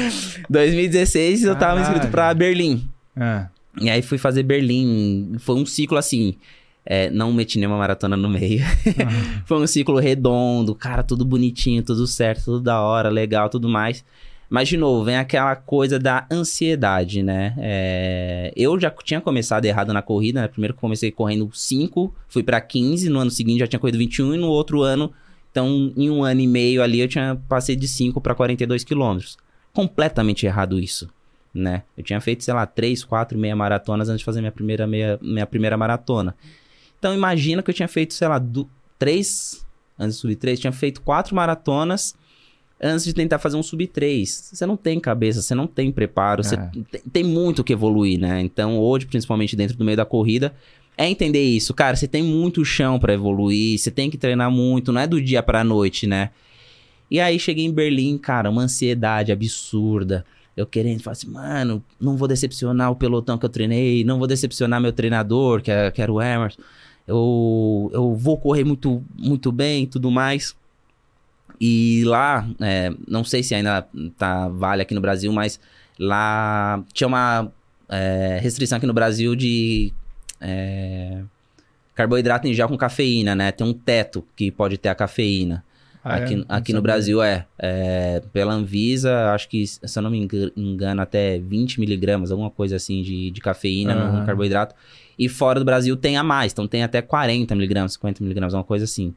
2016 0.48 1.44
eu 1.44 1.54
tava 1.56 1.80
inscrito 1.80 2.08
pra 2.08 2.32
Berlim. 2.34 2.88
É. 3.16 3.46
E 3.80 3.90
aí 3.90 4.02
fui 4.02 4.18
fazer 4.18 4.42
Berlim. 4.42 5.36
Foi 5.38 5.54
um 5.56 5.66
ciclo 5.66 5.96
assim. 5.98 6.34
É, 6.84 7.10
não 7.10 7.32
meti 7.32 7.58
nenhuma 7.58 7.78
maratona 7.78 8.16
no 8.16 8.28
meio. 8.28 8.64
Foi 9.44 9.58
um 9.58 9.66
ciclo 9.66 9.98
redondo, 9.98 10.74
cara, 10.74 11.02
tudo 11.02 11.24
bonitinho, 11.24 11.82
tudo 11.82 12.06
certo, 12.06 12.44
tudo 12.44 12.60
da 12.60 12.80
hora, 12.80 13.08
legal, 13.08 13.48
tudo 13.48 13.68
mais. 13.68 14.04
Mas, 14.48 14.68
de 14.68 14.76
novo, 14.76 15.04
vem 15.04 15.16
aquela 15.16 15.54
coisa 15.54 15.98
da 15.98 16.26
ansiedade, 16.30 17.22
né? 17.22 17.54
É, 17.58 18.52
eu 18.56 18.78
já 18.80 18.90
tinha 18.90 19.20
começado 19.20 19.64
errado 19.64 19.92
na 19.92 20.02
corrida, 20.02 20.40
né? 20.42 20.48
Primeiro 20.48 20.74
que 20.74 20.80
comecei 20.80 21.12
correndo 21.12 21.48
5, 21.52 22.12
fui 22.28 22.42
pra 22.42 22.60
15, 22.60 23.08
no 23.08 23.20
ano 23.20 23.30
seguinte 23.30 23.60
já 23.60 23.66
tinha 23.68 23.78
corrido 23.78 23.98
21, 23.98 24.34
e 24.34 24.38
no 24.38 24.48
outro 24.48 24.82
ano, 24.82 25.12
então, 25.52 25.92
em 25.96 26.10
um 26.10 26.24
ano 26.24 26.40
e 26.40 26.48
meio 26.48 26.82
ali, 26.82 27.00
eu 27.00 27.08
tinha 27.08 27.40
passei 27.48 27.76
de 27.76 27.86
5 27.86 28.20
para 28.20 28.34
42 28.34 28.82
quilômetros. 28.82 29.38
Completamente 29.72 30.46
errado 30.46 30.80
isso 30.80 31.08
né? 31.52 31.82
Eu 31.96 32.04
tinha 32.04 32.20
feito, 32.20 32.44
sei 32.44 32.54
lá, 32.54 32.64
três, 32.64 33.04
quatro 33.04 33.38
meia 33.38 33.56
maratonas 33.56 34.08
antes 34.08 34.20
de 34.20 34.24
fazer 34.24 34.40
minha 34.40 34.52
primeira, 34.52 34.86
meia, 34.86 35.18
minha 35.20 35.46
primeira 35.46 35.76
maratona. 35.76 36.34
Então 37.00 37.12
imagina 37.14 37.62
que 37.62 37.70
eu 37.70 37.74
tinha 37.74 37.88
feito, 37.88 38.14
sei 38.14 38.28
lá, 38.28 38.38
do, 38.38 38.68
três, 38.98 39.66
antes 39.98 40.16
de 40.16 40.20
subir 40.20 40.36
três, 40.36 40.60
tinha 40.60 40.70
feito 40.72 41.00
quatro 41.00 41.34
maratonas 41.34 42.14
antes 42.80 43.04
de 43.04 43.12
tentar 43.12 43.38
fazer 43.38 43.56
um 43.56 43.62
sub 43.62 43.86
3. 43.86 44.50
Você 44.52 44.64
não 44.64 44.76
tem 44.76 45.00
cabeça, 45.00 45.42
você 45.42 45.54
não 45.54 45.66
tem 45.66 45.90
preparo, 45.90 46.44
você 46.44 46.54
É. 46.54 46.58
tem, 46.58 46.84
tem 47.12 47.24
muito 47.24 47.64
que 47.64 47.72
evoluir, 47.72 48.18
né? 48.20 48.40
Então 48.42 48.78
hoje, 48.78 49.06
principalmente 49.06 49.56
dentro 49.56 49.76
do 49.76 49.84
meio 49.84 49.96
da 49.96 50.04
corrida, 50.04 50.54
é 50.96 51.08
entender 51.08 51.42
isso. 51.42 51.72
Cara, 51.74 51.96
você 51.96 52.06
tem 52.06 52.22
muito 52.22 52.64
chão 52.64 52.98
pra 52.98 53.12
evoluir, 53.14 53.78
você 53.78 53.90
tem 53.90 54.10
que 54.10 54.16
treinar 54.18 54.50
muito, 54.50 54.92
não 54.92 55.00
é 55.00 55.06
do 55.06 55.20
dia 55.20 55.42
pra 55.42 55.64
noite, 55.64 56.06
né? 56.06 56.30
E 57.10 57.18
aí 57.18 57.38
cheguei 57.40 57.64
em 57.64 57.72
Berlim, 57.72 58.16
cara, 58.18 58.48
uma 58.50 58.62
ansiedade 58.62 59.32
absurda. 59.32 60.24
Eu 60.56 60.66
querendo, 60.66 61.02
falar 61.02 61.12
assim, 61.12 61.28
mano, 61.30 61.82
não 62.00 62.16
vou 62.16 62.28
decepcionar 62.28 62.90
o 62.90 62.96
pelotão 62.96 63.38
que 63.38 63.44
eu 63.44 63.48
treinei, 63.48 64.04
não 64.04 64.18
vou 64.18 64.26
decepcionar 64.26 64.80
meu 64.80 64.92
treinador, 64.92 65.62
que, 65.62 65.70
é- 65.70 65.90
que 65.90 66.00
era 66.02 66.12
o 66.12 66.20
Emerson. 66.20 66.60
Eu, 67.10 67.90
eu 67.92 68.14
vou 68.14 68.38
correr 68.38 68.64
muito, 68.64 69.02
muito 69.18 69.50
bem 69.52 69.82
e 69.84 69.86
tudo 69.86 70.10
mais. 70.10 70.54
E 71.60 72.02
lá, 72.06 72.48
é, 72.60 72.90
não 73.06 73.22
sei 73.24 73.42
se 73.42 73.54
ainda 73.54 73.86
tá, 74.16 74.48
vale 74.48 74.80
aqui 74.82 74.94
no 74.94 75.00
Brasil, 75.00 75.30
mas 75.32 75.60
lá 75.98 76.82
tinha 76.92 77.06
uma 77.06 77.52
é, 77.88 78.38
restrição 78.40 78.78
aqui 78.78 78.86
no 78.86 78.94
Brasil 78.94 79.34
de 79.36 79.92
é, 80.40 81.20
carboidrato 81.94 82.46
em 82.48 82.54
gel 82.54 82.68
com 82.68 82.78
cafeína, 82.78 83.34
né? 83.34 83.52
Tem 83.52 83.66
um 83.66 83.74
teto 83.74 84.24
que 84.34 84.50
pode 84.50 84.78
ter 84.78 84.88
a 84.88 84.94
cafeína. 84.94 85.62
Ah, 86.02 86.18
é? 86.18 86.22
aqui 86.24 86.44
aqui 86.48 86.72
no. 86.72 86.80
Brasil 86.80 87.22
é, 87.22 87.44
é. 87.58 88.22
Pela 88.32 88.54
Anvisa, 88.54 89.32
acho 89.34 89.46
que, 89.50 89.66
se 89.66 89.98
eu 89.98 90.02
não 90.02 90.10
me 90.10 90.16
enga- 90.18 90.50
engano, 90.56 91.02
até 91.02 91.38
20 91.38 91.78
miligramas, 91.78 92.30
alguma 92.30 92.48
coisa 92.50 92.76
assim 92.76 93.02
de, 93.02 93.30
de 93.30 93.40
cafeína 93.42 93.94
no- 93.94 94.20
no 94.20 94.24
carboidrato. 94.26 94.74
E 95.20 95.28
fora 95.28 95.60
do 95.60 95.66
Brasil 95.66 95.94
tem 95.98 96.16
a 96.16 96.24
mais, 96.24 96.50
então 96.50 96.66
tem 96.66 96.82
até 96.82 97.02
40 97.02 97.54
miligramas, 97.54 97.92
50 97.92 98.22
miligramas, 98.24 98.54
uma 98.54 98.64
coisa 98.64 98.86
assim. 98.86 99.12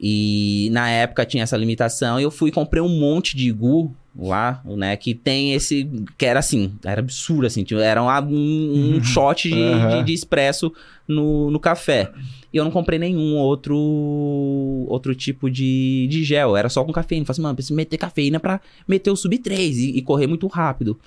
E 0.00 0.70
na 0.72 0.88
época 0.88 1.26
tinha 1.26 1.42
essa 1.42 1.58
limitação 1.58 2.18
e 2.18 2.22
eu 2.22 2.30
fui 2.30 2.48
e 2.48 2.52
comprei 2.52 2.82
um 2.82 2.88
monte 2.88 3.36
de 3.36 3.52
Gu 3.52 3.92
lá, 4.18 4.62
né? 4.64 4.96
Que 4.96 5.12
tem 5.12 5.52
esse. 5.52 5.86
Que 6.16 6.24
era 6.24 6.38
assim, 6.38 6.72
era 6.82 7.00
absurdo, 7.00 7.46
assim. 7.46 7.64
tipo, 7.64 7.80
Era 7.80 8.02
um, 8.02 8.96
um 8.96 9.04
shot 9.04 9.50
de, 9.50 9.60
Aham. 9.60 9.98
de, 9.98 10.04
de 10.04 10.12
expresso 10.14 10.72
no, 11.06 11.50
no 11.50 11.60
café. 11.60 12.10
E 12.50 12.56
eu 12.56 12.64
não 12.64 12.70
comprei 12.70 12.98
nenhum 12.98 13.36
outro 13.36 13.76
outro 14.88 15.14
tipo 15.14 15.50
de, 15.50 16.06
de 16.08 16.24
gel. 16.24 16.56
Era 16.56 16.70
só 16.70 16.82
com 16.82 16.92
cafeína. 16.92 17.26
Falei 17.26 17.34
assim, 17.34 17.42
mano, 17.42 17.54
preciso 17.56 17.74
meter 17.74 17.98
cafeína 17.98 18.40
pra 18.40 18.60
meter 18.86 19.10
o 19.10 19.16
sub 19.16 19.36
3 19.36 19.76
e, 19.78 19.98
e 19.98 20.02
correr 20.02 20.26
muito 20.26 20.46
rápido. 20.46 20.98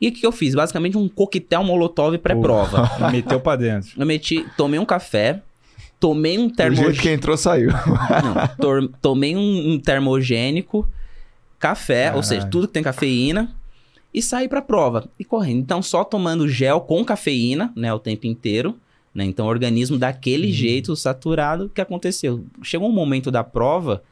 E 0.00 0.08
o 0.08 0.12
que, 0.12 0.26
eu 0.26 0.32
fiz? 0.32 0.54
Basicamente 0.54 0.96
um 0.96 1.08
coquetel 1.08 1.62
molotov 1.62 2.16
pré-prova. 2.18 2.90
Meteu 3.12 3.38
pra 3.40 3.56
dentro. 3.56 3.90
Eu 3.98 4.06
meti, 4.06 4.46
tomei 4.56 4.80
um 4.80 4.84
café, 4.84 5.42
tomei 5.98 6.38
um 6.38 6.48
termogênico. 6.48 6.92
jeito 6.94 7.02
que 7.02 7.10
entrou, 7.10 7.36
saiu. 7.36 7.70
Não, 8.62 8.88
tomei 9.02 9.36
um, 9.36 9.72
um 9.72 9.78
termogênico, 9.78 10.88
café, 11.58 12.12
ou 12.14 12.22
seja, 12.22 12.40
Caralho. 12.40 12.50
tudo 12.50 12.66
que 12.66 12.72
tem 12.72 12.82
cafeína, 12.82 13.54
e 14.12 14.22
saí 14.22 14.48
pra 14.48 14.62
prova. 14.62 15.08
E 15.18 15.24
correndo. 15.24 15.58
Então, 15.60 15.82
só 15.82 16.02
tomando 16.02 16.48
gel 16.48 16.80
com 16.80 17.04
cafeína, 17.04 17.72
né, 17.76 17.92
o 17.92 17.98
tempo 17.98 18.26
inteiro. 18.26 18.76
Né? 19.14 19.24
Então, 19.24 19.46
o 19.46 19.48
organismo 19.48 19.98
daquele 19.98 20.46
Uhum. 20.48 20.52
jeito, 20.52 20.96
saturado, 20.96 21.66
o 21.66 21.68
que 21.68 21.80
aconteceu? 21.80 22.44
Chegou 22.62 22.88
um 22.88 22.92
momento 22.92 23.30
da 23.30 23.44
prova 23.44 24.02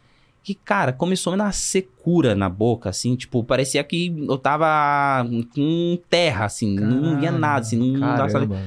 que, 0.49 0.55
cara, 0.55 0.95
começou 0.95 1.31
a 1.31 1.35
me 1.35 1.39
dar 1.39 1.45
uma 1.45 1.53
secura 1.53 2.35
na 2.35 2.49
boca, 2.49 2.89
assim, 2.89 3.15
tipo, 3.17 3.45
parecia 3.45 3.85
que 3.85 4.15
eu 4.27 4.39
tava 4.39 5.29
com 5.55 5.99
terra, 6.09 6.47
assim, 6.47 6.75
não 6.75 7.19
via 7.19 7.31
nada, 7.31 7.67
assim, 7.67 7.77
não 7.77 8.17
dava 8.17 8.33
Caramba. 8.33 8.63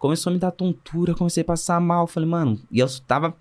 começou 0.00 0.30
a 0.30 0.34
me 0.34 0.40
dar 0.40 0.50
tontura, 0.50 1.14
comecei 1.14 1.42
a 1.42 1.44
passar 1.44 1.80
mal. 1.80 2.08
Falei, 2.08 2.28
mano, 2.28 2.58
e 2.72 2.80
eu 2.80 2.88
tava 3.06 3.36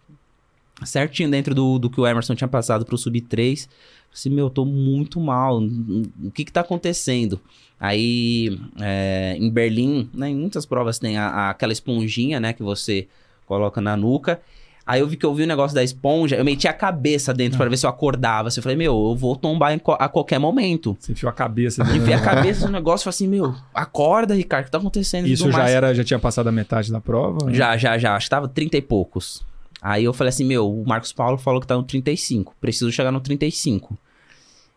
certinho 0.86 1.32
dentro 1.32 1.56
do, 1.56 1.80
do 1.80 1.90
que 1.90 1.99
o 1.99 2.06
Emerson 2.06 2.36
tinha 2.36 2.48
passado 2.48 2.86
pro 2.86 2.99
Sub 2.99 3.20
3. 3.22 3.66
Falei 3.66 3.74
assim, 4.14 4.30
meu, 4.30 4.45
eu 4.45 4.49
tô 4.52 4.64
muito 4.64 5.20
mal. 5.20 5.58
O 5.60 6.30
que 6.32 6.45
que 6.45 6.52
tá 6.52 6.62
acontecendo? 6.62 7.40
Aí, 7.80 8.60
é, 8.80 9.36
em 9.40 9.49
Berlim, 9.49 10.08
né, 10.14 10.30
em 10.30 10.36
muitas 10.36 10.68
provas 10.68 10.99
tem 10.99 11.18
a- 11.18 11.30
a- 11.30 11.49
aquela 11.49 11.74
esponjinha, 11.74 12.40
né, 12.40 12.53
que 12.53 12.62
você 12.62 13.08
coloca 13.48 13.82
na 13.82 13.98
nuca. 13.98 14.40
Aí 14.86 14.99
eu 14.99 15.08
vi 15.08 15.16
que 15.16 15.26
eu 15.26 15.34
vi 15.34 15.44
o 15.44 15.48
negócio 15.48 15.76
da 15.76 15.84
esponja, 15.84 16.36
eu 16.36 16.44
meti 16.44 16.68
a 16.68 16.74
cabeça 16.74 17.34
dentro 17.34 17.58
pra 17.58 17.70
ver 17.70 17.78
se 17.78 17.86
eu 17.86 17.90
acordava. 17.90 18.48
Assim, 18.48 18.60
eu 18.60 18.64
falei, 18.64 18.78
meu, 18.78 18.94
eu 19.10 19.16
vou 19.16 19.36
tombar 19.36 19.80
co- 19.80 19.95
a 19.99 20.10
qualquer 20.10 20.40
momento. 20.40 20.98
Você 20.99 21.12
enfiou 21.12 21.30
a 21.30 21.34
cabeça 21.34 21.84
dentro. 21.84 21.99
Enfiei 21.99 22.16
a 22.16 22.22
cabeça 22.22 22.66
no 22.66 22.72
negócio 22.74 23.03
e 23.03 23.06
falei 23.06 23.16
assim, 23.16 23.28
meu, 23.28 23.56
acorda, 23.74 24.34
Ricardo, 24.34 24.64
o 24.64 24.66
que 24.66 24.72
tá 24.72 24.78
acontecendo? 24.80 25.28
Isso 25.28 25.49
já 25.52 25.58
mais. 25.60 25.72
era, 25.72 25.94
já 25.94 26.03
tinha 26.03 26.20
passado 26.20 26.48
a 26.48 26.52
metade 26.52 26.91
da 26.91 26.99
prova? 26.99 27.53
Já, 27.53 27.78
já, 27.78 27.98
já. 27.98 28.16
Acho 28.16 28.26
que 28.26 28.30
tava 28.32 28.48
30 28.48 28.78
e 28.78 28.82
poucos. 28.82 29.44
Aí 29.82 30.03
eu 30.03 30.14
falei 30.14 30.30
assim, 30.30 30.44
meu, 30.45 30.70
o 30.72 30.84
Marcos 30.88 31.14
Paulo 31.14 31.38
falou 31.38 31.62
que 31.62 31.68
tá 31.68 31.76
no 31.76 31.84
35. 31.84 32.56
Preciso 32.60 32.91
chegar 32.91 33.12
no 33.12 33.20
35. 33.20 33.98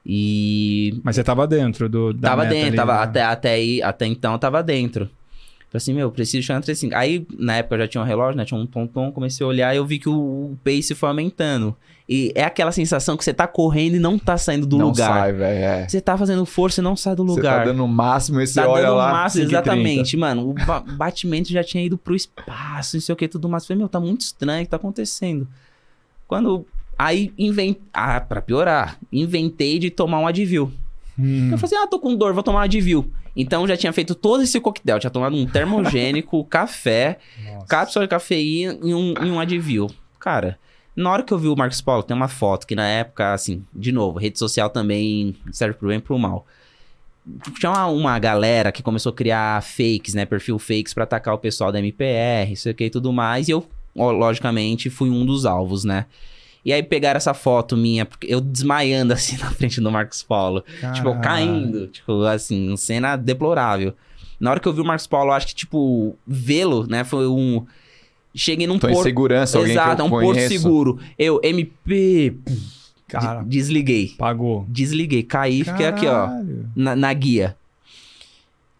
E 0.06 1.00
Mas 1.02 1.16
você 1.16 1.24
tava 1.24 1.46
dentro 1.46 1.88
do. 1.88 2.12
Da 2.12 2.30
tava 2.30 2.44
dentro, 2.46 2.66
ali, 2.68 2.76
tava, 2.76 2.92
né? 2.94 3.02
até, 3.02 3.22
até, 3.22 3.50
aí, 3.54 3.82
até 3.82 4.06
então 4.06 4.32
eu 4.34 4.38
tava 4.38 4.62
dentro. 4.62 5.08
Falei 5.74 5.82
assim, 5.82 5.92
meu, 5.92 6.08
preciso 6.12 6.46
chegar 6.46 6.60
no 6.60 6.64
35. 6.64 6.94
Aí, 6.94 7.26
na 7.36 7.56
época, 7.56 7.74
eu 7.74 7.80
já 7.80 7.88
tinha 7.88 8.00
um 8.00 8.06
relógio, 8.06 8.36
né? 8.36 8.44
Tinha 8.44 8.60
um 8.60 8.64
tom-tom, 8.64 9.10
comecei 9.10 9.44
a 9.44 9.48
olhar 9.48 9.74
e 9.74 9.78
eu 9.78 9.84
vi 9.84 9.98
que 9.98 10.08
o, 10.08 10.56
pace 10.62 10.94
foi 10.94 11.08
aumentando. 11.08 11.74
E 12.08 12.30
é 12.36 12.44
aquela 12.44 12.70
sensação 12.70 13.16
que 13.16 13.24
você 13.24 13.34
tá 13.34 13.44
correndo 13.48 13.96
e 13.96 13.98
não 13.98 14.16
tá 14.16 14.38
saindo 14.38 14.66
do 14.68 14.78
não 14.78 14.86
lugar. 14.90 15.08
sai, 15.12 15.32
velho. 15.32 15.64
É. 15.64 15.88
Você 15.88 16.00
tá 16.00 16.16
fazendo 16.16 16.46
força 16.46 16.80
e 16.80 16.84
não 16.84 16.94
sai 16.94 17.16
do 17.16 17.24
Você 17.26 17.36
lugar. 17.40 17.58
tá 17.60 17.64
dando 17.64 17.84
o 17.84 17.88
máximo 17.88 18.40
e 18.40 18.46
você 18.46 18.60
Tá 18.60 18.68
olha 18.68 18.82
dando 18.82 18.92
o 18.92 18.96
lá. 18.98 19.10
máximo, 19.10 19.44
5h30. 19.46 19.48
exatamente, 19.50 20.16
mano. 20.16 20.48
O 20.50 20.52
ba- 20.52 20.78
batimento 20.80 21.50
já 21.50 21.64
tinha 21.64 21.82
ido 21.84 21.98
pro 21.98 22.14
espaço, 22.14 22.96
não 22.96 23.00
sei 23.00 23.12
o 23.12 23.16
que, 23.16 23.26
tudo 23.26 23.48
mais. 23.48 23.66
Falei, 23.66 23.78
meu, 23.78 23.88
tá 23.88 23.98
muito 23.98 24.20
estranho 24.20 24.60
o 24.62 24.64
que 24.64 24.70
tá 24.70 24.76
acontecendo. 24.76 25.48
Quando. 26.28 26.64
Aí 26.96 27.32
inventei. 27.36 27.82
Ah, 27.92 28.20
pra 28.20 28.40
piorar, 28.40 28.96
inventei 29.12 29.80
de 29.80 29.90
tomar 29.90 30.20
um 30.20 30.26
Advil. 30.28 30.70
Hum. 31.18 31.50
Eu 31.52 31.58
falei 31.58 31.76
assim, 31.76 31.84
ah, 31.84 31.86
tô 31.86 31.98
com 31.98 32.14
dor, 32.14 32.32
vou 32.32 32.42
tomar 32.42 32.60
um 32.60 32.62
Advil. 32.62 33.10
Então 33.36 33.66
já 33.66 33.76
tinha 33.76 33.92
feito 33.92 34.14
todo 34.14 34.42
esse 34.42 34.60
coquetel. 34.60 34.98
Tinha 34.98 35.10
tomado 35.10 35.36
um 35.36 35.46
termogênico, 35.46 36.44
café, 36.46 37.18
Nossa. 37.44 37.66
cápsula 37.66 38.04
de 38.04 38.10
cafeína 38.10 38.78
e 38.82 38.94
um, 38.94 39.14
e 39.22 39.30
um 39.30 39.40
Advil. 39.40 39.90
Cara, 40.20 40.58
na 40.96 41.10
hora 41.10 41.22
que 41.22 41.32
eu 41.32 41.38
vi 41.38 41.48
o 41.48 41.56
Marcos 41.56 41.80
Paulo, 41.80 42.02
tem 42.02 42.16
uma 42.16 42.28
foto 42.28 42.66
que 42.66 42.74
na 42.74 42.86
época, 42.86 43.32
assim, 43.32 43.64
de 43.74 43.90
novo, 43.90 44.18
rede 44.18 44.38
social 44.38 44.70
também 44.70 45.34
serve 45.50 45.74
pro 45.74 45.88
bem 45.88 45.98
e 45.98 46.00
pro 46.00 46.18
mal. 46.18 46.46
Tinha 47.58 47.72
uma, 47.72 47.86
uma 47.86 48.18
galera 48.18 48.70
que 48.70 48.82
começou 48.82 49.10
a 49.10 49.14
criar 49.14 49.62
fakes, 49.62 50.14
né? 50.14 50.26
Perfil 50.26 50.58
fakes 50.58 50.92
pra 50.92 51.04
atacar 51.04 51.34
o 51.34 51.38
pessoal 51.38 51.72
da 51.72 51.78
MPR, 51.78 52.52
isso 52.52 52.68
aqui 52.68 52.84
e 52.84 52.90
tudo 52.90 53.12
mais. 53.12 53.48
E 53.48 53.52
eu, 53.52 53.66
logicamente, 53.96 54.90
fui 54.90 55.10
um 55.10 55.24
dos 55.24 55.46
alvos, 55.46 55.84
né? 55.84 56.06
E 56.64 56.72
aí 56.72 56.82
pegaram 56.82 57.18
essa 57.18 57.34
foto 57.34 57.76
minha, 57.76 58.06
porque 58.06 58.26
eu 58.28 58.40
desmaiando 58.40 59.12
assim 59.14 59.36
na 59.36 59.50
frente 59.50 59.80
do 59.80 59.90
Marcos 59.90 60.22
Paulo. 60.22 60.64
Tipo, 60.94 61.08
eu 61.08 61.14
Caralho. 61.16 61.22
caindo. 61.22 61.86
Tipo, 61.88 62.22
assim, 62.24 62.68
uma 62.68 62.76
cena 62.76 63.16
deplorável. 63.16 63.94
Na 64.40 64.50
hora 64.50 64.60
que 64.60 64.66
eu 64.66 64.72
vi 64.72 64.80
o 64.80 64.84
Marcos 64.84 65.06
Paulo, 65.06 65.30
eu 65.30 65.34
acho 65.34 65.46
que, 65.48 65.54
tipo, 65.54 66.16
vê-lo, 66.26 66.86
né? 66.86 67.04
Foi 67.04 67.26
um. 67.26 67.64
Cheguei 68.34 68.66
num 68.66 68.78
Tô 68.78 68.88
em 68.88 68.92
porto. 68.92 69.04
segurança, 69.04 69.58
alguém 69.58 69.72
Exato, 69.74 69.94
que 69.96 70.00
é 70.00 70.04
eu 70.04 70.06
um 70.06 70.10
porto 70.10 70.40
seguro. 70.48 70.98
Eu, 71.18 71.40
MP. 71.42 72.34
Cara, 73.06 73.42
de- 73.42 73.48
desliguei. 73.50 74.14
pagou. 74.18 74.64
Desliguei. 74.68 75.22
Caí 75.22 75.60
e 75.60 75.64
fiquei 75.64 75.86
aqui, 75.86 76.06
ó. 76.06 76.26
Caralho. 76.26 76.68
Na, 76.74 76.96
na 76.96 77.12
guia. 77.12 77.56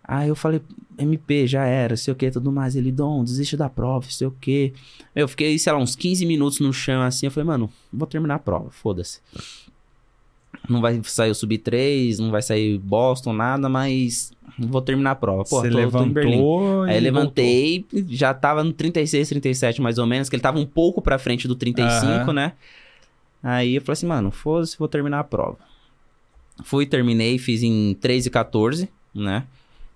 Aí 0.06 0.28
eu 0.28 0.36
falei, 0.36 0.60
MP, 0.98 1.46
já 1.46 1.64
era, 1.64 1.96
sei 1.96 2.12
o 2.12 2.14
que, 2.14 2.30
tudo 2.30 2.52
mais. 2.52 2.76
Ele, 2.76 2.92
Dom, 2.92 3.24
desiste 3.24 3.56
da 3.56 3.70
prova, 3.70 4.06
sei 4.10 4.26
o 4.26 4.30
que. 4.30 4.72
Eu 5.14 5.26
fiquei, 5.26 5.58
sei 5.58 5.72
lá, 5.72 5.78
uns 5.78 5.96
15 5.96 6.26
minutos 6.26 6.60
no 6.60 6.72
chão 6.72 7.02
assim. 7.02 7.26
Eu 7.26 7.30
falei, 7.30 7.46
mano, 7.46 7.70
vou 7.92 8.06
terminar 8.06 8.34
a 8.34 8.38
prova, 8.38 8.70
foda-se. 8.70 9.20
Não 10.68 10.80
vai 10.80 11.00
sair 11.04 11.30
o 11.30 11.34
Sub 11.34 11.56
3, 11.58 12.18
não 12.18 12.30
vai 12.30 12.42
sair 12.42 12.78
Boston, 12.78 13.32
nada, 13.32 13.68
mas 13.68 14.32
vou 14.58 14.80
terminar 14.80 15.12
a 15.12 15.14
prova. 15.14 15.44
Pô, 15.44 15.60
Você 15.60 15.68
tô, 15.70 15.90
tô 15.90 16.02
em 16.04 16.10
Berlim. 16.10 16.36
levantou. 16.36 16.82
Aí 16.82 17.00
levantei, 17.00 17.86
já 18.08 18.32
tava 18.32 18.62
no 18.62 18.72
36, 18.72 19.28
37 19.28 19.82
mais 19.82 19.98
ou 19.98 20.06
menos, 20.06 20.28
que 20.28 20.36
ele 20.36 20.42
tava 20.42 20.58
um 20.58 20.66
pouco 20.66 21.02
pra 21.02 21.18
frente 21.18 21.48
do 21.48 21.54
35, 21.54 21.90
Aham. 21.92 22.32
né? 22.32 22.52
Aí 23.42 23.74
eu 23.74 23.82
falei 23.82 23.92
assim, 23.92 24.06
mano, 24.06 24.30
foda-se, 24.30 24.78
vou 24.78 24.88
terminar 24.88 25.20
a 25.20 25.24
prova. 25.24 25.58
Fui, 26.62 26.86
terminei, 26.86 27.36
fiz 27.36 27.62
em 27.62 27.94
3 28.00 28.26
e 28.26 28.30
14, 28.30 28.88
né? 29.14 29.44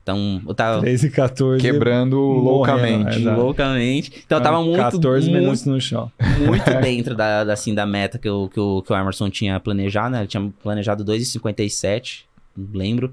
Então, 0.08 0.40
eu 0.46 0.54
tava 0.54 0.70
voltou. 0.76 0.84
3 0.84 1.04
e 1.04 1.10
14. 1.10 1.60
Quebrando 1.60 2.16
Morrendo, 2.16 2.42
loucamente. 2.42 3.18
exato. 3.18 3.40
loucamente. 3.40 4.12
Então, 4.24 4.38
eu 4.38 4.42
tava 4.42 4.62
muito, 4.62 4.78
14 4.78 5.28
muito, 5.28 5.40
minutos 5.40 5.64
no 5.66 5.78
chão. 5.78 6.10
muito 6.46 6.64
dentro 6.80 7.14
da, 7.14 7.44
da, 7.44 7.52
assim, 7.52 7.74
da 7.74 7.84
meta 7.84 8.18
que 8.18 8.28
o, 8.28 8.48
que, 8.48 8.58
o, 8.58 8.80
que 8.80 8.90
o 8.90 8.96
Emerson 8.96 9.28
tinha 9.28 9.60
planejado, 9.60 10.12
né? 10.12 10.20
Ele 10.20 10.26
tinha 10.26 10.50
planejado 10.62 11.04
2,57, 11.04 12.22
não 12.56 12.68
lembro. 12.72 13.12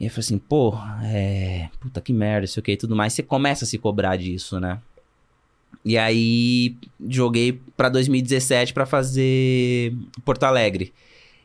E 0.00 0.06
eu 0.06 0.10
falei 0.10 0.20
assim, 0.20 0.38
pô, 0.38 0.74
é. 1.04 1.68
Puta 1.78 2.00
que 2.00 2.12
merda, 2.12 2.44
isso 2.44 2.58
aqui 2.58 2.72
e 2.72 2.76
tudo 2.76 2.96
mais. 2.96 3.12
Você 3.12 3.22
começa 3.22 3.64
a 3.64 3.68
se 3.68 3.78
cobrar 3.78 4.16
disso, 4.16 4.58
né? 4.58 4.78
E 5.84 5.96
aí 5.96 6.74
joguei 7.08 7.60
pra 7.76 7.88
2017 7.88 8.74
pra 8.74 8.84
fazer 8.84 9.94
Porto 10.24 10.42
Alegre. 10.42 10.92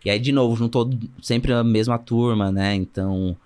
E 0.03 0.09
aí, 0.09 0.17
de 0.17 0.31
novo, 0.31 0.55
juntou 0.55 0.89
sempre 1.21 1.53
a 1.53 1.63
mesma 1.63 1.99
turma, 1.99 2.51
né? 2.51 2.73
Então, 2.73 3.37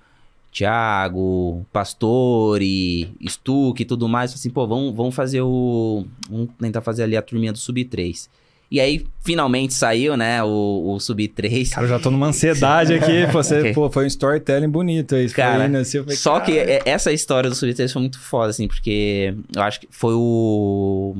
Thiago, 0.58 1.64
Pastore, 1.72 3.12
Stuck 3.28 3.80
e 3.82 3.86
tudo 3.86 4.08
mais. 4.10 4.34
Assim, 4.34 4.50
pô, 4.50 4.66
vamos, 4.66 4.96
vamos 4.96 5.14
fazer 5.14 5.42
o. 5.42 6.04
Vamos 6.30 6.50
tentar 6.60 6.82
fazer 6.82 7.04
ali 7.04 7.16
a 7.16 7.22
turminha 7.22 7.52
do 7.52 7.60
Sub 7.60 7.84
3. 7.86 8.28
E 8.70 8.82
aí, 8.82 9.06
finalmente 9.24 9.74
saiu, 9.74 10.18
né, 10.18 10.44
o, 10.44 10.94
o 10.96 11.00
Sub 11.00 11.26
3. 11.28 11.70
Cara, 11.70 11.86
eu 11.86 11.90
já 11.90 12.00
tô 12.00 12.10
numa 12.12 12.28
ansiedade 12.28 12.94
aqui. 12.94 13.26
Você, 13.32 13.60
Ok. 13.60 13.74
pô, 13.74 13.90
foi 13.90 14.04
um 14.06 14.08
storytelling 14.08 14.68
bonito 14.68 15.16
aí. 15.16 15.30
Cara, 15.30 15.60
foi 15.60 15.68
indo 15.68 15.78
assim, 15.78 16.00
falei, 16.00 16.18
Só 16.18 16.40
que 16.42 16.56
cara, 16.58 16.72
é- 16.72 16.82
essa 16.86 17.12
história 17.14 17.50
do 17.50 17.56
Sub 17.56 17.72
3 17.74 17.94
foi 17.94 18.02
muito 18.02 18.20
foda, 18.20 18.50
assim, 18.50 18.68
porque 18.68 19.34
eu 19.56 19.62
acho 19.62 19.80
que 19.80 19.88
foi 19.92 20.14
o. 20.16 21.16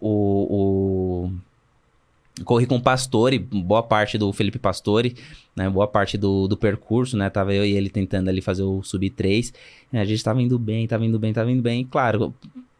O. 0.00 0.08
o 1.28 1.30
corri 2.44 2.66
com 2.66 2.76
o 2.76 2.80
Pastore, 2.80 3.38
boa 3.38 3.82
parte 3.82 4.16
do 4.18 4.32
Felipe 4.32 4.58
Pastore, 4.58 5.14
né? 5.54 5.68
Boa 5.68 5.86
parte 5.86 6.16
do, 6.16 6.46
do 6.48 6.56
percurso, 6.56 7.16
né? 7.16 7.28
Tava 7.30 7.52
eu 7.54 7.64
e 7.64 7.72
ele 7.72 7.90
tentando 7.90 8.28
ali 8.28 8.40
fazer 8.40 8.62
o 8.62 8.82
Sub 8.82 9.08
3. 9.10 9.52
A 9.92 10.04
gente 10.04 10.22
tava 10.22 10.40
indo 10.42 10.58
bem, 10.58 10.86
tava 10.86 11.04
indo 11.04 11.18
bem, 11.18 11.32
tava 11.32 11.50
indo 11.50 11.62
bem. 11.62 11.80
E, 11.80 11.84
claro, 11.84 12.34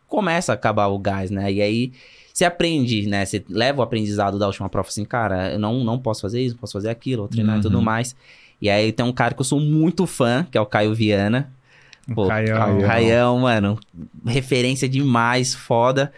começa 0.08 0.52
a 0.52 0.54
acabar 0.54 0.86
o 0.88 0.98
gás, 0.98 1.30
né? 1.30 1.52
E 1.52 1.60
aí 1.60 1.92
você 2.32 2.44
aprende, 2.44 3.06
né? 3.06 3.24
Você 3.26 3.44
leva 3.48 3.80
o 3.80 3.82
aprendizado 3.82 4.38
da 4.38 4.46
última 4.46 4.68
prova 4.68 4.88
assim, 4.88 5.04
cara, 5.04 5.52
eu 5.52 5.58
não, 5.58 5.84
não 5.84 5.98
posso 5.98 6.20
fazer 6.22 6.40
isso, 6.40 6.56
posso 6.56 6.72
fazer 6.72 6.88
aquilo, 6.88 7.22
vou 7.22 7.28
treinar 7.28 7.58
e 7.58 7.62
tudo 7.62 7.78
Uhum. 7.78 7.84
mais. 7.84 8.16
E 8.62 8.68
aí 8.70 8.92
tem 8.92 9.04
um 9.04 9.12
cara 9.12 9.34
que 9.34 9.40
eu 9.40 9.44
sou 9.44 9.58
muito 9.60 10.06
fã, 10.06 10.46
que 10.50 10.56
é 10.56 10.60
o 10.60 10.66
Caio 10.66 10.94
Viana. 10.94 11.50
Pô. 12.14 12.26
Caião. 12.26 12.80
Caião, 12.80 13.38
mano, 13.40 13.78
referência 14.26 14.88
demais, 14.88 15.54
foda. 15.54 16.12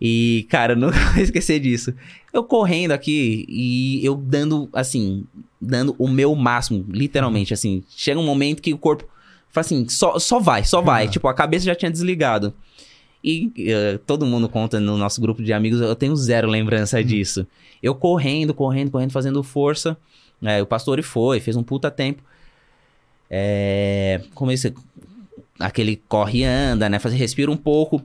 E, 0.00 0.46
cara, 0.50 0.72
eu 0.74 0.76
nunca 0.76 0.98
vou 1.12 1.22
esquecer 1.22 1.60
disso. 1.60 1.94
Eu 2.32 2.44
correndo 2.44 2.92
aqui 2.92 3.46
e 3.48 4.04
eu 4.04 4.14
dando, 4.14 4.68
assim, 4.72 5.24
dando 5.60 5.94
o 5.98 6.08
meu 6.08 6.34
máximo, 6.34 6.84
literalmente, 6.88 7.54
assim. 7.54 7.82
Chega 7.88 8.20
um 8.20 8.26
momento 8.26 8.62
que 8.62 8.74
o 8.74 8.78
corpo 8.78 9.04
fala 9.50 9.64
assim, 9.64 9.88
só, 9.88 10.18
só 10.18 10.38
vai, 10.38 10.64
só 10.64 10.80
vai. 10.82 11.06
Ah. 11.06 11.08
Tipo, 11.08 11.28
a 11.28 11.34
cabeça 11.34 11.64
já 11.64 11.74
tinha 11.74 11.90
desligado. 11.90 12.52
E 13.24 13.50
eh, 13.58 13.98
todo 14.06 14.26
mundo 14.26 14.48
conta 14.48 14.78
no 14.78 14.96
nosso 14.96 15.20
grupo 15.20 15.42
de 15.42 15.52
amigos, 15.52 15.80
eu 15.80 15.96
tenho 15.96 16.14
zero 16.14 16.48
lembrança 16.48 17.02
disso. 17.02 17.46
Eu 17.82 17.94
correndo, 17.94 18.54
correndo, 18.54 18.90
correndo, 18.90 19.10
fazendo 19.10 19.42
força. 19.42 19.96
É, 20.42 20.62
o 20.62 20.66
pastor 20.66 21.02
foi, 21.02 21.40
fez 21.40 21.56
um 21.56 21.62
puta 21.62 21.90
tempo. 21.90 22.22
É, 23.28 24.20
comecei 24.34 24.72
aquele 25.58 25.96
corre 26.08 26.40
e 26.40 26.44
anda, 26.44 26.88
né? 26.88 26.98
Fazer 26.98 27.16
respira 27.16 27.50
um 27.50 27.56
pouco. 27.56 28.02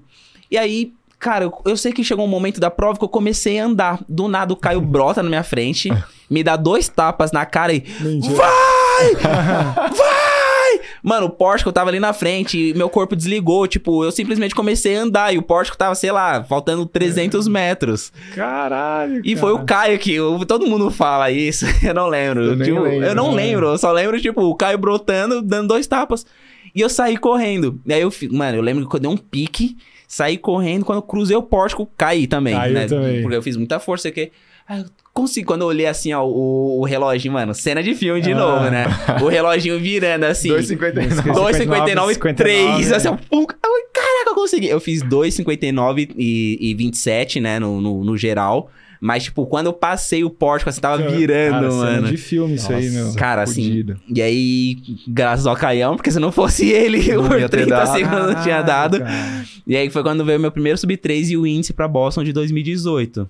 E 0.50 0.58
aí, 0.58 0.94
cara, 1.22 1.46
eu, 1.46 1.54
eu 1.66 1.78
sei 1.78 1.94
que 1.94 2.04
chegou 2.04 2.26
um 2.26 2.30
momento 2.30 2.60
da 2.60 2.70
prova 2.70 2.98
que 3.00 3.06
eu 3.06 3.10
comecei 3.10 3.60
a 3.60 3.66
andar. 3.66 4.00
Do 4.10 4.28
nada 4.28 4.52
o 4.52 4.58
Caio 4.58 4.82
brota 4.82 5.24
na 5.24 5.30
minha 5.30 5.44
frente, 5.44 5.90
me 6.30 6.44
dá 6.44 6.56
dois 6.58 6.90
tapas 6.90 7.32
na 7.32 7.46
cara 7.46 7.72
e. 7.74 7.84
Mentira. 8.02 8.36
Vai! 8.36 9.14
Vai! 9.96 10.80
Mano, 11.04 11.26
o 11.26 11.30
Porsche 11.30 11.66
eu 11.66 11.74
tava 11.74 11.90
ali 11.90 12.00
na 12.00 12.14
frente 12.14 12.74
meu 12.76 12.90
corpo 12.90 13.16
desligou. 13.16 13.68
Tipo, 13.68 14.04
eu 14.06 14.12
simplesmente 14.12 14.56
comecei 14.56 14.96
a 14.98 15.02
andar 15.02 15.34
e 15.34 15.38
o 15.38 15.42
Porsche 15.42 15.76
tava, 15.78 15.96
sei 15.96 16.12
lá, 16.12 16.44
faltando 16.44 16.86
300 16.86 17.48
metros. 17.48 18.12
Caralho. 18.36 19.22
E 19.26 19.36
foi 19.36 19.52
o 19.52 19.66
Caio 19.66 19.98
que. 20.00 20.14
eu- 20.14 20.44
todo 20.46 20.66
mundo 20.68 20.90
fala 20.92 21.30
isso. 21.32 21.66
Eu 21.84 21.94
não 21.94 22.08
lembro. 22.08 22.44
Eu 22.44 22.58
Tipo, 22.64 22.80
lembro, 22.82 23.06
eu 23.06 23.16
não 23.16 23.30
né? 23.32 23.36
lembro. 23.44 23.66
Eu 23.68 23.78
só 23.78 23.92
lembro, 23.92 24.20
tipo, 24.22 24.42
o 24.42 24.56
Caio 24.56 24.78
brotando, 24.78 25.42
dando 25.42 25.68
dois 25.70 25.88
tapas. 25.88 26.26
E 26.74 26.80
eu 26.80 26.90
saí 26.90 27.18
correndo. 27.18 27.80
E 27.86 27.94
aí 27.94 28.02
eu, 28.02 28.14
mano, 28.32 28.58
eu 28.58 28.62
lembro 28.62 28.88
que 28.88 28.96
eu 28.96 29.00
dei 29.00 29.10
um 29.10 29.18
pique, 29.18 29.76
saí 30.12 30.38
correndo. 30.38 30.84
Quando 30.84 30.98
eu 30.98 31.04
cruzei 31.04 31.38
o 31.38 31.42
pórtico, 31.42 31.90
caí 31.98 32.28
também. 32.28 32.54
Caiu 32.54 32.74
né? 32.74 32.86
também. 32.86 33.22
Porque 33.22 33.38
eu 33.38 33.42
fiz 33.42 33.56
muita 33.56 33.80
força 33.80 34.10
aqui. 34.10 34.30
Aí 34.68 34.82
eu 34.82 34.86
consegui. 35.14 35.46
Quando 35.46 35.62
eu 35.62 35.68
olhei 35.68 35.86
assim, 35.86 36.12
ó, 36.12 36.22
o, 36.26 36.82
o 36.82 36.84
relógio, 36.84 37.32
mano, 37.32 37.54
cena 37.56 37.82
de 37.82 37.96
filme 37.96 38.20
de 38.20 38.34
Ah. 38.34 38.36
novo, 38.36 38.70
né? 38.70 38.86
O 39.24 39.30
reloginho 39.30 39.80
virando 39.80 40.26
assim. 40.26 40.50
2,59. 40.50 41.32
2,59 41.32 41.54
59, 41.54 42.34
3. 42.34 42.92
Assim, 42.92 43.08
ó, 43.08 43.16
pum, 43.30 43.46
caraca, 43.46 44.32
eu 44.32 44.36
consegui. 44.36 44.68
Eu 44.68 44.82
fiz 44.82 45.02
2,59 45.02 46.10
e, 46.18 46.58
e 46.60 46.74
27, 46.74 47.40
né, 47.40 47.58
no, 47.58 47.80
no, 47.80 48.04
no 48.04 48.18
geral. 48.18 48.70
Mas, 49.04 49.24
tipo, 49.24 49.48
quando 49.48 49.66
eu 49.66 49.74
passei 49.74 50.24
o 50.24 50.30
pórtico, 50.30 50.70
assim, 50.70 50.80
tava 50.80 51.02
virando, 51.10 51.54
Cara, 51.54 51.72
cena 51.72 51.86
mano. 52.02 52.08
de 52.08 52.18
filme 52.18 52.54
isso 52.54 52.72
aí, 52.72 52.88
meu. 52.92 53.16
Cara, 53.16 53.42
assim, 53.42 53.64
fudido. 53.64 54.00
E 54.08 54.22
aí, 54.22 54.78
graças 55.08 55.48
ao 55.48 55.56
Caião, 55.56 55.96
porque 55.96 56.12
se 56.12 56.20
não 56.20 56.32
fosse 56.32 56.70
ele, 56.70 57.12
Não 57.16 57.28
por 57.28 57.40
ia 57.40 57.50
ter 57.50 57.64
30 57.66 57.70
dado. 57.78 57.92
segundos 57.98 58.36
não 58.36 58.44
tinha 58.44 58.62
dado. 58.62 59.00
cara. 59.00 59.44
E 59.66 59.76
aí 59.76 59.90
foi 59.90 60.04
quando 60.04 60.24
veio 60.24 60.40
meu 60.40 60.52
primeiro 60.52 60.78
sub-3 60.78 61.30
e 61.32 61.38
o 61.38 61.48
índice 61.48 61.74
pra 61.74 61.88
Boston 61.88 62.24
de 62.24 62.32
2018. 62.32 63.28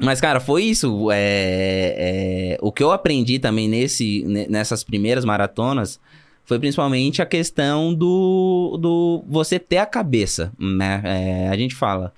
Mas, 0.00 0.20
cara, 0.20 0.38
foi 0.38 0.62
isso. 0.62 1.08
É, 1.12 1.94
é, 2.54 2.58
o 2.60 2.70
que 2.70 2.82
eu 2.82 2.92
aprendi 2.92 3.40
também 3.40 3.68
nesse, 3.68 4.22
ne- 4.26 4.46
nessas 4.48 4.84
primeiras 4.84 5.24
maratonas 5.24 5.98
foi 6.44 6.58
principalmente 6.60 7.20
a 7.20 7.26
questão 7.26 7.92
do, 7.94 8.78
do 8.80 9.24
você 9.28 9.58
ter 9.58 9.78
a 9.78 9.86
cabeça, 9.86 10.52
né? 10.58 11.00
É, 11.04 11.48
a 11.48 11.56
gente 11.56 11.74
fala, 11.74 12.12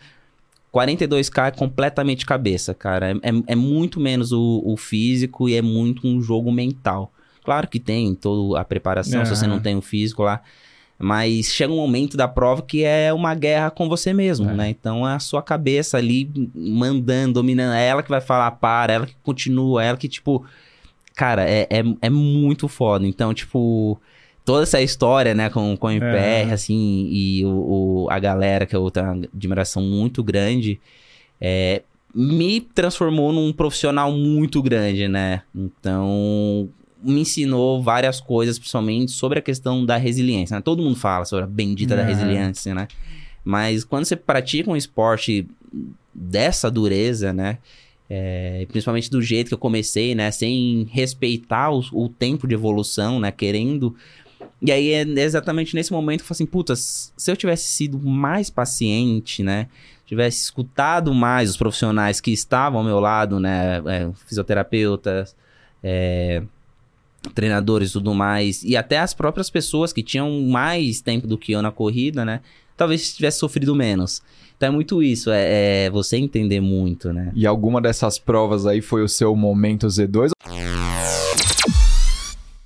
42k 0.77 1.49
é 1.49 1.51
completamente 1.51 2.27
cabeça, 2.27 2.75
cara. 2.75 3.13
É, 3.13 3.15
é- 3.31 3.43
é 3.49 3.55
muito 3.57 3.99
menos 4.01 4.33
o, 4.33 4.63
o 4.65 4.77
físico 4.77 5.49
e 5.49 5.55
é 5.55 5.63
muito 5.63 6.07
um 6.07 6.21
jogo 6.21 6.53
mental. 6.53 7.13
Claro 7.45 7.69
que 7.69 7.79
tem 7.81 8.15
toda 8.15 8.61
a 8.61 8.65
preparação, 8.65 9.25
se 9.25 9.35
você 9.35 9.47
não 9.47 9.61
tem 9.61 9.77
o 9.77 9.81
físico 9.83 10.23
lá. 10.23 10.43
Mas 10.99 11.53
chega 11.53 11.73
um 11.73 11.77
momento 11.77 12.17
da 12.17 12.27
prova 12.27 12.63
que 12.63 12.83
é 12.83 13.13
uma 13.13 13.35
guerra 13.35 13.71
com 13.71 13.87
você 13.89 14.13
mesmo, 14.15 14.49
É. 14.51 14.55
né? 14.55 14.71
Então 14.71 15.07
é 15.09 15.13
a 15.15 15.19
sua 15.19 15.43
cabeça 15.43 15.99
ali 15.99 16.29
mandando, 16.55 17.35
dominando. 17.35 17.75
É 17.75 17.87
ela 17.87 18.03
que 18.03 18.09
vai 18.09 18.21
falar 18.21 18.51
para, 18.53 18.93
ela 18.95 19.07
que 19.07 19.15
continua, 19.23 19.85
é 19.85 19.89
ela 19.89 19.97
que, 19.99 20.09
tipo. 20.09 20.45
Cara, 21.15 21.49
é, 21.49 21.67
é, 21.71 21.83
é 22.03 22.11
muito 22.11 22.67
foda. 22.69 23.07
Então, 23.07 23.33
tipo, 23.33 23.99
toda 24.47 24.63
essa 24.63 24.81
história, 24.81 25.35
né, 25.35 25.51
com, 25.51 25.77
com 25.77 25.89
o 25.89 25.91
MPR, 25.91 26.49
É. 26.51 26.53
assim, 26.55 27.09
e 27.13 27.45
o, 27.45 28.05
o- 28.05 28.07
a 28.11 28.19
galera 28.19 28.65
que 28.65 28.75
eu 28.75 28.91
tenho 28.91 29.07
uma 29.13 29.27
admiração 29.35 29.83
muito 29.83 30.23
grande, 30.25 30.81
é, 31.39 31.83
me 32.15 32.63
transformou 32.63 33.31
num 33.33 33.53
profissional 33.53 34.11
muito 34.11 34.63
grande, 34.63 35.07
né? 35.09 35.43
Então, 35.55 36.69
me 37.03 37.21
ensinou 37.21 37.83
várias 37.83 38.21
coisas, 38.21 38.59
principalmente 38.59 39.13
sobre 39.13 39.39
a 39.39 39.43
questão 39.43 39.85
da 39.85 39.97
resiliência. 39.99 40.57
né? 40.57 40.63
Todo 40.63 40.83
mundo 40.83 40.97
fala 40.97 41.25
sobre 41.27 41.45
a 41.45 41.49
bendita 41.49 41.95
da 41.95 42.03
É. 42.03 42.07
resiliência, 42.07 42.75
né? 42.75 42.89
Mas 43.45 43.85
quando 43.85 44.07
você 44.07 44.17
pratica 44.17 44.71
um 44.71 44.77
esporte 44.77 45.47
dessa 46.15 46.71
dureza, 46.71 47.33
né? 47.33 47.59
É, 48.09 48.65
principalmente 48.71 49.11
do 49.11 49.21
jeito 49.21 49.49
que 49.49 49.55
eu 49.55 49.59
comecei, 49.59 50.15
né? 50.15 50.31
Sem 50.31 50.89
respeitar 50.91 51.71
o, 51.71 51.85
o 51.93 52.09
tempo 52.09 52.47
de 52.47 52.55
evolução, 52.55 53.19
né? 53.21 53.31
Querendo. 53.31 53.95
E 54.61 54.73
aí 54.73 54.91
é 54.91 55.03
exatamente 55.03 55.75
nesse 55.75 55.93
momento 55.93 56.21
eu 56.21 56.27
falo 56.27 56.37
assim, 56.37 56.47
puta, 56.47 56.75
se 56.75 57.31
eu 57.31 57.37
tivesse 57.37 57.65
sido 57.65 57.99
mais 57.99 58.49
paciente, 58.49 59.43
né? 59.43 59.69
Tivesse 60.07 60.45
escutado 60.45 61.13
mais 61.13 61.51
os 61.51 61.57
profissionais 61.57 62.21
que 62.21 62.31
estavam 62.31 62.79
ao 62.79 62.85
meu 62.85 63.01
lado, 63.01 63.39
né? 63.41 63.83
é, 63.87 64.09
fisioterapeutas, 64.27 65.37
é, 65.83 66.43
treinadores 67.35 67.91
e 67.91 67.93
tudo 67.95 68.15
mais, 68.15 68.63
e 68.63 68.77
até 68.77 68.99
as 68.99 69.13
próprias 69.13 69.51
pessoas 69.51 69.93
que 69.93 70.03
tinham 70.03 70.41
mais 70.43 71.01
tempo 71.01 71.27
do 71.27 71.37
que 71.37 71.53
eu 71.53 71.61
na 71.61 71.73
corrida, 71.73 72.25
né? 72.25 72.41
Talvez 72.77 73.15
tivesse 73.15 73.39
sofrido 73.39 73.75
menos. 73.75 74.23
Então 74.57 74.69
é 74.69 74.73
muito 74.73 75.03
isso, 75.03 75.31
é, 75.31 75.87
é 75.87 75.91
você 75.91 76.17
entender 76.17 76.61
muito, 76.61 77.13
né? 77.13 77.31
E 77.35 77.47
alguma 77.47 77.81
dessas 77.81 78.19
provas 78.19 78.67
aí 78.67 78.81
foi 78.81 79.03
o 79.03 79.09
seu 79.09 79.37
momento 79.37 79.87
Z2? 79.87 80.31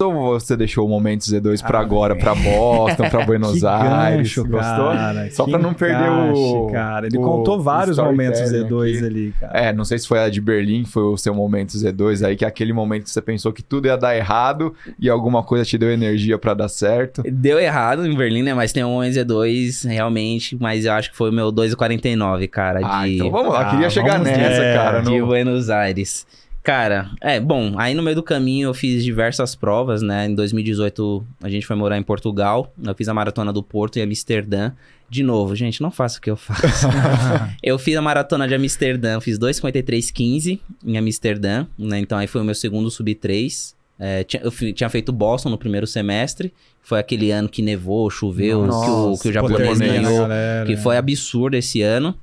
Ou 0.09 0.39
você 0.41 0.57
deixou 0.57 0.87
o 0.87 0.89
momento 0.89 1.21
Z2 1.23 1.63
pra 1.63 1.79
Ah, 1.79 1.83
agora, 1.83 2.17
pra 2.17 2.35
Boston, 2.35 3.09
pra 3.11 3.25
Buenos 3.27 3.61
Que 3.61 3.67
Aires? 3.67 4.17
gancho, 4.19 4.45
Gostou? 4.49 4.93
cara, 4.93 5.31
Só 5.31 5.45
pra 5.47 5.59
não 5.59 5.75
perder 5.75 6.09
o- 6.11 6.25
encaixe, 6.31 6.73
Cara. 6.73 7.07
Ele 7.07 7.19
o 7.19 7.21
contou 7.21 7.61
vários 7.61 7.99
momentos 7.99 8.41
storytelling 8.41 8.69
Z2 8.69 8.97
aqui. 8.97 9.05
ali, 9.07 9.35
cara. 9.41 9.59
É, 9.59 9.73
não 9.73 9.85
sei 9.85 9.99
se 9.99 10.09
foi 10.09 10.19
a 10.21 10.29
de 10.31 10.41
Berlim, 10.41 10.85
foi 10.85 11.03
o 11.03 11.17
seu 11.17 11.35
momento 11.35 11.73
Z2 11.77 12.27
aí, 12.27 12.37
que 12.37 12.45
é 12.45 12.49
aquele 12.49 12.73
momento 12.73 13.05
que 13.05 13.11
você 13.11 13.21
pensou 13.21 13.53
que 13.53 13.63
tudo 13.63 13.87
ia 13.87 13.97
dar 13.97 14.17
errado 14.17 14.75
e 14.99 15.09
alguma 15.11 15.43
coisa 15.43 15.65
te 15.65 15.77
deu 15.77 15.91
energia 15.93 16.39
pra 16.39 16.55
dar 16.55 16.69
certo. 16.69 17.23
Deu 17.31 17.59
errado 17.59 18.07
em 18.07 18.15
Berlim, 18.17 18.43
né? 18.43 18.55
Mas 18.55 18.73
tem 18.73 18.85
um 18.85 19.01
Z2 19.01 19.87
realmente, 19.89 20.57
mas 20.61 20.85
eu 20.85 20.93
acho 20.93 21.11
que 21.11 21.17
foi 21.17 21.31
o 21.31 21.33
meu 21.33 21.53
2,49, 21.53 22.49
cara, 22.49 22.81
Ah, 22.83 23.07
de, 23.07 23.17
então 23.17 23.31
vamos 23.31 23.53
lá, 23.53 23.63
Ah, 23.63 23.71
queria 23.71 23.91
chegar 23.91 24.19
nessa, 24.19 24.41
é, 24.63 24.75
cara. 24.75 25.01
de 25.01 25.19
no- 25.19 25.27
Buenos 25.27 25.69
Aires. 25.71 26.27
Cara, 26.63 27.11
é, 27.23 27.41
bom, 27.41 27.75
aí 27.79 27.95
no 27.95 28.03
meio 28.03 28.17
do 28.17 28.23
caminho 28.23 28.69
eu 28.69 28.75
fiz 28.75 29.03
diversas 29.03 29.55
provas, 29.55 30.03
né? 30.03 30.27
Em 30.27 30.35
2018 30.35 31.25
a 31.43 31.49
gente 31.49 31.67
foi 31.67 31.75
morar 31.75 31.97
em 31.97 32.03
Portugal, 32.03 32.73
eu 32.83 32.95
fiz 32.95 33.09
a 33.09 33.15
maratona 33.15 33.53
do 33.53 33.63
Porto 33.63 33.99
em 33.99 34.03
Amsterdã. 34.03 34.73
De 35.09 35.23
novo, 35.25 35.57
gente, 35.57 35.81
não 35.83 35.91
faça 35.91 36.19
o 36.19 36.21
que 36.23 36.31
eu 36.31 36.37
faço. 36.37 36.87
eu 37.63 37.79
fiz 37.79 37.97
a 37.97 38.03
maratona 38.03 38.47
de 38.47 38.55
Amsterdã, 38.55 39.19
fiz 39.21 39.39
2,53,15 39.39 40.61
em 40.85 40.99
Amsterdã, 40.99 41.67
né? 41.79 41.99
Então 41.99 42.17
aí 42.19 42.27
foi 42.27 42.41
o 42.43 42.45
meu 42.45 42.55
segundo 42.55 42.91
sub-3. 42.91 43.75
É, 43.99 44.23
tinha- 44.25 44.43
eu 44.43 44.51
tinha 44.73 44.89
feito 44.89 45.13
Boston 45.13 45.49
no 45.51 45.59
primeiro 45.59 45.87
semestre, 45.87 46.53
foi 46.83 46.99
aquele 47.01 47.31
ano 47.31 47.49
que 47.49 47.61
nevou, 47.63 48.09
choveu, 48.11 48.61
que 48.61 48.65
o, 48.65 48.67
Nossa, 48.69 49.23
que 49.23 49.29
o 49.29 49.33
japonês 49.33 49.79
ganhou. 49.79 50.27
Que 50.67 50.77
foi 50.77 50.97
absurdo 50.97 51.55
esse 51.57 51.83
ano. 51.83 52.15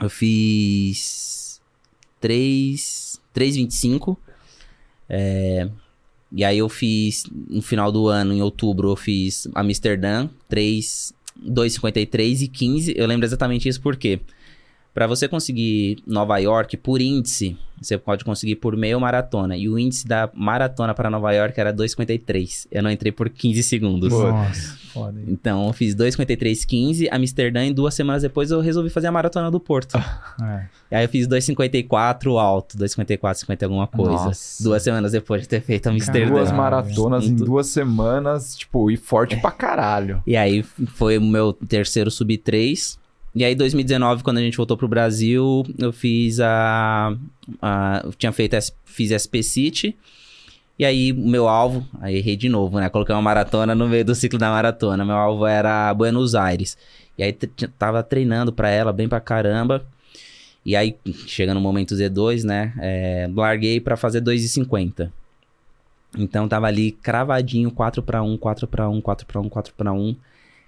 Eu 0.00 0.10
fiz 0.10 1.60
3, 2.20 3.13
3,25. 3.34 4.16
É, 5.08 5.68
e 6.32 6.44
aí 6.44 6.58
eu 6.58 6.68
fiz, 6.68 7.24
no 7.48 7.62
final 7.62 7.92
do 7.92 8.08
ano, 8.08 8.32
em 8.32 8.42
outubro, 8.42 8.90
eu 8.90 8.96
fiz 8.96 9.48
Amsterdã, 9.54 10.28
3, 10.48 11.12
2,53 11.46 12.42
e 12.42 12.48
15. 12.48 12.94
Eu 12.96 13.06
lembro 13.06 13.26
exatamente 13.26 13.68
isso 13.68 13.80
porque 13.80 14.20
para 14.92 15.06
você 15.06 15.26
conseguir 15.26 15.98
Nova 16.06 16.38
York 16.38 16.76
por 16.76 17.00
índice, 17.00 17.56
você 17.80 17.98
pode 17.98 18.24
conseguir 18.24 18.56
por 18.56 18.76
meio 18.76 19.00
maratona. 19.00 19.56
E 19.56 19.68
o 19.68 19.78
índice 19.78 20.06
da 20.06 20.30
maratona 20.32 20.94
para 20.94 21.10
Nova 21.10 21.32
York 21.32 21.58
era 21.58 21.72
2,53. 21.72 22.68
Eu 22.70 22.82
não 22.82 22.90
entrei 22.90 23.10
por 23.10 23.28
15 23.28 23.62
segundos. 23.64 24.12
Nossa, 24.12 24.78
foda. 24.94 25.18
hein? 25.20 25.26
Então, 25.28 25.66
eu 25.66 25.72
fiz 25.72 25.94
2,53,15, 25.94 27.08
Amsterdã, 27.10 27.66
e 27.66 27.74
duas 27.74 27.94
semanas 27.94 28.22
depois 28.22 28.50
eu 28.50 28.60
resolvi 28.60 28.88
fazer 28.88 29.08
a 29.08 29.12
maratona 29.12 29.50
do 29.50 29.60
Porto. 29.60 29.98
É. 30.42 30.66
E 30.90 30.94
aí 30.96 31.04
eu 31.04 31.08
fiz 31.08 31.28
2,54 31.28 32.38
alto, 32.38 32.76
2,54, 32.76 33.34
50 33.34 33.64
alguma 33.66 33.86
coisa. 33.86 34.12
Nossa. 34.12 34.62
Duas 34.62 34.82
semanas 34.82 35.12
depois 35.12 35.42
de 35.42 35.48
ter 35.48 35.60
feito 35.60 35.86
Amsterdã. 35.88 36.30
Duas 36.30 36.50
maratonas 36.52 37.24
em 37.26 37.36
duas 37.36 37.68
semanas, 37.68 38.56
tipo, 38.56 38.90
e 38.90 38.96
forte 38.96 39.36
pra 39.36 39.50
caralho. 39.50 40.22
E 40.26 40.36
aí 40.36 40.62
foi 40.62 41.18
o 41.18 41.22
meu 41.22 41.52
terceiro 41.52 42.10
sub-3. 42.10 42.98
E 43.34 43.44
aí, 43.44 43.54
2019, 43.54 44.22
quando 44.22 44.38
a 44.38 44.40
gente 44.40 44.56
voltou 44.56 44.76
pro 44.76 44.86
Brasil, 44.86 45.64
eu 45.78 45.92
fiz 45.92 46.38
a. 46.40 47.16
a 47.60 48.02
eu 48.04 48.12
tinha 48.12 48.30
feito. 48.30 48.56
Fiz 48.84 49.10
SP 49.10 49.42
City. 49.42 49.96
E 50.78 50.84
aí, 50.84 51.12
o 51.12 51.28
meu 51.28 51.48
alvo. 51.48 51.86
Aí 52.00 52.16
errei 52.16 52.36
de 52.36 52.48
novo, 52.48 52.78
né? 52.78 52.88
Coloquei 52.88 53.14
uma 53.14 53.22
maratona 53.22 53.74
no 53.74 53.88
meio 53.88 54.04
do 54.04 54.14
ciclo 54.14 54.38
da 54.38 54.50
maratona. 54.50 55.04
Meu 55.04 55.16
alvo 55.16 55.46
era 55.46 55.92
Buenos 55.94 56.34
Aires. 56.34 56.76
E 57.16 57.22
aí, 57.22 57.32
tava 57.78 58.02
treinando 58.02 58.52
pra 58.52 58.68
ela 58.68 58.92
bem 58.92 59.08
pra 59.08 59.20
caramba. 59.20 59.84
E 60.66 60.74
aí, 60.74 60.96
chegando 61.26 61.56
no 61.56 61.60
momento 61.60 61.94
Z2, 61.94 62.42
né? 62.42 62.72
é, 62.78 63.30
larguei 63.34 63.80
pra 63.80 63.96
fazer 63.96 64.20
2,50. 64.22 65.12
Então, 66.16 66.48
tava 66.48 66.66
ali 66.66 66.92
cravadinho, 66.92 67.70
4 67.70 68.02
pra 68.02 68.22
1, 68.22 68.36
4 68.38 68.66
pra 68.66 68.88
1, 68.88 69.00
4 69.00 69.26
pra 69.26 69.40
1, 69.40 69.48
4 69.48 69.74
pra 69.74 69.92
1. 69.92 70.16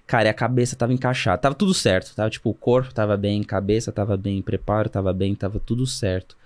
Cara, 0.05 0.27
e 0.27 0.29
a 0.29 0.33
cabeça 0.33 0.75
tava 0.75 0.93
encaixada. 0.93 1.37
Tava 1.37 1.55
tudo 1.55 1.73
certo. 1.73 2.15
Tava 2.15 2.29
tipo, 2.29 2.49
o 2.49 2.53
corpo 2.53 2.93
tava 2.93 3.17
bem, 3.17 3.43
cabeça 3.43 3.91
tava 3.91 4.15
bem, 4.15 4.41
preparo 4.41 4.87
tava 4.87 5.11
bem, 5.11 5.35
tava 5.35 5.59
tudo 5.59 5.85
certo. 5.85 6.37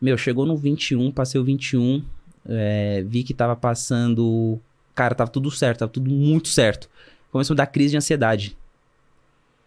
Meu, 0.00 0.18
chegou 0.18 0.44
no 0.44 0.56
21, 0.56 1.10
passei 1.10 1.40
o 1.40 1.44
21. 1.44 2.02
É, 2.48 3.04
vi 3.06 3.22
que 3.22 3.34
tava 3.34 3.54
passando. 3.54 4.58
Cara, 4.94 5.14
tava 5.14 5.30
tudo 5.30 5.50
certo, 5.50 5.80
tava 5.80 5.92
tudo 5.92 6.10
muito 6.10 6.48
certo. 6.48 6.88
Começou 7.30 7.52
a 7.52 7.54
me 7.54 7.58
dar 7.58 7.66
crise 7.66 7.90
de 7.92 7.96
ansiedade. 7.98 8.56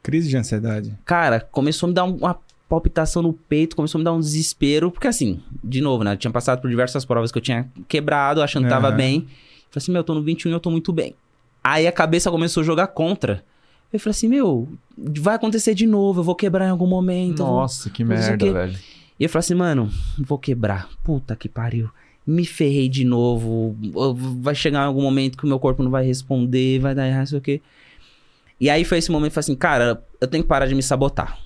Crise 0.03 0.29
de 0.29 0.37
ansiedade. 0.37 0.97
Cara, 1.05 1.39
começou 1.39 1.87
a 1.87 1.89
me 1.89 1.93
dar 1.93 2.03
um- 2.05 2.15
uma 2.17 2.37
palpitação 2.67 3.21
no 3.21 3.33
peito, 3.33 3.75
começou 3.75 3.97
a 3.97 3.99
me 3.99 4.05
dar 4.05 4.13
um 4.13 4.19
desespero. 4.19 4.89
Porque 4.91 5.07
assim, 5.07 5.41
de 5.63 5.79
novo, 5.81 6.03
né? 6.03 6.13
Eu 6.13 6.17
tinha 6.17 6.31
passado 6.31 6.59
por 6.61 6.69
diversas 6.69 7.05
provas 7.05 7.31
que 7.31 7.37
eu 7.37 7.41
tinha 7.41 7.69
quebrado, 7.87 8.41
achando 8.41 8.63
que 8.63 8.69
tava 8.69 8.87
Aham. 8.87 8.97
bem. 8.97 9.19
Falei 9.69 9.83
assim, 9.83 9.91
meu, 9.91 9.99
eu 9.99 10.03
tô 10.03 10.13
no 10.15 10.23
21 10.23 10.49
e 10.49 10.53
eu 10.53 10.59
tô 10.59 10.71
muito 10.71 10.91
bem. 10.91 11.13
Aí 11.63 11.85
a 11.85 11.91
cabeça 11.91 12.31
começou 12.31 12.61
a 12.61 12.63
jogar 12.65 12.87
contra. 12.87 13.43
Eu 13.93 13.99
falei 13.99 14.11
assim, 14.11 14.27
meu, 14.27 14.67
vai 14.97 15.35
acontecer 15.35 15.75
de 15.75 15.85
novo, 15.85 16.21
eu 16.21 16.23
vou 16.23 16.33
quebrar 16.35 16.65
em 16.65 16.69
algum 16.71 16.87
momento. 16.87 17.41
eu 17.41 17.45
vou- 17.45 17.55
Nossa, 17.57 17.89
que 17.89 18.03
merda, 18.03 18.51
velho. 18.51 18.79
E 19.19 19.23
eu 19.23 19.29
falei 19.29 19.41
assim, 19.41 19.53
mano, 19.53 19.91
vou 20.17 20.39
quebrar. 20.39 20.89
Puta 21.03 21.35
que 21.35 21.47
pariu. 21.47 21.89
Me 22.25 22.45
ferrei 22.45 22.87
de 22.87 23.03
novo. 23.03 23.75
Vai 24.41 24.55
chegar 24.55 24.83
algum 24.83 25.01
momento 25.01 25.37
que 25.37 25.45
o 25.45 25.47
meu 25.47 25.59
corpo 25.59 25.81
não 25.83 25.91
vai 25.91 26.05
responder, 26.05 26.79
vai 26.79 26.93
dar 26.93 27.07
errado, 27.07 27.19
não 27.19 27.25
sei 27.27 27.39
o 27.39 27.41
quê. 27.41 27.61
E 28.59 28.69
aí 28.69 28.83
foi 28.83 28.99
esse 28.99 29.11
momento, 29.11 29.31
eu 29.31 29.33
falei 29.33 29.45
assim, 29.45 29.55
cara, 29.55 30.03
eu 30.19 30.27
tenho 30.27 30.43
que 30.43 30.47
parar 30.47 30.67
de 30.67 30.75
me 30.75 30.83
sabotar. 30.83 31.39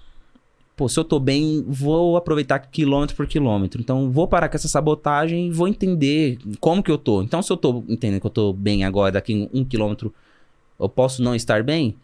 Pô, 0.75 0.89
se 0.89 0.99
eu 0.99 1.05
tô 1.05 1.17
bem, 1.17 1.63
vou 1.65 2.17
aproveitar 2.17 2.59
quilômetro 2.59 3.15
por 3.15 3.25
quilômetro. 3.25 3.79
Então, 3.79 4.11
vou 4.11 4.27
parar 4.27 4.49
com 4.49 4.57
essa 4.57 4.67
sabotagem 4.67 5.47
e 5.47 5.49
vou 5.49 5.69
entender 5.69 6.37
como 6.59 6.83
que 6.83 6.91
eu 6.91 6.97
tô. 6.97 7.21
Então, 7.21 7.41
se 7.41 7.49
eu 7.49 7.55
tô 7.55 7.81
entendendo 7.87 8.19
que 8.19 8.27
eu 8.27 8.31
tô 8.31 8.51
bem 8.51 8.83
agora, 8.83 9.13
daqui 9.13 9.49
um 9.53 9.63
quilômetro, 9.63 10.13
eu 10.77 10.89
posso 10.89 11.23
não 11.23 11.33
estar 11.33 11.63
bem? 11.63 11.95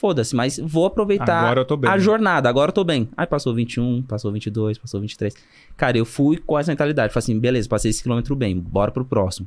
Foda-se, 0.00 0.34
mas 0.34 0.58
vou 0.58 0.86
aproveitar 0.86 1.54
a 1.86 1.98
jornada, 1.98 2.48
agora 2.48 2.70
eu 2.70 2.72
tô 2.72 2.82
bem. 2.82 3.06
Aí 3.14 3.26
passou 3.26 3.54
21, 3.54 4.00
passou 4.00 4.32
22, 4.32 4.78
passou 4.78 4.98
23. 4.98 5.34
Cara, 5.76 5.98
eu 5.98 6.06
fui 6.06 6.38
com 6.38 6.58
essa 6.58 6.72
mentalidade. 6.72 7.12
Falei 7.12 7.22
assim, 7.22 7.38
beleza, 7.38 7.68
passei 7.68 7.90
esse 7.90 8.02
quilômetro 8.02 8.34
bem, 8.34 8.58
bora 8.58 8.90
pro 8.90 9.04
próximo. 9.04 9.46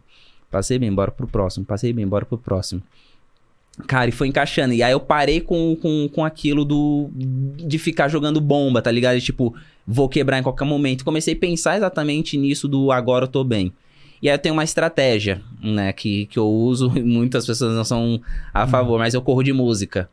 Passei 0.51 0.77
bem, 0.77 0.93
bora 0.93 1.09
pro 1.09 1.25
próximo. 1.25 1.65
Passei 1.65 1.91
bem, 1.91 2.05
bora 2.05 2.23
pro 2.23 2.37
próximo. 2.37 2.83
Cara, 3.87 4.09
e 4.09 4.11
foi 4.11 4.27
encaixando. 4.27 4.75
E 4.75 4.83
aí 4.83 4.91
eu 4.91 4.99
parei 4.99 5.41
com, 5.41 5.75
com, 5.75 6.07
com 6.13 6.23
aquilo 6.23 6.63
do 6.63 7.09
de 7.15 7.79
ficar 7.79 8.07
jogando 8.07 8.39
bomba, 8.39 8.79
tá 8.79 8.91
ligado? 8.91 9.17
E, 9.17 9.21
tipo, 9.21 9.55
vou 9.87 10.07
quebrar 10.07 10.37
em 10.37 10.43
qualquer 10.43 10.65
momento. 10.65 11.03
Comecei 11.03 11.33
a 11.33 11.37
pensar 11.37 11.77
exatamente 11.77 12.37
nisso 12.37 12.67
do 12.67 12.91
agora 12.91 13.25
eu 13.25 13.27
tô 13.27 13.43
bem. 13.43 13.73
E 14.21 14.29
aí 14.29 14.35
eu 14.35 14.39
tenho 14.39 14.53
uma 14.53 14.63
estratégia, 14.63 15.41
né, 15.63 15.91
que, 15.93 16.27
que 16.27 16.37
eu 16.37 16.47
uso, 16.47 16.91
e 16.95 17.01
muitas 17.01 17.43
pessoas 17.43 17.75
não 17.75 17.83
são 17.83 18.21
a 18.53 18.67
favor, 18.67 18.99
mas 18.99 19.15
eu 19.15 19.21
corro 19.23 19.41
de 19.41 19.51
música. 19.51 20.07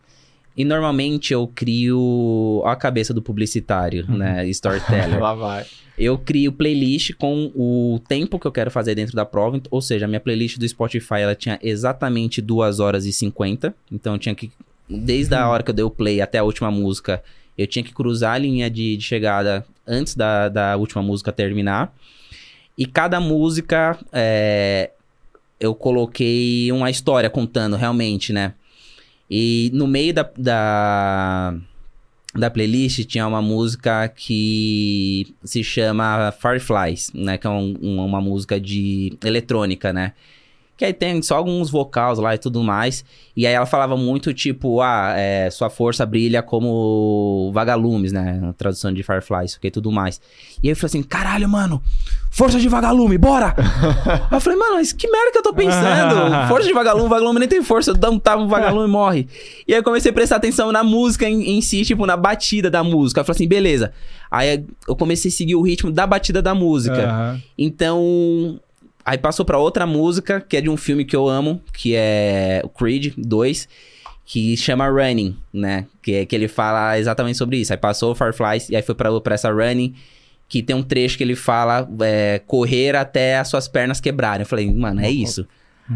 E 0.57 0.65
normalmente 0.65 1.33
eu 1.33 1.47
crio 1.47 2.63
a 2.67 2.75
cabeça 2.77 3.15
do 3.15 3.23
publicitário, 3.23 4.05
né, 4.11 4.47
storyteller. 4.49 5.19
Lá 5.21 5.35
vai. 5.35 5.65
Eu 5.97 6.17
crio 6.19 6.51
playlist 6.53 7.13
com 7.15 7.53
o 7.55 8.01
tempo 8.09 8.39
que 8.39 8.47
eu 8.47 8.53
quero 8.53 8.71
fazer 8.71 8.95
dentro 8.95 9.15
da 9.15 9.25
prova. 9.25 9.61
Ou 9.71 9.83
seja, 9.83 10.07
a 10.07 10.09
minha 10.09 10.21
playlist 10.21 10.59
do 10.59 10.67
Spotify 10.67 11.21
ela 11.21 11.35
tinha 11.35 11.59
exatamente 11.63 12.41
2 12.41 12.81
horas 12.81 13.05
e 13.05 13.13
50. 13.13 13.75
Então 13.93 14.15
eu 14.15 14.19
tinha 14.19 14.35
que. 14.35 14.51
Desde 14.89 15.35
a 15.35 15.49
hora 15.49 15.63
que 15.63 15.71
eu 15.71 15.75
dei 15.75 15.85
o 15.85 15.91
play 15.91 16.21
até 16.21 16.39
a 16.39 16.43
última 16.43 16.71
música, 16.71 17.23
eu 17.57 17.67
tinha 17.67 17.85
que 17.85 17.93
cruzar 17.93 18.35
a 18.35 18.39
linha 18.39 18.71
de, 18.71 18.97
de 18.97 19.05
chegada 19.05 19.65
antes 19.87 20.15
da, 20.15 20.49
da 20.49 20.77
última 20.77 21.03
música 21.03 21.31
terminar. 21.31 21.95
E 22.77 22.87
cada 22.87 23.21
música 23.21 23.99
é, 24.11 24.91
eu 25.61 25.75
coloquei 25.75 26.73
uma 26.73 26.91
história 26.91 27.29
contando 27.29 27.77
realmente, 27.77 28.33
né? 28.33 28.55
E 29.31 29.71
no 29.73 29.87
meio 29.87 30.13
da, 30.13 30.29
da, 30.37 31.55
da 32.35 32.51
playlist 32.51 33.05
tinha 33.07 33.27
uma 33.27 33.41
música 33.41 34.09
que 34.09 35.35
se 35.45 35.63
chama 35.63 36.33
Fireflies, 36.33 37.13
né? 37.15 37.39
Que 37.39 37.47
é 37.47 37.51
um- 37.51 37.77
um- 37.81 38.05
uma 38.05 38.21
música 38.21 38.61
de 38.61 39.17
eletrônica, 39.25 39.93
né? 39.93 40.13
Que 40.77 40.87
aí 40.87 40.95
tem 40.95 41.21
só 41.21 41.37
alguns 41.37 41.69
vocais 41.71 42.19
lá 42.19 42.35
e 42.35 42.39
tudo 42.39 42.63
mais. 42.65 43.05
E 43.37 43.47
aí 43.47 43.53
ela 43.53 43.67
falava 43.67 43.99
muito, 43.99 44.33
tipo, 44.33 44.81
ah, 44.81 45.13
é, 45.15 45.51
sua 45.51 45.69
força 45.69 46.07
brilha 46.07 46.43
como 46.43 47.51
vagalumes, 47.53 48.13
né? 48.13 48.41
A 48.49 48.53
tradução 48.55 48.91
de 48.93 49.03
Fireflies, 49.03 49.57
ok, 49.57 49.71
tudo 49.71 49.93
mais. 49.93 50.21
E 50.63 50.69
aí 50.69 50.73
eu 50.73 50.77
falei 50.77 50.87
assim, 50.87 51.03
caralho, 51.03 51.47
mano, 51.49 51.83
força 52.31 52.59
de 52.59 52.69
vagalume, 52.69 53.19
bora! 53.19 53.55
aí 53.59 54.37
eu 54.37 54.41
falei, 54.41 54.59
mano, 54.59 54.75
mas 54.77 54.93
que 54.93 55.11
merda 55.11 55.33
que 55.33 55.39
eu 55.39 55.43
tô 55.43 55.53
pensando? 55.53 56.49
Força 56.49 56.67
de 56.69 56.73
vagalume, 56.73 57.09
vagalume 57.09 57.41
nem 57.41 57.49
tem 57.49 57.63
força, 57.63 57.93
dá 57.93 58.09
um 58.09 58.19
tapa, 58.19 58.43
um 58.43 58.49
vagalume 58.49 58.87
morre. 58.91 59.27
E 59.67 59.73
aí 59.75 59.81
eu 59.81 59.83
comecei 59.85 60.11
a 60.11 60.15
prestar 60.15 60.37
atenção 60.37 60.71
na 60.73 60.83
música 60.85 61.29
em, 61.29 61.51
em 61.57 61.61
si, 61.61 61.85
tipo, 61.85 62.07
na 62.07 62.17
batida 62.17 62.71
da 62.71 62.83
música. 62.85 63.21
Eu 63.21 63.25
falei 63.25 63.37
assim, 63.37 63.49
beleza. 63.49 63.93
Aí 64.31 64.65
eu 64.89 64.95
comecei 64.97 65.29
a 65.29 65.35
seguir 65.35 65.57
o 65.57 65.63
ritmo 65.63 65.91
da 65.91 66.07
batida 66.07 66.41
da 66.41 66.55
música. 66.55 67.05
Aham. 67.05 67.43
Então, 67.59 68.61
aí 69.05 69.19
passou 69.19 69.45
pra 69.45 69.59
outra 69.59 69.85
música, 69.87 70.41
que 70.41 70.57
é 70.57 70.61
de 70.61 70.71
um 70.71 70.77
filme 70.77 71.05
que 71.05 71.17
eu 71.17 71.29
amo, 71.29 71.61
que 71.73 71.95
é 71.97 72.61
o 72.65 72.69
Creed 72.69 73.15
2, 73.19 73.69
que 74.25 74.57
chama 74.57 74.89
Running, 74.89 75.37
né? 75.53 75.87
Que, 76.01 76.15
é- 76.15 76.25
que 76.27 76.37
ele 76.37 76.47
fala 76.47 76.97
exatamente 76.99 77.37
sobre 77.37 77.57
isso. 77.57 77.73
Aí 77.73 77.77
passou 77.77 78.13
o 78.13 78.15
Fireflies, 78.15 78.69
e 78.69 78.77
aí 78.77 78.83
foi 78.83 78.95
pra, 78.95 79.21
pra 79.21 79.35
essa 79.35 79.51
Running, 79.51 79.95
que 80.51 80.63
tem 80.63 80.77
um 80.77 80.83
trecho 80.83 81.17
que 81.17 81.23
ele 81.25 81.37
fala 81.37 81.89
é, 82.03 82.43
correr 82.47 82.95
até 82.97 83.39
as 83.39 83.49
suas 83.49 83.67
pernas 83.69 84.01
quebrarem. 84.01 84.43
Eu 84.43 84.47
falei, 84.47 84.71
mano, 84.75 85.01
é 85.01 85.09
isso. 85.09 85.47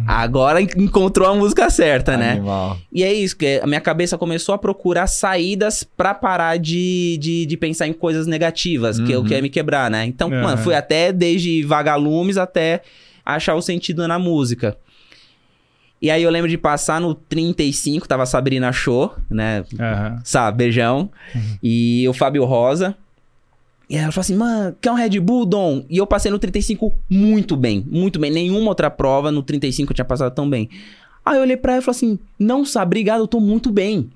Agora 0.06 0.60
en- 0.62 0.68
encontrou 0.76 1.28
a 1.28 1.35
música 1.35 1.68
certa, 1.70 2.16
né? 2.16 2.32
Animal. 2.32 2.78
E 2.93 3.05
é 3.05 3.12
isso, 3.12 3.36
que 3.36 3.60
a 3.62 3.66
minha 3.66 3.81
cabeça 3.81 4.16
começou 4.18 4.52
a 4.55 4.59
procurar 4.59 5.06
saídas 5.06 5.85
pra 5.85 6.12
parar 6.14 6.56
de, 6.56 7.16
de, 7.20 7.47
de 7.47 7.56
pensar 7.56 7.86
em 7.86 7.93
coisas 7.93 8.26
negativas, 8.26 8.98
que 8.98 9.12
eu 9.12 9.20
Uhum. 9.20 9.26
quero 9.26 9.43
me 9.43 9.51
quebrar, 9.51 9.90
né? 9.90 10.05
Então, 10.05 10.28
Aham. 10.32 10.43
mano, 10.43 10.59
fui 10.59 10.74
até 10.74 11.12
desde 11.12 11.62
vagalumes 11.62 12.36
até 12.36 12.82
achar 13.24 13.55
o 13.55 13.62
sentido 13.62 14.06
na 14.09 14.18
música. 14.18 14.76
E 16.02 16.10
aí 16.10 16.22
eu 16.22 16.31
lembro 16.31 16.51
de 16.51 16.59
passar 16.59 17.01
no 17.01 17.14
35, 17.14 18.06
tava 18.06 18.24
a 18.24 18.26
Sabrina 18.26 18.70
Show, 18.72 19.14
né? 19.31 19.64
Aham. 19.78 20.20
Sabe, 20.24 20.59
beijão. 20.59 21.10
E 21.62 22.06
o 22.09 22.12
Fábio 22.12 22.44
Rosa. 22.44 22.97
E 23.89 23.97
ela 23.97 24.11
falou 24.11 24.23
assim, 24.23 24.36
mano, 24.36 24.77
quer 24.81 24.90
um 24.90 24.94
Red 24.94 25.20
Bull, 25.20 25.44
Dom? 25.44 25.85
E 25.90 25.98
eu 25.98 26.06
passei 26.06 26.31
no 26.31 26.39
35 26.39 26.93
muito 27.09 27.56
bem, 27.56 27.85
muito 27.86 28.19
bem. 28.19 28.31
Nenhuma 28.31 28.69
outra 28.69 28.90
prova 28.90 29.31
no 29.31 29.43
35 29.43 29.93
eu 29.93 29.94
tinha 29.94 30.05
passado 30.05 30.35
tão 30.35 30.48
bem. 30.48 30.70
Aí 31.24 31.36
eu 31.36 31.43
olhei 31.43 31.56
pra 31.56 31.73
ela 31.73 31.82
e 31.82 31.85
falei 31.85 31.97
assim, 31.97 32.19
não 32.39 32.65
sabe, 32.65 32.89
obrigado, 32.89 33.20
eu 33.20 33.27
tô 33.27 33.40
muito 33.40 33.70
bem. 33.70 34.11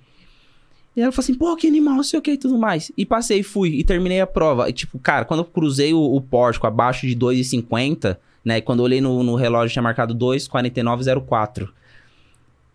E 0.96 1.00
ela 1.00 1.12
falou 1.12 1.24
assim, 1.24 1.34
pô, 1.34 1.54
que 1.54 1.66
animal, 1.66 2.02
sei 2.02 2.18
o 2.18 2.22
que 2.22 2.32
e 2.32 2.36
tudo 2.36 2.58
mais. 2.58 2.90
E 2.96 3.06
passei, 3.06 3.42
fui 3.42 3.70
e 3.70 3.84
terminei 3.84 4.20
a 4.20 4.26
prova. 4.26 4.68
E 4.68 4.72
tipo, 4.72 4.98
cara, 4.98 5.24
quando 5.24 5.40
eu 5.40 5.44
cruzei 5.44 5.94
o, 5.94 6.00
o 6.00 6.20
pórtico 6.20 6.66
abaixo 6.66 7.06
de 7.06 7.14
2,50, 7.14 8.16
né? 8.44 8.60
Quando 8.60 8.80
eu 8.80 8.84
olhei 8.84 9.00
no, 9.00 9.22
no 9.22 9.34
relógio 9.36 9.72
tinha 9.72 9.82
marcado 9.82 10.14
2,49,04. 10.14 11.68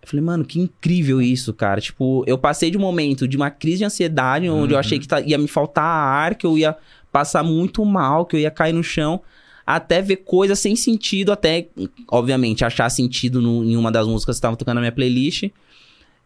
Eu 0.03 0.07
falei, 0.09 0.23
mano, 0.23 0.43
que 0.43 0.59
incrível 0.59 1.21
isso, 1.21 1.53
cara. 1.53 1.79
Tipo, 1.79 2.23
eu 2.27 2.37
passei 2.37 2.69
de 2.69 2.77
um 2.77 2.81
momento 2.81 3.25
de 3.25 3.37
uma 3.37 3.49
crise 3.49 3.77
de 3.79 3.85
ansiedade, 3.85 4.49
onde 4.49 4.73
eu 4.73 4.77
achei 4.77 4.99
que 4.99 5.07
tá- 5.07 5.21
ia 5.21 5.37
me 5.37 5.47
faltar 5.47 5.83
ar, 5.85 6.35
que 6.35 6.45
eu 6.45 6.57
ia 6.57 6.75
passar 7.11 7.41
muito 7.41 7.85
mal, 7.85 8.25
que 8.25 8.35
eu 8.35 8.39
ia 8.41 8.51
cair 8.51 8.73
no 8.73 8.83
chão, 8.83 9.21
até 9.65 10.01
ver 10.01 10.17
coisas 10.17 10.59
sem 10.59 10.75
sentido, 10.75 11.31
até, 11.31 11.67
obviamente, 12.11 12.65
achar 12.65 12.89
sentido 12.89 13.41
no- 13.41 13.63
em 13.63 13.77
uma 13.77 13.89
das 13.91 14.05
músicas 14.05 14.35
que 14.35 14.39
estavam 14.39 14.57
tocando 14.57 14.75
na 14.75 14.81
minha 14.81 14.91
playlist. 14.91 15.45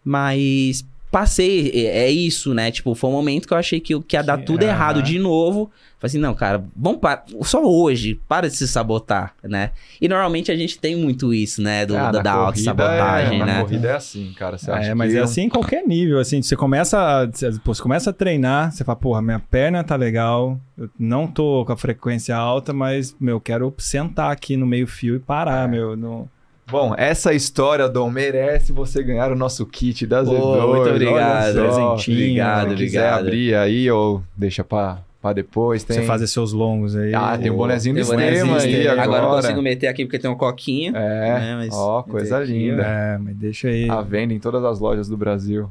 Mas 0.04 0.84
passei, 1.12 1.72
é, 1.74 2.06
é 2.06 2.10
isso, 2.12 2.54
né? 2.54 2.70
Tipo, 2.72 2.94
foi 2.96 3.10
um 3.10 3.14
momento 3.14 3.48
que 3.48 3.54
eu 3.54 3.58
achei 3.58 3.80
que, 3.80 3.94
eu- 3.94 4.02
que 4.02 4.16
ia 4.16 4.22
dar 4.24 4.38
Que- 4.38 4.46
tudo 4.46 4.64
errado 4.64 5.02
de 5.02 5.18
novo. 5.20 5.72
Falei 6.00 6.10
assim, 6.12 6.20
não, 6.20 6.36
cara, 6.36 6.64
vamos 6.76 7.00
parar. 7.00 7.26
Só 7.42 7.64
hoje, 7.66 8.20
para 8.28 8.48
de 8.48 8.56
se 8.56 8.68
sabotar, 8.68 9.34
né? 9.44 9.72
E 10.00 10.08
normalmente 10.08 10.52
a 10.52 10.56
gente 10.56 10.78
tem 10.78 10.96
muito 10.96 11.34
isso, 11.34 11.60
né? 11.60 11.88
Do, 11.88 11.98
Ah, 11.98 12.12
da, 12.12 12.22
da 12.22 12.34
corrida 12.34 12.72
autossabotagem, 12.72 13.42
é, 13.42 13.46
né? 13.46 13.54
Na 13.56 13.62
corrida 13.62 13.88
é 13.88 13.96
assim, 13.96 14.32
cara. 14.38 14.60
Você 14.60 14.70
acha 14.70 14.90
É, 14.92 14.94
mas 14.94 15.12
que 15.12 15.18
é 15.18 15.22
assim 15.22 15.42
em 15.44 15.50
qualquer 15.50 15.84
nível, 15.88 16.20
assim, 16.20 16.40
você 16.40 16.56
começa, 16.56 17.00
a, 17.24 17.28
pô, 17.64 17.74
você 17.74 17.82
começa 17.82 18.12
a 18.12 18.14
treinar, 18.14 18.72
você 18.72 18.84
fala, 18.84 18.96
porra, 18.96 19.24
minha 19.24 19.40
perna 19.40 19.84
tá 19.84 19.96
legal, 19.96 20.60
eu 20.78 20.88
não 21.00 21.26
tô 21.26 21.64
com 21.66 21.72
a 21.74 21.78
frequência 21.78 22.36
alta, 22.36 22.72
mas, 22.74 23.16
meu, 23.20 23.38
eu 23.38 23.42
quero 23.42 23.74
sentar 23.80 24.32
aqui 24.32 24.56
no 24.56 24.68
meio 24.68 24.86
fio 24.86 25.16
e 25.16 25.20
parar, 25.20 25.68
É. 25.68 25.68
meu, 25.72 25.98
não, 25.98 26.30
Bom, 26.70 26.94
essa 26.98 27.34
história, 27.34 27.88
Dom, 27.88 28.10
merece 28.12 28.74
você 28.74 29.02
ganhar 29.02 29.32
o 29.32 29.36
nosso 29.36 29.66
kit 29.66 30.06
da 30.06 30.22
Z2. 30.22 30.38
Pô, 30.38 30.68
muito 30.76 30.90
obrigado. 30.90 31.54
Presentinho. 31.54 32.18
Obrigado, 32.18 32.70
Se 32.72 32.76
quiser 32.76 33.00
obrigado. 33.00 33.20
abrir 33.26 33.56
aí 33.56 33.90
ou 33.90 34.22
deixa 34.36 34.64
pra, 34.66 35.00
pra 35.22 35.34
depois. 35.34 35.84
Tem... 35.84 35.98
Você 35.98 36.04
fazer 36.04 36.28
seus 36.28 36.54
longos 36.54 36.96
aí. 36.96 37.14
Ah, 37.14 37.38
tem 37.38 37.52
um 37.52 37.58
bonezinho 37.58 37.96
do 37.96 38.02
extremo 38.02 38.56
aí 38.56 38.88
agora. 38.88 39.04
Agora 39.04 39.24
eu 39.24 39.30
consigo 39.30 39.62
meter 39.62 39.88
aqui 39.88 40.06
porque 40.06 40.20
tem 40.20 40.30
um 40.30 40.36
coquinho. 40.36 40.96
É, 40.96 41.40
né, 41.40 41.56
mas 41.58 41.74
ó, 41.74 42.04
coisa 42.04 42.40
aqui, 42.40 42.52
linda. 42.52 42.84
É, 42.84 43.18
mas 43.18 43.36
deixa 43.36 43.68
aí. 43.70 43.90
À 43.90 44.02
venda 44.02 44.34
em 44.34 44.40
todas 44.40 44.64
as 44.64 44.80
lojas 44.80 45.08
do 45.08 45.18
Brasil. 45.18 45.70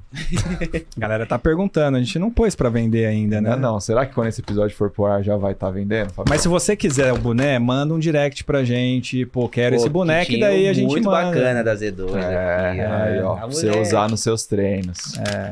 A 0.97 0.99
galera 1.01 1.27
tá 1.27 1.39
perguntando, 1.39 1.97
a 1.97 2.01
gente 2.01 2.19
não 2.19 2.31
pôs 2.31 2.55
pra 2.55 2.69
vender 2.69 3.07
ainda, 3.07 3.41
né? 3.41 3.51
Não, 3.51 3.73
não. 3.73 3.81
Será 3.81 4.05
que 4.07 4.15
quando 4.15 4.29
esse 4.29 4.41
episódio 4.41 4.77
for 4.77 4.91
pro 4.91 5.07
ar 5.07 5.23
já 5.23 5.37
vai 5.37 5.53
estar 5.53 5.71
vendendo? 5.71 6.11
Fabio? 6.13 6.31
Mas 6.31 6.41
se 6.41 6.49
você 6.49 6.77
quiser 6.77 7.13
o 7.13 7.19
boné, 7.19 7.59
manda 7.59 7.95
um 7.95 7.99
direct 7.99 8.45
pra 8.45 8.65
gente. 8.65 9.25
Pô, 9.27 9.49
quero 9.49 9.77
Pô, 9.77 9.81
esse 9.83 9.89
boneco 9.89 10.33
e 10.33 10.41
daí 10.41 10.69
a 10.69 10.73
gente 10.73 10.89
Muito 10.91 11.05
manda. 11.05 11.27
bacana 11.27 11.63
da 11.65 11.75
Z2 11.75 12.15
É, 12.17 12.71
aqui. 12.71 12.81
aí, 12.81 13.23
ó, 13.23 13.37
pra 13.37 13.47
você 13.47 13.71
usar 13.71 14.09
nos 14.09 14.21
seus 14.21 14.47
treinos. 14.47 14.99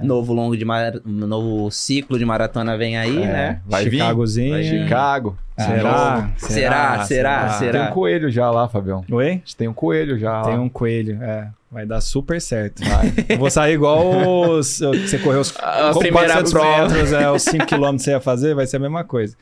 Novo 0.03 0.33
longo 0.33 0.57
de 0.57 0.65
mar... 0.65 0.93
novo 1.05 1.71
ciclo 1.71 2.19
de 2.19 2.25
maratona 2.25 2.77
vem 2.77 2.97
aí, 2.97 3.23
É, 3.23 3.27
né? 3.27 3.61
Vai 3.67 3.84
Chicagozinho. 3.91 4.51
Vai 4.53 4.63
vir. 4.63 4.83
Chicago. 4.85 5.39
Será? 5.57 6.31
Será? 6.37 7.05
Será? 7.05 7.49
Tem 7.49 7.59
Será? 7.59 7.85
um 7.85 7.91
coelho 7.93 8.31
já 8.31 8.51
lá, 8.51 8.69
Fabião. 8.69 9.05
Oi? 9.11 9.29
A 9.29 9.31
gente 9.33 9.57
tem 9.57 9.69
um 9.69 9.73
coelho 9.75 10.19
já 10.19 10.43
Tem 10.43 10.55
lá. 10.57 10.61
um 10.61 10.69
coelho, 10.69 11.23
é. 11.23 11.49
Vai 11.75 11.85
dar 11.85 12.01
super 12.01 12.41
certo. 12.41 12.85
Vai. 12.85 13.13
Eu 13.29 13.37
vou 13.37 13.51
sair 13.51 13.75
igual 13.75 14.49
os, 14.49 14.79
você 14.79 15.19
correu 15.19 15.41
os 15.41 15.53
A 15.59 15.91
primeira 15.91 16.35
400 16.35 16.53
prova. 16.53 16.83
metros, 16.83 17.13
é, 17.13 17.29
os 17.29 17.43
5 17.43 17.67
km 17.67 17.97
que 17.97 17.99
você 17.99 18.11
ia 18.13 18.21
fazer, 18.21 18.55
vai 18.55 18.65
ser 18.65 18.77
a 18.77 18.79
mesma 18.79 19.03
coisa. 19.03 19.37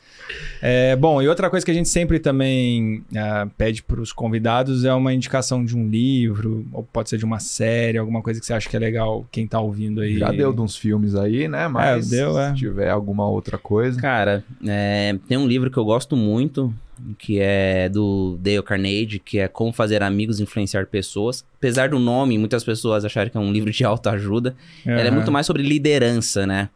É, 0.59 0.95
bom, 0.95 1.21
e 1.21 1.27
outra 1.27 1.47
coisa 1.47 1.63
que 1.63 1.69
a 1.69 1.73
gente 1.75 1.87
sempre 1.87 2.17
também 2.17 3.03
ah, 3.15 3.47
pede 3.55 3.83
para 3.83 4.01
os 4.01 4.11
convidados 4.11 4.83
é 4.83 4.91
uma 4.91 5.13
indicação 5.13 5.63
de 5.63 5.77
um 5.77 5.87
livro, 5.87 6.65
ou 6.73 6.81
pode 6.81 7.09
ser 7.09 7.19
de 7.19 7.25
uma 7.25 7.37
série, 7.37 7.99
alguma 7.99 8.23
coisa 8.23 8.39
que 8.39 8.47
você 8.47 8.53
acha 8.55 8.67
que 8.67 8.75
é 8.75 8.79
legal 8.79 9.27
quem 9.31 9.45
tá 9.45 9.59
ouvindo 9.59 10.01
aí. 10.01 10.17
Já 10.17 10.31
deu 10.31 10.51
de 10.51 10.61
uns 10.61 10.75
filmes 10.75 11.13
aí, 11.13 11.47
né? 11.47 11.67
Mas 11.67 12.09
deu, 12.09 12.39
é. 12.39 12.49
se 12.49 12.55
tiver 12.55 12.89
alguma 12.89 13.27
outra 13.27 13.59
coisa. 13.59 14.01
Cara, 14.01 14.43
é, 14.65 15.15
tem 15.27 15.37
um 15.37 15.45
livro 15.45 15.69
que 15.69 15.77
eu 15.77 15.85
gosto 15.85 16.15
muito, 16.15 16.73
que 17.17 17.39
é 17.39 17.89
do 17.89 18.37
Dale 18.41 18.61
Carnegie, 18.63 19.19
que 19.19 19.39
é 19.39 19.47
Como 19.47 19.73
Fazer 19.73 20.03
Amigos 20.03 20.39
e 20.39 20.43
Influenciar 20.43 20.85
Pessoas. 20.87 21.43
Apesar 21.57 21.89
do 21.89 21.99
nome, 21.99 22.37
muitas 22.37 22.63
pessoas 22.63 23.03
acharem 23.03 23.31
que 23.31 23.37
é 23.37 23.39
um 23.39 23.51
livro 23.51 23.71
de 23.71 23.83
autoajuda. 23.85 24.55
Ela 24.99 25.07
é 25.07 25.11
muito 25.11 25.31
mais 25.31 25.45
sobre 25.45 25.63
liderança, 25.63 26.45
né? 26.47 26.69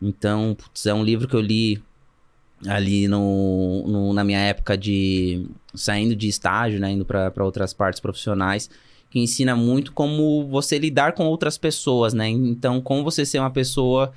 Então, 0.00 0.56
putz, 0.58 0.86
é 0.86 0.94
um 0.94 1.02
livro 1.04 1.26
que 1.28 1.34
eu 1.34 1.40
li 1.40 1.82
ali 2.66 3.06
no, 3.06 3.84
no- 3.86 4.12
na 4.12 4.24
minha 4.24 4.40
época 4.40 4.76
de 4.76 5.46
saindo 5.74 6.16
de 6.16 6.26
estágio, 6.28 6.80
né, 6.80 6.90
indo 6.90 7.04
para 7.04 7.32
outras 7.44 7.72
partes 7.72 8.00
profissionais, 8.00 8.68
que 9.10 9.20
ensina 9.20 9.54
muito 9.54 9.92
como 9.92 10.46
você 10.48 10.76
lidar 10.78 11.12
com 11.12 11.24
outras 11.26 11.56
pessoas, 11.56 12.12
né? 12.14 12.28
Então, 12.28 12.80
como 12.80 13.04
você 13.04 13.24
ser 13.24 13.38
uma 13.38 13.50
pessoa 13.50 14.12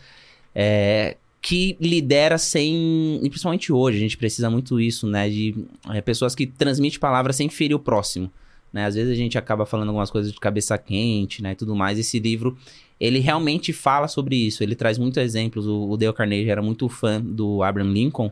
é, 0.55 1.17
que 1.41 1.75
lidera 1.81 2.37
sem, 2.37 3.19
e 3.23 3.29
principalmente 3.29 3.73
hoje, 3.73 3.97
a 3.97 4.01
gente 4.01 4.15
precisa 4.15 4.49
muito 4.49 4.79
isso, 4.79 5.07
né, 5.07 5.27
de 5.27 5.55
é, 5.89 5.99
pessoas 5.99 6.35
que 6.35 6.45
transmitem 6.45 6.99
palavras 6.99 7.35
sem 7.35 7.49
ferir 7.49 7.75
o 7.75 7.79
próximo. 7.79 8.31
Né? 8.71 8.85
Às 8.85 8.95
vezes 8.95 9.11
a 9.11 9.15
gente 9.15 9.37
acaba 9.37 9.65
falando 9.65 9.89
algumas 9.89 10.11
coisas 10.11 10.31
de 10.31 10.39
cabeça 10.39 10.77
quente, 10.77 11.41
né, 11.41 11.53
e 11.53 11.55
tudo 11.55 11.75
mais. 11.75 11.97
Esse 11.97 12.19
livro 12.19 12.55
ele 12.99 13.17
realmente 13.17 13.73
fala 13.73 14.07
sobre 14.07 14.35
isso. 14.35 14.61
Ele 14.61 14.75
traz 14.75 14.99
muitos 14.99 15.21
exemplos. 15.21 15.65
O, 15.65 15.89
o 15.89 15.97
Dale 15.97 16.13
Carnegie 16.13 16.51
era 16.51 16.61
muito 16.61 16.87
fã 16.87 17.19
do 17.19 17.63
Abraham 17.63 17.91
Lincoln. 17.91 18.31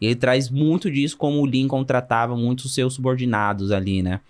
E 0.00 0.06
ele 0.06 0.16
traz 0.16 0.50
muito 0.50 0.90
disso 0.90 1.16
como 1.16 1.40
o 1.40 1.46
Lincoln 1.46 1.84
tratava 1.84 2.36
muito 2.36 2.62
os 2.62 2.74
seus 2.74 2.94
subordinados 2.94 3.70
ali, 3.70 4.02
né? 4.02 4.20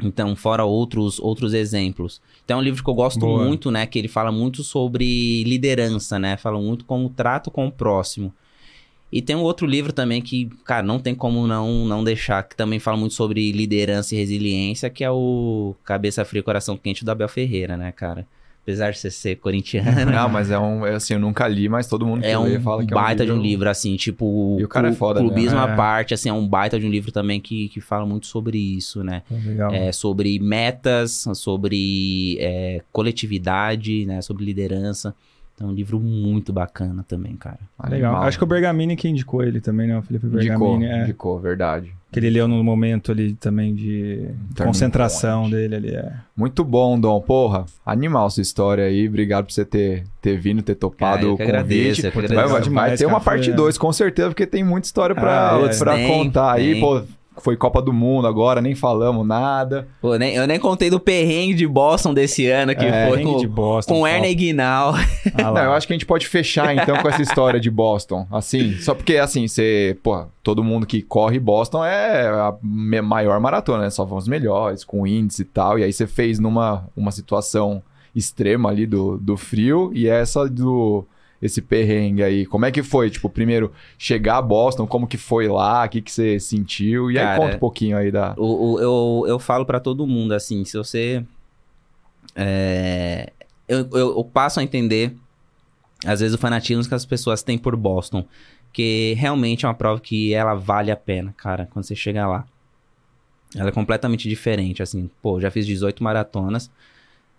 Então, 0.00 0.36
fora 0.36 0.64
outros, 0.64 1.18
outros 1.18 1.52
exemplos. 1.52 2.20
Então, 2.44 2.58
é 2.58 2.60
um 2.60 2.64
livro 2.64 2.84
que 2.84 2.88
eu 2.88 2.94
gosto 2.94 3.20
Boa. 3.20 3.44
muito, 3.44 3.70
né? 3.70 3.84
Que 3.84 3.98
ele 3.98 4.08
fala 4.08 4.30
muito 4.30 4.62
sobre 4.62 5.42
liderança, 5.44 6.18
né? 6.18 6.36
Fala 6.36 6.60
muito 6.60 6.84
como 6.84 7.08
trato 7.08 7.50
com 7.50 7.66
o 7.66 7.72
próximo. 7.72 8.32
E 9.10 9.22
tem 9.22 9.34
um 9.34 9.42
outro 9.42 9.66
livro 9.66 9.92
também 9.92 10.20
que, 10.20 10.50
cara, 10.64 10.82
não 10.82 10.98
tem 10.98 11.14
como 11.14 11.46
não, 11.46 11.86
não 11.86 12.04
deixar, 12.04 12.42
que 12.42 12.54
também 12.54 12.78
fala 12.78 12.96
muito 12.96 13.14
sobre 13.14 13.50
liderança 13.52 14.14
e 14.14 14.18
resiliência, 14.18 14.90
que 14.90 15.02
é 15.02 15.10
o 15.10 15.74
Cabeça 15.82 16.24
Fria 16.24 16.40
e 16.40 16.42
Coração 16.42 16.76
Quente 16.76 17.04
do 17.04 17.10
Abel 17.10 17.28
Ferreira, 17.28 17.76
né, 17.76 17.90
cara? 17.90 18.26
Apesar 18.68 18.90
de 18.90 18.98
você 18.98 19.10
ser 19.10 19.36
corintiano, 19.36 19.88
Não, 20.12 20.28
mas 20.28 20.50
é 20.50 20.58
um. 20.58 20.84
é 20.84 20.96
assim, 20.96 21.14
eu 21.14 21.20
nunca 21.20 21.48
li, 21.48 21.70
mas 21.70 21.86
todo 21.86 22.06
mundo 22.06 22.20
que 22.20 22.26
é 22.26 22.38
lê 22.38 22.58
um 22.58 22.60
fala 22.60 22.84
que 22.84 22.92
baita 22.92 23.22
é 23.22 23.24
um 23.24 23.26
de 23.26 23.32
um 23.32 23.40
livro, 23.40 23.70
assim, 23.70 23.96
tipo. 23.96 24.58
E 24.60 24.64
o 24.64 24.68
cara 24.68 24.90
é 24.90 24.92
foda 24.92 25.20
Clubismo 25.20 25.56
mesmo. 25.56 25.70
à 25.70 25.72
É. 25.72 25.74
parte, 25.74 26.12
assim, 26.12 26.28
é 26.28 26.32
um 26.34 26.46
baita 26.46 26.78
de 26.78 26.84
um 26.86 26.90
livro 26.90 27.10
também 27.10 27.40
que, 27.40 27.70
que 27.70 27.80
fala 27.80 28.04
muito 28.04 28.26
sobre 28.26 28.58
isso, 28.58 29.02
né? 29.02 29.22
Legal. 29.30 29.72
É, 29.72 29.90
sobre 29.90 30.38
metas, 30.38 31.24
sobre 31.32 32.36
é, 32.40 32.82
coletividade, 32.92 34.04
né? 34.04 34.20
Sobre 34.20 34.44
liderança. 34.44 35.14
Então, 35.54 35.68
é 35.68 35.72
um 35.72 35.74
livro 35.74 35.98
muito 35.98 36.52
bacana 36.52 37.02
também, 37.08 37.36
cara. 37.36 37.58
Legal. 37.88 38.10
Animal. 38.12 38.28
Acho 38.28 38.36
que 38.36 38.44
o 38.44 38.46
Bergamini 38.46 38.96
que 38.96 39.08
indicou 39.08 39.42
ele 39.42 39.62
também, 39.62 39.88
né? 39.88 39.98
O 39.98 40.02
Felipe 40.02 40.26
Indicou, 40.26 40.58
Bergamini. 40.78 40.84
É, 40.84 41.02
indicou, 41.04 41.40
verdade. 41.40 41.94
Que 42.10 42.18
ele 42.18 42.30
leu 42.30 42.48
no 42.48 42.62
momento 42.64 43.12
ali 43.12 43.34
também 43.34 43.74
de 43.74 44.30
Turning 44.54 44.66
concentração 44.68 45.42
point. 45.42 45.54
dele 45.56 45.74
ali. 45.76 45.94
É. 45.94 46.12
Muito 46.36 46.64
bom, 46.64 46.98
Dom. 46.98 47.20
Porra, 47.20 47.66
animal 47.84 48.30
sua 48.30 48.40
história 48.40 48.84
aí. 48.84 49.06
Obrigado 49.08 49.44
por 49.46 49.52
você 49.52 49.64
ter, 49.64 50.04
ter 50.22 50.38
vindo, 50.38 50.62
ter 50.62 50.74
topado 50.74 51.26
Ah, 51.26 51.28
eu 51.28 51.34
o 51.34 51.36
convite. 51.36 51.48
agradeço, 51.50 52.06
eu 52.06 52.10
que 52.12 52.16
vai, 52.18 52.24
agradeço 52.26 52.52
vai- 52.54 52.62
demais, 52.62 52.98
ter 52.98 53.06
uma 53.06 53.20
parte 53.20 53.46
foi- 53.46 53.54
2, 53.54 53.76
com 53.76 53.92
certeza, 53.92 54.28
porque 54.30 54.46
tem 54.46 54.64
muita 54.64 54.86
história 54.86 55.14
pra, 55.14 55.54
Ah, 55.54 55.60
é. 55.66 55.76
pra 55.78 55.94
Tem, 55.96 56.08
contar 56.08 56.52
aí. 56.54 56.72
tem. 56.72 56.80
Pô, 56.80 57.02
foi 57.40 57.56
Copa 57.56 57.80
do 57.82 57.92
Mundo 57.92 58.26
agora, 58.26 58.60
nem 58.60 58.74
falamos 58.74 59.26
nada. 59.26 59.88
Pô, 60.00 60.16
nem, 60.16 60.34
eu 60.34 60.46
nem 60.46 60.58
contei 60.58 60.90
do 60.90 60.98
perrengue 61.00 61.54
de 61.54 61.66
Boston 61.66 62.12
desse 62.14 62.46
ano, 62.48 62.74
que 62.74 62.84
É, 62.84 63.08
foi 63.08 63.22
com, 63.22 63.36
de 63.38 63.46
Boston. 63.46 63.94
com. 63.94 64.06
Ernie 64.06 64.34
Guinal. 64.34 64.94
Ah. 65.34 65.50
Não, 65.52 65.62
eu 65.64 65.72
acho 65.72 65.86
que 65.86 65.92
a 65.92 65.96
gente 65.96 66.06
pode 66.06 66.26
fechar 66.26 66.74
então 66.74 66.96
com 66.96 67.08
essa 67.08 67.22
história 67.22 67.60
de 67.60 67.70
Boston. 67.70 68.26
Assim, 68.30 68.74
só 68.78 68.94
porque 68.94 69.16
assim, 69.16 69.46
você, 69.46 69.96
pô, 70.02 70.24
todo 70.42 70.64
mundo 70.64 70.86
que 70.86 71.02
corre 71.02 71.38
Boston 71.38 71.84
é 71.84 72.26
a 72.28 72.54
maior 72.62 73.38
maratona, 73.40 73.84
né? 73.84 73.90
Só 73.90 74.04
vão 74.04 74.18
os 74.18 74.28
melhores, 74.28 74.84
com 74.84 75.06
índice 75.06 75.42
e 75.42 75.44
tal. 75.44 75.78
E 75.78 75.84
aí 75.84 75.92
você 75.92 76.06
fez 76.06 76.38
numa 76.38 76.88
uma 76.96 77.10
situação 77.10 77.82
extrema 78.14 78.68
ali 78.70 78.86
do, 78.86 79.16
do 79.18 79.36
frio 79.36 79.90
e 79.94 80.08
essa 80.08 80.48
do 80.48 81.04
esse 81.40 81.62
perrengue 81.62 82.22
aí. 82.22 82.46
Como 82.46 82.64
é 82.66 82.70
que 82.72 82.82
foi? 82.82 83.10
Tipo, 83.10 83.28
primeiro 83.30 83.72
chegar 83.96 84.38
a 84.38 84.42
Boston, 84.42 84.86
como 84.86 85.06
que 85.06 85.16
foi 85.16 85.46
lá, 85.48 85.84
o 85.84 85.88
que 85.88 86.00
que 86.02 86.10
você 86.10 86.38
sentiu? 86.40 87.10
E 87.10 87.18
aí 87.18 87.24
Cara, 87.24 87.38
conta 87.38 87.56
um 87.56 87.58
pouquinho 87.60 87.96
aí 87.96 88.10
da 88.10 88.34
O, 88.36 88.72
o- 88.74 88.80
eu, 88.80 89.24
eu 89.28 89.38
falo 89.38 89.64
pra 89.64 89.78
todo 89.80 90.06
mundo, 90.06 90.32
assim, 90.32 90.64
se 90.64 90.76
você. 90.76 91.24
é, 92.34 93.32
eu, 93.68 93.80
eu, 93.92 94.16
eu 94.18 94.24
passo 94.24 94.60
a 94.60 94.62
entender, 94.62 95.14
às 96.04 96.20
vezes, 96.20 96.34
o 96.34 96.38
fanatismo 96.38 96.86
que 96.88 96.94
as 96.94 97.04
pessoas 97.06 97.42
têm 97.42 97.58
por 97.58 97.76
Boston. 97.76 98.24
Que 98.72 99.14
realmente 99.14 99.64
é 99.64 99.68
uma 99.68 99.74
prova 99.74 99.98
que 100.00 100.34
ela 100.34 100.54
vale 100.54 100.90
a 100.90 100.96
pena, 100.96 101.34
cara, 101.36 101.66
quando 101.72 101.84
você 101.86 101.96
chega 101.96 102.26
lá. 102.26 102.46
Ela 103.56 103.70
é 103.70 103.72
completamente 103.72 104.28
diferente, 104.28 104.82
assim. 104.82 105.10
Pô, 105.22 105.40
já 105.40 105.50
fiz 105.50 105.66
18 105.66 106.04
maratonas. 106.04 106.70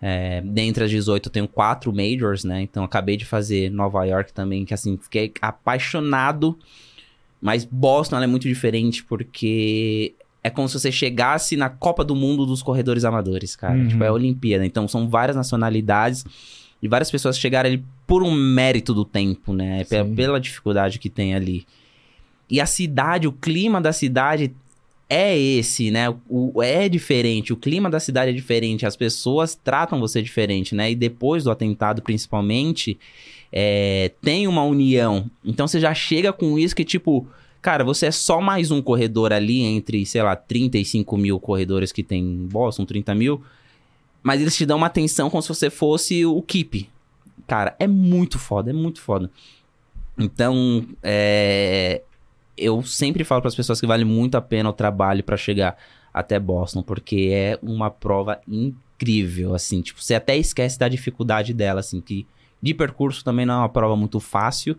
É, 0.02 0.40
dentre 0.40 0.84
as 0.84 0.90
18 0.90 1.28
eu 1.28 1.32
tenho 1.32 1.48
quatro 1.48 1.92
majors, 1.92 2.42
né? 2.44 2.62
Então 2.62 2.82
acabei 2.82 3.16
de 3.16 3.24
fazer 3.24 3.70
Nova 3.70 4.04
York 4.04 4.32
também, 4.32 4.64
que 4.64 4.72
assim, 4.72 4.96
fiquei 4.96 5.32
apaixonado. 5.40 6.58
Mas 7.40 7.64
Boston 7.64 8.22
é 8.22 8.26
muito 8.26 8.48
diferente 8.48 9.04
porque 9.04 10.14
é 10.42 10.50
como 10.50 10.68
se 10.68 10.78
você 10.78 10.90
chegasse 10.90 11.56
na 11.56 11.68
Copa 11.68 12.04
do 12.04 12.14
Mundo 12.14 12.46
dos 12.46 12.62
corredores 12.62 13.04
amadores, 13.04 13.54
cara. 13.54 13.74
Uhum. 13.74 13.88
Tipo, 13.88 14.04
é 14.04 14.08
a 14.08 14.12
Olimpíada. 14.12 14.64
Então 14.64 14.88
são 14.88 15.08
várias 15.08 15.36
nacionalidades 15.36 16.24
e 16.82 16.88
várias 16.88 17.10
pessoas 17.10 17.38
chegaram 17.38 17.68
ali 17.68 17.84
por 18.06 18.22
um 18.22 18.32
mérito 18.32 18.94
do 18.94 19.04
tempo, 19.04 19.52
né? 19.52 19.84
Sim. 19.84 20.14
Pela 20.14 20.40
dificuldade 20.40 20.98
que 20.98 21.10
tem 21.10 21.34
ali. 21.34 21.66
E 22.50 22.60
a 22.60 22.66
cidade, 22.66 23.28
o 23.28 23.32
clima 23.32 23.80
da 23.80 23.92
cidade 23.92 24.52
é 25.10 25.36
esse, 25.36 25.90
né? 25.90 26.08
O, 26.28 26.62
é 26.62 26.88
diferente, 26.88 27.52
o 27.52 27.56
clima 27.56 27.90
da 27.90 27.98
cidade 27.98 28.30
é 28.30 28.34
diferente, 28.34 28.86
as 28.86 28.94
pessoas 28.94 29.56
tratam 29.56 29.98
você 29.98 30.22
diferente, 30.22 30.72
né? 30.72 30.92
E 30.92 30.94
depois 30.94 31.42
do 31.42 31.50
atentado, 31.50 32.00
principalmente, 32.00 32.96
é, 33.52 34.12
tem 34.22 34.46
uma 34.46 34.62
união. 34.62 35.28
Então 35.44 35.66
você 35.66 35.80
já 35.80 35.92
chega 35.92 36.32
com 36.32 36.56
isso 36.56 36.76
que, 36.76 36.84
tipo, 36.84 37.26
cara, 37.60 37.82
você 37.82 38.06
é 38.06 38.10
só 38.12 38.40
mais 38.40 38.70
um 38.70 38.80
corredor 38.80 39.32
ali 39.32 39.62
entre, 39.62 40.06
sei 40.06 40.22
lá, 40.22 40.36
35 40.36 41.16
mil 41.16 41.40
corredores 41.40 41.90
que 41.90 42.04
tem 42.04 42.22
em 42.22 42.46
Boston, 42.46 42.84
30 42.84 43.12
mil. 43.16 43.42
Mas 44.22 44.40
eles 44.40 44.56
te 44.56 44.64
dão 44.64 44.76
uma 44.76 44.86
atenção 44.86 45.28
como 45.28 45.42
se 45.42 45.48
você 45.48 45.68
fosse 45.68 46.24
o 46.24 46.40
Keep. 46.40 46.88
Cara, 47.48 47.74
é 47.80 47.88
muito 47.88 48.38
foda, 48.38 48.70
é 48.70 48.72
muito 48.72 49.00
foda. 49.00 49.28
Então, 50.16 50.86
é, 51.02 52.02
eu 52.60 52.82
sempre 52.82 53.24
falo 53.24 53.40
para 53.40 53.48
as 53.48 53.54
pessoas 53.54 53.80
que 53.80 53.86
vale 53.86 54.04
muito 54.04 54.36
a 54.36 54.40
pena 54.40 54.68
o 54.68 54.72
trabalho 54.72 55.24
para 55.24 55.36
chegar 55.36 55.76
até 56.12 56.38
Boston, 56.38 56.82
porque 56.82 57.30
é 57.32 57.58
uma 57.62 57.90
prova 57.90 58.40
incrível, 58.46 59.54
assim, 59.54 59.80
tipo, 59.80 60.02
você 60.02 60.14
até 60.14 60.36
esquece 60.36 60.78
da 60.78 60.88
dificuldade 60.88 61.54
dela, 61.54 61.80
assim, 61.80 62.00
que 62.00 62.26
de 62.62 62.74
percurso 62.74 63.24
também 63.24 63.46
não 63.46 63.54
é 63.54 63.58
uma 63.58 63.68
prova 63.68 63.96
muito 63.96 64.20
fácil, 64.20 64.76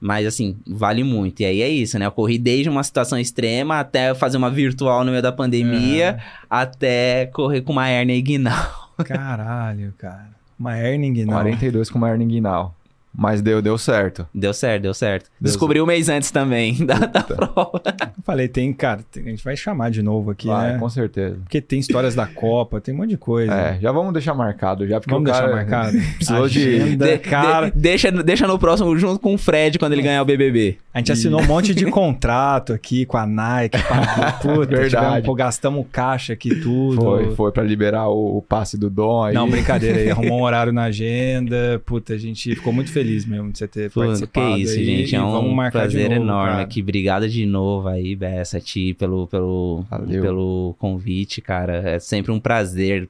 Mas, 0.00 0.26
assim, 0.26 0.56
vale 0.66 1.04
muito. 1.04 1.40
E 1.40 1.44
aí 1.44 1.62
é 1.62 1.68
isso, 1.68 1.98
né? 1.98 2.06
Eu 2.06 2.10
corri 2.10 2.38
desde 2.38 2.68
uma 2.68 2.82
situação 2.82 3.18
extrema 3.18 3.78
até 3.78 4.14
fazer 4.14 4.36
uma 4.36 4.50
virtual 4.50 5.04
no 5.04 5.10
meio 5.10 5.22
da 5.22 5.30
pandemia, 5.30 6.18
até 6.48 7.26
correr 7.26 7.62
com 7.62 7.72
uma 7.72 7.88
hernia 7.88 8.16
inguinal. 8.16 8.90
Caralho, 9.06 9.94
cara. 9.96 10.30
Uma 10.58 10.76
hernia 10.76 11.08
inguinal. 11.08 11.40
42 11.40 11.88
com 11.88 11.98
uma 11.98 12.10
hernia 12.10 12.24
inguinal. 12.24 12.74
Mas 13.12 13.42
deu, 13.42 13.60
deu 13.60 13.76
certo. 13.76 14.26
Deu 14.32 14.54
certo, 14.54 14.82
deu 14.82 14.94
certo. 14.94 15.28
Descobri 15.40 15.80
um 15.80 15.86
mês 15.86 16.08
antes 16.08 16.30
também 16.30 16.74
da, 16.86 16.94
da 16.94 17.22
prova. 17.22 17.82
Eu 17.84 18.22
falei, 18.24 18.46
tem, 18.46 18.72
cara, 18.72 19.00
tem- 19.10 19.24
a 19.24 19.28
gente 19.30 19.42
vai 19.44 19.56
chamar 19.56 19.90
de 19.90 20.00
novo 20.00 20.30
aqui, 20.30 20.46
Vai, 20.46 20.72
né? 20.74 20.78
com 20.78 20.88
certeza. 20.88 21.36
Porque 21.42 21.60
tem 21.60 21.80
histórias 21.80 22.14
da 22.14 22.26
Copa, 22.26 22.80
tem 22.80 22.94
um 22.94 22.98
monte 22.98 23.10
de 23.10 23.16
coisa. 23.16 23.52
É, 23.52 23.78
já 23.80 23.90
vamos 23.90 24.12
deixar 24.12 24.32
marcado 24.32 24.86
já, 24.86 25.00
porque 25.00 25.12
Vamos 25.12 25.28
o 25.28 25.32
cara 25.32 25.46
deixar 25.46 25.56
marcado. 25.56 25.98
precisou 26.16 26.48
de... 26.48 26.60
Agenda. 26.80 27.06
De- 27.06 27.18
cara. 27.18 27.70
de- 27.70 27.78
deixa, 27.78 28.12
deixa 28.12 28.46
no 28.46 28.58
próximo 28.58 28.96
junto 28.96 29.18
com 29.18 29.34
o 29.34 29.38
Fred 29.38 29.76
quando 29.78 29.92
ele 29.94 30.02
ganhar 30.02 30.22
o 30.22 30.24
BBB. 30.24 30.78
A 30.94 30.98
gente 30.98 31.10
assinou 31.12 31.40
um 31.40 31.46
monte 31.46 31.74
de 31.74 31.86
contrato 31.86 32.72
aqui 32.72 33.04
com 33.06 33.16
a 33.16 33.26
Nike. 33.26 33.76
Pá, 33.82 34.32
puta, 34.42 34.66
Verdade. 34.66 34.90
tivemos- 34.90 35.20
pô, 35.26 35.34
gastamos 35.34 35.84
caixa 35.90 36.32
aqui 36.32 36.54
tudo. 36.60 37.00
Foi, 37.00 37.34
foi 37.34 37.52
pra 37.52 37.62
liberar 37.64 38.08
o, 38.08 38.38
o 38.38 38.42
passe 38.42 38.78
do 38.78 38.88
Dom 38.88 39.24
aí. 39.24 39.34
Não, 39.34 39.48
brincadeira 39.50 39.98
aí. 39.98 40.10
Arrumou 40.10 40.38
um 40.40 40.42
horário 40.42 40.72
na 40.72 40.84
agenda. 40.84 41.80
Puta, 41.84 42.14
a 42.14 42.18
gente 42.18 42.54
ficou 42.54 42.72
muito 42.72 42.90
feliz 42.90 42.99
mesmo 43.28 43.50
de 43.50 43.58
você 43.58 43.68
ter 43.68 43.90
Pô, 43.90 44.00
que 44.00 44.06
participado. 44.06 44.58
isso, 44.58 44.78
aí, 44.78 44.84
gente. 44.84 45.14
É 45.16 45.22
um 45.22 45.56
prazer 45.70 46.10
novo, 46.10 46.22
enorme 46.22 46.50
cara. 46.52 46.62
aqui. 46.62 46.80
Obrigado 46.82 47.28
de 47.28 47.46
novo 47.46 47.88
aí, 47.88 48.14
Bessa, 48.16 48.58
a 48.58 48.60
ti, 48.60 48.94
pelo, 48.94 49.26
pelo, 49.26 49.84
Valeu. 49.90 50.22
pelo 50.22 50.74
convite, 50.78 51.40
cara. 51.40 51.76
É 51.90 51.98
sempre 51.98 52.30
um 52.32 52.40
prazer 52.40 53.08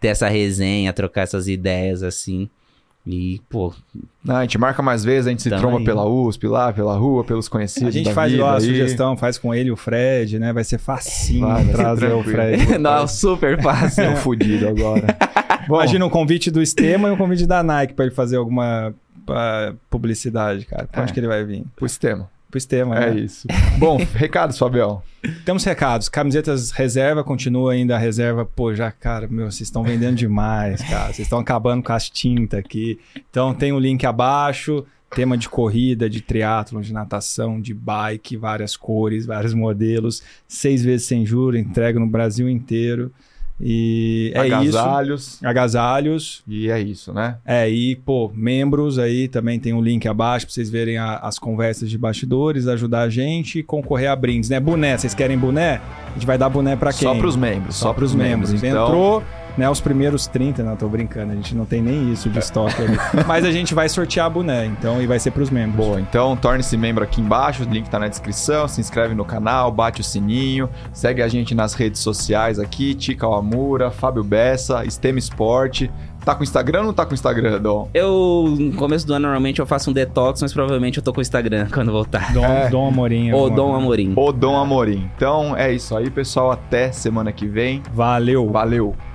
ter 0.00 0.08
essa 0.08 0.28
resenha, 0.28 0.92
trocar 0.92 1.22
essas 1.22 1.48
ideias 1.48 2.02
assim. 2.02 2.48
E, 3.06 3.40
pô, 3.48 3.72
Não, 4.22 4.36
a 4.36 4.42
gente 4.42 4.58
marca 4.58 4.82
mais 4.82 5.02
vezes, 5.02 5.26
a 5.26 5.30
gente 5.30 5.42
se 5.42 5.48
tromba 5.48 5.78
aí. 5.78 5.84
pela 5.84 6.06
USP 6.06 6.46
lá, 6.46 6.70
pela 6.74 6.94
rua, 6.94 7.24
pelos 7.24 7.48
conhecidos 7.48 7.88
A 7.88 7.90
gente 7.90 8.04
da 8.06 8.12
faz 8.12 8.30
vida 8.30 8.42
igual 8.42 8.54
a 8.54 8.58
aí. 8.58 8.64
sugestão, 8.64 9.16
faz 9.16 9.38
com 9.38 9.54
ele 9.54 9.70
e 9.70 9.72
o 9.72 9.76
Fred, 9.76 10.38
né? 10.38 10.52
Vai 10.52 10.62
ser 10.62 10.76
facinho 10.76 11.46
Vai, 11.46 11.64
vai 11.64 11.74
trazer 11.74 12.12
o. 12.12 12.22
Fred. 12.22 12.76
não, 12.78 13.08
super 13.08 13.62
fácil. 13.62 14.10
Tô 14.10 14.16
fudido 14.16 14.68
agora. 14.68 15.16
Bom, 15.66 15.76
Imagina 15.76 16.04
um 16.04 16.10
convite 16.10 16.50
do 16.50 16.60
Estema 16.60 17.08
e 17.08 17.12
um 17.12 17.16
convite 17.16 17.46
da 17.46 17.62
Nike 17.62 17.94
pra 17.94 18.04
ele 18.06 18.14
fazer 18.14 18.36
alguma 18.36 18.92
ah, 19.34 19.74
publicidade, 19.90 20.64
cara. 20.66 20.86
Pra 20.86 21.02
onde 21.02 21.10
É. 21.10 21.14
que 21.14 21.20
ele 21.20 21.26
vai 21.28 21.44
vir? 21.44 21.64
pro 21.76 21.88
sistema. 21.88 22.30
Pro 22.50 22.56
Estema, 22.56 22.96
É 22.96 23.10
né? 23.12 23.20
isso. 23.20 23.46
Bom, 23.78 23.98
recados, 24.14 24.56
Fabião. 24.56 25.02
Temos 25.44 25.62
recados. 25.64 26.08
Camisetas 26.08 26.70
reserva, 26.70 27.22
continua 27.22 27.72
ainda 27.72 27.94
a 27.96 27.98
reserva. 27.98 28.46
Pô, 28.46 28.74
já, 28.74 28.90
cara, 28.90 29.28
meu, 29.28 29.50
vocês 29.50 29.68
estão 29.68 29.82
vendendo 29.82 30.16
demais, 30.16 30.80
cara. 30.82 31.06
Vocês 31.12 31.26
estão 31.26 31.40
acabando 31.40 31.82
com 31.82 31.92
as 31.92 32.08
tintas 32.08 32.58
aqui. 32.60 32.98
Então 33.30 33.52
tem 33.52 33.70
o 33.72 33.78
link 33.78 34.06
abaixo. 34.06 34.82
Tema 35.14 35.36
de 35.36 35.46
corrida, 35.48 36.08
de 36.08 36.20
triatlon, 36.22 36.80
de 36.80 36.92
natação, 36.92 37.60
de 37.60 37.72
bike, 37.74 38.36
várias 38.36 38.76
cores, 38.78 39.26
vários 39.26 39.52
modelos. 39.52 40.22
Seis 40.46 40.82
vezes 40.82 41.06
sem 41.06 41.26
juros, 41.26 41.60
entrega 41.60 41.98
no 42.00 42.06
Brasil 42.06 42.48
inteiro. 42.48 43.12
E 43.60 44.32
é 44.34 44.46
isso. 44.46 44.54
Agasalhos. 44.78 45.38
Agasalhos. 45.44 46.42
E 46.46 46.70
é 46.70 46.80
isso, 46.80 47.12
né? 47.12 47.36
É, 47.44 47.68
e, 47.68 47.96
pô, 47.96 48.30
membros 48.34 48.98
aí 48.98 49.26
também 49.28 49.58
tem 49.58 49.72
um 49.72 49.80
link 49.82 50.06
abaixo 50.06 50.46
pra 50.46 50.52
vocês 50.54 50.70
verem 50.70 50.96
a- 50.98 51.16
as 51.16 51.38
conversas 51.38 51.90
de 51.90 51.98
bastidores, 51.98 52.66
ajudar 52.68 53.02
a 53.02 53.10
gente 53.10 53.58
e 53.58 53.62
concorrer 53.62 54.10
a 54.10 54.16
brindes, 54.16 54.48
né? 54.50 54.60
Boné, 54.60 54.96
vocês 54.96 55.12
querem 55.14 55.36
boné? 55.36 55.80
A 56.10 56.12
gente 56.14 56.26
vai 56.26 56.38
dar 56.38 56.48
boné 56.48 56.76
pra 56.76 56.92
quem? 56.92 57.00
Só 57.08 57.14
pros 57.14 57.36
membros. 57.36 57.76
Só 57.76 57.92
pros 57.92 58.14
membros. 58.14 58.52
Então, 58.52 58.84
Entrou, 58.86 59.22
né, 59.58 59.68
os 59.68 59.80
primeiros 59.80 60.26
30, 60.28 60.62
não, 60.62 60.76
tô 60.76 60.88
brincando, 60.88 61.32
a 61.32 61.34
gente 61.34 61.54
não 61.54 61.66
tem 61.66 61.82
nem 61.82 62.12
isso 62.12 62.30
de 62.30 62.38
estoque 62.38 62.80
ali. 62.80 62.96
Mas 63.26 63.44
a 63.44 63.50
gente 63.50 63.74
vai 63.74 63.88
sortear 63.88 64.30
boné, 64.30 64.64
então, 64.66 65.02
e 65.02 65.06
vai 65.06 65.18
ser 65.18 65.32
pros 65.32 65.50
membros. 65.50 65.84
Boa, 65.84 66.00
então 66.00 66.36
torne-se 66.36 66.76
membro 66.76 67.02
aqui 67.02 67.20
embaixo, 67.20 67.64
o 67.64 67.66
link 67.66 67.90
tá 67.90 67.98
na 67.98 68.06
descrição, 68.08 68.68
se 68.68 68.80
inscreve 68.80 69.14
no 69.14 69.24
canal, 69.24 69.72
bate 69.72 70.00
o 70.00 70.04
sininho, 70.04 70.70
segue 70.92 71.20
a 71.20 71.28
gente 71.28 71.54
nas 71.54 71.74
redes 71.74 72.00
sociais 72.00 72.58
aqui, 72.60 72.94
Tica 72.94 73.26
Amura, 73.26 73.90
Fábio 73.90 74.22
Bessa, 74.22 74.82
Stem 74.88 75.18
Esporte. 75.18 75.90
Tá 76.24 76.34
com 76.34 76.42
Instagram 76.42 76.80
ou 76.80 76.86
não 76.86 76.92
tá 76.92 77.06
com 77.06 77.14
Instagram, 77.14 77.60
Dom? 77.60 77.88
Eu, 77.94 78.54
no 78.58 78.74
começo 78.74 79.06
do 79.06 79.14
ano, 79.14 79.22
normalmente 79.22 79.60
eu 79.60 79.66
faço 79.66 79.88
um 79.88 79.92
detox, 79.94 80.42
mas 80.42 80.52
provavelmente 80.52 80.98
eu 80.98 81.02
tô 81.02 81.12
com 81.12 81.20
o 81.20 81.22
Instagram 81.22 81.68
quando 81.72 81.90
voltar. 81.90 82.32
Dom, 82.34 82.44
É. 82.44 82.68
Dom 82.68 82.88
Amorim. 82.88 83.32
Ou 83.32 83.44
alguma 83.44 83.56
Dom. 83.56 83.74
Amorim. 83.74 84.12
O 84.14 84.32
Dom 84.32 84.56
Amorim. 84.56 85.10
Então 85.16 85.56
é 85.56 85.72
isso 85.72 85.96
aí, 85.96 86.10
pessoal. 86.10 86.50
Até 86.50 86.92
semana 86.92 87.32
que 87.32 87.46
vem. 87.46 87.82
Valeu. 87.94 88.50
Valeu! 88.50 89.07